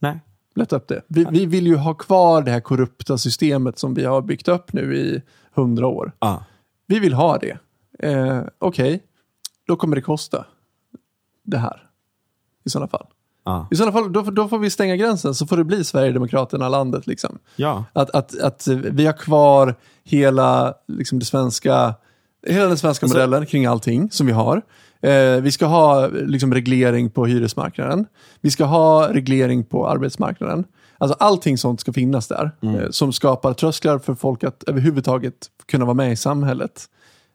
Nej. 0.00 0.20
Lätta 0.54 0.76
upp 0.76 0.88
det. 0.88 1.02
Vi, 1.08 1.26
vi 1.30 1.46
vill 1.46 1.66
ju 1.66 1.76
ha 1.76 1.94
kvar 1.94 2.42
det 2.42 2.50
här 2.50 2.60
korrupta 2.60 3.18
systemet 3.18 3.78
som 3.78 3.94
vi 3.94 4.04
har 4.04 4.22
byggt 4.22 4.48
upp 4.48 4.72
nu 4.72 4.96
i 4.96 5.22
hundra 5.54 5.86
år. 5.86 6.12
Ja. 6.18 6.44
Vi 6.86 6.98
vill 6.98 7.12
ha 7.14 7.38
det. 7.38 7.58
Eh, 8.02 8.40
Okej, 8.58 9.02
då 9.66 9.76
kommer 9.76 9.96
det 9.96 10.02
kosta 10.02 10.44
det 11.44 11.58
här. 11.58 11.88
I 12.64 12.70
sådana 12.70 12.88
fall. 12.88 13.06
Ja. 13.44 13.68
I 13.70 13.76
sådana 13.76 13.92
fall, 13.92 14.12
då, 14.12 14.22
då 14.22 14.48
får 14.48 14.58
vi 14.58 14.70
stänga 14.70 14.96
gränsen 14.96 15.34
så 15.34 15.46
får 15.46 15.56
det 15.56 15.64
bli 15.64 15.84
Sverigedemokraterna 15.84 16.68
landet. 16.68 17.06
Liksom. 17.06 17.38
ja. 17.56 17.84
Att, 17.92 18.10
att, 18.10 18.40
att 18.40 18.66
vi 18.68 19.06
har 19.06 19.12
kvar 19.12 19.74
hela, 20.04 20.74
liksom 20.88 21.18
det 21.18 21.24
svenska, 21.24 21.94
hela 22.46 22.66
den 22.66 22.78
svenska 22.78 23.06
Alltså- 23.06 23.18
modellen 23.18 23.46
kring 23.46 23.66
allting 23.66 24.10
som 24.10 24.26
vi 24.26 24.32
har. 24.32 24.62
Eh, 25.00 25.40
vi 25.40 25.52
ska 25.52 25.66
ha 25.66 26.06
liksom, 26.06 26.54
reglering 26.54 27.10
på 27.10 27.26
hyresmarknaden. 27.26 28.06
Vi 28.40 28.50
ska 28.50 28.64
ha 28.64 29.14
reglering 29.14 29.64
på 29.64 29.88
arbetsmarknaden. 29.88 30.64
Alltså 30.98 31.16
allting 31.20 31.58
sånt 31.58 31.80
ska 31.80 31.92
finnas 31.92 32.28
där. 32.28 32.50
Eh, 32.62 32.90
som 32.90 33.12
skapar 33.12 33.54
trösklar 33.54 33.98
för 33.98 34.14
folk 34.14 34.44
att 34.44 34.62
överhuvudtaget 34.62 35.34
kunna 35.66 35.84
vara 35.84 35.94
med 35.94 36.12
i 36.12 36.16
samhället. 36.16 36.88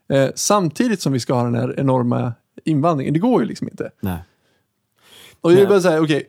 Eh, 0.08 0.30
samtidigt 0.34 1.02
som 1.02 1.12
vi 1.12 1.20
ska 1.20 1.34
ha 1.34 1.44
den 1.44 1.54
här 1.54 1.80
enorma 1.80 2.32
invandringen. 2.64 3.14
Det 3.14 3.20
går 3.20 3.42
ju 3.42 3.48
liksom 3.48 3.68
inte. 3.68 3.90
Nej. 4.00 4.18
Och 5.40 5.52
jag 5.52 5.60
är 5.60 5.66
bara 5.66 5.80
säga, 5.80 6.02
okej. 6.02 6.28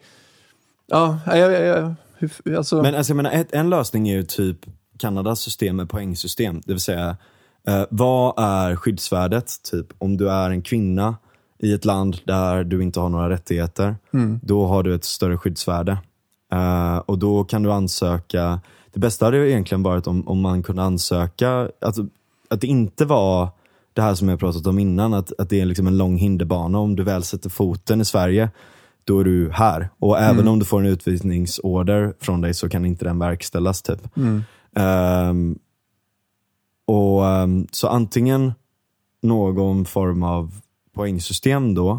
Ja, 0.87 1.19
jag, 1.25 1.37
jag, 1.37 1.95
jag, 2.43 2.55
alltså, 2.55 2.81
Men 2.81 2.95
alltså, 2.95 3.11
jag 3.11 3.15
menar, 3.15 3.31
ett, 3.31 3.53
en 3.53 3.69
lösning 3.69 4.09
är 4.09 4.15
ju 4.15 4.23
typ 4.23 4.57
Kanadas 4.97 5.39
system 5.39 5.75
med 5.75 5.89
poängsystem. 5.89 6.61
Det 6.65 6.73
vill 6.73 6.81
säga, 6.81 7.17
eh, 7.67 7.83
vad 7.89 8.33
är 8.37 8.75
skyddsvärdet? 8.75 9.63
Typ 9.71 9.87
om 9.97 10.17
du 10.17 10.29
är 10.29 10.49
en 10.49 10.61
kvinna 10.61 11.15
i 11.57 11.73
ett 11.73 11.85
land 11.85 12.17
där 12.23 12.63
du 12.63 12.83
inte 12.83 12.99
har 12.99 13.09
några 13.09 13.29
rättigheter, 13.29 13.95
då 14.41 14.67
har 14.67 14.83
du 14.83 14.95
ett 14.95 15.03
större 15.03 15.37
skyddsvärde. 15.37 15.97
Eh, 16.51 16.97
och 16.97 17.17
då 17.17 17.43
kan 17.43 17.63
du 17.63 17.71
ansöka, 17.71 18.61
det 18.93 18.99
bästa 18.99 19.25
hade 19.25 19.37
ju 19.37 19.49
egentligen 19.49 19.83
varit 19.83 20.07
om, 20.07 20.27
om 20.27 20.41
man 20.41 20.63
kunde 20.63 20.81
ansöka, 20.81 21.69
alltså, 21.81 22.07
att 22.49 22.61
det 22.61 22.67
inte 22.67 23.05
var 23.05 23.49
det 23.93 24.01
här 24.01 24.15
som 24.15 24.29
jag 24.29 24.39
pratat 24.39 24.67
om 24.67 24.79
innan, 24.79 25.13
att, 25.13 25.31
att 25.39 25.49
det 25.49 25.61
är 25.61 25.65
liksom 25.65 25.87
en 25.87 25.97
lång 25.97 26.17
hinderbana. 26.17 26.79
Om 26.79 26.95
du 26.95 27.03
väl 27.03 27.23
sätter 27.23 27.49
foten 27.49 28.01
i 28.01 28.05
Sverige, 28.05 28.49
då 29.03 29.19
är 29.19 29.23
du 29.23 29.51
här. 29.51 29.89
Och 29.99 30.19
även 30.19 30.47
om 30.47 30.59
du 30.59 30.65
får 30.65 30.79
en 30.79 30.85
utvisningsorder 30.85 32.13
från 32.19 32.41
dig 32.41 32.53
så 32.53 32.69
kan 32.69 32.85
inte 32.85 33.05
den 33.05 33.19
verkställas. 33.19 33.81
Typ. 33.81 34.17
mm, 34.17 34.43
Ehm, 34.75 35.59
och 36.87 37.27
ehm, 37.27 37.67
Så 37.71 37.87
antingen 37.87 38.53
någon 39.21 39.85
form 39.85 40.23
av 40.23 40.61
poängsystem 40.95 41.73
då, 41.75 41.91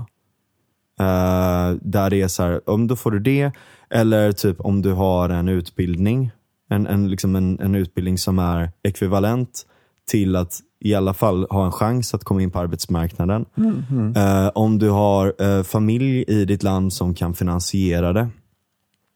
eh, 1.01 1.71
där 1.83 2.11
det 2.11 2.23
är 2.23 2.29
så 2.29 2.43
här, 2.43 2.71
om 2.71 2.87
då 2.87 2.97
får 2.97 3.11
du 3.11 3.21
det, 3.21 3.53
eller 3.91 4.33
typ 4.33 4.61
om 4.61 4.83
du 4.83 4.93
har 4.93 5.29
en 5.29 5.49
utbildning, 5.49 6.31
en, 6.71 6.87
en, 6.87 7.11
liksom 7.11 7.37
en, 7.37 7.61
en 7.61 7.75
utbildning 7.75 8.19
som 8.19 8.39
är 8.39 8.71
ekvivalent 8.83 9.67
till 10.11 10.37
att 10.37 10.61
i 10.81 10.95
alla 10.95 11.15
fall 11.15 11.47
ha 11.51 11.65
en 11.65 11.73
chans 11.73 12.15
att 12.15 12.25
komma 12.25 12.43
in 12.43 12.51
på 12.51 12.59
arbetsmarknaden. 12.59 13.47
mm, 13.57 14.17
Eh, 14.17 14.51
om 14.55 14.79
du 14.79 14.91
har 14.91 15.35
eh, 15.39 15.63
familj 15.63 16.25
i 16.29 16.45
ditt 16.45 16.63
land 16.63 16.93
som 16.93 17.15
kan 17.15 17.35
finansiera 17.35 18.13
det, 18.13 18.29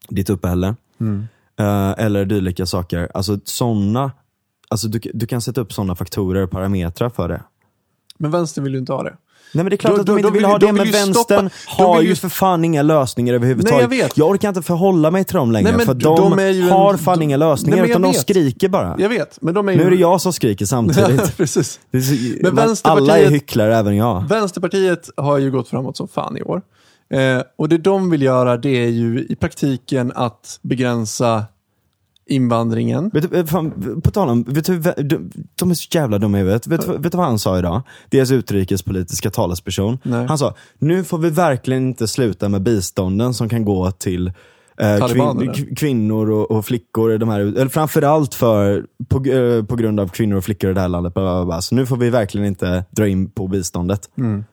ditt 0.08 0.30
uppehälle, 0.30 0.76
mm. 1.00 1.26
eh, 1.58 2.04
eller 2.04 2.24
dylika 2.24 2.66
saker. 2.66 3.10
Alltså 3.14 3.38
såna, 3.44 4.12
alltså 4.68 4.88
du, 4.88 5.00
du 5.14 5.26
kan 5.26 5.40
sätta 5.40 5.60
upp 5.60 5.72
sådana 5.72 5.94
faktorer, 5.94 6.42
och 6.42 6.50
parametrar 6.50 7.10
för 7.10 7.28
det. 7.28 7.42
Men 8.18 8.30
vänstern 8.30 8.64
vill 8.64 8.72
ju 8.72 8.78
inte 8.78 8.92
ha 8.92 9.02
det. 9.02 9.16
Nej 9.54 9.64
men 9.64 9.70
det 9.70 9.74
är 9.74 9.76
klart 9.76 9.94
Då- 9.94 10.00
att 10.00 10.06
de 10.06 10.12
då- 10.12 10.18
inte 10.18 10.26
de 10.28 10.32
vill 10.32 10.38
vill- 10.42 10.50
ha 10.50 10.58
de 10.58 10.66
det, 10.66 10.72
vill 10.82 10.92
men 10.92 11.00
vänstern 11.06 11.48
stoppa- 11.50 11.76
de 11.78 11.82
har 11.84 12.02
ju 12.02 12.08
ju- 12.08 12.14
för 12.16 12.28
fan 12.28 12.64
inga 12.64 12.82
lösningar 12.82 13.34
överhuvudtaget. 13.34 13.90
Nej, 13.90 13.98
jag 13.98 14.04
vet. 14.04 14.18
orkar 14.18 14.48
inte 14.48 14.62
förhålla 14.62 15.10
mig 15.10 15.24
till 15.24 15.36
dem 15.36 15.52
längre, 15.52 15.68
Nej, 15.68 15.76
men 15.76 15.86
för 15.86 15.94
de 15.94 16.36
de, 16.36 16.52
ju 16.52 16.62
en- 16.62 16.68
har 16.68 16.96
fan 16.96 17.22
inga 17.22 17.36
lösningar, 17.36 17.76
Nej, 17.76 17.82
jag 17.82 17.90
utan 17.90 18.02
de 18.02 18.12
vet. 18.12 18.20
skriker 18.20 18.68
bara. 18.68 18.96
Jag 18.98 19.08
vet, 19.08 19.38
men 19.40 19.54
de 19.54 19.68
är 19.68 19.72
ju... 19.72 19.78
Nu 19.78 19.84
är 19.86 19.90
det 19.90 19.96
jag 19.96 20.20
som 20.20 20.32
skriker 20.32 20.66
samtidigt. 20.66 21.36
Precis. 21.36 21.80
Är 21.92 22.00
så, 22.00 22.14
Men 22.42 22.54
men 22.54 22.76
alla 22.82 23.18
är 23.18 23.30
hycklare, 23.30 23.76
även 23.76 23.96
jag. 23.96 24.24
Vänsterpartiet 24.28 25.10
har 25.16 25.38
ju 25.38 25.50
gått 25.50 25.68
framåt 25.68 25.96
som 25.96 26.08
fan 26.08 26.36
i 26.36 26.42
år. 26.42 26.62
Eh, 27.14 27.42
och 27.58 27.68
det 27.68 27.78
de 27.78 28.10
vill 28.10 28.22
göra 28.22 28.56
det 28.56 28.84
är 28.84 28.88
ju 28.88 29.26
i 29.28 29.36
praktiken 29.36 30.12
att 30.14 30.58
begränsa 30.62 31.44
invandringen. 32.26 33.10
Vet 33.12 33.30
du, 33.30 33.46
fan, 33.46 34.00
på 34.04 34.10
tal 34.10 34.28
om, 34.28 34.42
vet 34.42 34.64
du, 34.66 34.78
de, 34.78 35.30
de 35.54 35.70
är 35.70 35.74
så 35.74 35.88
jävla 35.98 36.18
dumma 36.18 36.38
i 36.38 36.40
huvudet. 36.40 36.66
Vet, 36.66 36.86
du- 36.86 36.98
vet 36.98 37.12
du 37.12 37.18
vad 37.18 37.26
han 37.26 37.38
sa 37.38 37.58
idag? 37.58 37.82
Deras 38.10 38.30
utrikespolitiska 38.30 39.30
talesperson. 39.30 39.98
Nej. 40.02 40.26
Han 40.26 40.38
sa, 40.38 40.54
nu 40.78 41.04
får 41.04 41.18
vi 41.18 41.30
verkligen 41.30 41.86
inte 41.88 42.08
sluta 42.08 42.48
med 42.48 42.62
bistånden 42.62 43.34
som 43.34 43.48
kan 43.48 43.64
gå 43.64 43.90
till 43.90 44.32
eh, 44.80 45.06
kvin, 45.08 45.74
kvinnor 45.76 46.30
och, 46.30 46.50
och 46.50 46.66
flickor 46.66 47.12
i 47.12 47.18
de 47.18 47.28
här, 47.28 47.40
eller 47.40 47.68
framförallt 47.68 48.34
för, 48.34 48.86
på, 49.08 49.24
eh, 49.24 49.64
på 49.64 49.76
grund 49.76 50.00
av 50.00 50.08
kvinnor 50.08 50.36
och 50.36 50.44
flickor 50.44 50.70
i 50.70 50.74
det 50.74 50.80
här 50.80 50.88
landet. 50.88 51.14
Bla, 51.14 51.22
bla, 51.22 51.44
bla. 51.44 51.60
Så 51.60 51.74
nu 51.74 51.86
får 51.86 51.96
vi 51.96 52.10
verkligen 52.10 52.46
inte 52.46 52.84
dra 52.90 53.08
in 53.08 53.30
på 53.30 53.48
biståndet. 53.48 54.10
Mm. 54.18 54.44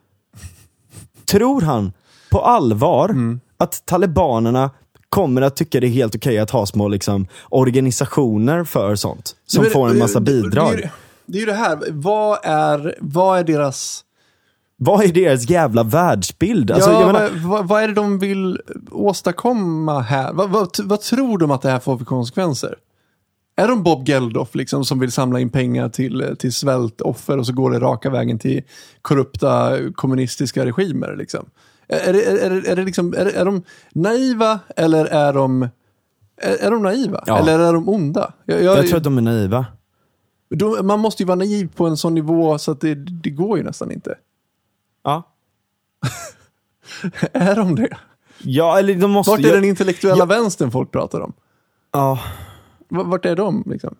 Tror 1.26 1.61
han 1.61 1.93
på 2.32 2.39
allvar 2.41 3.09
Mm. 3.09 3.39
att 3.57 3.86
talibanerna 3.86 4.69
kommer 5.12 5.41
att 5.41 5.55
tycka 5.55 5.80
det 5.80 5.88
är 5.88 5.91
helt 5.91 6.16
okej 6.16 6.39
att 6.39 6.49
ha 6.51 6.66
små 6.66 6.88
liksom, 6.88 7.28
organisationer 7.49 8.64
för 8.64 8.95
sånt? 8.95 9.36
Som 9.45 9.64
Men, 9.64 9.72
får 9.72 9.89
en 9.89 9.97
massa 9.97 10.20
det- 10.20 10.32
bidrag. 10.32 10.72
Det, 10.72 10.78
är 10.78 10.82
ju- 10.82 10.89
det 11.26 11.38
är 11.38 11.39
ju 11.39 11.45
det 11.45 11.53
här, 11.53 11.80
vad 11.91 12.39
är, 12.43 12.95
vad 12.99 13.39
är 13.39 13.43
deras... 13.43 14.03
Vad 14.84 15.03
är 15.03 15.07
deras 15.07 15.49
jävla 15.49 15.84
världsbild? 15.84 16.72
Alltså, 16.72 16.91
ja, 16.91 17.05
menar, 17.07 17.30
vad, 17.30 17.41
vad, 17.41 17.68
vad 17.68 17.84
är 17.84 17.88
det 17.88 17.93
de 17.93 18.20
vill 18.20 18.59
åstadkomma 18.91 19.99
här? 20.01 20.34
Vad, 20.34 20.49
vad, 20.49 20.70
vad 20.84 21.01
tror 21.01 21.38
de 21.38 21.51
att 21.51 21.62
det 21.62 21.70
här 21.70 21.80
får 21.80 21.97
för 21.97 22.05
konsekvenser? 22.05 22.76
Är 23.55 23.68
de 23.68 23.84
Bob 23.84 24.07
Geldof 24.09 24.55
liksom, 24.55 24.86
som 24.86 24.99
vill 24.99 25.12
samla 25.12 25.39
in 25.39 25.49
pengar 25.49 25.89
till, 25.89 26.36
till 26.39 26.53
svältoffer 26.53 27.38
och 27.38 27.45
så 27.45 27.53
går 27.53 27.72
det 27.72 27.80
raka 27.80 28.09
vägen 28.09 28.39
till 28.39 28.62
korrupta 29.01 29.78
kommunistiska 29.95 30.66
regimer? 30.66 31.16
Liksom? 31.16 31.45
Är, 31.91 32.13
är, 32.13 32.51
är, 32.51 32.67
är, 32.69 32.75
det 32.75 32.83
liksom, 32.83 33.13
är, 33.13 33.25
är 33.25 33.45
de 33.45 33.63
naiva 33.93 34.59
eller 34.75 35.05
är 35.05 35.33
de, 35.33 35.61
är, 36.37 36.57
är 36.65 36.71
de 36.71 36.83
naiva? 36.83 37.23
Ja. 37.25 37.39
Eller 37.39 37.59
är 37.59 37.73
de 37.73 37.89
onda? 37.89 38.33
Jag, 38.45 38.63
jag, 38.63 38.77
jag 38.77 38.87
tror 38.87 38.97
att 38.97 39.03
de 39.03 39.17
är 39.17 39.21
naiva. 39.21 39.65
de, 40.49 40.87
man 40.87 40.99
måste 40.99 41.23
ju 41.23 41.27
vara 41.27 41.35
naiv 41.35 41.69
på 41.75 41.87
en 41.87 41.97
sån 41.97 42.13
nivå 42.13 42.57
så 42.57 42.71
att 42.71 42.81
det, 42.81 42.95
det 42.95 43.29
går 43.29 43.57
ju 43.57 43.63
nästan 43.63 43.91
inte. 43.91 44.15
Ja. 45.03 45.23
är 47.31 47.55
de 47.55 47.75
det? 47.75 47.97
Ja, 48.43 48.79
eller 48.79 48.95
de 48.95 49.11
måste... 49.11 49.31
Vart 49.31 49.39
är 49.39 49.43
jag- 49.43 49.53
den 49.53 49.63
intellektuella 49.65 50.25
vänstern 50.25 50.71
folk 50.71 50.91
pratar 50.91 51.19
om? 51.21 51.33
ja. 51.91 52.19
Vart 52.89 53.25
är 53.25 53.35
de? 53.35 53.63
Liksom? 53.65 53.95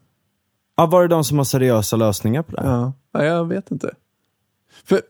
ja, 0.78 0.86
var 0.86 1.04
är 1.04 1.08
de 1.08 1.24
som 1.24 1.38
har 1.38 1.46
seriösa 1.46 1.96
lösningar 1.96 2.42
på 2.44 2.56
det? 2.56 2.62
här? 2.62 2.70
Ja, 2.70 2.94
ja, 3.12 3.24
jag 3.24 3.46
vet 3.46 3.72
inte. 3.72 3.94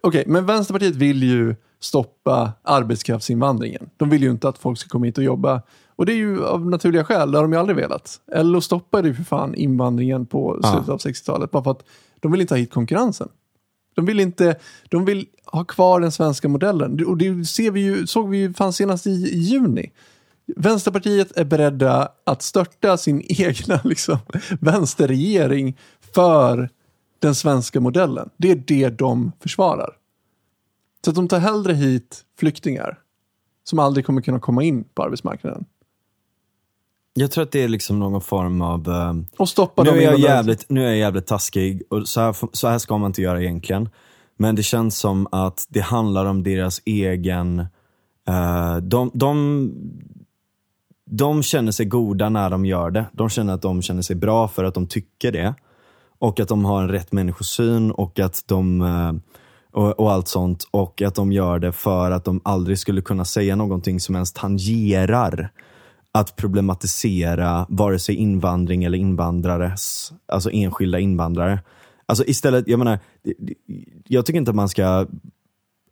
Okej, 0.01 0.23
men 0.27 0.45
Vänsterpartiet 0.45 0.95
vill 0.95 1.23
ju 1.23 1.55
stoppa 1.79 2.51
arbetskraftsinvandringen. 2.63 3.89
De 3.97 4.09
vill 4.09 4.23
ju 4.23 4.31
inte 4.31 4.49
att 4.49 4.57
folk 4.57 4.79
ska 4.79 4.89
komma 4.89 5.05
hit 5.05 5.17
och 5.17 5.23
jobba. 5.23 5.61
Och 5.95 6.05
det 6.05 6.13
är 6.13 6.17
ju 6.17 6.45
av 6.45 6.69
naturliga 6.69 7.03
skäl, 7.03 7.31
det 7.31 7.37
har 7.37 7.43
de 7.43 7.53
ju 7.53 7.59
aldrig 7.59 7.75
velat. 7.75 8.19
LO 8.35 8.61
stoppade 8.61 9.07
ju 9.07 9.13
för 9.13 9.23
fan 9.23 9.55
invandringen 9.55 10.25
på 10.25 10.59
Ja. 10.63 10.71
slutet 10.71 10.89
av 10.89 10.97
60-talet 10.99 11.51
bara 11.51 11.63
för 11.63 11.71
att 11.71 11.83
de 12.19 12.31
vill 12.31 12.41
inte 12.41 12.53
ha 12.53 12.59
hit 12.59 12.71
konkurrensen. 12.73 13.29
De 13.95 14.05
vill 14.05 14.19
inte, 14.19 14.55
de 14.89 15.05
vill 15.05 15.27
ha 15.45 15.63
kvar 15.63 15.99
den 15.99 16.11
svenska 16.11 16.47
modellen. 16.47 17.05
Och 17.05 17.17
det 17.17 17.45
ser 17.45 17.71
vi 17.71 17.81
ju, 17.81 18.07
såg 18.07 18.29
vi 18.29 18.37
ju 18.37 18.53
fan 18.53 18.73
senast 18.73 19.07
i, 19.07 19.09
i 19.11 19.37
juni. 19.39 19.91
Vänsterpartiet 20.55 21.37
är 21.37 21.45
beredda 21.45 22.09
att 22.23 22.41
störta 22.41 22.97
sin 22.97 23.21
egna 23.29 23.79
liksom, 23.83 24.17
vänsterregering 24.59 25.77
för 26.13 26.69
den 27.21 27.35
svenska 27.35 27.79
modellen. 27.79 28.29
Det 28.37 28.51
är 28.51 28.55
det 28.55 28.89
de 28.89 29.31
försvarar. 29.39 29.89
Så 31.05 31.09
att 31.09 31.15
de 31.15 31.27
tar 31.27 31.39
hellre 31.39 31.73
hit 31.73 32.21
flyktingar 32.39 32.99
som 33.63 33.79
aldrig 33.79 34.05
kommer 34.05 34.21
kunna 34.21 34.39
komma 34.39 34.63
in 34.63 34.83
på 34.83 35.03
arbetsmarknaden. 35.03 35.65
Jag 37.13 37.31
tror 37.31 37.43
att 37.43 37.51
det 37.51 37.63
är 37.63 37.67
liksom 37.67 37.99
någon 37.99 38.21
form 38.21 38.61
av... 38.61 38.87
eh, 38.89 39.13
Och 39.37 39.49
stoppa 39.49 39.83
nu, 39.83 39.89
dem 39.89 39.99
är 39.99 40.03
jag 40.03 40.19
jävligt, 40.19 40.69
nu 40.69 40.81
är 40.81 40.87
jag 40.87 40.97
jävligt 40.97 41.27
taskig 41.27 41.83
och 41.89 42.07
så 42.07 42.21
här, 42.21 42.35
så 42.55 42.67
här 42.67 42.77
ska 42.77 42.97
man 42.97 43.09
inte 43.09 43.21
göra 43.21 43.41
egentligen. 43.41 43.89
Men 44.37 44.55
det 44.55 44.63
känns 44.63 44.97
som 44.99 45.27
att 45.31 45.65
det 45.69 45.79
handlar 45.81 46.25
om 46.25 46.43
deras 46.43 46.81
egen... 46.85 47.59
eh, 48.27 48.77
de, 48.77 49.11
de, 49.13 49.71
de 51.05 51.43
känner 51.43 51.71
sig 51.71 51.85
goda 51.85 52.29
när 52.29 52.49
de 52.49 52.65
gör 52.65 52.91
det. 52.91 53.05
De 53.13 53.29
känner 53.29 53.53
att 53.53 53.61
de 53.61 53.81
känner 53.81 54.01
sig 54.01 54.15
bra 54.15 54.47
för 54.47 54.63
att 54.63 54.73
de 54.73 54.87
tycker 54.87 55.31
det. 55.31 55.55
Och 56.21 56.39
att 56.39 56.47
de 56.47 56.65
har 56.65 56.81
en 56.81 56.89
rätt 56.89 57.11
människosyn 57.11 57.91
och 57.91 58.19
att 58.19 58.43
de 58.47 58.81
eh, 58.81 59.13
och, 59.73 59.99
och 59.99 60.11
allt 60.11 60.27
sånt. 60.27 60.67
Och 60.71 61.01
att 61.01 61.15
de 61.15 61.31
gör 61.31 61.59
det 61.59 61.71
för 61.71 62.11
att 62.11 62.25
de 62.25 62.41
aldrig 62.43 62.79
skulle 62.79 63.01
kunna 63.01 63.25
säga 63.25 63.55
någonting 63.55 63.99
som 63.99 64.15
ens 64.15 64.33
tangerar 64.33 65.49
att 66.13 66.35
problematisera 66.35 67.65
vare 67.69 67.99
sig 67.99 68.15
invandring 68.15 68.83
eller 68.83 68.97
invandrares, 68.97 70.13
alltså 70.27 70.49
enskilda 70.51 70.99
invandrare. 70.99 71.59
Alltså 72.05 72.23
istället, 72.25 72.67
jag 72.67 72.77
menar, 72.79 72.99
jag 74.07 74.25
tycker 74.25 74.37
inte 74.37 74.51
att 74.51 74.55
man 74.55 74.69
ska, 74.69 75.07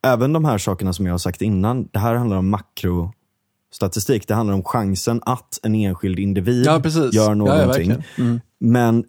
även 0.04 0.34
de 0.34 0.46
här 0.46 0.58
sakerna 0.58 0.94
som 0.94 1.06
jag 1.06 1.14
har 1.14 1.18
sagt 1.18 1.42
innan, 1.42 1.88
det 1.92 2.00
här 2.00 2.16
handlar 2.16 2.38
om 2.38 2.50
makrostatistik. 2.50 4.28
Det 4.28 4.34
handlar 4.34 4.54
om 4.54 4.64
chansen 4.64 5.22
att 5.26 5.60
en 5.64 5.76
enskild 5.76 6.20
individ 6.20 6.66
Ja, 6.66 6.82
gör 6.86 7.10
Ja, 7.12 7.24
ja, 7.24 7.34
någonting. 7.34 7.68
verkligen. 7.68 8.04
Mm. 8.18 8.40
Men 8.60 9.04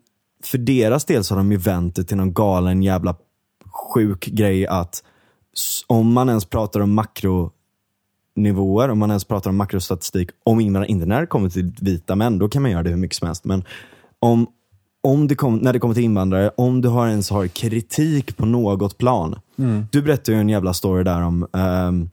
för 0.45 0.59
deras 0.59 1.05
del 1.05 1.25
så 1.25 1.35
har 1.35 1.39
de 1.39 1.53
ju 1.53 1.59
vänt 1.59 1.97
det 1.97 2.05
till 2.05 2.17
någon 2.17 2.35
galen 2.35 2.83
jävla 2.83 3.17
sjuk 3.95 4.27
grej 4.27 4.67
att 4.67 5.03
om 5.87 6.13
man 6.13 6.29
ens 6.29 6.45
pratar 6.45 6.81
om 6.81 6.95
makronivåer, 6.95 8.89
om 8.89 8.99
man 8.99 9.11
ens 9.11 9.25
pratar 9.25 9.51
om 9.51 9.57
makrostatistik, 9.57 10.31
om 10.45 10.61
invandrare, 10.61 10.91
inte 10.91 11.07
när 11.07 11.21
det 11.21 11.27
kommer 11.27 11.49
till 11.49 11.75
vita 11.81 12.17
män, 12.17 12.39
då 12.39 12.49
kan 12.49 12.63
man 12.63 12.71
göra 12.71 12.83
det 12.83 12.91
hur 12.91 12.97
mycket 12.97 13.17
som 13.17 13.27
helst. 13.27 13.45
Men 13.45 13.65
om, 14.19 14.47
om 15.01 15.29
det 15.29 15.35
kom, 15.35 15.57
när 15.57 15.73
det 15.73 15.79
kommer 15.79 15.95
till 15.95 16.05
invandrare, 16.05 16.51
om 16.57 16.81
du 16.81 16.89
har 16.89 17.09
ens 17.09 17.31
har 17.31 17.47
kritik 17.47 18.37
på 18.37 18.47
något 18.47 18.99
plan. 18.99 19.39
Du 19.93 20.03
berättade 20.03 20.33
ju 20.33 20.41
en 20.41 20.49
jävla 20.49 20.75
story 20.75 21.05
där 21.05 21.23
om 21.23 21.47
ehm, 21.53 22.11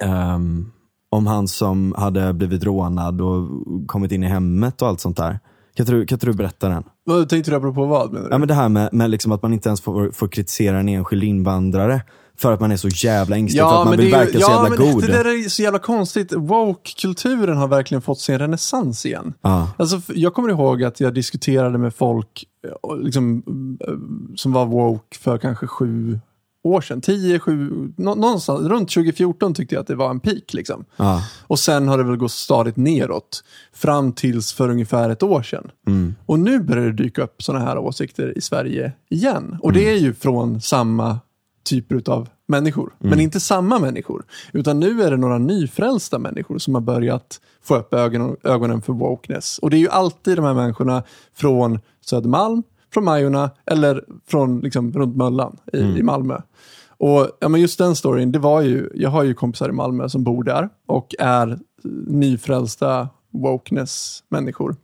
ehm, 0.00 0.70
om 1.10 1.26
han 1.26 1.48
som 1.48 1.94
hade 1.96 2.32
blivit 2.32 2.64
rånad 2.64 3.20
och 3.20 3.48
kommit 3.86 4.12
in 4.12 4.22
i 4.22 4.26
hemmet 4.26 4.82
och 4.82 4.88
allt 4.88 5.00
sånt 5.00 5.16
där. 5.16 5.40
Kan 5.74 5.84
inte 5.84 5.92
du, 5.92 6.06
kan 6.06 6.16
inte 6.16 6.26
du 6.26 6.32
berätta 6.32 6.68
den? 6.68 6.84
Vad 7.04 7.28
tänkte 7.28 7.50
du 7.50 7.56
apropå 7.56 7.84
vad? 7.86 8.12
Menar 8.12 8.28
du? 8.28 8.34
Ja, 8.34 8.38
men 8.38 8.48
det 8.48 8.54
här 8.54 8.68
med, 8.68 8.88
med 8.92 9.10
liksom 9.10 9.32
att 9.32 9.42
man 9.42 9.52
inte 9.52 9.68
ens 9.68 9.80
får, 9.80 10.10
får 10.10 10.28
kritisera 10.28 10.78
en 10.80 10.88
enskild 10.88 11.24
invandrare 11.24 12.02
för 12.36 12.52
att 12.52 12.60
man 12.60 12.72
är 12.72 12.76
så 12.76 12.88
jävla 12.88 13.36
ängslig, 13.36 13.60
för 13.62 13.80
att 13.80 13.86
man 13.86 13.96
vill 13.96 14.06
ju- 14.06 14.12
verka 14.12 14.32
så 14.32 14.38
ja, 14.40 14.50
jävla 14.50 14.68
men 14.68 14.92
god. 14.92 15.02
Det 15.02 15.12
där 15.12 15.44
är 15.44 15.48
så 15.48 15.62
jävla 15.62 15.78
konstigt. 15.78 16.32
Woke-kulturen 16.32 17.56
har 17.56 17.68
verkligen 17.68 18.02
fått 18.02 18.18
sin 18.20 18.38
renässans 18.38 19.06
igen. 19.06 19.34
Ja. 19.42 19.68
Alltså, 19.76 20.00
jag 20.14 20.34
kommer 20.34 20.48
ihåg 20.48 20.84
att 20.84 21.00
jag 21.00 21.14
diskuterade 21.14 21.78
med 21.78 21.94
folk 21.94 22.44
eh, 22.66 22.96
liksom, 22.96 23.42
eh, 23.88 23.94
som 24.36 24.52
var 24.52 24.66
woke 24.66 25.18
för 25.18 25.38
kanske 25.38 25.66
sju 25.66 26.20
år 26.64 26.80
sedan. 26.80 27.00
Tio, 27.00 27.38
sju, 27.38 27.70
nå- 27.96 28.14
någonstans 28.14 28.60
runt 28.60 28.90
2014 28.90 29.54
tyckte 29.54 29.74
jag 29.74 29.80
att 29.82 29.86
det 29.86 29.94
var 29.94 30.10
en 30.10 30.20
peak. 30.20 30.52
Liksom. 30.54 30.84
Ja. 30.96 31.22
Och 31.46 31.58
sen 31.58 31.88
har 31.88 31.98
det 31.98 32.04
väl 32.04 32.16
gått 32.16 32.32
stadigt 32.32 32.76
neråt. 32.76 33.44
Fram 33.74 34.12
tills 34.12 34.52
för 34.52 34.68
ungefär 34.68 35.10
ett 35.10 35.22
år 35.22 35.42
sedan. 35.42 35.70
Mm. 35.86 36.14
Och 36.26 36.38
nu 36.38 36.60
börjar 36.60 36.84
det 36.84 36.92
dyka 36.92 37.22
upp 37.22 37.42
sådana 37.42 37.64
här 37.64 37.78
åsikter 37.78 38.38
i 38.38 38.40
Sverige 38.40 38.92
igen. 39.10 39.56
Och 39.62 39.70
Mm. 39.70 39.82
det 39.84 39.90
är 39.90 39.96
ju 39.98 40.14
från 40.14 40.60
samma 40.60 41.18
typer 41.64 42.10
av 42.12 42.28
människor. 42.48 42.94
Mm. 43.00 43.10
Men 43.10 43.20
inte 43.20 43.40
samma 43.40 43.78
människor. 43.78 44.24
Utan 44.52 44.80
nu 44.80 45.02
är 45.02 45.10
det 45.10 45.16
några 45.16 45.38
nyfrälsta 45.38 46.18
människor 46.18 46.58
som 46.58 46.74
har 46.74 46.80
börjat 46.80 47.40
få 47.64 47.76
upp 47.76 47.94
ögonen, 47.94 48.36
ögonen 48.42 48.82
för 48.82 48.92
wokeness. 48.92 49.58
Och 49.58 49.70
det 49.70 49.76
är 49.76 49.78
ju 49.78 49.88
alltid 49.88 50.36
de 50.38 50.44
här 50.44 50.54
människorna 50.54 51.02
från 51.34 51.78
Södermalm, 52.06 52.62
från 52.92 53.04
Majorna 53.04 53.50
eller 53.66 54.04
från 54.26 54.60
liksom, 54.60 54.92
runt 54.92 55.16
Möllan 55.16 55.56
i, 55.72 55.80
Mm. 55.80 55.96
i 55.96 56.02
Malmö. 56.02 56.40
Och 56.88 57.28
ja, 57.40 57.48
men 57.48 57.60
just 57.60 57.78
den 57.78 57.96
storyn, 57.96 58.32
det 58.32 58.38
var 58.38 58.60
ju, 58.60 58.90
jag 58.94 59.10
har 59.10 59.22
ju 59.22 59.34
kompisar 59.34 59.68
i 59.68 59.72
Malmö 59.72 60.08
som 60.08 60.24
bor 60.24 60.44
där 60.44 60.68
och 60.86 61.14
är 61.18 61.58
nyfrälsta 62.06 63.08
wokeness-människor. 63.30 64.76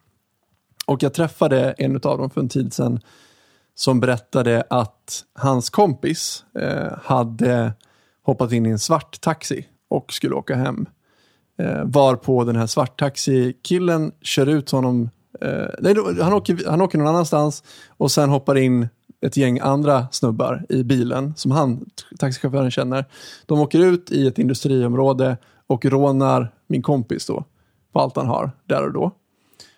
Och 0.86 1.02
jag 1.02 1.14
träffade 1.14 1.70
en 1.78 1.94
av 1.94 2.18
dem 2.18 2.30
för 2.30 2.40
en 2.40 2.48
tid 2.48 2.72
sedan 2.72 3.00
som 3.74 4.00
berättade 4.00 4.64
att 4.70 5.24
hans 5.34 5.70
kompis 5.70 6.44
eh, 6.58 6.92
hade 7.02 7.72
hoppat 8.22 8.52
in 8.52 8.66
i 8.66 8.70
en 8.70 8.78
svart 8.78 9.20
taxi 9.20 9.66
och 9.90 10.12
skulle 10.12 10.34
åka 10.34 10.54
hem. 10.54 10.86
Eh, 11.58 11.84
varpå 11.84 12.44
den 12.44 12.56
här 12.56 12.66
svarttaxi-killen 12.66 14.12
kör 14.22 14.46
ut 14.46 14.70
honom. 14.70 15.10
Eh, 15.40 15.66
nej, 15.78 15.94
då- 15.94 16.22
han, 16.22 16.32
åker, 16.32 16.58
han 16.70 16.80
åker 16.80 16.98
någon 16.98 17.06
annanstans 17.08 17.62
och 17.88 18.10
sen 18.10 18.30
hoppar 18.30 18.56
in 18.58 18.88
ett 19.20 19.36
gäng 19.36 19.58
andra 19.58 20.06
snubbar 20.12 20.66
i 20.68 20.82
bilen 20.84 21.34
som 21.36 21.50
han, 21.50 21.90
taxichauffören, 22.18 22.70
känner. 22.70 23.04
De 23.46 23.60
åker 23.60 23.78
ut 23.80 24.12
i 24.12 24.26
ett 24.26 24.38
industriområde 24.38 25.36
och 25.66 25.84
rånar 25.84 26.52
min 26.66 26.82
kompis 26.82 27.26
då 27.26 27.44
på 27.92 28.00
allt 28.00 28.16
han 28.16 28.26
har 28.26 28.50
där 28.66 28.86
och 28.86 28.92
då. 28.92 29.10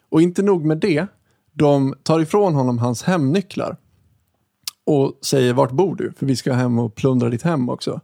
Och 0.08 0.22
inte 0.22 0.42
nog 0.42 0.64
med 0.64 0.78
det, 0.78 1.06
de 1.52 1.94
tar 2.02 2.20
ifrån 2.20 2.54
honom 2.54 2.78
hans 2.78 3.02
hemnycklar 3.02 3.76
och 4.86 5.18
säger 5.22 5.52
vart 5.54 5.70
bor 5.70 5.96
du? 5.96 6.12
För 6.12 6.26
vi 6.26 6.36
ska 6.36 6.52
hem 6.52 6.78
och 6.78 6.94
plundra 6.94 7.28
ditt 7.28 7.42
hem 7.42 7.68
också. 7.68 8.00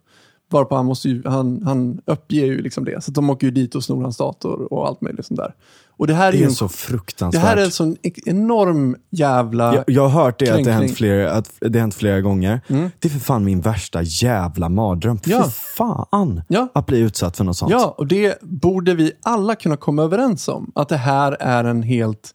Varpå 0.51 0.77
han, 0.77 0.87
måste 0.87 1.09
ju, 1.09 1.23
han, 1.27 1.63
han 1.65 2.01
uppger 2.07 2.47
ju 2.47 2.63
liksom 2.63 2.85
det. 2.85 3.05
Så 3.05 3.11
de 3.11 3.31
åker 3.31 3.47
ju 3.47 3.51
dit 3.51 3.75
och 3.75 3.85
snor 3.85 4.03
hans 4.03 4.17
dator 4.17 4.73
och 4.73 4.87
allt 4.89 5.01
möjligt 5.01 5.27
sånt 5.27 5.39
där. 5.41 5.55
Och 5.99 6.07
det 6.07 6.15
här 6.15 6.29
är, 6.29 6.33
Det 6.33 6.39
ju 6.39 6.45
är 6.45 6.49
en, 6.49 6.55
så 6.55 6.65
det 6.65 6.73
fruktansvärt. 6.73 7.43
här 7.43 7.57
är 7.57 7.65
en 7.65 7.71
sån 7.71 7.97
enorm 8.27 8.97
jävla... 9.11 9.75
jag, 9.75 9.85
jag 9.87 10.09
har 10.09 10.23
hört 10.25 10.39
det 10.39 10.51
att 10.51 10.65
det, 10.65 10.73
hänt 10.73 10.97
flera, 10.97 11.33
att 11.33 11.53
det 11.61 11.81
hänt 11.81 11.95
flera 11.95 12.21
gånger. 12.21 12.61
Det 12.99 13.09
är 13.09 13.09
för 13.09 13.19
fan 13.19 13.45
min 13.45 13.61
värsta 13.61 14.03
jävla 14.03 14.69
mardröm. 14.69 15.19
Ja. 15.25 15.45
Fy 15.45 15.51
fan 15.51 16.43
Ja. 16.49 16.69
att 16.75 16.87
bli 16.87 16.99
utsatt 16.99 17.37
för 17.37 17.45
något 17.45 17.57
sånt. 17.57 17.71
Ja, 17.73 17.95
och 17.99 18.07
det 18.07 18.39
borde 18.43 18.95
vi 18.95 19.13
alla 19.23 19.55
kunna 19.55 19.77
komma 19.77 20.03
överens 20.03 20.49
om. 20.49 20.73
Att 20.75 20.89
det 20.89 20.97
här 20.97 21.37
är 21.41 21.65
en 21.65 21.83
helt... 21.83 22.31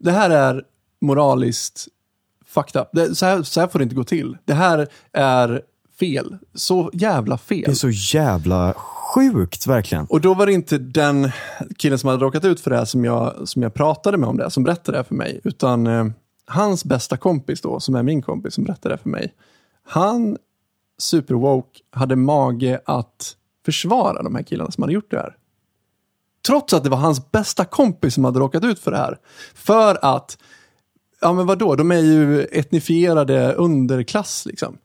Det 0.00 0.10
här 0.12 0.30
är 0.30 0.62
moraliskt 1.00 1.86
fucked 2.46 2.82
up. 2.82 2.88
Det, 2.92 3.14
så, 3.14 3.26
här, 3.26 3.42
så 3.42 3.60
här 3.60 3.68
får 3.68 3.78
det 3.78 3.82
inte 3.82 3.94
gå 3.94 4.04
till. 4.04 4.36
Det 4.44 4.54
här 4.54 4.88
är 5.12 5.62
fel. 6.04 6.36
Så 6.54 6.90
jävla 6.92 7.38
fel. 7.38 7.62
Det 7.64 7.70
är 7.70 7.74
så 7.74 7.90
jävla 7.90 8.74
sjukt 8.74 9.66
verkligen. 9.66 10.06
Och 10.06 10.20
då 10.20 10.34
var 10.34 10.46
det 10.46 10.52
inte 10.52 10.78
den 10.78 11.30
killen 11.76 11.98
som 11.98 12.08
hade 12.08 12.24
råkat 12.24 12.44
ut 12.44 12.60
för 12.60 12.70
det 12.70 12.76
här 12.76 12.84
som 12.84 13.04
jag, 13.04 13.48
som 13.48 13.62
jag 13.62 13.74
pratade 13.74 14.18
med 14.18 14.28
om 14.28 14.36
det, 14.36 14.50
som 14.50 14.64
berättade 14.64 14.98
det 14.98 15.04
för 15.04 15.14
mig. 15.14 15.40
Utan 15.44 15.86
eh, 15.86 16.06
hans 16.46 16.84
bästa 16.84 17.16
kompis 17.16 17.60
då, 17.60 17.80
som 17.80 17.94
är 17.94 18.02
min 18.02 18.22
kompis, 18.22 18.54
som 18.54 18.64
berättade 18.64 18.94
det 18.94 18.98
för 19.02 19.08
mig. 19.08 19.34
Han, 19.86 20.36
superwoke, 20.98 21.80
hade 21.90 22.16
mage 22.16 22.80
att 22.84 23.36
försvara 23.64 24.22
de 24.22 24.34
här 24.34 24.42
killarna 24.42 24.70
som 24.70 24.82
hade 24.82 24.92
gjort 24.92 25.10
det 25.10 25.16
här. 25.16 25.36
Trots 26.46 26.74
att 26.74 26.84
det 26.84 26.90
var 26.90 26.98
hans 26.98 27.30
bästa 27.30 27.64
kompis 27.64 28.14
som 28.14 28.24
hade 28.24 28.38
råkat 28.38 28.64
ut 28.64 28.78
för 28.78 28.90
det 28.90 28.96
här. 28.96 29.18
För 29.54 29.98
att, 30.02 30.38
ja 31.20 31.32
men 31.32 31.46
vadå, 31.46 31.76
de 31.76 31.92
är 31.92 32.00
ju 32.00 32.44
etnifierade 32.44 33.52
underklass 33.52 34.46
liksom. 34.46 34.78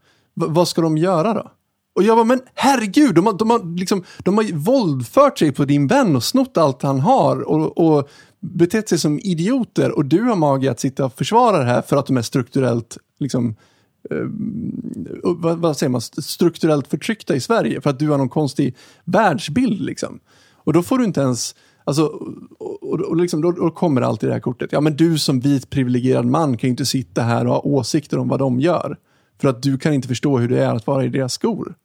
Vad 0.47 0.67
ska 0.67 0.81
de 0.81 0.97
göra 0.97 1.33
då? 1.33 1.51
Och 1.95 2.03
jag 2.03 2.15
var 2.15 2.25
men 2.25 2.41
herregud, 2.53 3.15
de 3.15 3.25
har, 3.25 3.33
de 3.33 3.49
har, 3.49 3.77
liksom, 3.77 4.03
de 4.17 4.37
har 4.37 4.53
våldfört 4.53 5.39
sig 5.39 5.51
på 5.51 5.65
din 5.65 5.87
vän 5.87 6.15
och 6.15 6.23
snott 6.23 6.57
allt 6.57 6.81
han 6.81 6.99
har 6.99 7.41
och, 7.41 7.77
och 7.77 8.09
betett 8.39 8.89
sig 8.89 8.97
som 8.97 9.19
idioter 9.19 9.91
och 9.91 10.05
du 10.05 10.21
har 10.21 10.35
mage 10.35 10.71
att 10.71 10.79
sitta 10.79 11.05
och 11.05 11.13
försvara 11.13 11.57
det 11.57 11.65
här 11.65 11.81
för 11.81 11.97
att 11.97 12.05
de 12.05 12.17
är 12.17 12.21
strukturellt 12.21 12.97
liksom, 13.19 13.55
eh, 14.09 14.17
vad, 15.23 15.57
vad 15.57 15.77
säger 15.77 15.89
man, 15.89 16.01
strukturellt 16.01 16.87
förtryckta 16.87 17.35
i 17.35 17.41
Sverige 17.41 17.81
för 17.81 17.89
att 17.89 17.99
du 17.99 18.09
har 18.09 18.17
någon 18.17 18.29
konstig 18.29 18.75
världsbild. 19.05 19.81
Liksom. 19.81 20.19
Och 20.53 20.73
då 20.73 20.83
får 20.83 20.97
du 20.97 21.03
inte 21.03 21.21
ens, 21.21 21.55
alltså, 21.83 22.05
och, 22.59 22.83
och, 22.83 22.99
och 22.99 23.15
liksom, 23.15 23.41
då, 23.41 23.51
då 23.51 23.71
kommer 23.71 24.01
alltid 24.01 24.29
det 24.29 24.33
här 24.33 24.39
kortet. 24.39 24.71
Ja 24.71 24.81
men 24.81 24.95
du 24.95 25.17
som 25.17 25.39
vit 25.39 25.69
privilegierad 25.69 26.25
man 26.25 26.57
kan 26.57 26.67
ju 26.67 26.71
inte 26.71 26.85
sitta 26.85 27.21
här 27.21 27.47
och 27.47 27.53
ha 27.53 27.61
åsikter 27.61 28.19
om 28.19 28.27
vad 28.27 28.39
de 28.39 28.59
gör. 28.59 28.97
För 29.41 29.47
att 29.47 29.63
du 29.63 29.77
kan 29.77 29.93
inte 29.93 30.07
förstå 30.07 30.37
hur 30.37 30.49
det 30.49 30.63
är 30.63 30.75
att 30.75 30.87
vara 30.87 31.05
i 31.05 31.09
deras 31.09 31.33
skor. 31.33 31.75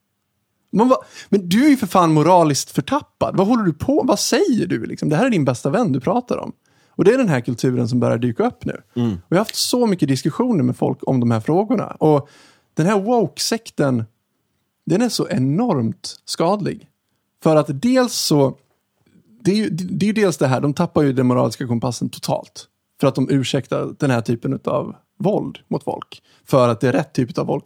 Men, 0.71 0.87
vad, 0.87 0.97
men 1.29 1.49
du 1.49 1.65
är 1.65 1.69
ju 1.69 1.77
för 1.77 1.87
fan 1.87 2.13
moraliskt 2.13 2.71
förtappad. 2.71 3.37
Vad 3.37 3.47
håller 3.47 3.63
du 3.63 3.73
på 3.73 4.03
Vad 4.05 4.19
säger 4.19 4.67
du? 4.67 4.85
Liksom? 4.85 5.09
Det 5.09 5.15
här 5.15 5.25
är 5.25 5.29
din 5.29 5.45
bästa 5.45 5.69
vän 5.69 5.91
du 5.91 5.99
pratar 5.99 6.37
om. 6.37 6.51
Och 6.89 7.03
det 7.03 7.13
är 7.13 7.17
den 7.17 7.29
här 7.29 7.41
kulturen 7.41 7.87
som 7.87 7.99
börjar 7.99 8.17
dyka 8.17 8.47
upp 8.47 8.65
nu. 8.65 8.81
Och 8.93 9.27
jag 9.29 9.37
har 9.37 9.39
haft 9.39 9.55
så 9.55 9.87
mycket 9.87 10.07
diskussioner 10.07 10.63
med 10.63 10.77
folk 10.77 10.97
om 11.01 11.19
de 11.19 11.31
här 11.31 11.39
frågorna. 11.39 11.87
Och 11.87 12.29
den 12.73 12.85
här 12.85 12.99
woke-sekten, 12.99 14.03
den 14.85 15.01
är 15.01 15.09
så 15.09 15.29
enormt 15.29 16.15
skadlig. 16.25 16.89
För 17.43 17.55
att 17.55 17.81
dels 17.81 18.13
så, 18.13 18.57
det 19.41 19.51
är 19.51 19.55
ju 19.55 19.69
det 19.69 20.09
är 20.09 20.13
dels 20.13 20.37
det 20.37 20.47
här, 20.47 20.61
de 20.61 20.73
tappar 20.73 21.01
ju 21.01 21.13
den 21.13 21.27
moraliska 21.27 21.67
kompassen 21.67 22.09
totalt. 22.09 22.67
För 22.99 23.07
att 23.07 23.15
de 23.15 23.29
ursäktar 23.29 23.95
den 23.99 24.11
här 24.11 24.21
typen 24.21 24.59
av 24.63 24.95
våld 25.17 25.57
mot 25.67 25.83
folk. 25.83 26.21
För 26.45 26.69
att 26.69 26.81
det 26.81 26.87
är 26.87 26.91
rätt 26.93 27.13
typ 27.13 27.37
av 27.37 27.45
folk, 27.45 27.65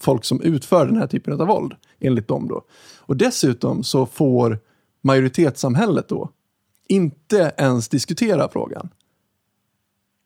folk 0.00 0.24
som 0.24 0.40
utför 0.40 0.86
den 0.86 0.96
här 0.96 1.06
typen 1.06 1.40
av 1.40 1.46
våld, 1.46 1.72
enligt 2.00 2.28
dem 2.28 2.48
då. 2.48 2.62
Och 2.98 3.16
dessutom 3.16 3.84
så 3.84 4.06
får 4.06 4.58
majoritetssamhället 5.02 6.08
då 6.08 6.30
inte 6.88 7.54
ens 7.56 7.88
diskutera 7.88 8.48
frågan. 8.52 8.88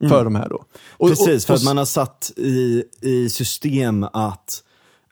För 0.08 0.24
de 0.24 0.34
här 0.34 0.48
då. 0.48 0.64
Och- 0.90 1.08
Precis, 1.08 1.36
och- 1.36 1.46
för 1.46 1.54
och- 1.54 1.58
att 1.58 1.64
man 1.64 1.76
har 1.76 1.84
satt 1.84 2.32
i, 2.36 2.84
i 3.00 3.28
system 3.30 4.04
att, 4.04 4.62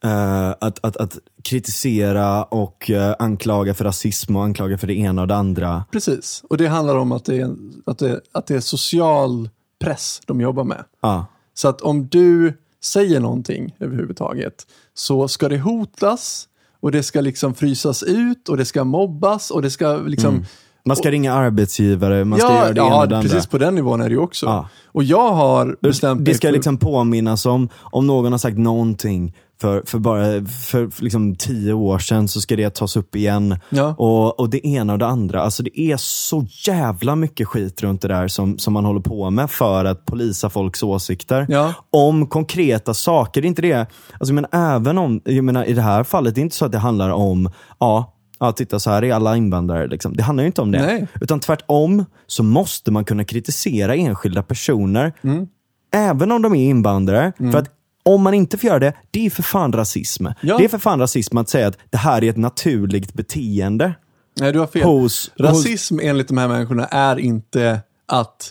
eh, 0.03 0.49
att, 0.51 0.85
att, 0.85 0.97
att 0.97 1.19
kritisera 1.43 2.45
och 2.45 2.91
eh, 2.91 3.15
anklaga 3.19 3.75
för 3.75 3.85
rasism 3.85 4.37
och 4.37 4.45
anklaga 4.45 4.79
för 4.79 4.87
det 4.87 4.95
ena 4.95 5.23
och 5.23 5.29
det 5.29 5.37
andra. 5.37 5.85
Precis, 5.93 6.45
och 6.51 6.57
det 6.57 6.67
handlar 6.67 6.97
om 6.97 7.13
att 7.13 7.25
det 7.25 7.37
är, 7.41 7.55
att 7.87 7.99
det, 7.99 8.21
att 8.33 8.47
det 8.47 8.55
är 8.55 8.61
social 8.61 9.49
press 9.85 10.21
de 10.27 10.41
jobbar 10.41 10.65
med. 10.65 10.85
Ja. 11.03 11.27
Så 11.55 11.69
att 11.69 11.81
om 11.81 12.07
du 12.09 12.53
säger 12.83 13.21
någonting 13.21 13.75
överhuvudtaget 13.81 14.67
så 14.95 15.29
ska 15.29 15.49
det 15.49 15.59
hotas 15.59 16.49
och 16.81 16.93
det 16.93 17.03
ska 17.03 17.21
liksom 17.21 17.55
frysas 17.55 18.03
ut 18.03 18.49
och 18.49 18.57
det 18.57 18.65
ska 18.65 18.85
mobbas 18.85 19.51
och 19.51 19.63
det 19.63 19.71
ska 19.71 19.97
liksom 19.97 20.45
Man 20.85 20.97
ska 20.97 21.11
ringa 21.11 21.33
arbetsgivare, 21.35 22.25
man 22.25 22.39
ska 22.39 22.49
ja, 22.49 22.55
göra 22.59 22.73
det 22.73 22.81
ena 22.81 22.89
ja 22.91 23.03
och 23.03 23.09
det 23.09 23.17
andra. 23.17 23.29
precis 23.31 23.47
på 23.47 23.59
den 23.59 23.75
nivån 23.75 24.01
är 24.01 24.05
det 24.09 24.15
ju 24.15 24.21
också. 24.21 24.47
Ja. 24.47 24.69
Och 24.85 25.05
jag 25.05 25.33
har 25.33 25.77
bestämt 25.81 26.25
Det 26.25 26.35
ska 26.35 26.49
för- 26.49 26.53
liksom 26.53 26.79
påminnas 26.79 27.47
om, 27.47 27.69
om 27.81 28.07
någon 28.07 28.33
har 28.33 28.39
sagt 28.39 28.59
någonting 28.59 29.35
för, 29.61 29.83
för 29.87 29.99
bara 29.99 30.45
för, 30.45 31.03
liksom 31.03 31.37
tio 31.37 31.73
år 31.73 31.99
sedan 31.99 32.29
så 32.29 32.41
ska 32.41 32.57
det 32.57 32.75
tas 32.75 32.97
upp 32.97 33.17
igen. 33.17 33.59
Ja. 33.69 33.95
Och, 33.99 34.41
och 34.41 34.51
det 34.51 34.67
ena 34.67 34.93
och 34.93 34.99
det 34.99 35.07
andra. 35.07 35.43
Alltså 35.43 35.63
det 35.63 35.81
är 35.81 35.97
så 35.97 36.47
jävla 36.67 37.17
mycket 37.17 37.49
skit 37.49 37.83
runt 37.83 38.03
det 38.03 38.09
där 38.09 38.29
som, 38.29 38.59
som 38.59 38.73
man 38.73 38.85
håller 38.85 39.01
på 39.01 39.31
med 39.31 39.51
för 39.51 39.85
att 39.85 40.07
polisa 40.07 40.51
folks 40.51 40.83
åsikter. 40.83 41.47
Ja. 41.49 41.75
Om 41.91 42.27
konkreta 42.27 42.95
saker. 42.95 43.43
Det 43.43 43.47
är 43.47 43.49
inte 43.49 43.63
det, 43.63 43.87
alltså, 44.19 44.35
men 44.35 44.47
även 44.53 44.99
om, 44.99 45.21
jag 45.25 45.45
menar, 45.45 45.65
i 45.65 45.73
det 45.73 45.83
här 45.83 46.05
fallet, 46.05 46.35
det 46.35 46.41
är 46.41 46.43
inte 46.43 46.57
så 46.57 46.65
att 46.65 46.73
det 46.73 46.79
handlar 46.79 47.11
om, 47.11 47.51
ja, 47.81 48.11
Ja, 48.39 48.53
titta 48.53 48.79
så 48.79 48.91
här 48.91 49.05
är 49.05 49.15
alla 49.15 49.37
invandrare. 49.37 49.87
Liksom. 49.87 50.17
Det 50.17 50.23
handlar 50.23 50.43
ju 50.43 50.47
inte 50.47 50.61
om 50.63 50.71
det. 50.71 50.83
Nej. 50.83 51.07
Utan 51.21 51.41
tvärtom 51.41 52.05
så 52.27 52.43
måste 52.43 52.91
man 52.91 53.05
kunna 53.05 53.25
kritisera 53.25 53.95
enskilda 53.95 54.43
personer 54.43 55.13
Mm. 55.23 55.47
även 55.95 56.33
om 56.33 56.43
de 56.43 56.55
är 56.55 56.69
invandrare. 56.71 57.33
För 57.39 57.59
att 57.59 57.69
om 58.05 58.23
man 58.23 58.35
inte 58.35 58.59
får 58.59 58.69
göra 58.69 58.79
det, 58.79 58.93
det 59.11 59.27
är 59.27 59.31
för 59.31 59.43
fan 59.43 59.73
rasism. 59.73 60.27
Ja. 60.41 60.59
Det 60.59 60.65
är 60.65 60.69
för 60.69 60.79
fan 60.79 61.01
rasism 61.01 61.39
att 61.39 61.49
säga 61.49 61.67
att 61.69 61.79
det 61.91 61.97
här 61.99 62.25
är 62.25 62.31
ett 62.31 62.37
naturligt 62.37 63.13
beteende. 63.15 63.95
Nej, 64.41 64.53
du 64.53 64.59
har 64.59 64.67
fel. 64.67 64.83
Hos- 64.83 65.31
Rasism 65.37 65.99
enligt 66.03 66.29
de 66.29 66.39
här 66.39 66.49
människorna 66.49 66.87
är 66.87 67.19
inte 67.19 67.81
att... 68.07 68.51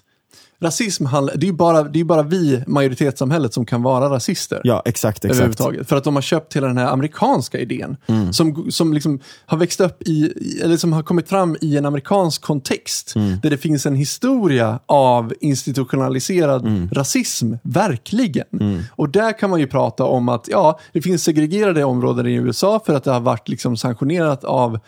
Rasism 0.63 1.05
handlar... 1.05 1.35
Det 1.35 1.45
är 1.45 1.47
ju 1.47 1.53
bara, 1.53 1.83
det 1.83 1.99
är 1.99 2.03
bara 2.03 2.23
vi, 2.23 2.63
majoritetssamhället, 2.67 3.53
som 3.53 3.65
kan 3.65 3.83
vara 3.83 4.09
rasister. 4.09 4.61
Ja, 4.63 4.81
exakt. 4.85 5.25
exakt. 5.25 5.57
För 5.89 5.95
att 5.95 6.03
de 6.03 6.15
har 6.15 6.21
köpt 6.21 6.55
hela 6.55 6.67
den 6.67 6.77
här 6.77 6.87
amerikanska 6.87 7.59
idén. 7.59 7.97
Mm. 8.07 8.33
Som, 8.33 8.71
som 8.71 8.93
liksom 8.93 9.19
har 9.45 9.57
växt 9.57 9.79
upp 9.81 10.01
i, 10.01 10.11
i- 10.11 10.59
eller 10.63 10.77
som 10.77 10.93
har 10.93 11.03
kommit 11.03 11.29
fram 11.29 11.57
i 11.61 11.77
en 11.77 11.85
amerikansk 11.85 12.41
kontext. 12.41 13.15
Mm. 13.15 13.39
Där 13.43 13.49
det 13.49 13.57
finns 13.57 13.85
en 13.85 13.95
historia 13.95 14.79
av 14.85 15.33
institutionaliserad 15.41 16.63
Mm. 16.67 16.89
rasism, 16.91 17.53
verkligen. 17.63 18.83
Och 18.95 19.09
där 19.09 19.39
kan 19.39 19.49
man 19.49 19.59
ju 19.59 19.67
prata 19.67 20.03
om 20.03 20.29
att 20.29 20.47
ja, 20.47 20.79
det 20.93 21.01
finns 21.01 21.23
segregerade 21.23 21.83
områden 21.83 22.27
i 22.27 22.33
USA 22.33 22.81
för 22.85 22.93
att 22.93 23.03
det 23.03 23.11
har 23.11 23.19
varit 23.19 23.49
liksom 23.49 23.77
sanktionerat 23.77 24.43
av 24.43 24.79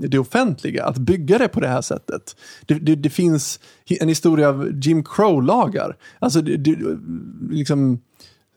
det 0.00 0.18
offentliga, 0.18 0.84
att 0.84 0.98
bygga 0.98 1.38
det 1.38 1.48
på 1.48 1.60
det 1.60 1.68
här 1.68 1.82
sättet. 1.82 2.36
Det, 2.66 2.74
det, 2.74 2.94
det 2.94 3.10
finns 3.10 3.60
en 4.00 4.08
historia 4.08 4.48
av 4.48 4.70
Jim 4.72 5.04
Crow-lagar. 5.04 5.96
Alltså, 6.18 6.40
det, 6.40 6.56
det, 6.56 6.78
liksom, 7.50 8.00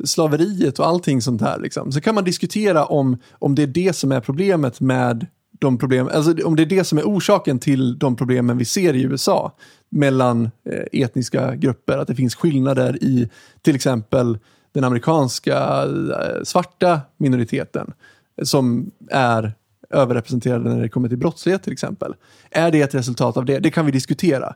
slaveriet 0.03 0.79
och 0.79 0.87
allting 0.87 1.21
sånt 1.21 1.41
här. 1.41 1.59
Liksom. 1.59 1.91
Så 1.91 2.01
kan 2.01 2.15
man 2.15 2.23
diskutera 2.23 2.85
om, 2.85 3.17
om 3.31 3.55
det 3.55 3.63
är 3.63 3.67
det 3.67 3.95
som 3.95 4.11
är 4.11 4.21
problemet 4.21 4.79
med 4.79 5.27
de 5.59 5.77
problem, 5.77 6.09
alltså 6.13 6.45
om 6.45 6.55
det 6.55 6.63
är 6.63 6.65
det 6.65 6.83
som 6.83 6.97
är 6.97 7.03
orsaken 7.03 7.59
till 7.59 7.99
de 7.99 8.15
problemen 8.15 8.57
vi 8.57 8.65
ser 8.65 8.95
i 8.95 9.03
USA 9.03 9.55
mellan 9.89 10.51
eh, 10.69 11.01
etniska 11.01 11.55
grupper, 11.55 11.97
att 11.97 12.07
det 12.07 12.15
finns 12.15 12.35
skillnader 12.35 13.03
i 13.03 13.29
till 13.61 13.75
exempel 13.75 14.37
den 14.71 14.83
amerikanska 14.83 15.83
eh, 15.83 16.43
svarta 16.43 17.01
minoriteten 17.17 17.93
som 18.43 18.91
är 19.11 19.53
överrepresenterade 19.93 20.69
när 20.69 20.81
det 20.81 20.89
kommer 20.89 21.09
till 21.09 21.17
brottslighet 21.17 21.63
till 21.63 21.73
exempel. 21.73 22.15
Är 22.51 22.71
det 22.71 22.81
ett 22.81 22.95
resultat 22.95 23.37
av 23.37 23.45
det? 23.45 23.59
Det 23.59 23.71
kan 23.71 23.85
vi 23.85 23.91
diskutera. 23.91 24.55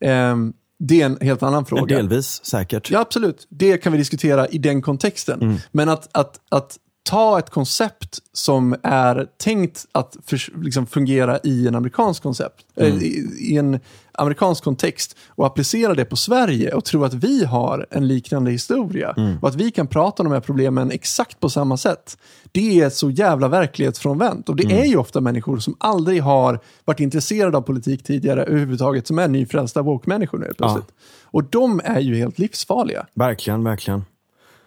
Ehm, 0.00 0.52
det 0.78 1.02
är 1.02 1.06
en 1.06 1.18
helt 1.20 1.42
annan 1.42 1.66
fråga. 1.66 1.96
delvis 1.96 2.44
säkert. 2.44 2.90
Ja, 2.90 3.00
absolut. 3.00 3.46
Det 3.50 3.76
kan 3.76 3.92
vi 3.92 3.98
diskutera 3.98 4.48
i 4.48 4.58
den 4.58 4.82
kontexten. 4.82 5.58
Men 5.72 5.88
att, 5.88 6.08
att, 6.12 6.40
att 6.48 6.78
ta 7.04 7.38
ett 7.38 7.50
koncept 7.50 8.18
som 8.32 8.76
är 8.82 9.26
tänkt 9.36 9.86
att 9.92 10.16
för, 10.26 10.62
liksom 10.64 10.86
fungera 10.86 11.38
i 11.44 11.68
en 11.68 11.74
amerikansk 11.74 12.22
koncept, 12.22 12.66
eh, 12.76 12.86
i, 12.86 13.36
i 13.38 13.56
en 13.56 13.80
amerikansk 14.12 14.64
kontext 14.64 15.16
och 15.28 15.46
applicera 15.46 15.94
det 15.94 16.04
på 16.04 16.16
Sverige 16.16 16.74
och 16.74 16.84
tro 16.84 17.04
att 17.04 17.14
vi 17.14 17.44
har 17.44 17.86
en 17.90 18.08
liknande 18.08 18.50
historia 18.50 19.14
och 19.42 19.48
att 19.48 19.54
vi 19.54 19.70
kan 19.70 19.86
prata 19.86 20.22
om 20.22 20.28
de 20.28 20.34
här 20.34 20.40
problemen 20.40 20.90
exakt 20.90 21.40
på 21.40 21.50
samma 21.50 21.76
sätt. 21.76 22.18
Det 22.52 22.80
är 22.80 22.90
så 22.90 23.10
jävla 23.10 23.48
verklighetsfrånvänt 23.48 24.48
och 24.48 24.56
det 24.56 24.80
är 24.80 24.84
ju 24.84 24.96
ofta 24.96 25.20
människor 25.20 25.58
som 25.58 25.76
aldrig 25.80 26.22
har 26.22 26.58
varit 26.84 27.00
intresserade 27.00 27.56
av 27.56 27.62
politik 27.62 28.02
tidigare 28.02 28.44
överhuvudtaget 28.44 29.06
som 29.06 29.18
är 29.18 29.28
nyfrälsta 29.28 29.82
woke-människor 29.82 30.38
nu 30.38 30.52
plötsligt. 30.58 30.88
Och 31.24 31.44
de 31.44 31.80
är 31.84 32.00
ju 32.00 32.16
helt 32.16 32.38
livsfarliga. 32.38 33.06
Verkligen, 33.14 33.64
verkligen. 33.64 34.04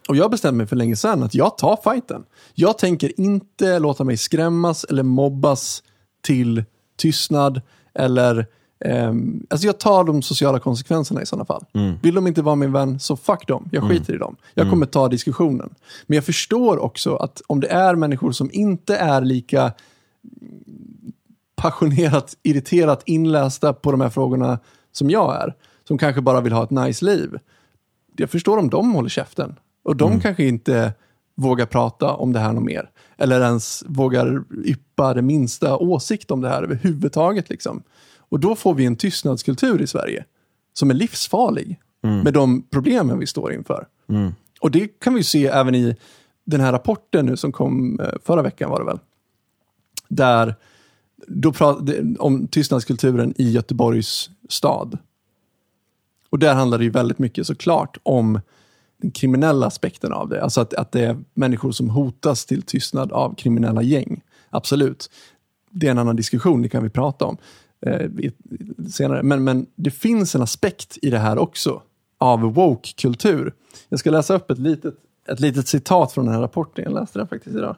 Och 0.08 0.16
jag 0.16 0.32
bestämde 0.32 0.58
mig 0.58 0.68
för 0.68 0.76
länge 0.76 0.96
sedan 0.96 1.24
att 1.24 1.36
jag 1.36 1.58
tar 1.58 1.92
fighten. 1.92 2.24
Jag 2.54 2.78
tänker 2.78 3.20
inte 3.20 3.80
låta 3.80 4.04
mig 4.04 4.18
skrämmas 4.18 4.84
eller 4.84 5.04
mobbas 5.04 5.84
till 6.22 6.64
tystnad 6.98 7.62
eller 7.94 8.48
ehm, 8.86 9.46
alltså 9.50 9.68
jag 9.68 9.80
tar 9.80 10.04
de 10.04 10.22
sociala 10.22 10.60
konsekvenserna 10.60 11.22
i 11.22 11.26
sådana 11.26 11.46
fall. 11.46 11.66
Vill 12.02 12.16
de 12.16 12.28
inte 12.28 12.42
vara 12.42 12.56
min 12.56 12.72
vän, 12.72 13.00
så 13.00 13.16
fuck 13.16 13.48
dem. 13.48 13.70
Jag 13.72 13.84
skiter 13.90 14.16
i 14.16 14.18
dem. 14.18 14.36
Jag 14.54 14.70
kommer 14.70 14.86
ta 14.86 15.08
diskussionen. 15.08 15.74
Men 16.08 16.16
jag 16.16 16.26
förstår 16.26 16.80
också 16.80 17.16
att 17.16 17.42
om 17.48 17.60
det 17.60 17.68
är 17.68 17.96
människor 17.96 18.32
som 18.32 18.50
inte 18.54 18.98
är 18.98 19.22
lika 19.22 19.74
passionerat, 21.56 22.38
irriterat 22.44 23.04
inlästa 23.06 23.74
på 23.74 23.92
de 23.92 24.02
här 24.02 24.10
frågorna 24.10 24.60
som 24.92 25.10
jag 25.10 25.44
är, 25.44 25.54
som 25.88 25.98
kanske 25.98 26.22
bara 26.22 26.42
vill 26.42 26.54
ha 26.54 26.64
ett 26.64 26.70
nice 26.70 27.06
liv. 27.06 27.38
Jag 28.16 28.30
förstår 28.30 28.58
om 28.58 28.70
de 28.70 28.94
håller 28.94 29.10
käften. 29.10 29.56
Och 29.88 29.96
de 29.96 30.20
kanske 30.20 30.44
inte 30.44 30.94
vågar 31.36 31.66
prata 31.66 32.14
om 32.14 32.34
det 32.34 32.40
här 32.40 32.54
något 32.54 32.64
mer. 32.64 32.90
Eller 33.18 33.42
ens 33.42 33.84
vågar 33.88 34.44
yppa 34.66 35.14
det 35.14 35.22
minsta 35.22 35.78
åsikt 35.78 36.32
om 36.32 36.42
det 36.42 36.50
här 36.50 36.64
överhuvudtaget. 36.64 37.50
Liksom. 37.50 37.84
Och 38.18 38.40
då 38.40 38.56
får 38.56 38.74
vi 38.74 38.86
en 38.86 38.96
tystnadskultur 38.96 39.82
i 39.82 39.88
Sverige 39.88 40.26
som 40.74 40.90
är 40.90 40.94
livsfarlig 40.94 41.80
med 42.24 42.34
de 42.34 42.62
problemen 42.72 43.20
vi 43.20 43.28
står 43.28 43.54
inför. 43.54 43.88
Och 44.60 44.72
det 44.72 44.88
kan 44.88 45.14
vi 45.14 45.24
se 45.24 45.48
även 45.48 45.76
i 45.76 45.96
den 46.46 46.62
här 46.62 46.72
rapporten 46.72 47.26
nu 47.26 47.38
som 47.38 47.52
kom 47.52 48.00
eh, 48.00 48.08
förra 48.24 48.42
veckan 48.42 48.70
var 48.70 48.80
det 48.80 48.86
väl. 48.86 49.00
Där 50.08 50.56
då 51.28 51.54
prat, 51.54 51.78
om 52.20 52.48
tystnadskulturen 52.48 53.34
i 53.38 53.52
Göteborgs 53.52 54.30
stad. 54.50 54.98
Och 56.30 56.40
där 56.40 56.54
handlar 56.54 56.78
det 56.78 56.84
ju 56.84 56.90
väldigt 56.90 57.20
mycket 57.20 57.48
såklart 57.48 57.98
om 58.04 58.40
den 59.02 59.12
kriminella 59.12 59.66
aspekten 59.66 60.14
av 60.14 60.30
det. 60.30 60.44
Alltså 60.44 60.62
att, 60.62 60.74
att 60.74 60.92
det 60.92 61.02
är 61.02 61.18
människor 61.34 61.72
som 61.72 61.90
hotas 61.90 62.46
till 62.46 62.62
tystnad 62.62 63.12
av 63.12 63.36
kriminella 63.36 63.82
gäng. 63.82 64.22
Absolut. 64.50 65.10
Det 65.72 65.88
är 65.88 65.92
en 65.92 65.98
annan 65.98 66.16
diskussion, 66.16 66.62
det 66.62 66.70
kan 66.70 66.84
vi 66.84 66.90
prata 66.90 67.26
om 67.26 67.38
eh, 67.86 68.12
senare. 68.90 69.24
Men, 69.24 69.44
men 69.44 69.66
det 69.76 69.92
finns 69.92 70.36
en 70.36 70.42
aspekt 70.42 70.98
i 71.02 71.10
det 71.10 71.20
här 71.20 71.38
också 71.38 71.82
av 72.18 72.42
woke-kultur. 72.42 73.54
Jag 73.90 74.00
ska 74.00 74.12
läsa 74.12 74.36
upp 74.36 74.52
ett 74.52 74.60
litet, 74.60 74.96
ett 75.30 75.40
litet 75.40 75.68
citat 75.68 76.12
från 76.12 76.26
den 76.26 76.34
här 76.34 76.42
rapporten. 76.42 76.84
Jag 76.84 76.94
läste 76.94 77.20
den 77.20 77.28
faktiskt 77.28 77.56
idag. 77.56 77.76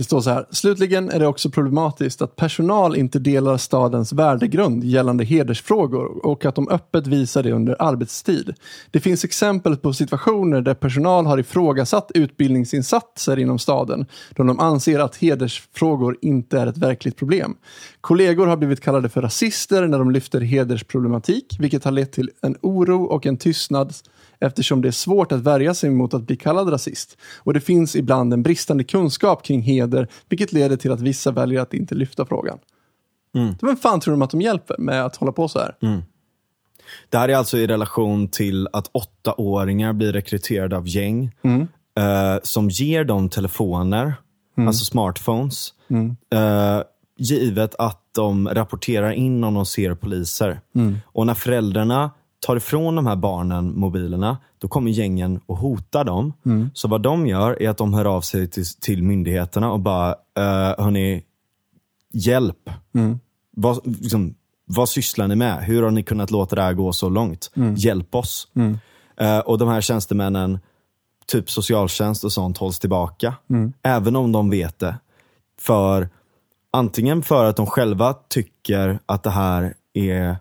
Det 0.00 0.04
står 0.04 0.20
så 0.20 0.30
här. 0.30 0.46
Slutligen 0.50 1.10
är 1.10 1.18
det 1.18 1.26
också 1.26 1.50
problematiskt 1.50 2.22
att 2.22 2.36
personal 2.36 2.96
inte 2.96 3.18
delar 3.18 3.56
stadens 3.56 4.12
värdegrund 4.12 4.84
gällande 4.84 5.24
hedersfrågor 5.24 6.26
och 6.26 6.44
att 6.44 6.54
de 6.54 6.68
öppet 6.68 7.06
visar 7.06 7.42
det 7.42 7.52
under 7.52 7.76
arbetstid. 7.78 8.54
Det 8.90 9.00
finns 9.00 9.24
exempel 9.24 9.76
på 9.76 9.92
situationer 9.92 10.60
där 10.60 10.74
personal 10.74 11.26
har 11.26 11.38
ifrågasatt 11.38 12.10
utbildningsinsatser 12.14 13.38
inom 13.38 13.58
staden 13.58 14.06
då 14.36 14.42
de 14.42 14.60
anser 14.60 14.98
att 14.98 15.16
hedersfrågor 15.16 16.16
inte 16.22 16.60
är 16.60 16.66
ett 16.66 16.78
verkligt 16.78 17.16
problem. 17.16 17.56
Kollegor 18.00 18.46
har 18.46 18.56
blivit 18.56 18.80
kallade 18.80 19.08
för 19.08 19.22
rasister 19.22 19.86
när 19.86 19.98
de 19.98 20.10
lyfter 20.10 20.40
hedersproblematik, 20.40 21.56
vilket 21.58 21.84
har 21.84 21.92
lett 21.92 22.12
till 22.12 22.30
en 22.42 22.56
oro 22.60 23.04
och 23.04 23.26
en 23.26 23.36
tystnad 23.36 23.94
eftersom 24.40 24.82
det 24.82 24.88
är 24.88 24.92
svårt 24.92 25.32
att 25.32 25.40
värja 25.40 25.74
sig 25.74 25.90
mot 25.90 26.14
att 26.14 26.22
bli 26.22 26.36
kallad 26.36 26.72
rasist. 26.72 27.18
Och 27.38 27.54
det 27.54 27.60
finns 27.60 27.96
ibland 27.96 28.32
en 28.32 28.42
bristande 28.42 28.84
kunskap 28.84 29.44
kring 29.44 29.62
heder, 29.62 30.08
vilket 30.28 30.52
leder 30.52 30.76
till 30.76 30.92
att 30.92 31.00
vissa 31.00 31.30
väljer 31.30 31.60
att 31.60 31.74
inte 31.74 31.94
lyfta 31.94 32.26
frågan. 32.26 32.58
Mm. 33.34 33.54
Vem 33.62 33.76
fan 33.76 34.00
tror 34.00 34.12
de 34.12 34.22
att 34.22 34.30
de 34.30 34.40
hjälper 34.40 34.78
med 34.78 35.04
att 35.04 35.16
hålla 35.16 35.32
på 35.32 35.48
så 35.48 35.58
här? 35.58 35.74
Det 37.08 37.18
här 37.18 37.28
är 37.28 37.36
alltså 37.36 37.58
i 37.58 37.66
relation 37.66 38.28
till 38.28 38.68
att 38.72 38.90
åttaåringar 38.92 39.92
blir 39.92 40.12
rekryterade 40.12 40.76
av 40.76 40.88
gäng 40.88 41.32
eh, 41.98 42.36
som 42.42 42.70
ger 42.70 43.04
dem 43.04 43.28
telefoner, 43.28 44.14
alltså 44.56 44.84
smartphones, 44.84 45.74
eh, 46.34 46.82
givet 47.18 47.74
att 47.78 48.02
de 48.14 48.48
rapporterar 48.48 49.12
in 49.12 49.44
om 49.44 49.54
de 49.54 49.66
ser 49.66 49.94
poliser. 49.94 50.60
Och 51.04 51.26
när 51.26 51.34
föräldrarna 51.34 52.10
tar 52.40 52.56
ifrån 52.56 52.94
de 52.94 53.06
här 53.06 53.16
barnen 53.16 53.78
mobilerna, 53.78 54.38
då 54.58 54.68
kommer 54.68 54.90
gängen 54.90 55.40
och 55.46 55.56
hotar 55.56 56.04
dem. 56.04 56.32
Så 56.74 56.88
vad 56.88 57.02
de 57.02 57.26
gör 57.26 57.62
är 57.62 57.68
att 57.68 57.76
de 57.76 57.94
hör 57.94 58.04
av 58.04 58.20
sig 58.20 58.48
till, 58.48 58.64
till 58.80 59.02
myndigheterna 59.02 59.72
och 59.72 59.80
bara, 59.80 60.08
eh, 60.10 60.84
hörni, 60.84 61.24
hjälp. 62.12 62.70
Vad, 63.56 63.86
liksom, 63.86 64.34
vad 64.64 64.88
sysslar 64.88 65.28
ni 65.28 65.36
med? 65.36 65.64
Hur 65.64 65.82
har 65.82 65.90
ni 65.90 66.02
kunnat 66.02 66.30
låta 66.30 66.56
det 66.56 66.62
här 66.62 66.72
gå 66.72 66.92
så 66.92 67.08
långt? 67.08 67.50
Hjälp 67.78 68.14
oss. 68.14 68.48
Eh, 69.16 69.38
och 69.38 69.58
de 69.58 69.68
här 69.68 69.80
tjänstemännen 69.80 70.58
typ 71.26 71.50
socialtjänst 71.50 72.24
och 72.24 72.32
sånt 72.32 72.58
hålls 72.58 72.78
tillbaka. 72.78 73.34
Mm. 73.50 73.72
Även 73.82 74.16
om 74.16 74.32
de 74.32 74.50
vet 74.50 74.78
det. 74.78 74.94
För 75.60 76.08
antingen 76.70 77.22
för 77.22 77.44
att 77.44 77.56
de 77.56 77.66
själva 77.66 78.14
tycker 78.28 78.98
att 79.06 79.22
det 79.22 79.30
här 79.30 79.74
är 79.92 80.36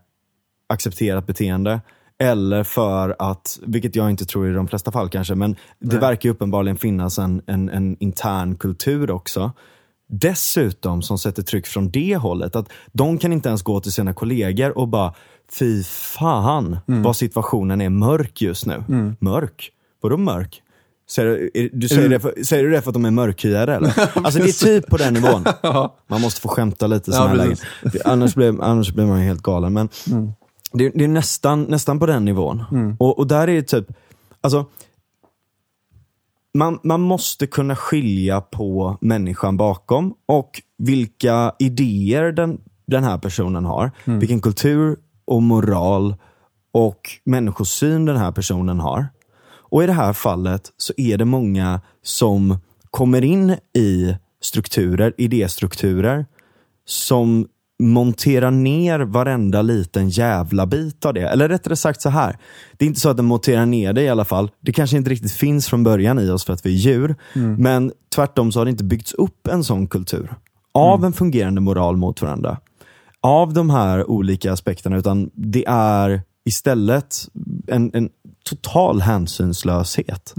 accepterat 0.70 1.28
beteende. 1.28 1.82
Eller 2.22 2.64
för 2.64 3.16
att, 3.20 3.60
vilket 3.62 3.96
jag 3.96 4.10
inte 4.10 4.26
tror 4.26 4.50
i 4.50 4.54
de 4.54 4.68
flesta 4.68 4.92
fall 4.92 5.10
kanske, 5.10 5.36
men 5.36 5.52
det 5.80 5.88
Nej. 5.88 6.00
verkar 6.00 6.30
uppenbarligen 6.30 6.78
finnas 6.78 7.20
en, 7.20 7.42
en, 7.48 7.70
en 7.70 7.98
intern 8.00 8.56
kultur 8.56 9.12
också. 9.12 9.52
Dessutom 10.10 11.02
som 11.02 11.18
sätter 11.18 11.44
tryck 11.44 11.68
från 11.68 11.90
det 11.92 12.16
hållet. 12.16 12.56
Att 12.56 12.70
de 12.92 13.18
kan 13.18 13.34
inte 13.34 13.50
ens 13.50 13.62
gå 13.62 13.80
till 13.80 13.92
sina 13.92 14.14
kollegor 14.14 14.78
och 14.78 14.88
bara, 14.88 15.14
fy 15.60 15.84
fan 15.84 16.78
vad 16.86 17.16
situationen 17.16 17.82
är 17.82 17.90
mörk 17.90 18.42
just 18.42 18.66
nu. 18.66 18.84
Mörk? 19.20 19.72
Vadå 20.02 20.18
mörk? 20.18 20.62
Säger 21.10 21.50
du, 21.54 21.70
du 21.74 21.88
säger, 21.88 22.10
det 22.10 22.20
för, 22.20 22.44
säger 22.44 22.64
du 22.64 22.70
det 22.70 22.82
för 22.82 22.90
att 22.90 22.94
de 22.94 23.06
är 23.06 23.12
mörkhyade 23.12 23.76
eller? 23.76 23.94
Alltså 24.24 24.40
det 24.40 24.50
är 24.50 24.66
typ 24.66 24.88
på 24.90 24.98
den 24.98 25.14
nivån. 25.14 25.46
Man 26.08 26.22
måste 26.22 26.42
få 26.42 26.48
skämta 26.48 26.88
lite 26.88 27.12
i 27.12 27.14
såna 27.14 27.26
Ja, 27.26 27.30
här 27.30 27.38
lägen. 27.38 27.58
Mm. 27.84 27.96
Annars 28.06 28.36
blir, 28.36 28.64
annars 28.64 28.94
blir 28.94 29.06
man 29.06 29.20
ju 29.20 29.26
helt 29.26 29.42
galen. 29.44 29.74
Men 29.74 29.90
det, 30.72 30.90
det 30.90 31.04
är 31.04 31.08
nästan, 31.08 31.64
nästan 31.64 32.00
på 32.00 32.06
den 32.06 32.26
nivån. 32.26 32.64
Och, 33.00 33.20
och 33.20 33.28
där 33.28 33.48
är 33.48 33.56
det 33.56 33.68
typ, 33.68 33.88
alltså 34.42 34.66
man, 36.54 36.80
man 36.84 37.02
måste 37.02 37.48
kunna 37.48 37.76
skilja 37.76 38.42
på 38.42 38.98
människan 39.02 39.58
bakom 39.58 40.14
och 40.26 40.62
vilka 40.78 41.56
idéer 41.60 42.32
den, 42.32 42.62
den 42.88 43.04
här 43.04 43.18
personen 43.18 43.66
har. 43.66 43.92
Vilken 44.20 44.42
kultur 44.42 44.98
och 45.26 45.44
moral 45.44 46.16
och 46.72 47.10
människosyn 47.24 48.06
den 48.06 48.18
här 48.18 48.32
personen 48.32 48.80
har. 48.80 49.08
Och 49.72 49.84
i 49.84 49.88
det 49.88 49.94
här 49.94 50.14
fallet 50.14 50.72
så 50.78 50.94
är 50.98 51.18
det 51.18 51.26
många 51.26 51.82
som 52.04 52.58
kommer 52.92 53.24
in 53.24 53.56
i 53.76 54.16
strukturer, 54.42 55.14
idéstrukturer, 55.18 56.26
som 56.86 57.48
monterar 57.80 58.52
ner 58.52 59.00
varenda 59.00 59.62
liten 59.62 60.10
jävla 60.10 60.66
bit 60.66 61.06
av 61.06 61.14
det. 61.14 61.22
Eller 61.22 61.50
rättare 61.50 61.76
sagt 61.76 62.02
så 62.02 62.10
här. 62.10 62.38
Det 62.78 62.86
är 62.86 62.88
inte 62.88 63.00
så 63.00 63.10
att 63.10 63.18
den 63.18 63.26
monterar 63.26 63.66
ner 63.66 63.94
det 63.94 64.02
i 64.02 64.10
alla 64.10 64.26
fall. 64.26 64.52
Det 64.60 64.74
kanske 64.74 64.98
inte 64.98 65.10
riktigt 65.10 65.32
finns 65.32 65.68
från 65.68 65.84
början 65.84 66.20
i 66.20 66.30
oss 66.30 66.46
för 66.46 66.54
att 66.54 66.66
vi 66.66 66.70
är 66.70 66.78
djur. 66.78 67.16
Men 67.58 67.92
tvärtom 68.16 68.52
så 68.52 68.60
har 68.60 68.66
det 68.66 68.72
inte 68.72 68.84
byggts 68.84 69.14
upp 69.14 69.48
en 69.48 69.64
sån 69.64 69.88
kultur. 69.88 70.34
Av 70.72 71.06
en 71.06 71.14
fungerande 71.14 71.62
moral 71.62 71.98
mot 71.98 72.22
varandra. 72.22 72.58
Av 73.22 73.54
de 73.54 73.70
här 73.70 74.10
olika 74.10 74.54
aspekterna. 74.54 74.98
Utan 74.98 75.30
det 75.34 75.66
är 75.68 76.22
istället 76.46 77.16
en, 77.68 77.92
en 77.94 78.10
total 78.44 79.02
hänsynslöshet. 79.02 80.34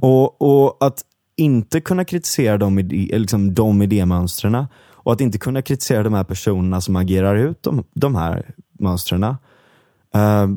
Och, 0.00 0.42
och 0.42 0.76
att 0.86 1.04
inte 1.36 1.80
kunna 1.80 2.04
kritisera 2.04 2.58
de, 2.58 2.78
idé, 2.78 3.18
liksom 3.18 3.54
de 3.54 3.82
idémönstren 3.82 4.66
och 5.10 5.14
att 5.14 5.20
inte 5.20 5.38
kunna 5.38 5.62
kritisera 5.62 6.02
de 6.02 6.14
här 6.14 6.24
personerna 6.24 6.80
som 6.80 6.96
agerar 6.96 7.36
ut 7.36 7.62
de, 7.62 7.84
de 7.92 8.14
här 8.14 8.54
mönstren. 8.72 9.22
Eh, 9.22 10.48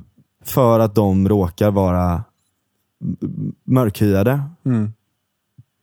för 0.43 0.80
att 0.80 0.95
de 0.95 1.30
råkar 1.30 1.72
vara 1.72 2.24
mörkhyade. 3.64 4.43
Mm. 4.66 4.93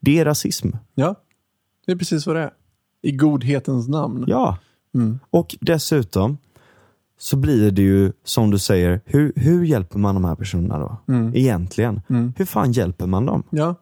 Det 0.01 0.19
är 0.19 0.25
rasism. 0.25 0.69
Ja, 0.95 1.15
det 1.87 1.93
är 1.93 1.97
precis 1.97 2.27
vad 2.27 2.37
det 2.37 2.43
är. 2.43 2.51
I 3.03 3.13
godhetens 3.13 3.89
namn. 3.89 4.25
Ja. 4.27 4.59
Mm. 4.95 5.19
Och 5.31 5.57
dessutom 5.61 6.39
så 7.19 7.37
blir 7.37 7.71
det 7.71 7.83
ju 7.83 8.13
som 8.25 8.51
du 8.51 8.59
säger, 8.59 9.01
hur, 9.05 9.33
hur 9.37 9.65
hjälper 9.65 9.99
man 9.99 10.15
de 10.15 10.25
här 10.25 10.35
personerna 10.35 10.79
då? 10.79 10.97
Mm. 11.15 11.37
Egentligen. 11.37 12.03
Hur 12.37 12.45
fan 12.45 12.73
hjälper 12.73 13.07
man 13.07 13.27
dem? 13.27 13.43
Ja. 13.51 13.75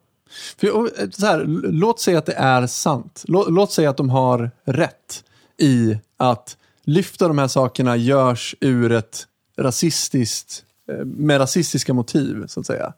För, 0.56 0.66
så 1.10 1.26
här, 1.26 1.44
låt 1.72 2.00
säga 2.00 2.18
att 2.18 2.26
det 2.26 2.34
är 2.34 2.66
sant. 2.66 3.24
Låt, 3.28 3.50
låt 3.50 3.72
säga 3.72 3.90
att 3.90 3.96
de 3.96 4.10
har 4.10 4.50
rätt 4.64 5.24
i 5.58 5.98
att 6.16 6.56
lyfta 6.84 7.28
de 7.28 7.38
här 7.38 7.48
sakerna 7.48 7.96
görs 7.96 8.56
ur 8.60 8.92
ett 8.92 9.26
rasistiskt, 9.56 10.64
eh, 10.92 11.04
med 11.04 11.40
rasistiska 11.40 11.94
motiv, 11.94 12.46
så 12.46 12.60
att 12.60 12.66
säga. 12.66 12.92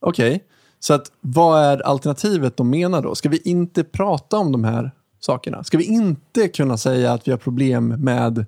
Okej, 0.00 0.44
så 0.80 0.94
att 0.94 1.12
vad 1.20 1.62
är 1.64 1.86
alternativet 1.86 2.56
de 2.56 2.70
menar 2.70 3.02
då? 3.02 3.14
Ska 3.14 3.28
vi 3.28 3.38
inte 3.38 3.84
prata 3.84 4.38
om 4.38 4.52
de 4.52 4.64
här 4.64 4.90
sakerna? 5.20 5.64
Ska 5.64 5.78
vi 5.78 5.84
inte 5.84 6.48
kunna 6.48 6.76
säga 6.76 7.12
att 7.12 7.28
vi 7.28 7.30
har 7.30 7.38
problem 7.38 7.88
med 7.88 8.46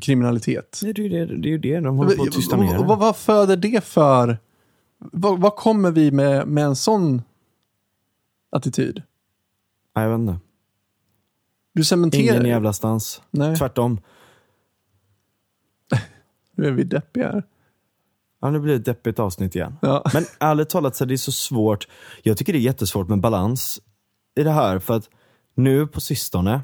kriminalitet? 0.00 0.80
Det 0.82 0.88
är 0.88 1.00
ju 1.00 1.08
det, 1.08 1.36
det, 1.36 1.52
är 1.52 1.58
det 1.58 1.80
de 1.80 1.96
håller 1.96 2.16
på 2.16 2.22
att 2.22 2.32
tysta 2.32 2.56
ner. 2.56 2.78
Vad, 2.78 2.86
vad, 2.86 2.98
vad 2.98 3.16
föder 3.16 3.56
det 3.56 3.84
för... 3.84 4.38
Vad, 4.98 5.40
vad 5.40 5.56
kommer 5.56 5.90
vi 5.90 6.10
med, 6.10 6.48
med 6.48 6.64
en 6.64 6.76
sån 6.76 7.22
attityd? 8.50 9.02
Nej, 9.96 10.04
jag 10.04 10.10
vet 10.10 10.18
inte. 10.18 10.38
Du 11.72 11.84
cementerar... 11.84 12.34
Ingen 12.34 12.46
jävla 12.46 12.72
stans. 12.72 13.22
Nej, 13.30 13.56
Tvärtom. 13.56 14.00
nu 16.54 16.66
är 16.66 16.70
vi 16.72 16.84
deppiga 16.84 17.32
här. 17.32 17.44
Ja, 18.40 18.50
nu 18.50 18.60
blir 18.60 18.72
det 18.72 18.78
ett 18.78 18.84
deppigt 18.84 19.18
avsnitt 19.18 19.56
igen. 19.56 19.76
Ja. 19.82 20.04
Men 20.14 20.24
ärligt 20.40 20.68
talat 20.68 20.96
så 20.96 21.04
är 21.04 21.08
det 21.08 21.18
så 21.18 21.32
svårt. 21.32 21.88
Jag 22.22 22.36
tycker 22.36 22.52
det 22.52 22.58
är 22.58 22.60
jättesvårt 22.60 23.08
med 23.08 23.20
balans 23.20 23.80
i 24.36 24.42
det 24.42 24.50
här. 24.50 24.78
För 24.78 24.94
att 24.94 25.08
nu 25.54 25.86
på 25.86 26.00
sistone, 26.00 26.60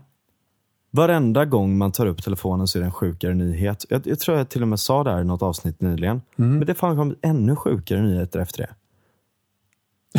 varenda 0.91 1.45
gång 1.45 1.79
man 1.79 1.93
tar 1.93 2.07
upp 2.07 2.23
telefonen 2.23 2.69
så 2.69 2.79
är 2.79 2.81
det 2.81 2.87
en 2.87 2.93
sjukare 2.93 3.35
nyhet. 3.35 3.85
Jag, 3.89 4.07
jag 4.07 4.19
tror 4.19 4.39
jag 4.39 4.49
till 4.49 4.63
och 4.63 4.69
med 4.69 4.81
sa 4.81 5.05
det 5.05 5.11
här 5.11 5.21
i 5.21 5.25
något 5.25 5.43
avsnitt 5.43 5.81
nyligen. 5.81 6.23
Men 6.37 6.67
det 6.67 6.75
fan 6.75 6.97
kommit 6.97 7.19
ännu 7.23 7.57
sjukare 7.57 8.03
nyheter 8.03 8.41
efter 8.41 8.59
det. 8.59 8.75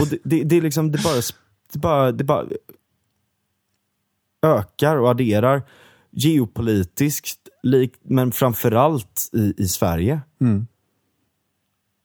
Och 0.01 0.07
det, 0.07 0.17
det, 0.23 0.43
det 0.43 0.55
är 0.57 0.61
liksom, 0.61 0.91
det 0.91 1.03
bara, 1.03 1.21
det 1.73 1.79
bara, 1.79 2.11
det 2.11 2.23
bara 2.23 2.45
ökar 4.45 4.97
och 4.97 5.09
adderar 5.09 5.61
geopolitiskt, 6.11 7.39
men 8.03 8.31
framförallt 8.31 9.29
i, 9.33 9.53
i 9.57 9.67
Sverige. 9.67 10.21
Mm. 10.41 10.67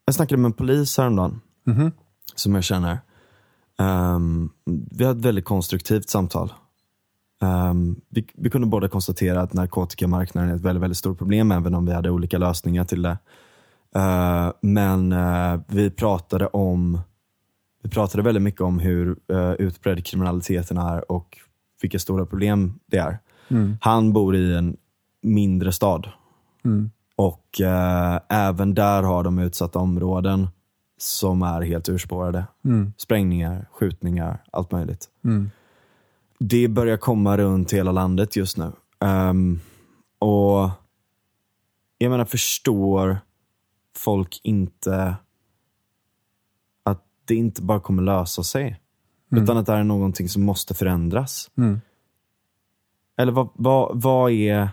Jag 0.05 0.14
snackade 0.14 0.41
med 0.43 0.49
en 0.49 0.53
polis 0.53 0.99
häromdagen, 0.99 1.41
Mhm. 1.66 1.93
som 2.35 2.55
jag 2.55 2.64
känner. 2.64 2.99
Ehm, 3.79 4.51
vi 4.91 5.05
hade 5.05 5.19
ett 5.19 5.25
väldigt 5.25 5.45
konstruktivt 5.45 6.09
samtal. 6.09 6.53
Ehm, 7.43 8.01
vi, 8.09 8.27
vi 8.35 8.51
kunde 8.51 8.66
båda 8.66 8.89
konstatera 8.89 9.41
att 9.43 9.53
narkotikamarknaden 9.53 10.51
är 10.51 10.55
ett 10.55 10.61
väldigt, 10.61 10.83
väldigt 10.83 10.99
stort 10.99 11.19
problem, 11.19 11.53
även 11.53 11.75
om 11.75 11.87
vi 11.87 11.93
hade 11.93 12.11
olika 12.11 12.39
lösningar 12.39 12.85
till 12.85 13.03
det. 13.03 13.19
Ehm, 13.95 14.53
men 14.61 15.12
eh, 15.12 15.61
vi 15.69 15.91
pratade 15.91 16.47
om 16.47 17.01
vi 17.83 17.89
pratade 17.89 18.22
väldigt 18.22 18.43
mycket 18.43 18.61
om 18.61 18.79
hur 18.79 19.16
uh, 19.33 19.53
utbredd 19.53 20.05
kriminaliteten 20.07 20.79
är 20.79 21.12
och 21.12 21.39
vilka 21.83 21.99
stora 21.99 22.26
problem 22.26 22.79
det 22.87 22.97
är. 22.97 23.18
Mm. 23.49 23.79
Han 23.81 24.12
bor 24.12 24.37
i 24.37 24.55
en 24.55 24.76
mindre 25.22 25.72
stad 25.72 26.09
Mm. 26.64 26.91
och 27.16 27.61
eh, 27.61 28.20
även 28.29 28.74
där 28.74 29.03
har 29.03 29.24
de 29.24 29.39
utsatta 29.39 29.79
områden 29.79 30.49
som 30.99 31.43
är 31.43 31.61
helt 31.62 31.89
urspårade. 31.89 32.45
Mm. 32.64 32.93
Sprängningar, 32.97 33.68
skjutningar, 33.72 34.43
allt 34.53 34.72
möjligt. 34.72 35.09
Mm. 35.24 35.51
Det 36.39 36.68
börjar 36.68 36.97
komma 36.97 37.37
runt 37.37 37.72
hela 37.72 37.93
landet 37.93 38.37
just 38.37 38.57
nu. 38.57 38.72
Ehm, 39.01 39.61
och 40.18 40.70
jag 41.99 42.11
menar, 42.11 42.24
förstår 42.24 43.18
folk 43.97 44.41
inte 44.43 45.14
det 47.29 47.35
inte 47.35 47.62
bara 47.62 47.81
kommer 47.81 48.03
lösa 48.03 48.43
sig? 48.43 48.81
Utan 49.31 49.57
att 49.57 49.66
det 49.66 49.72
här 49.72 49.81
är 49.81 49.85
någonting 49.85 50.29
som 50.29 50.43
måste 50.43 50.74
förändras. 50.74 51.51
Mm. 51.59 51.81
Eller 53.18 53.33
vad, 53.33 53.49
vad, 53.55 54.03
vad 54.03 54.33
är... 54.33 54.68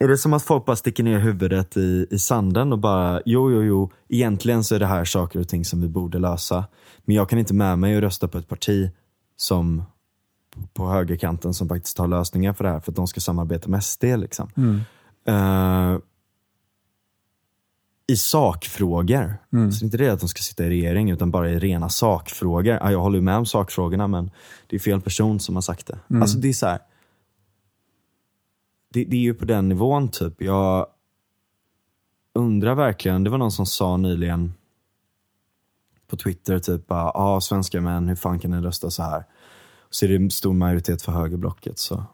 Är 0.00 0.08
det 0.08 0.18
som 0.18 0.32
att 0.32 0.42
folk 0.42 0.64
bara 0.64 0.76
sticker 0.76 1.04
ner 1.04 1.18
huvudet 1.18 1.76
i, 1.76 2.06
i 2.10 2.18
sanden 2.18 2.72
och 2.72 2.78
bara, 2.78 3.22
jo, 3.24 3.52
jo, 3.52 3.62
jo, 3.62 3.90
egentligen 4.08 4.64
så 4.64 4.74
är 4.74 4.78
det 4.78 4.86
här 4.86 5.04
saker 5.04 5.40
och 5.40 5.48
ting 5.48 5.64
som 5.64 5.80
vi 5.80 5.88
borde 5.88 6.18
lösa. 6.18 6.64
Men 7.04 7.16
jag 7.16 7.28
kan 7.28 7.38
inte 7.38 7.54
med 7.54 7.78
mig 7.78 7.96
och 7.96 8.02
rösta 8.02 8.28
på 8.28 8.38
ett 8.38 8.48
parti 8.48 8.90
som 9.36 9.82
på 10.74 10.88
högerkanten 10.88 11.54
som 11.54 11.68
faktiskt 11.68 11.98
har 11.98 12.08
lösningar 12.08 12.52
för 12.52 12.64
det 12.64 12.70
här 12.70 12.80
för 12.80 12.92
att 12.92 12.96
de 12.96 13.06
ska 13.06 13.20
samarbeta 13.20 13.68
med 13.68 13.84
SD. 13.84 14.04
Liksom. 14.04 14.50
Mm. 14.56 14.80
Eh, 15.24 15.98
I 18.12 18.16
sakfrågor. 18.16 19.36
Mm. 19.52 19.72
Så 19.72 19.78
det 19.78 19.84
är 19.84 19.86
inte 19.86 19.96
det 19.96 20.08
att 20.08 20.20
de 20.20 20.28
ska 20.28 20.42
sitta 20.42 20.64
i 20.64 20.68
regering 20.68 21.10
utan 21.10 21.30
bara 21.30 21.50
i 21.50 21.58
rena 21.58 21.88
sakfrågor. 21.88 22.74
Ja, 22.74 22.92
jag 22.92 23.00
håller 23.00 23.20
med 23.20 23.36
om 23.36 23.46
sakfrågorna 23.46 24.06
men 24.06 24.30
det 24.66 24.76
är 24.76 24.80
fel 24.80 25.00
person 25.00 25.40
som 25.40 25.54
har 25.54 25.62
sagt 25.62 25.86
det. 25.86 25.98
Mm. 26.10 26.22
Alltså 26.22 26.38
det 26.38 26.48
är 26.48 26.52
så 26.52 26.66
här. 26.66 26.78
Det, 28.92 29.04
det 29.04 29.16
är 29.16 29.20
ju 29.20 29.34
på 29.34 29.44
den 29.44 29.68
nivån 29.68 30.08
typ. 30.08 30.42
Jag 30.42 30.86
undrar 32.34 32.74
verkligen, 32.74 33.24
det 33.24 33.30
var 33.30 33.38
någon 33.38 33.52
som 33.52 33.66
sa 33.66 33.96
nyligen 33.96 34.54
på 36.06 36.16
Twitter 36.16 36.58
typ, 36.58 36.84
ja 36.88 37.12
ah, 37.14 37.40
svenska 37.40 37.80
män, 37.80 38.08
hur 38.08 38.16
fan 38.16 38.38
kan 38.38 38.50
ni 38.50 38.56
rösta 38.56 38.90
så 38.90 39.02
här? 39.02 39.24
Så 39.90 40.04
är 40.04 40.08
det 40.08 40.16
en 40.16 40.30
stor 40.30 40.54
majoritet 40.54 41.02
för 41.02 41.12
högerblocket. 41.12 41.78
Så. 41.78 42.04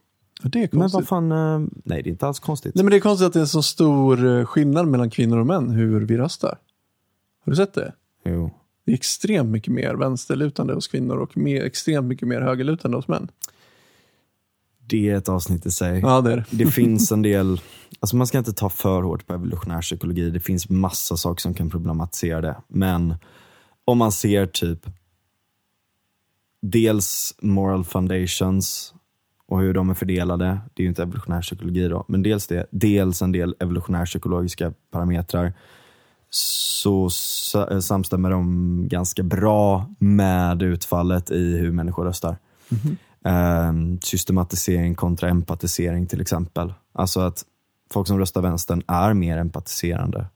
Det 0.48 0.58
är 0.58 0.68
Men 0.72 0.80
konstigt. 0.80 0.94
vad 0.94 1.08
fan, 1.08 1.32
eh, 1.32 1.68
nej 1.84 2.02
det 2.02 2.08
är 2.08 2.10
inte 2.10 2.26
alls 2.26 2.38
konstigt. 2.40 2.74
Nej, 2.74 2.84
men 2.84 2.90
det 2.90 2.96
är 2.96 3.00
konstigt 3.00 3.26
att 3.26 3.32
det 3.32 3.40
är 3.40 3.44
så 3.44 3.62
stor 3.62 4.26
eh, 4.26 4.44
skillnad 4.44 4.88
mellan 4.88 5.10
kvinnor 5.10 5.38
och 5.38 5.46
män 5.46 5.70
hur 5.70 6.00
vi 6.00 6.16
röstar. 6.16 6.58
Har 7.44 7.50
du 7.52 7.56
sett 7.56 7.74
det? 7.74 7.92
Jo. 8.24 8.50
Det 8.86 8.92
är 8.92 8.94
extremt 8.94 9.48
mycket 9.50 9.72
mer 9.72 9.94
vänsterlutande 9.94 10.74
hos 10.74 10.88
kvinnor 10.88 11.16
och 11.16 11.36
mer, 11.36 11.64
extremt 11.64 12.06
mycket 12.06 12.28
mer 12.28 12.40
högerlutande 12.40 12.96
hos 12.96 13.08
män. 13.08 13.28
Det 14.86 15.10
är 15.10 15.16
ett 15.16 15.28
avsnitt 15.28 15.66
i 15.66 15.70
sig. 15.70 16.00
Ja, 16.00 16.20
det 16.20 16.32
är 16.32 16.36
det. 16.36 16.44
Det 16.50 16.66
finns 16.70 17.12
en 17.12 17.22
del, 17.22 17.60
alltså 18.00 18.16
man 18.16 18.26
ska 18.26 18.38
inte 18.38 18.52
ta 18.52 18.68
för 18.68 19.02
hårt 19.02 19.26
på 19.26 19.34
evolutionär 19.34 19.80
psykologi. 19.82 20.30
Det 20.30 20.40
finns 20.40 20.68
massa 20.68 21.16
saker 21.16 21.40
som 21.40 21.54
kan 21.54 21.70
problematisera 21.70 22.40
det. 22.40 22.56
Men 22.68 23.14
om 23.84 23.98
man 23.98 24.12
ser 24.12 24.46
typ 24.46 24.86
dels 26.62 27.34
moral 27.42 27.84
foundations 27.84 28.94
och 29.54 29.60
hur 29.60 29.74
de 29.74 29.90
är 29.90 29.94
fördelade. 29.94 30.58
Det 30.74 30.82
är 30.82 30.84
ju 30.84 30.88
inte 30.88 31.02
evolutionär 31.02 31.42
psykologi 31.42 31.88
då, 31.88 32.04
men 32.08 32.22
dels 32.22 32.46
det. 32.46 32.66
Dels 32.70 33.22
en 33.22 33.32
del 33.32 33.54
evolutionär 33.60 34.06
psykologiska 34.06 34.72
parametrar. 34.90 35.52
Så 36.30 37.10
sa- 37.10 37.80
samstämmer 37.80 38.30
de 38.30 38.88
ganska 38.88 39.22
bra 39.22 39.86
med 39.98 40.62
utfallet 40.62 41.30
i 41.30 41.56
hur 41.58 41.72
människor 41.72 42.04
röstar. 42.04 42.36
Ehm, 43.24 44.00
systematisering 44.00 44.94
kontra 44.94 45.28
empatisering 45.28 46.06
till 46.06 46.20
exempel. 46.20 46.74
Alltså 46.92 47.20
att 47.20 47.44
folk 47.92 48.06
som 48.08 48.18
röstar 48.18 48.40
vänstern 48.42 48.82
är 48.88 49.14
mer 49.14 49.38
empatiserande. 49.38 50.26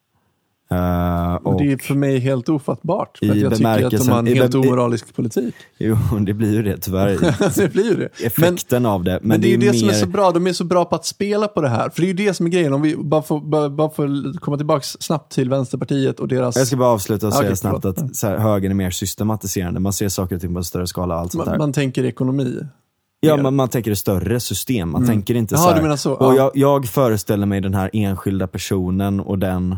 Eh, 0.70 1.34
och, 1.34 1.58
Det 1.58 1.72
är 1.72 1.76
för 1.76 1.94
mig 1.94 2.18
helt 2.18 2.48
ofattbart. 2.48 3.18
För 3.18 3.26
jag 3.26 3.34
tycker 3.34 3.86
att 3.86 3.90
de 3.90 4.08
har 4.08 4.18
en 4.18 4.26
helt 4.26 4.54
omoralisk 4.54 5.16
politik. 5.16 5.54
Jo, 5.78 5.96
det 6.20 6.34
blir 6.34 6.52
ju 6.52 6.62
det 6.62 6.76
tyvärr. 6.76 7.34
det 7.56 7.72
blir 7.72 7.84
ju 7.84 7.96
det. 7.96 8.08
Men, 8.18 8.26
Effekten 8.26 8.86
av 8.86 9.04
det. 9.04 9.10
Men, 9.10 9.28
men 9.28 9.40
det 9.40 9.46
är 9.46 9.50
ju 9.50 9.56
det 9.56 9.66
mer... 9.66 9.78
som 9.78 9.88
är 9.88 9.92
så 9.92 10.06
bra. 10.06 10.30
De 10.30 10.46
är 10.46 10.52
så 10.52 10.64
bra 10.64 10.84
på 10.84 10.96
att 10.96 11.06
spela 11.06 11.48
på 11.48 11.60
det 11.60 11.68
här. 11.68 11.90
För 11.90 12.00
det 12.00 12.06
är 12.06 12.08
ju 12.08 12.26
det 12.26 12.34
som 12.34 12.46
är 12.46 12.50
grejen. 12.50 12.72
Om 12.72 12.82
vi 12.82 12.96
bara 12.96 13.22
får, 13.22 13.40
bara, 13.40 13.70
bara 13.70 13.90
får 13.90 14.38
komma 14.40 14.56
tillbaka 14.56 14.82
snabbt 14.82 15.32
till 15.32 15.50
Vänsterpartiet 15.50 16.20
och 16.20 16.28
deras... 16.28 16.56
Jag 16.56 16.66
ska 16.66 16.76
bara 16.76 16.88
avsluta 16.88 17.26
och 17.26 17.32
säga 17.32 17.48
Okej, 17.48 17.56
snabbt 17.56 17.84
att 17.84 18.16
så 18.16 18.26
här, 18.26 18.38
högern 18.38 18.70
är 18.70 18.76
mer 18.76 18.90
systematiserande. 18.90 19.80
Man 19.80 19.92
ser 19.92 20.08
saker 20.08 20.34
och 20.34 20.40
ting 20.40 20.54
på 20.54 20.58
en 20.58 20.64
större 20.64 20.86
skala 20.86 21.14
allt 21.14 21.32
sånt 21.32 21.44
man, 21.44 21.52
där. 21.52 21.58
man 21.58 21.72
tänker 21.72 22.04
ekonomi. 22.04 22.58
Ja, 23.20 23.36
man, 23.36 23.56
man 23.56 23.68
tänker 23.68 23.90
ett 23.90 23.98
större 23.98 24.40
system. 24.40 24.90
Man 24.90 25.06
tänker 25.06 25.34
inte 25.34 25.56
så 25.56 25.68
här. 25.68 25.76
du 25.76 25.82
menar 25.82 25.96
så, 25.96 26.12
Och 26.12 26.34
ja. 26.34 26.36
jag, 26.36 26.50
jag 26.54 26.88
föreställer 26.88 27.46
mig 27.46 27.60
den 27.60 27.74
här 27.74 27.90
enskilda 27.92 28.46
personen 28.46 29.20
och 29.20 29.38
den 29.38 29.76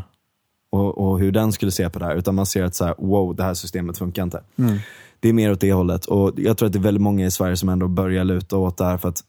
och, 0.71 0.99
och 0.99 1.21
hur 1.21 1.33
den 1.33 1.53
skulle 1.53 1.73
se 1.73 1.91
på 1.91 1.99
det 1.99 2.05
här. 2.05 2.16
Utan 2.16 2.35
man 2.35 2.47
ser 2.47 2.62
att 2.64 2.75
så 2.75 2.85
här, 2.85 2.95
wow, 2.99 3.37
det 3.37 3.43
här 3.43 3.55
systemet 3.55 3.99
funkar 3.99 4.23
inte. 4.23 4.43
Mm. 4.57 4.79
Det 5.21 5.29
är 5.29 5.33
mer 5.33 5.53
åt 5.53 5.61
det 5.61 5.73
hållet. 5.73 6.07
Och 6.07 6.33
jag 6.37 6.59
tror 6.59 6.66
att 6.66 6.73
det 6.73 6.79
är 6.79 6.83
väldigt 6.83 7.03
många 7.03 7.27
i 7.27 7.31
Sverige 7.31 7.57
som 7.57 7.68
ändå 7.68 7.89
börjar 7.89 8.25
luta 8.25 8.57
åt 8.57 8.77
det 8.77 8.85
här. 8.85 8.99
För 8.99 9.09
att, 9.09 9.25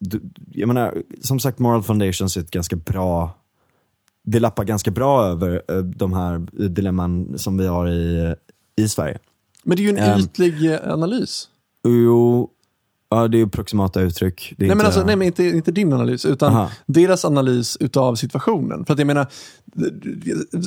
jag 0.52 0.68
menar, 0.68 1.04
som 1.22 1.39
sagt, 1.39 1.60
Moral 1.60 1.84
Foundations 1.84 2.38
är 2.38 2.42
ett 2.42 2.52
ganska 2.52 2.76
bra 2.76 3.38
det 4.24 4.39
lappar 4.39 4.64
ganska 4.64 4.92
bra 4.92 5.26
över 5.26 5.62
eh, 5.68 5.78
de 5.78 6.14
här 6.14 6.68
dilemman 6.70 7.38
som 7.38 7.58
vi 7.58 7.68
har 7.68 7.88
i, 7.89 8.36
i 8.78 8.88
Sverige. 8.88 9.20
Men 9.64 9.78
det 9.78 9.82
är 9.82 9.84
ju 9.84 9.89
en 9.89 9.98
Ehm. 9.98 10.20
ytlig 10.20 10.74
eh, 10.74 10.94
analys. 10.94 11.50
Jo, 11.88 12.50
ja, 13.12 13.28
det 13.28 13.41
är 13.41 13.45
proximata 13.45 14.01
uttryck. 14.01 14.53
Det 14.57 14.66
är 14.66 14.68
Nej 14.68 14.76
men, 14.76 14.78
inte- 14.78 14.86
alltså, 14.86 15.05
nej 15.05 15.16
men 15.16 15.28
inte, 15.28 15.43
inte 15.43 15.72
din 15.72 15.93
analys, 15.93 16.26
utan 16.26 16.53
Aha. 16.53 16.72
deras 16.86 17.26
analys 17.26 17.78
utav 17.80 18.16
situationen. 18.16 18.86
För 18.86 18.93
att 18.93 18.99
jag 18.99 19.07
menar, 19.07 19.28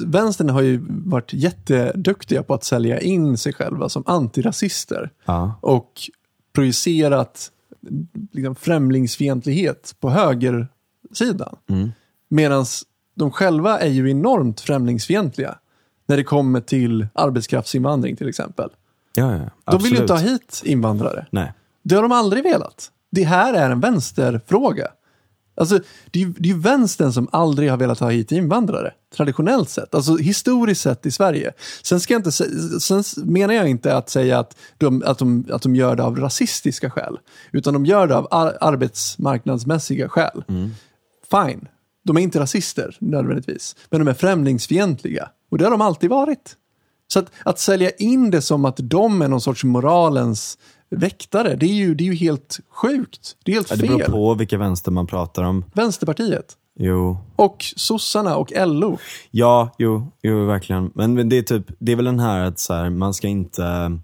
vänstern 0.06 0.48
har 0.50 0.62
ju 0.62 0.84
varit 0.88 1.32
jätteduktiga 1.32 2.42
på 2.42 2.54
att 2.54 2.64
sälja 2.64 3.00
in 3.00 3.38
sig 3.38 3.52
själva 3.52 3.88
som 3.88 4.02
antirasister. 4.06 5.10
Ja. 5.24 5.58
Och 5.60 5.92
projicerat 6.54 7.50
liksom, 8.32 8.54
främlingsfientlighet 8.54 9.94
på 10.00 10.10
högersidan. 10.10 11.56
Mm. 11.68 11.92
Medan 12.28 12.64
de 13.14 13.30
själva 13.30 13.78
är 13.78 13.90
ju 13.90 14.10
enormt 14.10 14.60
främlingsfientliga. 14.60 15.58
När 16.06 16.16
det 16.16 16.24
kommer 16.24 16.60
till 16.60 17.06
arbetskraftsinvandring 17.14 18.16
till 18.16 18.28
exempel. 18.28 18.70
Ja, 19.14 19.32
ja, 19.36 19.72
De 19.72 19.82
vill 19.82 19.92
ju 19.94 20.00
inte 20.00 20.12
ha 20.12 20.20
hit 20.20 20.62
invandrare. 20.64 21.26
Nej. 21.30 21.52
Det 21.84 21.94
har 21.94 22.02
de 22.02 22.12
aldrig 22.12 22.42
velat. 22.42 22.90
Det 23.10 23.24
här 23.24 23.54
är 23.54 23.70
en 23.70 23.80
vänsterfråga. 23.80 24.88
Alltså, 25.56 25.80
det 26.10 26.22
är 26.22 26.26
ju 26.26 26.32
det 26.32 26.48
är 26.48 26.52
ju 26.52 26.60
vänstern 26.60 27.12
som 27.12 27.28
aldrig 27.32 27.70
har 27.70 27.76
velat 27.76 28.00
ha 28.00 28.10
hit 28.10 28.32
invandrare, 28.32 28.92
traditionellt 29.16 29.70
sett. 29.70 29.94
Alltså 29.94 30.16
historiskt 30.16 30.80
sett 30.80 31.06
i 31.06 31.10
Sverige. 31.10 31.52
Sen, 31.82 32.00
ska 32.00 32.14
jag 32.14 32.18
inte, 32.18 32.32
sen 32.80 33.04
menar 33.24 33.54
jag 33.54 33.68
inte 33.68 33.96
att 33.96 34.10
säga 34.10 34.38
att 34.38 34.56
de, 34.78 35.02
att, 35.06 35.18
de, 35.18 35.44
att 35.50 35.62
de 35.62 35.76
gör 35.76 35.96
det 35.96 36.02
av 36.02 36.16
rasistiska 36.16 36.90
skäl, 36.90 37.18
utan 37.52 37.74
de 37.74 37.86
gör 37.86 38.06
det 38.06 38.16
av 38.16 38.28
ar- 38.30 38.56
arbetsmarknadsmässiga 38.60 40.08
skäl. 40.08 40.44
Fine, 41.30 41.68
de 42.04 42.16
är 42.16 42.20
inte 42.20 42.40
rasister 42.40 42.96
nödvändigtvis, 43.00 43.76
men 43.90 44.00
de 44.00 44.08
är 44.08 44.14
främlingsfientliga. 44.14 45.28
Och 45.50 45.58
det 45.58 45.64
har 45.64 45.70
de 45.70 45.80
alltid 45.80 46.10
varit. 46.10 46.56
Så 47.08 47.18
att, 47.18 47.30
att 47.44 47.58
sälja 47.58 47.90
in 47.90 48.30
det 48.30 48.42
som 48.42 48.64
att 48.64 48.76
de 48.82 49.22
är 49.22 49.28
någon 49.28 49.40
sorts 49.40 49.64
moralens 49.64 50.58
väktare, 50.94 51.54
det 51.56 51.66
är 51.66 51.74
ju, 51.74 51.94
det 51.94 52.04
är 52.04 52.06
ju 52.06 52.14
helt 52.14 52.60
sjukt. 52.70 53.36
Det 53.44 53.52
är 53.52 53.54
helt 53.54 53.70
Ja, 53.70 53.76
det 53.76 53.86
beror 53.86 53.98
fel. 53.98 54.10
på 54.10 54.34
vilka 54.34 54.58
vänster 54.58 54.90
man 54.90 55.06
pratar 55.06 55.42
om. 55.42 55.64
Vänsterpartiet 55.74 56.56
Jo. 56.78 57.18
och 57.36 57.56
sossarna 57.76 58.36
och 58.36 58.52
LO. 58.66 58.98
Ja, 59.30 59.70
jo, 59.78 60.12
jo 60.22 60.46
verkligen. 60.46 60.90
Men, 60.94 61.14
men 61.14 61.28
det, 61.28 61.38
är 61.38 61.42
typ, 61.42 61.66
det 61.78 61.92
är 61.92 61.96
väl 61.96 62.04
den 62.04 62.20
här 62.20 62.40
att 62.44 62.58
så 62.58 62.74
här, 62.74 62.90
man 62.90 63.14
ska 63.14 63.28
inte 63.28 63.98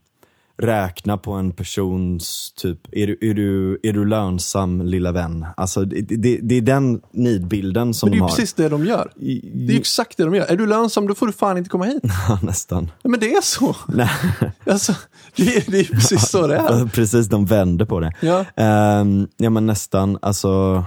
räkna 0.61 1.17
på 1.17 1.33
en 1.33 1.53
persons, 1.53 2.53
typ, 2.57 2.79
är 2.93 3.07
du, 3.07 3.19
är 3.21 3.35
du, 3.35 3.79
är 3.83 3.93
du 3.93 4.05
lönsam 4.05 4.83
lilla 4.83 5.13
vän? 5.13 5.47
Alltså, 5.57 5.85
det, 5.85 6.01
det, 6.01 6.39
det 6.43 6.55
är 6.55 6.61
den 6.61 7.01
nidbilden 7.13 7.95
som 7.95 8.11
Men 8.11 8.13
det 8.13 8.17
är 8.17 8.19
de 8.19 8.19
ju 8.19 8.23
har. 8.23 8.29
precis 8.37 8.53
det 8.55 8.69
de 8.69 8.85
gör. 8.85 9.11
Det 9.17 9.31
är 9.33 9.73
ju 9.73 9.79
exakt 9.79 10.17
det 10.17 10.25
de 10.25 10.35
gör. 10.35 10.47
Är 10.47 10.57
du 10.57 10.67
lönsam, 10.67 11.07
då 11.07 11.15
får 11.15 11.27
du 11.27 11.33
fan 11.33 11.59
inte 11.59 11.71
komma 11.71 11.85
hit. 11.85 12.03
Nästan. 12.43 12.91
Men 13.03 13.21
det 13.21 13.33
är 13.33 13.43
så. 13.43 13.77
Nej. 13.89 14.11
Alltså, 14.71 14.95
det, 15.37 15.57
är, 15.57 15.71
det 15.71 15.79
är 15.79 15.83
ju 15.83 15.89
precis 15.89 16.29
så 16.29 16.47
det 16.47 16.57
är. 16.57 16.87
Precis, 16.87 17.27
de 17.29 17.47
vänder 17.47 17.85
på 17.85 18.01
det. 18.01 18.13
Ja. 18.21 18.45
Ehm, 18.57 19.29
ja 19.37 19.51
men 19.51 19.67
nästan, 19.67 20.19
alltså. 20.23 20.85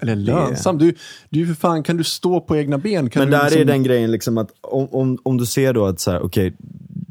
Eller 0.00 0.16
lönsam. 0.16 0.78
Du, 0.78 0.94
du 1.28 1.46
för 1.46 1.54
fan, 1.54 1.82
kan 1.82 1.96
du 1.96 2.04
stå 2.04 2.40
på 2.40 2.56
egna 2.56 2.78
ben? 2.78 3.10
Kan 3.10 3.22
Men 3.22 3.30
där 3.30 3.44
liksom- 3.44 3.60
är 3.60 3.64
den 3.64 3.82
grejen 3.82 4.10
liksom 4.10 4.38
att 4.38 4.50
om, 4.60 4.88
om, 4.92 5.18
om 5.22 5.36
du 5.36 5.46
ser 5.46 5.72
då 5.72 5.86
att 5.86 6.00
så 6.00 6.10
här, 6.10 6.22
okej, 6.22 6.56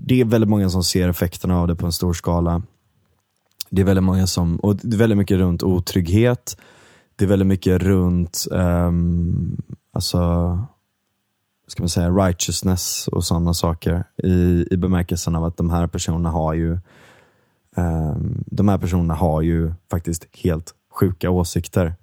det 0.10 0.22
är 0.22 0.26
väldigt 0.26 0.50
många 0.50 0.70
som 0.70 0.84
ser 0.84 1.10
effekterna 1.10 1.60
av 1.60 1.68
det 1.68 1.76
på 1.76 1.86
en 1.86 1.92
stor 1.92 2.14
skala. 2.14 2.62
Det 3.70 3.82
är 3.82 3.86
väldigt 3.86 4.04
många 4.04 4.28
som, 4.28 4.56
och 4.56 4.76
det 4.76 4.96
är 4.96 4.98
väldigt 4.98 5.18
mycket 5.18 5.38
runt 5.38 5.64
otrygghet. 5.64 6.58
Det 7.16 7.26
är 7.26 7.30
väldigt 7.30 7.48
mycket 7.48 7.82
runt, 7.82 8.48
um, 8.52 9.58
alltså, 9.94 10.20
ska 11.68 11.84
man 11.84 11.90
säga, 11.90 12.10
righteousness 12.10 13.08
och 13.08 13.24
sådana 13.24 13.54
saker. 13.54 14.04
I, 14.24 14.68
I 14.72 14.78
bemärkelsen 14.78 15.36
av 15.36 15.46
att 15.46 15.58
de 15.58 15.70
här 15.70 15.88
personerna 15.88 16.30
har 16.30 16.54
ju, 16.54 16.78
ehm, 17.76 18.44
de 18.46 18.68
här 18.68 18.78
personerna 18.78 19.14
har 19.14 19.42
ju 19.42 19.74
faktiskt 19.92 20.28
helt 20.44 20.74
sjuka 20.92 21.30
åsikter. 21.30 21.96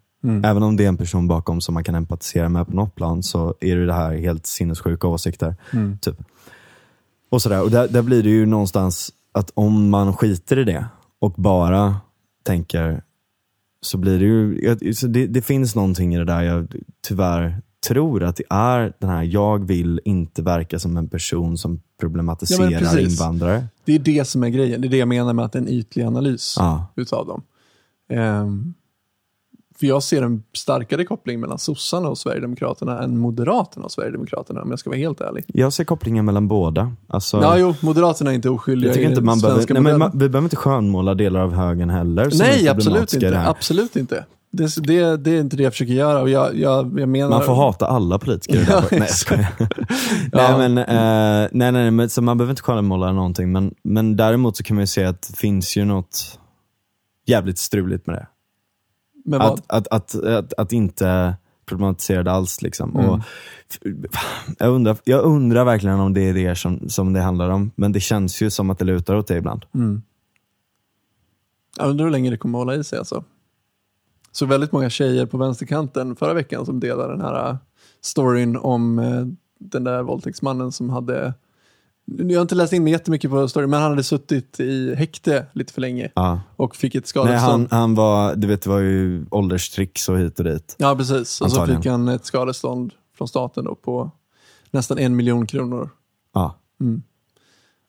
Även 0.45 0.63
om 0.63 0.77
det 0.77 0.85
är 0.85 0.89
en 0.89 0.97
person 0.97 1.29
bakom 1.29 1.61
som 1.61 1.75
man 1.75 1.85
kan 1.85 1.95
empatisera 1.95 2.49
med 2.49 2.67
på 2.67 2.73
något 2.73 2.95
plan 2.95 3.23
så 3.23 3.55
är 3.61 3.77
det 3.77 3.87
det 3.87 3.95
här 3.95 4.15
helt 4.15 4.47
sinnessjuka 4.47 5.09
åsikter. 5.09 5.57
Typ. 6.01 6.17
Och 7.29 7.43
sådär. 7.43 7.63
Och 7.63 7.71
där, 7.71 7.89
där 7.89 8.03
blir 8.03 8.23
det 8.23 8.31
ju 8.31 8.47
någonstans 8.47 9.13
att 9.33 9.51
om 9.55 9.91
man 9.91 10.17
skiter 10.17 10.59
i 10.59 10.65
det 10.65 10.87
och 11.19 11.33
bara 11.37 11.97
tänker 12.43 13.03
så 13.81 13.99
blir 13.99 14.19
det 14.19 14.25
ju, 14.25 14.95
så 14.95 15.07
det, 15.07 15.27
det 15.27 15.43
finns 15.43 15.75
någonting 15.75 16.15
i 16.15 16.19
det 16.19 16.25
där 16.25 16.43
jag 16.43 16.75
tyvärr 17.09 17.63
tror 17.89 18.23
att 18.23 18.37
det 18.37 18.45
är 18.51 18.93
den 18.99 19.11
här, 19.11 19.23
jag 19.23 19.67
vill 19.67 20.01
inte 20.05 20.43
verka 20.43 20.79
som 20.79 20.97
en 20.97 21.09
person 21.09 21.59
som 21.59 21.81
problematiserar 22.01 22.79
precis. 22.79 23.13
invandrare. 23.13 23.67
Det 23.85 23.95
är 23.95 23.99
det 23.99 24.25
som 24.25 24.43
är 24.43 24.49
grejen. 24.49 24.81
Det 24.81 24.89
är 24.89 24.91
det 24.91 24.97
jag 24.97 25.09
menar 25.09 25.33
med 25.33 25.45
att 25.45 25.53
det 25.53 25.59
är 25.59 25.63
en 25.63 25.69
ytlig 25.69 26.05
analys 26.05 26.55
Ja. 26.59 26.87
utav 26.97 27.27
dem. 27.27 27.43
Ehm, 28.11 28.75
för 29.81 29.87
jag 29.87 30.03
ser 30.03 30.23
en 30.23 30.43
starkare 30.53 31.05
koppling 31.05 31.41
mellan 31.41 31.59
sossarna 31.59 32.09
och 32.09 32.19
Sverigedemokraterna 32.19 33.03
än 33.03 33.19
Moderaterna 33.19 33.85
och 33.85 33.93
Sverigedemokraterna, 33.93 34.63
om 34.63 34.71
jag 34.71 34.79
ska 34.79 34.91
vara 34.91 34.99
helt 34.99 35.21
ärlig. 35.21 35.45
Jag 35.47 35.73
ser 35.73 35.85
kopplingen 35.85 36.25
mellan 36.25 36.49
båda. 36.49 36.93
Alltså, 37.09 37.37
Ja, 37.43 37.59
jo, 37.59 37.75
Moderaterna 37.81 38.31
är 38.31 38.35
inte 38.35 38.51
oskyldiga 38.51 38.89
jag 38.89 38.95
tycker 38.95 39.09
inte 39.09 39.21
man 39.21 39.41
behöver, 39.41 39.67
nej, 39.73 39.83
men 39.83 39.99
man, 39.99 40.11
vi 40.15 40.29
behöver 40.29 40.47
inte 40.47 40.57
skönmåla 40.57 41.15
delar 41.15 41.41
av 41.41 41.55
högern 41.55 41.91
heller. 41.91 42.31
Nej, 42.39 42.69
absolut 42.69 43.15
inte. 43.15 43.41
Absolut 43.41 43.97
inte. 43.97 44.25
Det, 44.51 44.77
det, 44.77 45.17
det 45.17 45.31
är 45.31 45.41
inte 45.41 45.57
det 45.57 45.63
jag 45.63 45.73
försöker 45.73 45.93
göra. 45.93 46.21
Och 46.21 46.31
jag, 46.31 46.59
jag, 46.59 47.01
jag 47.01 47.09
menar... 47.09 47.31
Man 47.31 47.45
får 47.45 47.55
hata 47.55 47.87
alla 47.87 48.19
politiker. 48.19 48.67
Ja, 48.69 48.83
nej, 48.91 49.09
jag. 49.31 49.39
Ja. 50.33 50.59
nej, 50.59 50.69
men, 50.69 50.79
eh, 50.79 51.49
nej, 51.53 51.73
nej, 51.73 51.91
men, 51.91 52.09
så 52.11 52.23
man 52.23 52.39
behöver 52.39 52.53
inte 52.53 52.63
skönmåla 52.63 53.13
någonting. 53.13 53.53
Men, 53.53 53.75
men 53.83 54.17
däremot 54.17 54.57
så 54.57 54.63
kan 54.63 54.75
man 54.75 54.83
ju 54.83 54.87
se 54.87 55.05
att 55.05 55.23
det 55.23 55.37
finns 55.37 55.77
ju 55.77 55.85
något 55.85 56.39
jävligt 57.27 57.59
struligt 57.59 58.07
med 58.07 58.17
det. 58.17 58.27
Att, 59.33 59.65
att, 59.67 59.89
att, 59.89 60.15
att, 60.15 60.53
att 60.53 60.73
inte 60.73 61.35
problematisera 61.67 62.23
det 62.23 62.33
alls. 62.33 62.63
Liksom. 62.63 62.97
Mm. 62.97 63.11
Och, 63.11 63.21
jag, 64.59 64.69
undrar, 64.69 64.97
jag 65.05 65.25
undrar 65.25 65.65
verkligen 65.65 66.01
om 66.01 66.15
det 66.15 66.21
är 66.21 66.35
det 66.35 66.57
som, 66.57 66.89
som 66.89 67.13
det 67.13 67.21
handlar 67.21 67.49
om. 67.49 67.71
Men 67.75 67.93
det 67.93 68.01
känns 68.01 68.43
ju 68.43 68.51
som 68.51 68.71
att 68.71 68.79
det 68.79 68.85
lutar 68.85 69.15
åt 69.15 69.27
det 69.27 69.37
ibland. 69.37 69.65
Mm. 69.75 70.03
Jag 71.79 71.89
undrar 71.89 72.05
hur 72.05 72.13
länge 72.13 72.31
det 72.31 72.37
kommer 72.37 72.59
att 72.59 72.61
hålla 72.61 72.75
i 72.75 72.85
sig 72.85 72.99
alltså. 72.99 73.25
Så 74.33 74.47
väldigt 74.47 74.73
många 74.73 74.91
tjejer 74.91 75.27
på 75.27 75.39
vänsterkanten 75.39 76.17
förra 76.17 76.35
veckan 76.35 76.67
som 76.67 76.81
delade 76.81 77.13
den 77.13 77.21
här 77.21 77.51
äh, 77.51 77.57
storyn 78.01 78.57
om 78.57 78.99
äh, 78.99 79.27
den 79.59 79.85
där 79.85 80.03
våldtäktsmannen 80.03 80.73
som 80.73 80.91
hade 80.91 81.35
Jag 82.07 82.39
har 82.39 82.43
inte 82.43 82.55
läst 82.55 82.73
in 82.73 82.85
mig 82.85 82.93
jättemycket 82.93 83.31
på 83.31 83.49
storyn, 83.49 83.71
men 83.71 83.83
han 83.83 83.91
hade 83.91 84.03
suttit 84.03 84.61
i 84.61 84.95
häkte 84.95 85.47
lite 85.53 85.73
för 85.73 85.81
länge 85.81 86.11
Ja. 86.15 86.41
och 86.57 86.77
fick 86.77 86.95
ett 86.95 87.03
Nej, 87.03 87.09
skadestånd. 87.09 87.69
han, 87.71 87.81
han 87.81 87.95
var, 87.95 88.35
du 88.37 88.47
vet 88.47 88.63
det 88.63 88.71
var 88.71 88.79
ju 88.79 89.27
ålderstricks 89.31 90.09
och 90.09 90.19
hit 90.19 90.39
och 90.39 90.45
dit. 90.45 90.75
Ja, 90.79 90.97
precis. 90.97 91.41
Och 91.41 91.51
så 91.51 91.61
Antagligen. 91.61 91.83
fick 91.83 91.91
han 91.91 92.09
ett 92.09 92.25
skadestånd 92.25 92.93
från 93.19 93.29
staten 93.29 93.65
då 93.65 93.75
på 93.75 94.11
nästan 94.71 94.99
en 94.99 95.17
miljon 95.17 95.47
kronor. 95.47 95.91
Ja. 96.35 96.55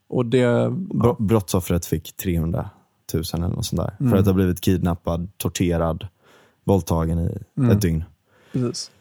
Och 0.10 0.26
det... 0.26 0.70
Bro- 0.72 1.16
Brottsoffret 1.20 1.86
fick 1.86 2.18
300 2.18 2.70
000 3.14 3.24
eller 3.34 3.48
något 3.48 3.66
sånt 3.66 3.82
där. 3.82 3.96
Mm. 4.00 4.12
För 4.12 4.18
att 4.20 4.26
ha 4.26 4.34
blivit 4.34 4.62
kidnappad, 4.62 5.30
torterad, 5.38 6.08
våldtagen 6.64 7.20
i 7.20 7.38
Mm. 7.58 7.72
ett 7.72 7.82
dygn. 7.82 8.04
Precis. 8.54 8.92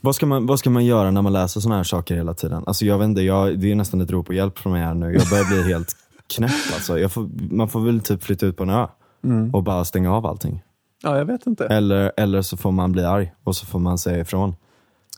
Vad 0.00 0.14
ska, 0.14 0.26
man, 0.26 0.46
vad 0.46 0.58
ska 0.58 0.70
man 0.70 0.84
göra 0.84 1.10
när 1.10 1.22
man 1.22 1.32
läser 1.32 1.60
såna 1.60 1.76
här 1.76 1.82
saker 1.82 2.14
hela 2.16 2.34
tiden? 2.34 2.62
Alltså 2.66 2.84
jag 2.84 2.98
vet 2.98 3.04
inte, 3.04 3.22
jag, 3.22 3.58
det 3.58 3.70
är 3.70 3.74
nästan 3.74 4.00
ett 4.00 4.10
rop 4.10 4.26
på 4.26 4.32
hjälp 4.32 4.58
från 4.58 4.72
mig 4.72 4.82
här 4.82 4.94
nu. 4.94 5.06
Jag 5.12 5.28
börjar 5.30 5.44
bli 5.44 5.62
helt 5.72 5.96
knäpp 6.34 6.50
alltså. 6.74 7.08
Får, 7.08 7.54
man 7.54 7.68
får 7.68 7.80
väl 7.80 8.00
typ 8.00 8.22
flytta 8.22 8.46
ut 8.46 8.56
på 8.56 8.62
en 8.62 8.70
ö 8.70 8.86
Mm. 9.24 9.54
och 9.54 9.62
bara 9.62 9.84
stänga 9.84 10.12
av 10.12 10.26
allting. 10.26 10.62
Ja, 11.02 11.18
jag 11.18 11.24
vet 11.24 11.46
inte. 11.46 11.66
Eller, 11.66 12.12
eller 12.16 12.42
så 12.42 12.56
får 12.56 12.72
man 12.72 12.92
bli 12.92 13.04
arg 13.04 13.32
och 13.44 13.56
så 13.56 13.66
får 13.66 13.78
man 13.78 13.98
säga 13.98 14.20
ifrån. 14.20 14.56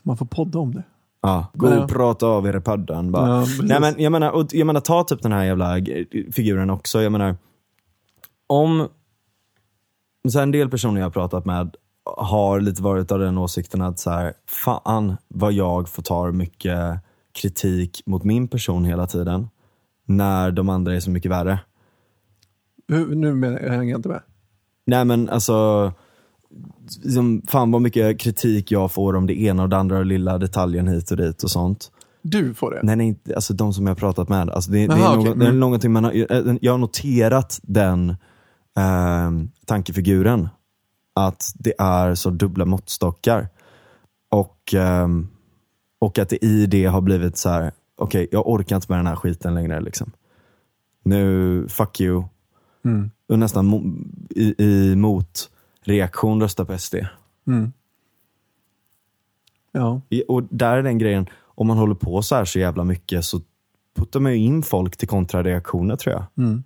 Man 0.03 0.17
får 0.17 0.27
podda 0.27 0.59
om 0.59 0.75
det. 0.75 0.83
Ja, 1.23 1.47
gå 1.55 1.69
och 1.69 1.89
prata 1.89 2.27
av 2.27 2.47
er 2.47 2.57
i 2.57 2.61
paddan 2.61 3.13
bara. 3.13 3.29
Ja. 3.29 3.47
Nej, 3.63 3.81
men, 3.81 3.95
jag, 3.99 4.13
menar, 4.13 4.31
och, 4.31 4.47
jag 4.51 4.67
menar, 4.67 4.81
ta 4.81 5.05
typ 5.05 5.23
den 5.23 5.33
här 5.33 5.45
jävla 5.45 5.77
figuren 6.33 6.71
också. 6.71 7.03
Jag 7.03 7.13
menar, 7.13 7.37
om 8.47 8.89
så 10.29 10.41
en 10.41 10.51
del 10.51 10.71
personer 10.71 11.01
jag 11.01 11.07
har 11.07 11.11
pratat 11.11 11.45
med 11.45 11.75
har 12.17 12.61
lite 12.61 12.83
varit 12.83 13.13
av 13.13 13.19
den 13.19 13.39
åsikten 13.39 13.83
att 13.83 13.99
så 13.99 14.11
här, 14.11 14.33
fan 14.47 15.17
vad 15.29 15.53
jag 15.53 15.89
får 15.89 16.03
ta 16.03 16.33
mycket 16.33 17.01
kritik 17.41 18.03
mot 18.07 18.25
min 18.25 18.49
person 18.49 18.85
hela 18.85 19.07
tiden. 19.07 19.49
När 20.07 20.51
de 20.51 20.69
andra 20.69 20.95
är 20.95 21.01
så 21.01 21.11
mycket 21.11 21.31
värre. 21.31 21.59
Hur, 22.89 23.15
nu 23.15 23.35
menar 23.35 23.59
jag, 23.59 23.69
jag 23.69 23.73
hänger 23.77 23.97
inte 23.97 24.09
med. 24.09 24.21
Nej 24.87 25.05
men 25.05 25.29
alltså, 25.29 25.93
liksom, 27.03 27.43
fan 27.49 27.71
vad 27.71 27.83
mycket 27.83 28.21
kritik 28.21 28.71
jag 28.73 28.93
får 28.93 29.17
om 29.17 29.27
det 29.27 29.41
ena 29.41 29.63
och 29.63 29.69
det 29.69 29.77
andra 29.77 29.99
och 29.99 30.07
lilla 30.07 30.39
detaljen 30.39 30.89
hit 30.89 31.11
och 31.11 31.17
dit 31.17 31.43
och 31.43 31.51
sånt. 31.51 31.91
Du 32.23 32.55
får 32.55 32.71
det. 32.71 32.81
Nej, 32.83 32.97
nej, 32.97 33.19
alltså 33.37 33.55
de 33.55 33.73
som 33.73 33.87
jag 33.87 33.91
har 33.91 33.97
pratat 33.99 34.29
med. 34.29 34.51
Alltså 34.51 34.71
det, 34.71 34.87
det, 34.87 34.99
Jaha, 34.99 35.13
är, 35.15 35.19
okej. 35.19 35.29
något, 35.31 35.39
det 35.39 35.45
är 35.45 35.49
Mm. 35.49 35.61
någonting 35.61 35.93
man 35.93 36.05
har, 36.05 36.13
jag 36.65 36.73
har 36.73 36.79
noterat 36.79 37.61
den 37.63 38.11
eh, 38.79 39.31
tankefiguren. 39.67 40.49
Att 41.27 41.53
det 41.55 41.75
är 41.79 42.15
så 42.15 42.31
dubbla 42.31 42.65
måttstockar. 42.65 43.49
Och, 44.29 44.75
ehm, 44.75 45.29
och 45.99 46.19
att 46.19 46.29
det 46.29 46.45
i 46.45 46.67
det 46.67 46.85
har 46.85 47.01
blivit 47.01 47.37
så 47.37 47.49
här: 47.49 47.73
okej 47.97 48.29
jag 48.33 48.49
orkar 48.49 48.77
inte 48.77 48.93
med 48.93 48.99
den 48.99 49.07
här 49.07 49.17
skiten 49.17 49.55
längre. 49.55 49.81
Liksom. 49.81 50.13
Nu, 51.03 51.69
fuck 51.69 52.01
you. 52.01 52.25
Mm. 52.85 53.11
Och 53.29 53.39
nästan 53.39 53.75
i, 54.31 54.65
i 54.65 54.97
motreaktion 54.97 56.41
rösta 56.41 56.65
på 56.65 56.79
SD. 56.79 56.95
Mm. 57.47 57.73
Ja. 59.73 60.01
Och 60.29 60.43
där 60.43 60.77
är 60.77 60.83
den 60.83 60.99
grejen, 60.99 61.27
om 61.45 61.67
man 61.67 61.79
håller 61.79 61.95
på 61.95 62.23
så 62.23 62.35
här 62.35 62.45
så 62.45 62.59
jävla 62.59 62.85
mycket 62.85 63.25
så 63.25 63.41
puttar 63.97 64.21
man 64.21 64.33
ju 64.33 64.39
in 64.39 64.63
folk 64.63 64.97
till 64.97 65.09
kontrareaktioner 65.09 65.97
tror 65.97 66.15
jag. 66.15 66.25
Mm. 66.37 66.65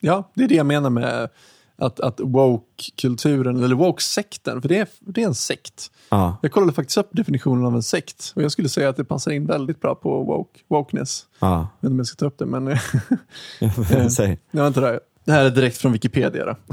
Ja, 0.00 0.30
det 0.34 0.44
är 0.44 0.48
det 0.48 0.54
jag 0.54 0.66
menar 0.66 0.90
med 0.90 1.28
att, 1.76 2.00
att 2.00 2.20
woke-kulturen, 2.20 3.64
eller 3.64 3.74
woke-sekten, 3.74 4.62
för 4.62 4.68
det 4.68 4.78
är, 4.78 4.88
det 5.00 5.22
är 5.22 5.26
en 5.26 5.34
sekt. 5.34 5.90
Ja, 6.08 6.36
Jag 6.42 6.52
kollade 6.52 6.72
faktiskt 6.72 6.98
upp 6.98 7.08
definitionen 7.12 7.64
av 7.64 7.74
en 7.74 7.82
sekt 7.82 8.32
och 8.36 8.42
jag 8.42 8.52
skulle 8.52 8.68
säga 8.68 8.88
att 8.88 8.96
det 8.96 9.04
passar 9.04 9.30
in 9.30 9.46
väldigt 9.46 9.80
bra 9.80 9.94
på 9.94 10.24
woke, 10.24 10.60
wokeness. 10.68 11.26
ja. 11.38 11.48
Jag 11.50 11.60
vet 11.60 11.84
inte 11.84 11.92
om 11.92 11.98
jag 11.98 12.06
ska 12.06 12.16
ta 12.16 12.26
upp 12.26 12.38
det, 12.38 12.46
men 12.46 14.10
Säg. 14.10 14.38
jag 14.50 14.66
inte 14.66 14.80
det. 14.80 15.00
Det 15.24 15.32
här 15.32 15.44
är 15.44 15.50
direkt 15.50 15.76
från 15.76 15.92
Wikipedia. 15.92 16.56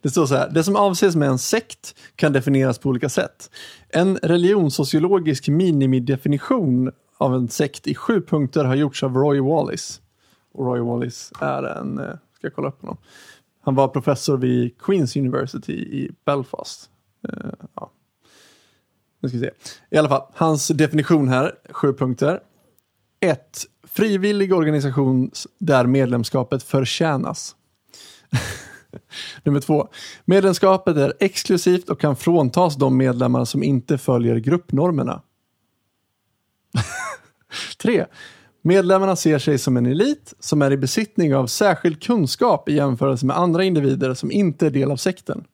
Det 0.00 0.10
står 0.10 0.26
så 0.26 0.34
här, 0.36 0.50
det 0.50 0.64
som 0.64 0.76
avses 0.76 1.16
med 1.16 1.28
en 1.28 1.38
sekt 1.38 1.94
kan 2.16 2.32
definieras 2.32 2.78
på 2.78 2.88
olika 2.88 3.08
sätt. 3.08 3.50
En 3.88 4.16
religionssociologisk 4.16 5.48
minimidefinition 5.48 6.92
av 7.18 7.34
en 7.34 7.48
sekt 7.48 7.86
i 7.86 7.94
sju 7.94 8.20
punkter 8.20 8.64
har 8.64 8.74
gjorts 8.74 9.02
av 9.02 9.14
Roy 9.16 9.40
Wallis. 9.40 10.00
Och 10.54 10.64
Roy 10.66 10.80
Wallis 10.80 11.32
är 11.40 11.62
en, 11.62 11.98
eh, 11.98 12.04
ska 12.04 12.46
jag 12.46 12.54
kolla 12.54 12.68
upp 12.68 12.80
honom. 12.80 12.96
Han 13.64 13.74
var 13.74 13.88
professor 13.88 14.36
vid 14.36 14.78
Queens 14.78 15.16
University 15.16 15.72
i 15.72 16.10
Belfast. 16.26 16.90
Uh, 17.28 17.52
ja. 17.74 17.90
Nu 19.20 19.28
ska 19.28 19.38
vi 19.38 19.44
se. 19.44 19.50
I 19.90 19.96
alla 19.96 20.08
fall, 20.08 20.22
hans 20.34 20.68
definition 20.68 21.28
här, 21.28 21.54
sju 21.70 21.92
punkter. 21.92 22.40
1. 23.20 23.64
Frivillig 23.84 24.54
organisation 24.54 25.30
där 25.58 25.86
medlemskapet 25.86 26.62
förtjänas. 26.62 27.56
Nummer 29.42 29.60
två. 29.60 29.88
Medlemskapet 30.24 30.96
är 30.96 31.12
exklusivt 31.20 31.90
och 31.90 32.00
kan 32.00 32.16
fråntas 32.16 32.76
de 32.76 32.96
medlemmar 32.96 33.44
som 33.44 33.62
inte 33.62 33.98
följer 33.98 34.36
gruppnormerna. 34.36 35.22
Tre. 37.78 38.06
Medlemmarna 38.62 39.16
ser 39.16 39.38
sig 39.38 39.58
som 39.58 39.76
en 39.76 39.86
elit 39.86 40.34
som 40.38 40.62
är 40.62 40.70
i 40.70 40.76
besittning 40.76 41.34
av 41.34 41.46
särskild 41.46 42.02
kunskap 42.02 42.68
i 42.68 42.74
jämförelse 42.74 43.26
med 43.26 43.38
andra 43.38 43.64
individer 43.64 44.14
som 44.14 44.32
inte 44.32 44.66
är 44.66 44.70
del 44.70 44.90
av 44.90 44.96
sekten. 44.96 45.44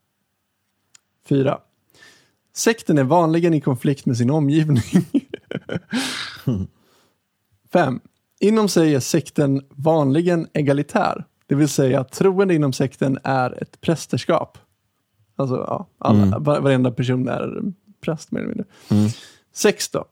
Fyra. 1.29 1.59
Sekten 2.57 2.99
är 2.99 3.05
vanligen 3.05 3.55
i 3.55 3.61
konflikt 3.61 4.07
med 4.07 4.17
sin 4.17 4.31
omgivning. 4.31 4.83
Fem. 7.73 8.01
Inom 8.41 8.69
sig 8.69 8.95
är 8.95 9.01
sekten 9.01 9.63
vanligen 9.71 10.47
egalitär. 10.53 11.25
Det 11.47 11.55
vill 11.55 11.69
säga 11.69 12.01
att 12.01 12.13
troende 12.13 12.55
inom 12.55 12.73
sekten 12.73 13.19
är 13.25 13.63
ett 13.63 13.81
prästerskap. 13.81 14.59
Alltså, 15.37 15.57
ja, 15.57 15.89
alla, 15.99 16.23
Mm. 16.23 16.43
var, 16.43 16.61
varenda 16.61 16.91
person 16.91 17.29
är 17.29 17.63
präst 18.01 18.31
mer 18.31 18.41
eller 18.41 18.49
mindre. 18.49 18.67
Mm. 18.91 19.09
Sex 19.53 19.89
då. 19.89 20.05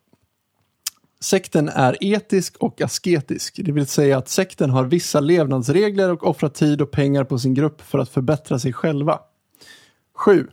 Sekten 1.20 1.68
är 1.68 1.96
etisk 2.00 2.56
och 2.56 2.80
asketisk. 2.80 3.60
Det 3.64 3.72
vill 3.72 3.86
säga 3.86 4.18
att 4.18 4.28
sekten 4.28 4.70
har 4.70 4.84
vissa 4.84 5.20
levnadsregler 5.20 6.12
och 6.12 6.26
offrar 6.26 6.48
tid 6.48 6.80
och 6.80 6.90
pengar 6.90 7.24
på 7.24 7.38
sin 7.38 7.54
grupp 7.54 7.82
för 7.82 7.98
att 7.98 8.08
förbättra 8.08 8.58
sig 8.58 8.72
själva. 8.72 9.18
7. 10.14 10.46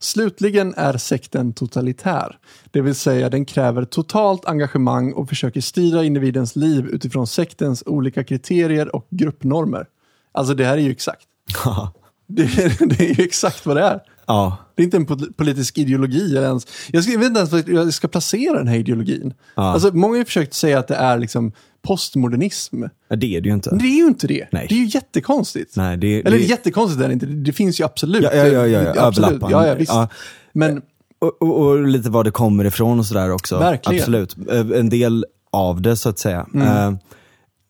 Slutligen 0.00 0.74
är 0.76 0.96
sekten 0.96 1.52
totalitär. 1.52 2.38
Det 2.70 2.80
vill 2.80 2.94
säga 2.94 3.30
den 3.30 3.44
kräver 3.44 3.84
totalt 3.84 4.46
engagemang 4.46 5.12
och 5.12 5.28
försöker 5.28 5.60
styra 5.60 6.04
individens 6.04 6.56
liv 6.56 6.86
utifrån 6.86 7.26
sektens 7.26 7.82
olika 7.86 8.24
kriterier 8.24 8.96
och 8.96 9.06
gruppnormer. 9.10 9.86
Alltså 10.32 10.54
det 10.54 10.64
här 10.64 10.76
är 10.76 10.82
ju 10.82 10.90
exakt. 10.90 11.26
Det, 12.30 12.44
det 12.80 13.10
är 13.10 13.14
ju 13.14 13.24
exakt 13.24 13.66
vad 13.66 13.76
det 13.76 13.82
är. 13.82 14.00
Ja. 14.28 14.56
Det 14.74 14.82
är 14.82 14.84
inte 14.84 14.96
en 14.96 15.06
pol- 15.06 15.32
politisk 15.36 15.78
ideologi 15.78 16.36
eller 16.36 16.46
ens. 16.48 16.66
Jag, 16.92 17.02
ska, 17.02 17.12
jag 17.12 17.18
vet 17.18 17.28
inte 17.28 17.38
ens 17.40 17.52
var 17.52 17.64
jag 17.66 17.94
ska 17.94 18.08
placera 18.08 18.58
den 18.58 18.68
här 18.68 18.76
ideologin. 18.76 19.34
Ja. 19.54 19.62
Alltså, 19.62 19.90
många 19.94 20.16
har 20.18 20.24
försökt 20.24 20.54
säga 20.54 20.78
att 20.78 20.88
det 20.88 20.94
är 20.94 21.18
liksom 21.18 21.52
postmodernism. 21.82 22.82
Ja, 23.08 23.16
Det 23.16 23.36
är 23.36 23.40
det 23.40 23.48
ju 23.48 23.54
inte. 23.54 23.70
Men 23.70 23.78
det 23.78 23.84
är 23.86 23.96
ju 23.96 24.06
inte 24.06 24.26
det. 24.26 24.48
Nej. 24.52 24.66
Det 24.68 24.74
är 24.74 24.78
ju 24.78 24.86
jättekonstigt. 24.86 25.76
Nej, 25.76 25.96
det, 25.96 26.20
Eller 26.20 26.38
det, 26.38 26.44
jättekonstigt 26.44 27.02
är 27.02 27.06
det 27.08 27.12
inte. 27.14 27.26
Det 27.26 27.52
finns 27.52 27.80
ju 27.80 27.84
absolut. 27.84 28.22
Ja, 28.22 28.34
ja, 28.34 28.66
ja, 28.66 28.66
ja, 28.66 29.06
absolut. 29.06 29.42
Ja, 29.50 29.66
ja, 29.66 29.74
visst. 29.74 29.92
Ja. 29.92 30.08
Men 30.52 30.82
Och, 31.18 31.42
och, 31.42 31.60
och 31.66 31.86
lite 31.86 32.10
var 32.10 32.24
det 32.24 32.30
kommer 32.30 32.64
ifrån 32.64 32.98
och 32.98 33.06
sådär 33.06 33.30
också. 33.32 33.58
Verkligen. 33.58 34.00
Absolut. 34.00 34.36
En 34.74 34.88
del 34.88 35.26
av 35.52 35.82
det 35.82 35.96
så 35.96 36.08
att 36.08 36.18
säga. 36.18 36.46
Mm. 36.54 36.68
Eh, 36.68 36.98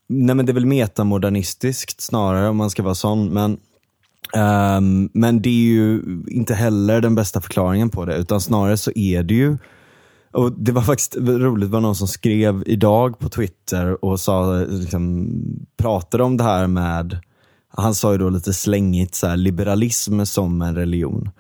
nej 0.09 0.35
men 0.37 0.47
det 0.47 0.53
är 0.53 0.55
väl 0.55 0.67
metamodernistiskt 0.67 2.01
snarare 2.01 2.49
om 2.49 2.57
man 2.57 2.71
ska 2.71 2.83
vara 2.83 2.95
sån. 2.95 3.29
Men, 3.29 3.59
ehm, 4.35 5.11
men 5.12 5.43
det 5.43 5.49
är 5.49 5.72
ju 5.72 6.03
inte 6.26 6.55
heller 6.55 7.01
den 7.01 7.14
bästa 7.14 7.41
förklaringen 7.41 7.91
på 7.91 8.05
det. 8.05 8.16
Utan 8.16 8.41
snarare 8.41 8.76
så 8.76 8.91
är 8.95 9.22
det 9.22 9.35
ju 9.35 9.57
och 10.33 10.53
Det 10.53 10.72
var 10.72 10.83
faktiskt 10.83 11.16
roligt, 11.16 11.68
det 11.68 11.72
var 11.72 11.81
någon 11.81 11.95
som 11.95 12.09
skrev 12.09 12.62
idag 12.66 13.18
på 13.18 13.29
Twitter 13.29 14.05
och 14.05 14.20
sa, 14.20 14.55
liksom, 14.55 15.31
pratade 15.76 16.24
om 16.24 16.37
det 16.37 16.45
här 16.45 16.66
med, 16.66 17.18
han 17.68 17.95
sa 17.95 18.12
ju 18.12 18.18
då 18.18 18.29
lite 18.29 18.53
slängigt 18.53 19.14
så 19.14 19.26
här, 19.26 19.37
liberalism 19.37 20.24
som 20.24 20.62
en 20.62 20.74
religion. 20.74 21.31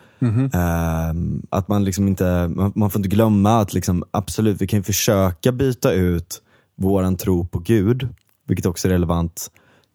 Ehm, 0.54 1.42
att 1.50 1.68
man 1.68 1.84
liksom 1.84 2.08
inte, 2.08 2.48
man, 2.48 2.72
man 2.74 2.90
får 2.90 2.98
inte 2.98 3.08
glömma 3.08 3.60
att 3.60 3.74
liksom, 3.74 4.04
absolut, 4.10 4.62
vi 4.62 4.66
kan 4.66 4.84
försöka 4.84 5.52
byta 5.52 5.92
ut 5.92 6.42
våran 6.76 7.16
tro 7.16 7.46
på 7.46 7.58
Gud, 7.58 8.08
vilket 8.46 8.66
också 8.66 8.88
är 8.88 8.92
relevant 8.92 9.50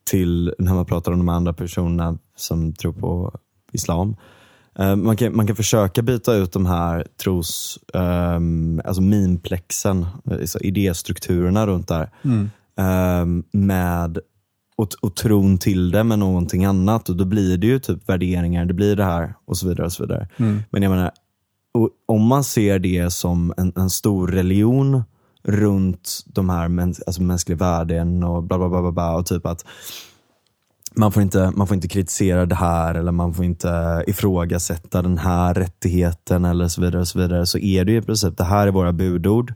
till 0.09 0.53
när 0.59 0.73
man 0.73 0.85
pratar 0.85 1.11
om 1.11 1.17
de 1.17 1.29
andra 1.29 1.53
personerna 1.53 2.17
som 2.43 2.73
tror 2.73 2.93
på 2.93 3.39
islam. 3.71 4.15
Eh, 4.79 4.95
Man 4.95 5.15
kan, 5.17 5.35
man 5.35 5.47
kan 5.47 5.55
försöka 5.55 6.01
byta 6.01 6.33
ut 6.35 6.51
de 6.53 6.65
här 6.65 7.07
tros, 7.23 7.79
um, 7.93 8.81
alltså 8.85 9.01
minplexen, 9.01 10.05
alltså 10.31 10.59
idéstrukturerna 10.59 11.67
runt 11.67 11.87
där, 11.87 12.09
ehm, 12.77 13.43
med 13.51 14.19
och, 14.75 14.87
och 15.01 15.15
tron 15.15 15.57
till 15.57 15.91
det 15.91 16.03
med 16.03 16.19
någonting 16.19 16.65
annat. 16.65 17.09
Och 17.09 17.15
då 17.15 17.25
blir 17.25 17.57
det 17.57 17.67
ju 17.67 17.79
typ 17.79 18.09
värderingar, 18.09 18.65
det 18.65 18.73
blir 18.73 18.95
det 18.95 19.03
här 19.05 19.33
och 19.45 19.57
så 19.57 19.67
vidare. 19.67 19.85
och 19.85 19.93
så 19.93 20.03
vidare. 20.03 20.27
Men 20.69 20.83
jag 20.83 20.89
menar, 20.89 21.11
om 22.05 22.21
man 22.27 22.43
ser 22.43 22.79
det 22.79 23.13
som 23.13 23.53
en, 23.57 23.73
en 23.75 23.89
stor 23.89 24.27
religion 24.27 25.03
runt 25.43 26.23
de 26.25 26.49
här 26.49 26.67
mäns 26.67 27.01
alltså 27.07 27.21
mänskliga 27.21 27.57
värden 27.57 28.23
och 28.23 28.43
bla 28.43 28.57
bla 28.57 28.69
bla 28.69 28.81
bla, 28.81 28.91
bla 28.91 29.15
och 29.15 29.25
typ 29.25 29.45
att 29.45 29.65
man 30.95 31.11
får, 31.11 31.23
inte, 31.23 31.51
man 31.55 31.67
får 31.67 31.75
inte 31.75 31.87
kritisera 31.87 32.45
det 32.45 32.55
här 32.55 32.95
eller 32.95 33.11
man 33.11 33.33
får 33.33 33.45
inte 33.45 34.03
ifrågasätta 34.07 35.01
den 35.01 35.17
här 35.17 35.53
rättigheten 35.53 36.45
eller 36.45 36.67
så 36.67 36.81
vidare. 36.81 37.01
och 37.01 37.07
Så 37.07 37.19
vidare 37.19 37.45
så 37.45 37.57
är 37.57 37.85
det 37.85 37.91
ju 37.91 37.97
i 37.97 38.01
princip, 38.01 38.37
det 38.37 38.43
här 38.43 38.67
är 38.67 38.71
våra 38.71 38.93
budord. 38.93 39.53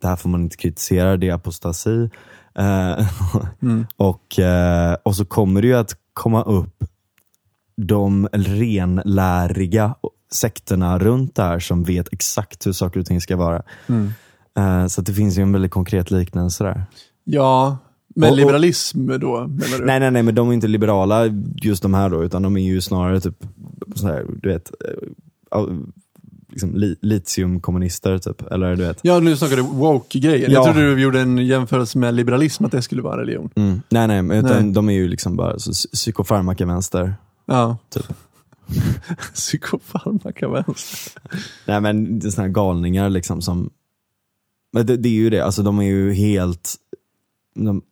Det 0.00 0.08
här 0.08 0.16
får 0.16 0.28
man 0.28 0.42
inte 0.42 0.56
kritisera, 0.56 1.16
det 1.16 1.28
är 1.28 1.34
apostasi. 1.34 2.10
Eh, 2.54 3.06
och, 3.96 4.38
eh, 4.38 4.96
och 5.02 5.16
så 5.16 5.24
kommer 5.24 5.62
det 5.62 5.68
ju 5.68 5.74
att 5.74 5.96
komma 6.12 6.42
upp 6.42 6.84
de 7.76 8.28
renläriga 8.32 9.94
sekterna 10.32 10.98
runt 10.98 11.34
det 11.34 11.42
här 11.42 11.58
som 11.58 11.82
vet 11.82 12.12
exakt 12.12 12.66
hur 12.66 12.72
saker 12.72 13.00
och 13.00 13.06
ting 13.06 13.20
ska 13.20 13.36
vara. 13.36 13.62
Eh, 14.58 14.86
så 14.86 15.02
det 15.02 15.12
finns 15.12 15.38
ju 15.38 15.42
en 15.42 15.52
väldigt 15.52 15.70
konkret 15.70 16.10
liknelse 16.10 16.64
där. 16.64 16.84
Ja, 17.24 17.78
men 18.14 18.24
Och- 18.28 18.30
och- 18.32 18.36
liberalism 18.38 19.06
då, 19.06 19.40
menar 19.40 19.78
du? 19.78 19.84
Nej, 19.84 20.00
nej, 20.00 20.10
nej, 20.10 20.22
men 20.22 20.34
de 20.34 20.48
är 20.48 20.52
inte 20.54 20.68
liberala 20.68 21.26
just 21.62 21.82
de 21.82 21.94
här 21.94 22.10
då, 22.10 22.24
utan 22.24 22.42
de 22.42 22.56
är 22.56 22.60
ju 22.62 22.80
snarare 22.80 23.20
typ, 23.20 23.44
så 23.94 24.06
här, 24.06 24.26
du 24.42 24.48
vet, 24.48 24.72
eh, 25.54 25.66
liksom 26.50 26.74
li, 26.76 26.96
litiumkommunister 27.00 28.18
typ. 28.18 28.42
Eller 28.52 28.76
du 28.76 28.84
vet. 28.84 28.98
Ja, 29.02 29.20
nu 29.20 29.36
snackar 29.36 29.56
du 29.56 29.62
woke-grejen. 29.62 30.50
Jag 30.52 30.60
Ja. 30.66 30.72
trodde 30.72 30.94
du 30.94 31.02
gjorde 31.02 31.20
en 31.20 31.38
jämförelse 31.46 31.98
med 31.98 32.14
liberalism, 32.14 32.64
att 32.64 32.72
det 32.72 32.82
skulle 32.82 33.02
vara 33.02 33.20
religion. 33.20 33.50
Mm. 33.56 33.80
Nej, 33.88 34.08
nej, 34.08 34.38
utan 34.38 34.64
Nej. 34.64 34.72
de 34.72 34.88
är 34.88 34.92
ju 34.92 35.08
liksom 35.08 35.36
bara 35.36 35.58
så, 35.58 35.72
psykofarmaka-vänster. 35.88 37.14
Ja. 37.46 37.78
Typ. 37.90 38.06
Psykofarmaka 39.34 40.48
vänster. 40.48 41.22
Nej 41.66 41.80
men 41.80 42.18
det 42.18 42.26
är 42.26 42.30
såna 42.30 42.46
här 42.46 42.52
galningar 42.52 43.10
liksom 43.10 43.42
som, 43.42 43.70
men 44.72 44.86
det, 44.86 44.96
det 44.96 45.08
är 45.08 45.12
ju 45.12 45.30
det, 45.30 45.40
alltså 45.40 45.62
de 45.62 45.78
är 45.78 45.82
ju 45.84 46.12
helt, 46.12 46.74
de, 47.54 47.82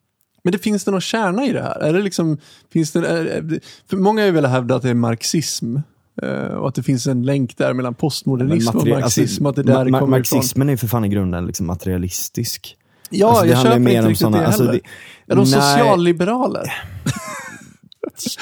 Men 0.42 0.52
det 0.52 0.58
finns 0.58 0.84
det 0.84 0.90
någon 0.90 1.00
kärna 1.00 1.44
i 1.46 1.52
det 1.52 1.62
här? 1.62 1.80
Är 1.80 1.92
det 1.92 2.02
liksom, 2.02 2.38
finns 2.72 2.92
det, 2.92 3.06
är, 3.08 3.60
för 3.90 3.96
många 3.96 4.22
har 4.22 4.26
ju 4.26 4.32
velat 4.32 4.50
hävda 4.50 4.74
att 4.76 4.82
det 4.82 4.90
är 4.90 4.94
marxism. 4.94 5.76
eh, 6.22 6.30
och 6.32 6.68
att 6.68 6.74
det 6.74 6.82
finns 6.82 7.06
en 7.06 7.22
länk 7.22 7.56
där 7.56 7.72
mellan 7.74 7.94
postmodernism 7.94 8.78
och 8.78 8.86
marxism. 8.88 9.46
alltså, 9.46 9.60
att 9.60 9.66
det 9.66 9.72
där 9.72 9.84
ma- 9.84 9.88
ma- 9.88 9.98
kommer 10.00 10.18
ifrån. 10.20 10.36
Marxismen 10.38 10.68
är 10.68 10.72
ju 10.72 10.76
för 10.76 10.86
fan 10.86 11.04
i 11.04 11.08
grunden 11.08 11.46
liksom 11.46 11.66
materialistisk. 11.66 12.76
Ja, 13.10 13.28
Alltså, 13.28 13.42
det 13.44 13.50
jag 13.50 13.56
handlar 13.56 13.72
köper 13.76 13.88
inte 13.90 14.00
om 14.02 14.08
riktigt 14.08 14.20
såna- 14.20 14.38
det 14.40 14.46
alltså, 14.46 14.62
heller. 14.64 14.80
det- 15.26 15.32
är 15.32 15.36
de 15.36 15.42
Nej. 15.44 15.52
socialliberaler? 15.52 16.72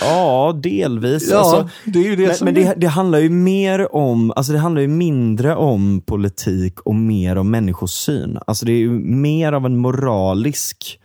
Ja, 0.01 0.61
delvis. 0.63 1.29
Ja, 1.31 1.39
alltså, 1.39 1.69
det 1.85 1.99
är 1.99 2.03
ju 2.05 2.17
det 2.17 2.27
men 2.27 2.37
som 2.37 2.45
men 2.45 2.55
det, 2.55 2.75
det 2.77 2.87
handlar 2.87 3.19
ju 3.19 3.29
mer 3.31 3.95
om, 3.95 4.33
alltså 4.37 4.53
det 4.53 4.59
handlar 4.59 4.83
ju 4.83 4.89
mindre 4.89 5.57
om 5.57 6.01
politik 6.07 6.81
och 6.81 6.95
mer 6.95 7.37
om 7.39 7.51
människosyn. 7.51 8.39
Alltså 8.47 8.67
det 8.67 8.73
är 8.73 8.77
ju 8.79 8.91
mer 9.01 9.53
av 9.53 9.67
en 9.67 9.77
moralisk, 9.77 11.01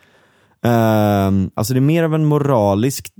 ehm, 0.63 1.51
alltså 1.53 1.73
det 1.73 1.79
är 1.79 1.81
mer 1.81 2.03
av 2.03 2.15
en 2.15 2.25
moralisk 2.25 3.11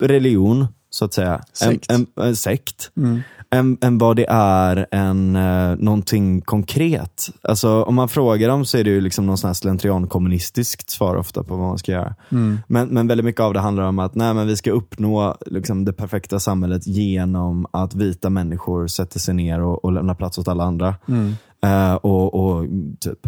religion, 0.00 0.66
så 0.90 1.04
att 1.04 1.14
säga. 1.14 1.42
Sekt. 1.52 1.90
En, 1.90 2.06
en, 2.16 2.24
en 2.24 2.36
sekt. 2.36 2.90
Mm. 2.96 3.20
Än, 3.52 3.78
än 3.80 3.98
vad 3.98 4.16
det 4.16 4.26
är 4.28 4.86
en, 4.90 5.36
eh, 5.36 5.76
någonting 5.76 6.40
konkret. 6.40 7.30
Alltså 7.42 7.82
om 7.82 7.94
man 7.94 8.08
frågar 8.08 8.48
dem 8.48 8.64
så 8.64 8.78
är 8.78 8.84
det 8.84 8.90
ju 8.90 9.00
liksom 9.00 9.26
någon 9.26 9.38
sån 9.38 9.48
här 9.48 9.54
slentriankommunistiskt 9.54 10.90
svar 10.90 11.16
ofta 11.16 11.44
på 11.44 11.56
vad 11.56 11.68
man 11.68 11.78
ska 11.78 11.92
göra. 11.92 12.14
Mm. 12.32 12.58
Men, 12.66 12.88
men 12.88 13.06
väldigt 13.06 13.24
mycket 13.24 13.40
av 13.40 13.54
det 13.54 13.60
handlar 13.60 13.84
om 13.84 13.98
att 13.98 14.14
nej, 14.14 14.34
men 14.34 14.46
vi 14.46 14.56
ska 14.56 14.70
uppnå 14.70 15.36
liksom, 15.46 15.84
det 15.84 15.92
perfekta 15.92 16.40
samhället 16.40 16.86
genom 16.86 17.66
att 17.70 17.94
vita 17.94 18.30
människor 18.30 18.86
sätter 18.86 19.18
sig 19.18 19.34
ner 19.34 19.60
och, 19.60 19.84
och 19.84 19.92
lämnar 19.92 20.14
plats 20.14 20.38
åt 20.38 20.48
alla 20.48 20.64
andra. 20.64 20.94
Mm. 21.08 21.34
Eh, 21.62 21.94
och, 21.94 22.34
och 22.34 22.66
typ, 23.00 23.26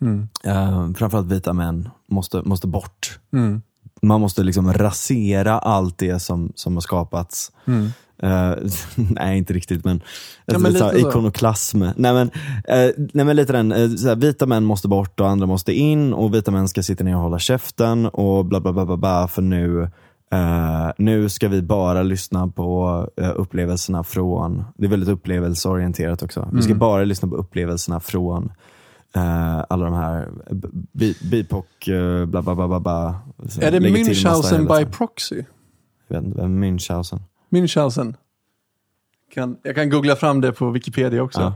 Mm. 0.00 0.28
eh, 0.44 0.92
framförallt 0.96 1.26
vita 1.32 1.52
män 1.52 1.88
måste, 2.10 2.42
måste 2.44 2.66
bort. 2.66 3.18
Mm. 3.32 3.62
Man 4.02 4.20
måste 4.20 4.42
liksom 4.42 4.72
rasera 4.72 5.58
allt 5.58 5.98
det 5.98 6.18
som, 6.20 6.52
som 6.54 6.74
har 6.74 6.80
skapats. 6.80 7.52
Mm. 7.66 7.88
Eh, 8.22 8.54
nej, 9.10 9.38
inte 9.38 9.52
riktigt, 9.52 9.84
men, 9.84 10.02
Ja, 10.46 10.58
men 10.58 10.72
lite 10.72 10.98
ikonoklasm. 10.98 11.78
Nej 11.96 12.12
men, 12.14 12.30
eh, 12.68 12.90
nej, 12.96 13.24
men 13.24 13.36
lite 13.36 13.52
den, 13.52 13.72
eh, 13.72 13.88
så 13.90 14.08
här, 14.08 14.16
vita 14.16 14.46
män 14.46 14.64
måste 14.64 14.88
bort 14.88 15.20
och 15.20 15.28
andra 15.28 15.46
måste 15.46 15.72
in 15.72 16.12
och 16.12 16.34
vita 16.34 16.50
män 16.50 16.68
ska 16.68 16.82
sitta 16.82 17.04
ner 17.04 17.16
och 17.16 17.22
hålla 17.22 17.38
käften 17.38 18.06
och 18.06 18.44
bla 18.44 18.60
bla 18.60 18.72
bla 18.72 18.86
bla, 18.86 18.96
bla 18.96 19.28
för 19.28 19.42
nu 19.42 19.82
eh, 20.32 20.90
nu 20.98 21.28
ska 21.28 21.48
vi 21.48 21.62
bara 21.62 22.02
lyssna 22.02 22.48
på 22.48 23.08
eh, 23.16 23.32
upplevelserna 23.36 24.04
från, 24.04 24.64
det 24.76 24.86
är 24.86 24.90
väldigt 24.90 25.08
upplevelseorienterat 25.08 26.22
också. 26.22 26.48
Vi 26.52 26.62
ska 26.62 26.70
Mm. 26.70 26.78
bara 26.78 27.04
lyssna 27.04 27.28
på 27.28 27.36
upplevelserna 27.36 28.00
från 28.00 28.52
eh, 29.16 29.64
alla 29.68 29.84
de 29.84 29.94
här 29.94 30.28
bi- 30.92 31.16
BIPOC, 31.30 31.88
eh, 31.88 32.24
bla 32.26 32.42
bla 32.42 32.54
bla 32.54 32.68
bla. 32.68 32.80
bla. 32.80 33.20
Är 33.60 33.70
det 33.70 33.80
Münchhausen 33.80 34.78
by 34.78 34.84
proxy? 34.92 35.42
Jag 36.08 36.16
vet 36.16 36.24
inte, 36.26 36.40
vem 36.40 36.64
Münchhausen? 36.64 37.20
Münchhausen. 37.50 38.14
Kan, 39.34 39.56
jag 39.62 39.74
kan 39.74 39.90
googla 39.90 40.16
fram 40.16 40.40
det 40.40 40.52
på 40.52 40.70
Wikipedia 40.70 41.22
också. 41.22 41.40
Ja. 41.40 41.54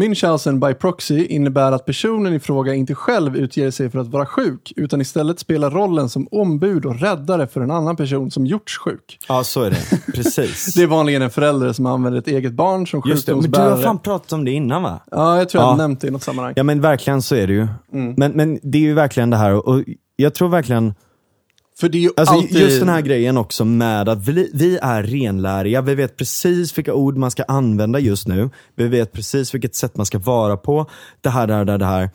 Münchhausen 0.00 0.60
by 0.60 0.74
proxy 0.74 1.24
innebär 1.26 1.72
att 1.72 1.86
personen 1.86 2.34
i 2.34 2.40
fråga 2.40 2.74
inte 2.74 2.94
själv 2.94 3.36
utger 3.36 3.70
sig 3.70 3.90
för 3.90 3.98
att 3.98 4.08
vara 4.08 4.26
sjuk, 4.26 4.72
utan 4.76 5.00
istället 5.00 5.38
spelar 5.40 5.70
rollen 5.70 6.08
som 6.08 6.28
ombud 6.30 6.84
och 6.86 7.00
räddare 7.00 7.46
för 7.46 7.60
en 7.60 7.70
annan 7.70 7.96
person 7.96 8.30
som 8.30 8.46
gjorts 8.46 8.78
sjuk. 8.78 9.18
Ja, 9.28 9.44
så 9.44 9.62
är 9.62 9.70
det. 9.70 10.12
Precis. 10.14 10.74
Det 10.76 10.82
är 10.82 10.86
vanligen 10.86 11.22
en 11.22 11.30
förälder 11.30 11.72
som 11.72 11.86
använder 11.86 12.18
ett 12.18 12.28
eget 12.28 12.52
barn 12.52 12.86
som 12.86 13.02
Just 13.06 13.26
det, 13.26 13.32
men 13.32 13.40
du 13.40 13.46
sjukdomsbärare. 13.46 13.74
har 13.74 13.82
fan 13.82 13.98
pratat 13.98 14.32
om 14.32 14.44
det 14.44 14.50
innan 14.50 14.82
va? 14.82 15.00
Ja, 15.10 15.38
jag 15.38 15.48
tror 15.48 15.62
jag 15.64 15.72
Ja. 15.72 15.76
nämnt 15.76 16.00
det 16.00 16.06
i 16.08 16.10
något 16.10 16.22
sammanhang. 16.22 16.52
Ja 16.56 16.62
men 16.62 16.80
verkligen 16.80 17.22
så 17.22 17.34
är 17.34 17.46
det 17.46 17.52
ju. 17.52 17.68
Mm. 17.92 18.14
Men, 18.16 18.32
men 18.32 18.58
det 18.62 18.78
är 18.78 18.82
ju 18.82 18.94
verkligen 18.94 19.30
det 19.30 19.36
här, 19.36 19.52
och, 19.52 19.68
och 19.68 19.84
jag 20.16 20.34
tror 20.34 20.48
verkligen, 20.48 20.94
För 21.80 21.88
det 21.88 21.98
är 21.98 22.02
ju 22.02 22.10
alltså 22.16 22.34
alltid... 22.34 22.60
just 22.60 22.80
den 22.80 22.88
här 22.88 23.00
grejen 23.00 23.36
också 23.36 23.64
med 23.64 24.08
att 24.08 24.28
vi, 24.28 24.50
vi 24.54 24.78
är 24.82 25.02
renläriga, 25.02 25.80
vi 25.82 25.94
vet 25.94 26.16
precis 26.16 26.78
vilka 26.78 26.94
ord 26.94 27.16
man 27.16 27.30
ska 27.30 27.42
använda 27.42 27.98
just 27.98 28.28
nu, 28.28 28.50
vi 28.76 28.88
vet 28.88 29.12
precis 29.12 29.54
vilket 29.54 29.74
sätt 29.74 29.96
man 29.96 30.06
ska 30.06 30.18
vara 30.18 30.56
på, 30.56 30.86
det 31.20 31.28
här, 31.30 31.46
det 31.46 31.54
här, 31.54 31.78
det 31.78 31.84
här. 31.84 32.10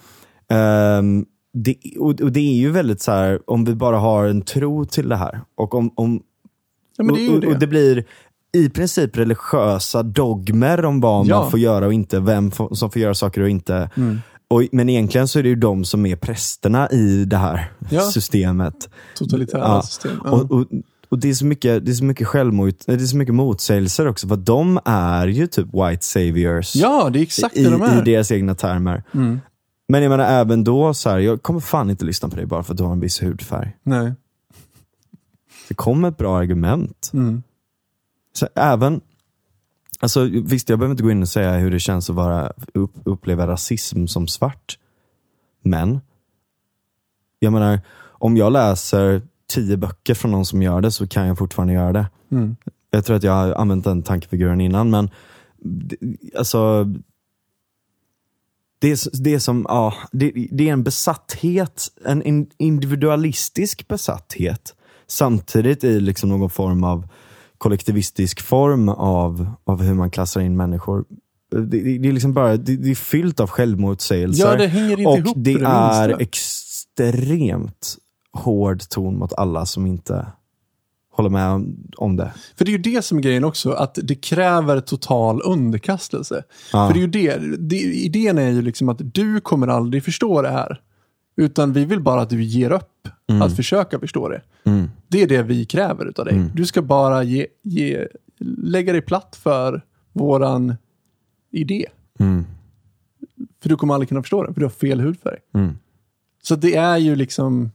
Ehm, 0.49 1.26
det, 1.53 1.76
och, 1.99 2.22
och 2.22 2.32
det 2.32 2.39
är 2.39 2.53
ju 2.55 2.72
väldigt 2.72 3.01
så 3.01 3.11
här, 3.11 3.39
om 3.45 3.66
vi 3.66 3.76
bara 3.76 3.97
har 3.97 4.26
en 4.26 4.41
tro 4.41 4.86
till 4.86 5.09
det 5.09 5.16
här, 5.16 5.41
och 5.57 5.76
om, 5.76 5.91
om 5.95 6.22
Ja, 6.97 7.03
det 7.03 7.30
och, 7.30 7.39
det. 7.39 7.47
och 7.47 7.59
det 7.59 7.68
blir 7.68 8.03
i 8.55 8.70
princip 8.70 9.17
religiösa 9.17 10.04
dogmer 10.04 10.86
om 10.86 11.01
vad 11.01 11.28
Ja. 11.28 11.39
man 11.42 11.51
får 11.51 11.59
göra 11.59 11.86
och 11.86 11.93
inte, 11.93 12.20
vem 12.20 12.51
som 12.51 12.92
får 12.92 12.97
göra 12.97 13.13
saker 13.13 13.42
och 13.42 13.50
inte. 13.50 13.89
Mm. 13.96 14.20
Och, 14.47 14.63
men 14.72 14.89
egentligen 14.89 15.28
så 15.28 15.39
är 15.39 15.43
det 15.43 15.50
ju 15.50 15.55
de 15.55 15.86
som 15.86 16.05
är 16.05 16.16
prästerna 16.16 16.89
i 16.89 17.26
det 17.26 17.38
här 17.38 17.72
Ja. 17.89 18.01
systemet. 18.01 18.89
Totalitära 19.16 19.62
Ja. 19.62 19.82
system. 19.82 20.22
Ja. 20.24 20.32
Och, 20.32 20.51
och, 20.51 20.66
och 21.09 21.20
det 21.20 21.30
är 21.30 21.34
så 21.34 21.46
mycket, 21.46 21.86
det 21.86 21.92
är 21.92 21.96
så 21.96 22.04
mycket 22.04 22.28
självmot, 22.28 22.86
det 22.86 22.93
är 22.93 22.97
så 23.00 23.17
mycket 23.17 23.36
motsägelser 23.36 24.08
också, 24.08 24.28
för 24.28 24.36
de 24.36 24.80
är 24.86 25.28
ju 25.28 25.47
typ 25.47 25.66
white 25.74 26.04
saviors 26.05 26.76
ja, 26.76 27.09
det 27.09 27.20
är 27.20 27.24
exakt 27.24 27.58
i, 27.58 27.63
det 27.63 27.70
de 27.70 27.82
är. 27.82 28.01
i 28.01 28.12
deras 28.12 28.32
egna 28.32 28.55
termer. 28.55 29.04
Mm. 29.13 29.39
Men 29.88 30.01
jag 30.04 30.09
menar 30.09 30.26
även 30.26 30.63
då, 30.63 30.93
så 30.93 31.09
här, 31.09 31.20
jag 31.20 31.43
kommer 31.43 31.59
fan 31.59 31.89
inte 31.89 32.05
lyssna 32.05 32.30
på 32.30 32.36
dig 32.36 32.46
bara 32.46 32.63
för 32.63 32.74
att 32.74 32.78
du 32.78 32.84
har 32.84 32.92
en 32.92 33.00
viss 33.00 33.24
hudfärg. 33.24 33.76
Nej. 33.84 34.13
Det 35.67 35.74
kommer 35.74 36.08
ett 36.09 36.17
bra 36.17 36.38
argument. 36.39 37.09
Mm. 37.13 37.43
Så 38.34 38.47
även, 38.55 39.01
alltså 40.00 40.24
visst 40.24 40.70
jag 40.70 40.80
behöver 40.80 40.93
inte 40.93 41.04
gå 41.04 41.12
in 41.12 41.22
och 41.22 41.30
säga 41.30 41.58
hur 41.58 41.72
det 41.72 41.80
känns 41.80 42.09
att 42.09 42.16
vara, 42.16 42.51
upp, 42.74 42.93
uppleva 43.04 43.47
rasism 43.47 44.08
som 44.08 44.28
svart. 44.28 44.80
Men, 45.62 46.00
jag 47.39 47.54
menar, 47.54 47.82
om 48.01 48.38
jag 48.38 48.51
läser 48.51 49.22
tio 49.47 49.78
böcker 49.78 50.13
från 50.13 50.32
någon 50.32 50.46
som 50.46 50.62
gör 50.62 50.82
det 50.82 50.92
så 50.92 51.08
kan 51.08 51.28
jag 51.28 51.38
fortfarande 51.38 51.74
göra 51.74 51.93
det. 51.93 52.08
Mm. 52.32 52.55
Jag 52.92 53.05
tror 53.05 53.16
att 53.16 53.24
jag 53.24 53.34
har 53.34 53.54
använt 53.54 53.84
den 53.84 54.04
tankefiguren 54.04 54.62
innan, 54.62 54.89
men 54.89 55.09
alltså 56.38 56.86
det 58.80 58.92
är, 58.92 59.24
det 59.24 59.34
är 59.34 59.39
som, 59.39 59.66
ja, 59.70 59.93
det, 60.12 60.47
det 60.51 60.70
är 60.70 60.74
en 60.74 60.84
besatthet, 60.84 61.88
en 62.05 62.24
in- 62.24 62.50
individualistisk 62.58 63.88
besatthet. 63.88 64.76
Samtidigt 65.08 65.84
i 65.84 66.00
liksom 66.00 66.30
någon 66.30 66.50
form 66.50 66.84
av 66.84 67.08
kollektivistisk 67.70 68.42
form 68.42 68.89
av, 68.89 69.47
av 69.63 69.82
hur 69.82 69.93
man 69.93 70.12
klassar 70.12 70.42
in 70.42 70.58
människor. 70.58 71.05
Det, 71.51 71.62
det, 71.66 71.97
det 71.97 72.08
är 72.08 72.12
liksom 72.12 72.33
bara, 72.33 72.58
det, 72.58 72.78
det 72.78 72.92
är 72.92 72.96
fyllt 72.96 73.39
av 73.39 73.50
självmotsägelser. 73.50 74.47
Ja, 74.47 74.55
det 74.58 74.67
hänger 74.67 74.97
inte 75.00 75.09
och 75.09 75.17
ihop 75.17 75.36
det 75.37 75.54
det 75.54 75.66
är 75.66 76.08
minsta. 76.08 76.24
extremt 76.24 77.97
hård 78.33 78.82
ton 78.89 79.17
mot 79.20 79.33
alla 79.33 79.66
som 79.66 79.86
inte 79.86 80.28
håller 81.16 81.29
med 81.29 81.50
om- 81.51 81.78
om 81.97 82.16
det. 82.16 82.33
För 82.58 82.66
det 82.66 82.70
är 82.71 82.78
ju 82.78 82.78
det 82.93 83.01
som 83.05 83.17
är 83.17 83.21
grejen 83.21 83.43
också, 83.43 83.71
att 83.71 83.97
det 84.04 84.16
kräver 84.16 84.79
total 84.79 85.42
underkastelse. 85.42 86.43
Ja. 86.74 86.87
För 86.87 86.93
det 86.93 87.00
är 87.00 87.01
ju 87.01 87.08
det, 87.08 87.58
det, 87.58 87.75
idén 87.75 88.37
är 88.37 88.50
ju 88.51 88.62
liksom 88.62 88.89
att 88.89 89.01
du 89.13 89.42
kommer 89.42 89.67
aldrig 89.67 90.04
förstå 90.04 90.42
det 90.42 90.50
här. 90.51 90.82
Utan 91.36 91.74
vi 91.74 91.86
vill 91.86 92.01
bara 92.01 92.21
att 92.21 92.29
du 92.29 92.43
ger 92.43 92.71
upp 92.71 93.07
att 93.41 93.55
försöka 93.55 93.99
förstå 93.99 94.29
det. 94.29 94.41
Mm. 94.63 94.89
Det 95.07 95.21
är 95.21 95.28
det 95.28 95.43
vi 95.43 95.66
kräver 95.66 96.05
utav 96.05 96.25
dig. 96.25 96.49
Du 96.53 96.66
ska 96.66 96.82
bara 96.82 97.24
ge, 97.24 97.47
ge, 97.63 98.07
lägga 98.39 98.93
dig 98.93 99.01
platt 99.01 99.39
för 99.43 99.82
våran 100.13 100.75
idé. 101.51 101.86
Mm. 102.20 102.45
För 103.62 103.70
du 103.70 103.75
kommer 103.75 103.93
aldrig 103.93 104.09
kunna 104.09 104.21
förstå 104.21 104.43
den, 104.43 104.53
för 104.53 104.62
du 104.62 104.66
har 104.66 104.71
fel 104.71 104.99
hudfärg. 104.99 105.39
Mm. 105.53 105.78
Så 106.43 106.55
det 106.55 106.75
är 106.75 106.97
ju 106.97 107.16
liksom, 107.16 107.71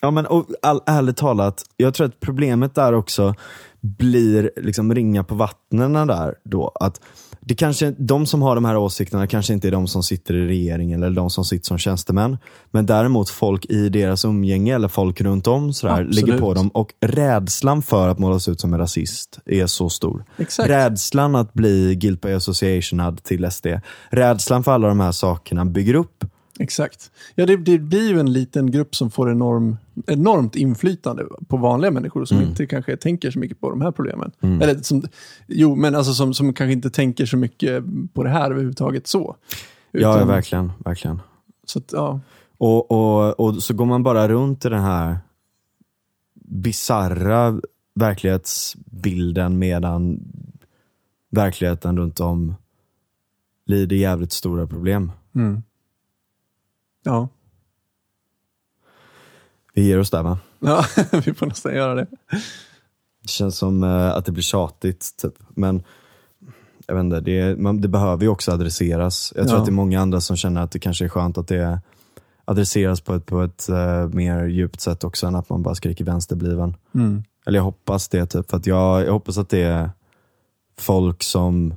Ja 0.00 0.10
men 0.10 0.26
och 0.26 0.46
all, 0.62 0.80
ärligt 0.86 1.16
talat, 1.16 1.64
jag 1.76 1.94
tror 1.94 2.06
att 2.06 2.20
problemet 2.20 2.74
där 2.74 2.92
också 2.92 3.34
blir 3.80 4.50
liksom 4.56 4.94
ringa 4.94 5.24
på 5.24 5.34
vattnen 5.34 5.92
där 5.92 6.34
då. 6.44 6.72
Att 6.74 7.00
det 7.46 7.54
kanske, 7.54 7.94
de 7.98 8.26
som 8.26 8.42
har 8.42 8.54
de 8.54 8.64
här 8.64 8.76
åsikterna 8.76 9.26
kanske 9.26 9.52
inte 9.52 9.68
är 9.68 9.72
de 9.72 9.86
som 9.88 10.02
sitter 10.02 10.34
i 10.34 10.46
regeringen 10.46 11.02
eller 11.02 11.16
de 11.16 11.30
som 11.30 11.44
sitter 11.44 11.66
som 11.66 11.78
tjänstemän. 11.78 12.38
Men 12.70 12.86
däremot 12.86 13.30
folk 13.30 13.64
i 13.64 13.88
deras 13.88 14.24
umgänge 14.24 14.74
eller 14.74 14.88
folk 14.88 15.20
runt 15.20 15.46
om 15.46 15.72
sådär, 15.72 16.04
ligger 16.04 16.38
på 16.38 16.54
dem. 16.54 16.68
Och 16.68 16.92
rädslan 17.00 17.82
för 17.82 18.08
att 18.08 18.18
målas 18.18 18.48
ut 18.48 18.60
som 18.60 18.74
en 18.74 18.80
rasist 18.80 19.38
är 19.44 19.66
så 19.66 19.88
stor. 19.88 20.24
Exakt. 20.36 20.70
Rädslan 20.70 21.36
att 21.36 21.52
bli 21.52 21.94
guilt 21.94 22.20
by 22.20 22.32
associationad 22.32 23.22
till 23.22 23.50
SD. 23.50 23.66
Rädslan 24.10 24.64
för 24.64 24.72
alla 24.72 24.88
de 24.88 25.00
här 25.00 25.12
sakerna 25.12 25.64
bygger 25.64 25.94
upp 25.94 26.24
exakt. 26.58 27.10
Ja, 27.34 27.46
det, 27.46 27.56
det 27.56 27.78
blir 27.78 28.08
ju 28.08 28.20
en 28.20 28.32
liten 28.32 28.70
grupp 28.70 28.96
som 28.96 29.10
får 29.10 29.30
enorm, 29.30 29.76
enormt 30.06 30.56
inflytande 30.56 31.24
på 31.48 31.56
vanliga 31.56 31.90
människor 31.90 32.24
som 32.24 32.40
inte 32.42 32.66
kanske 32.66 32.96
tänker 32.96 33.30
så 33.30 33.38
mycket 33.38 33.60
på 33.60 33.70
de 33.70 33.80
här 33.80 33.90
problemen. 33.90 34.32
Eller 34.40 34.74
som, 34.82 35.02
jo, 35.46 35.74
men 35.74 35.94
alltså 35.94 36.12
som, 36.12 36.34
som 36.34 36.52
kanske 36.54 36.72
inte 36.72 36.90
tänker 36.90 37.26
så 37.26 37.36
mycket 37.36 37.84
på 38.12 38.22
det 38.22 38.30
här 38.30 38.50
överhuvudtaget 38.50 39.06
så. 39.06 39.36
Ja, 39.90 40.00
ja, 40.00 40.16
Utan- 40.16 40.28
verkligen. 40.28 40.72
verkligen. 40.84 41.20
Så 41.64 41.78
att, 41.78 41.92
ja. 41.92 42.20
Och, 42.58 42.90
och, 42.90 43.40
och 43.40 43.62
så 43.62 43.74
går 43.74 43.84
man 43.86 44.02
bara 44.02 44.28
runt 44.28 44.64
i 44.64 44.68
den 44.68 44.82
här 44.82 45.18
bizarra 46.34 47.60
verklighetsbilden 47.94 49.58
medan 49.58 50.20
verkligheten 51.30 51.96
runt 51.98 52.20
om 52.20 52.54
lider 53.66 53.96
jävligt 53.96 54.32
stora 54.32 54.66
problem. 54.66 55.12
Mm. 55.34 55.62
Ja. 57.02 57.28
Vi 59.74 59.86
ger 59.86 59.98
oss 60.00 60.10
där 60.10 60.22
va? 60.22 60.38
ja, 60.60 60.84
vi 61.24 61.34
får 61.34 61.46
nästan 61.46 61.74
göra 61.74 61.94
det. 61.94 62.06
Det 63.22 63.28
känns 63.28 63.58
som 63.58 63.84
eh, 63.84 64.10
att 64.14 64.24
det 64.24 64.32
blir 64.32 64.42
tjatigt, 64.42 65.16
typ. 65.22 65.34
men 65.48 65.82
jag 66.86 66.94
vet 66.94 67.00
inte, 67.04 67.20
det, 67.20 67.58
man, 67.58 67.80
det 67.80 67.88
behöver 67.88 68.22
ju 68.22 68.28
också 68.28 68.52
adresseras. 68.52 69.32
Jag 69.36 69.46
tror 69.46 69.56
Ja. 69.56 69.60
att 69.60 69.66
det 69.66 69.70
är 69.70 69.74
många 69.74 70.00
andra 70.00 70.20
som 70.20 70.36
känner 70.36 70.62
att 70.62 70.70
det 70.70 70.78
kanske 70.78 71.04
är 71.04 71.08
skönt 71.08 71.38
att 71.38 71.48
det 71.48 71.80
adresseras 72.44 73.00
på 73.00 73.14
ett, 73.14 73.26
på 73.26 73.42
ett 73.42 73.68
eh, 73.68 74.08
mer 74.08 74.44
djupt 74.46 74.80
sätt 74.80 75.04
också 75.04 75.26
än 75.26 75.34
att 75.34 75.48
man 75.48 75.62
bara 75.62 75.74
skriker 75.74 76.04
vänsterbliven. 76.04 76.76
Mm. 76.94 77.22
Eller 77.46 77.58
jag 77.58 77.64
hoppas 77.64 78.08
det, 78.08 78.26
typ. 78.26 78.50
För 78.50 78.56
att 78.56 78.66
jag, 78.66 79.04
jag 79.06 79.12
hoppas 79.12 79.38
att 79.38 79.48
det 79.48 79.62
är 79.62 79.90
folk 80.78 81.22
som 81.22 81.74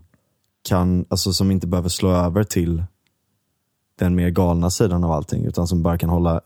kan, 0.70 1.06
alltså 1.10 1.34
som 1.34 1.52
inte 1.52 1.68
behöver 1.68 1.90
slå 1.90 2.12
över 2.12 2.44
till 2.44 2.84
den 4.00 4.16
mer 4.16 4.30
galna 4.30 4.70
sidan 4.70 5.04
av 5.04 5.12
allting, 5.12 5.46
utan 5.46 5.68
som 5.68 5.84
bara 5.84 5.98
kan 5.98 6.10
hålla 6.10 6.42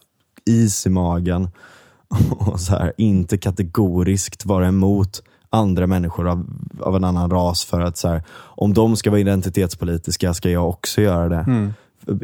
is 0.46 0.86
i 0.86 0.90
magen 0.90 1.50
och 2.30 2.60
så 2.60 2.76
här, 2.76 2.94
inte 2.98 3.38
kategoriskt 3.38 4.46
vara 4.46 4.68
emot 4.68 5.24
andra 5.50 5.88
människor 5.88 6.28
av, 6.28 6.46
av 6.80 6.96
en 6.96 7.04
annan 7.04 7.30
ras 7.30 7.66
för 7.66 7.82
att 7.82 7.98
så 7.98 8.08
här, 8.08 8.24
om 8.32 8.74
de 8.74 8.96
ska 8.96 9.10
vara 9.10 9.20
identitetspolitiska 9.20 10.34
ska 10.34 10.50
jag 10.50 10.70
också 10.70 11.02
göra 11.02 11.30
det. 11.30 11.46
Mm. 11.48 11.74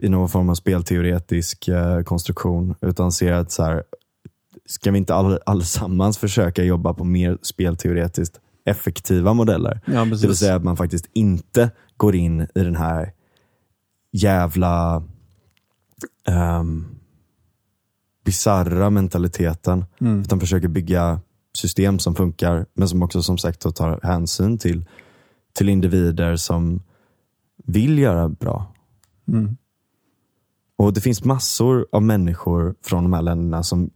I 0.01 0.09
någon 0.09 0.29
form 0.29 0.49
av 0.49 0.55
spelteoretisk 0.55 1.67
eh, 1.67 2.01
konstruktion. 2.01 2.75
Utan 2.81 3.11
ser 3.11 3.33
att 3.33 3.51
så 3.51 3.63
här, 3.63 3.83
ska 4.65 4.91
vi 4.91 4.97
inte 4.97 5.15
all, 5.15 5.39
allesammans 5.45 6.17
försöka 6.17 6.63
jobba 6.63 6.93
på 6.93 7.03
mer 7.03 7.37
spelteoretiskt 7.41 8.39
effektiva 8.65 9.33
modeller? 9.33 9.81
Ja, 9.85 10.05
Det 10.05 10.27
vill 10.27 10.37
säga 10.37 10.55
att 10.55 10.63
man 10.63 10.77
faktiskt 10.77 11.09
inte 11.13 11.71
går 11.97 12.15
in 12.15 12.41
i 12.41 12.63
den 12.63 12.75
här 12.75 13.13
jävla 14.11 15.03
um, 16.59 16.96
bizarra 18.27 18.89
mentaliteten. 18.89 19.85
Mm. 20.01 20.21
Utan 20.21 20.39
försöker 20.39 20.67
bygga 20.67 21.19
system 21.53 21.99
som 21.99 22.15
funkar, 22.15 22.65
men 22.73 22.89
som 22.89 23.03
också 23.03 23.21
som 23.21 23.37
sagt 23.37 23.75
tar 23.75 23.99
hänsyn 24.03 24.57
till, 24.57 24.85
till 25.53 25.69
individer 25.69 26.35
som 26.35 26.81
vill 27.65 27.99
göra 27.99 28.29
bra. 28.29 28.73
Mm. 29.27 29.57
Och 30.77 30.93
det 30.93 31.01
finns 31.01 31.23
massor 31.23 31.87
av 31.91 32.03
människor 32.03 32.75
från 32.83 33.03
de 33.03 33.13
här 33.13 33.21
länderna 33.21 33.63
som 33.63 33.89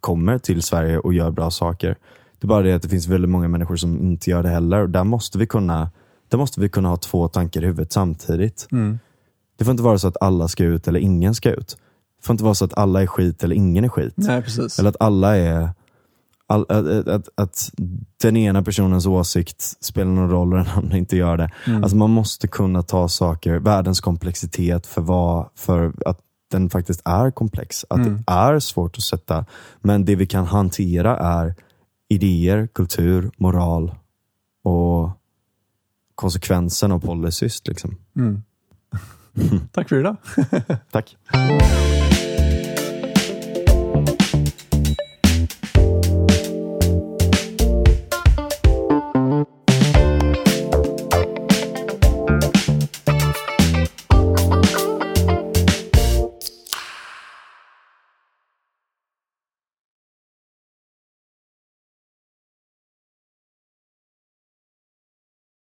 kommer 0.00 0.38
till 0.38 0.62
Sverige 0.62 0.98
och 0.98 1.14
gör 1.14 1.30
bra 1.30 1.50
saker. 1.50 1.96
Det 2.38 2.44
är 2.44 2.48
bara 2.48 2.62
det 2.62 2.72
att 2.72 2.82
det 2.82 2.88
finns 2.88 3.06
väldigt 3.06 3.30
många 3.30 3.48
människor 3.48 3.76
som 3.76 3.98
inte 4.00 4.30
gör 4.30 4.42
det 4.42 4.48
heller. 4.48 4.82
Och 4.82 4.90
där 4.90 5.04
måste 5.04 5.38
vi 5.38 5.46
kunna, 5.46 5.90
där 6.28 6.38
måste 6.38 6.60
vi 6.60 6.68
kunna 6.68 6.88
ha 6.88 6.96
två 6.96 7.28
tankar 7.28 7.62
i 7.62 7.66
huvudet 7.66 7.92
samtidigt. 7.92 8.68
Mm. 8.72 8.98
Det 9.56 9.64
får 9.64 9.70
inte 9.70 9.82
vara 9.82 9.98
så 9.98 10.08
att 10.08 10.22
alla 10.22 10.48
ska 10.48 10.64
ut 10.64 10.88
eller 10.88 11.00
ingen 11.00 11.34
ska 11.34 11.50
ut. 11.50 11.76
Det 12.20 12.26
får 12.26 12.34
inte 12.34 12.44
vara 12.44 12.54
så 12.54 12.64
att 12.64 12.78
alla 12.78 13.02
är 13.02 13.06
skit 13.06 13.44
eller 13.44 13.56
ingen 13.56 13.84
är 13.84 13.88
skit. 13.88 14.14
Nej, 14.16 14.42
precis. 14.42 14.78
Eller 14.78 14.90
att 14.90 14.96
alla 15.00 15.36
är 15.36 15.70
all, 16.46 16.66
att, 16.68 17.08
att, 17.08 17.28
att, 17.34 17.70
den 18.22 18.36
ena 18.36 18.62
personens 18.62 19.06
åsikt 19.06 19.84
spelar 19.84 20.10
någon 20.10 20.30
roll 20.30 20.52
och 20.52 20.58
den 20.58 20.68
andra 20.76 20.96
inte 20.96 21.16
gör 21.16 21.36
det. 21.36 21.50
Mm. 21.66 21.82
Alltså 21.82 21.96
man 21.96 22.10
måste 22.10 22.48
kunna 22.48 22.82
ta 22.82 23.08
saker, 23.08 23.56
världens 23.58 24.00
komplexitet 24.00 24.86
för, 24.86 25.00
vad, 25.02 25.48
för 25.54 25.92
att 26.06 26.20
den 26.50 26.70
faktiskt 26.70 27.02
är 27.04 27.30
komplex. 27.30 27.86
Att 27.90 27.98
Mm. 27.98 28.16
det 28.16 28.32
är 28.32 28.58
svårt 28.58 28.96
att 28.96 29.02
sätta. 29.02 29.44
Men 29.80 30.04
det 30.04 30.16
vi 30.16 30.26
kan 30.26 30.46
hantera 30.46 31.16
är 31.18 31.54
idéer, 32.08 32.68
kultur, 32.72 33.30
moral 33.36 33.94
och 34.64 35.10
konsekvensen 36.14 36.92
av 36.92 37.00
policies. 37.00 37.62
Liksom. 37.66 37.96
Mm. 38.16 38.42
Tack 39.72 39.88
för 39.88 40.00
idag. 40.00 40.16
Tack. 40.90 41.16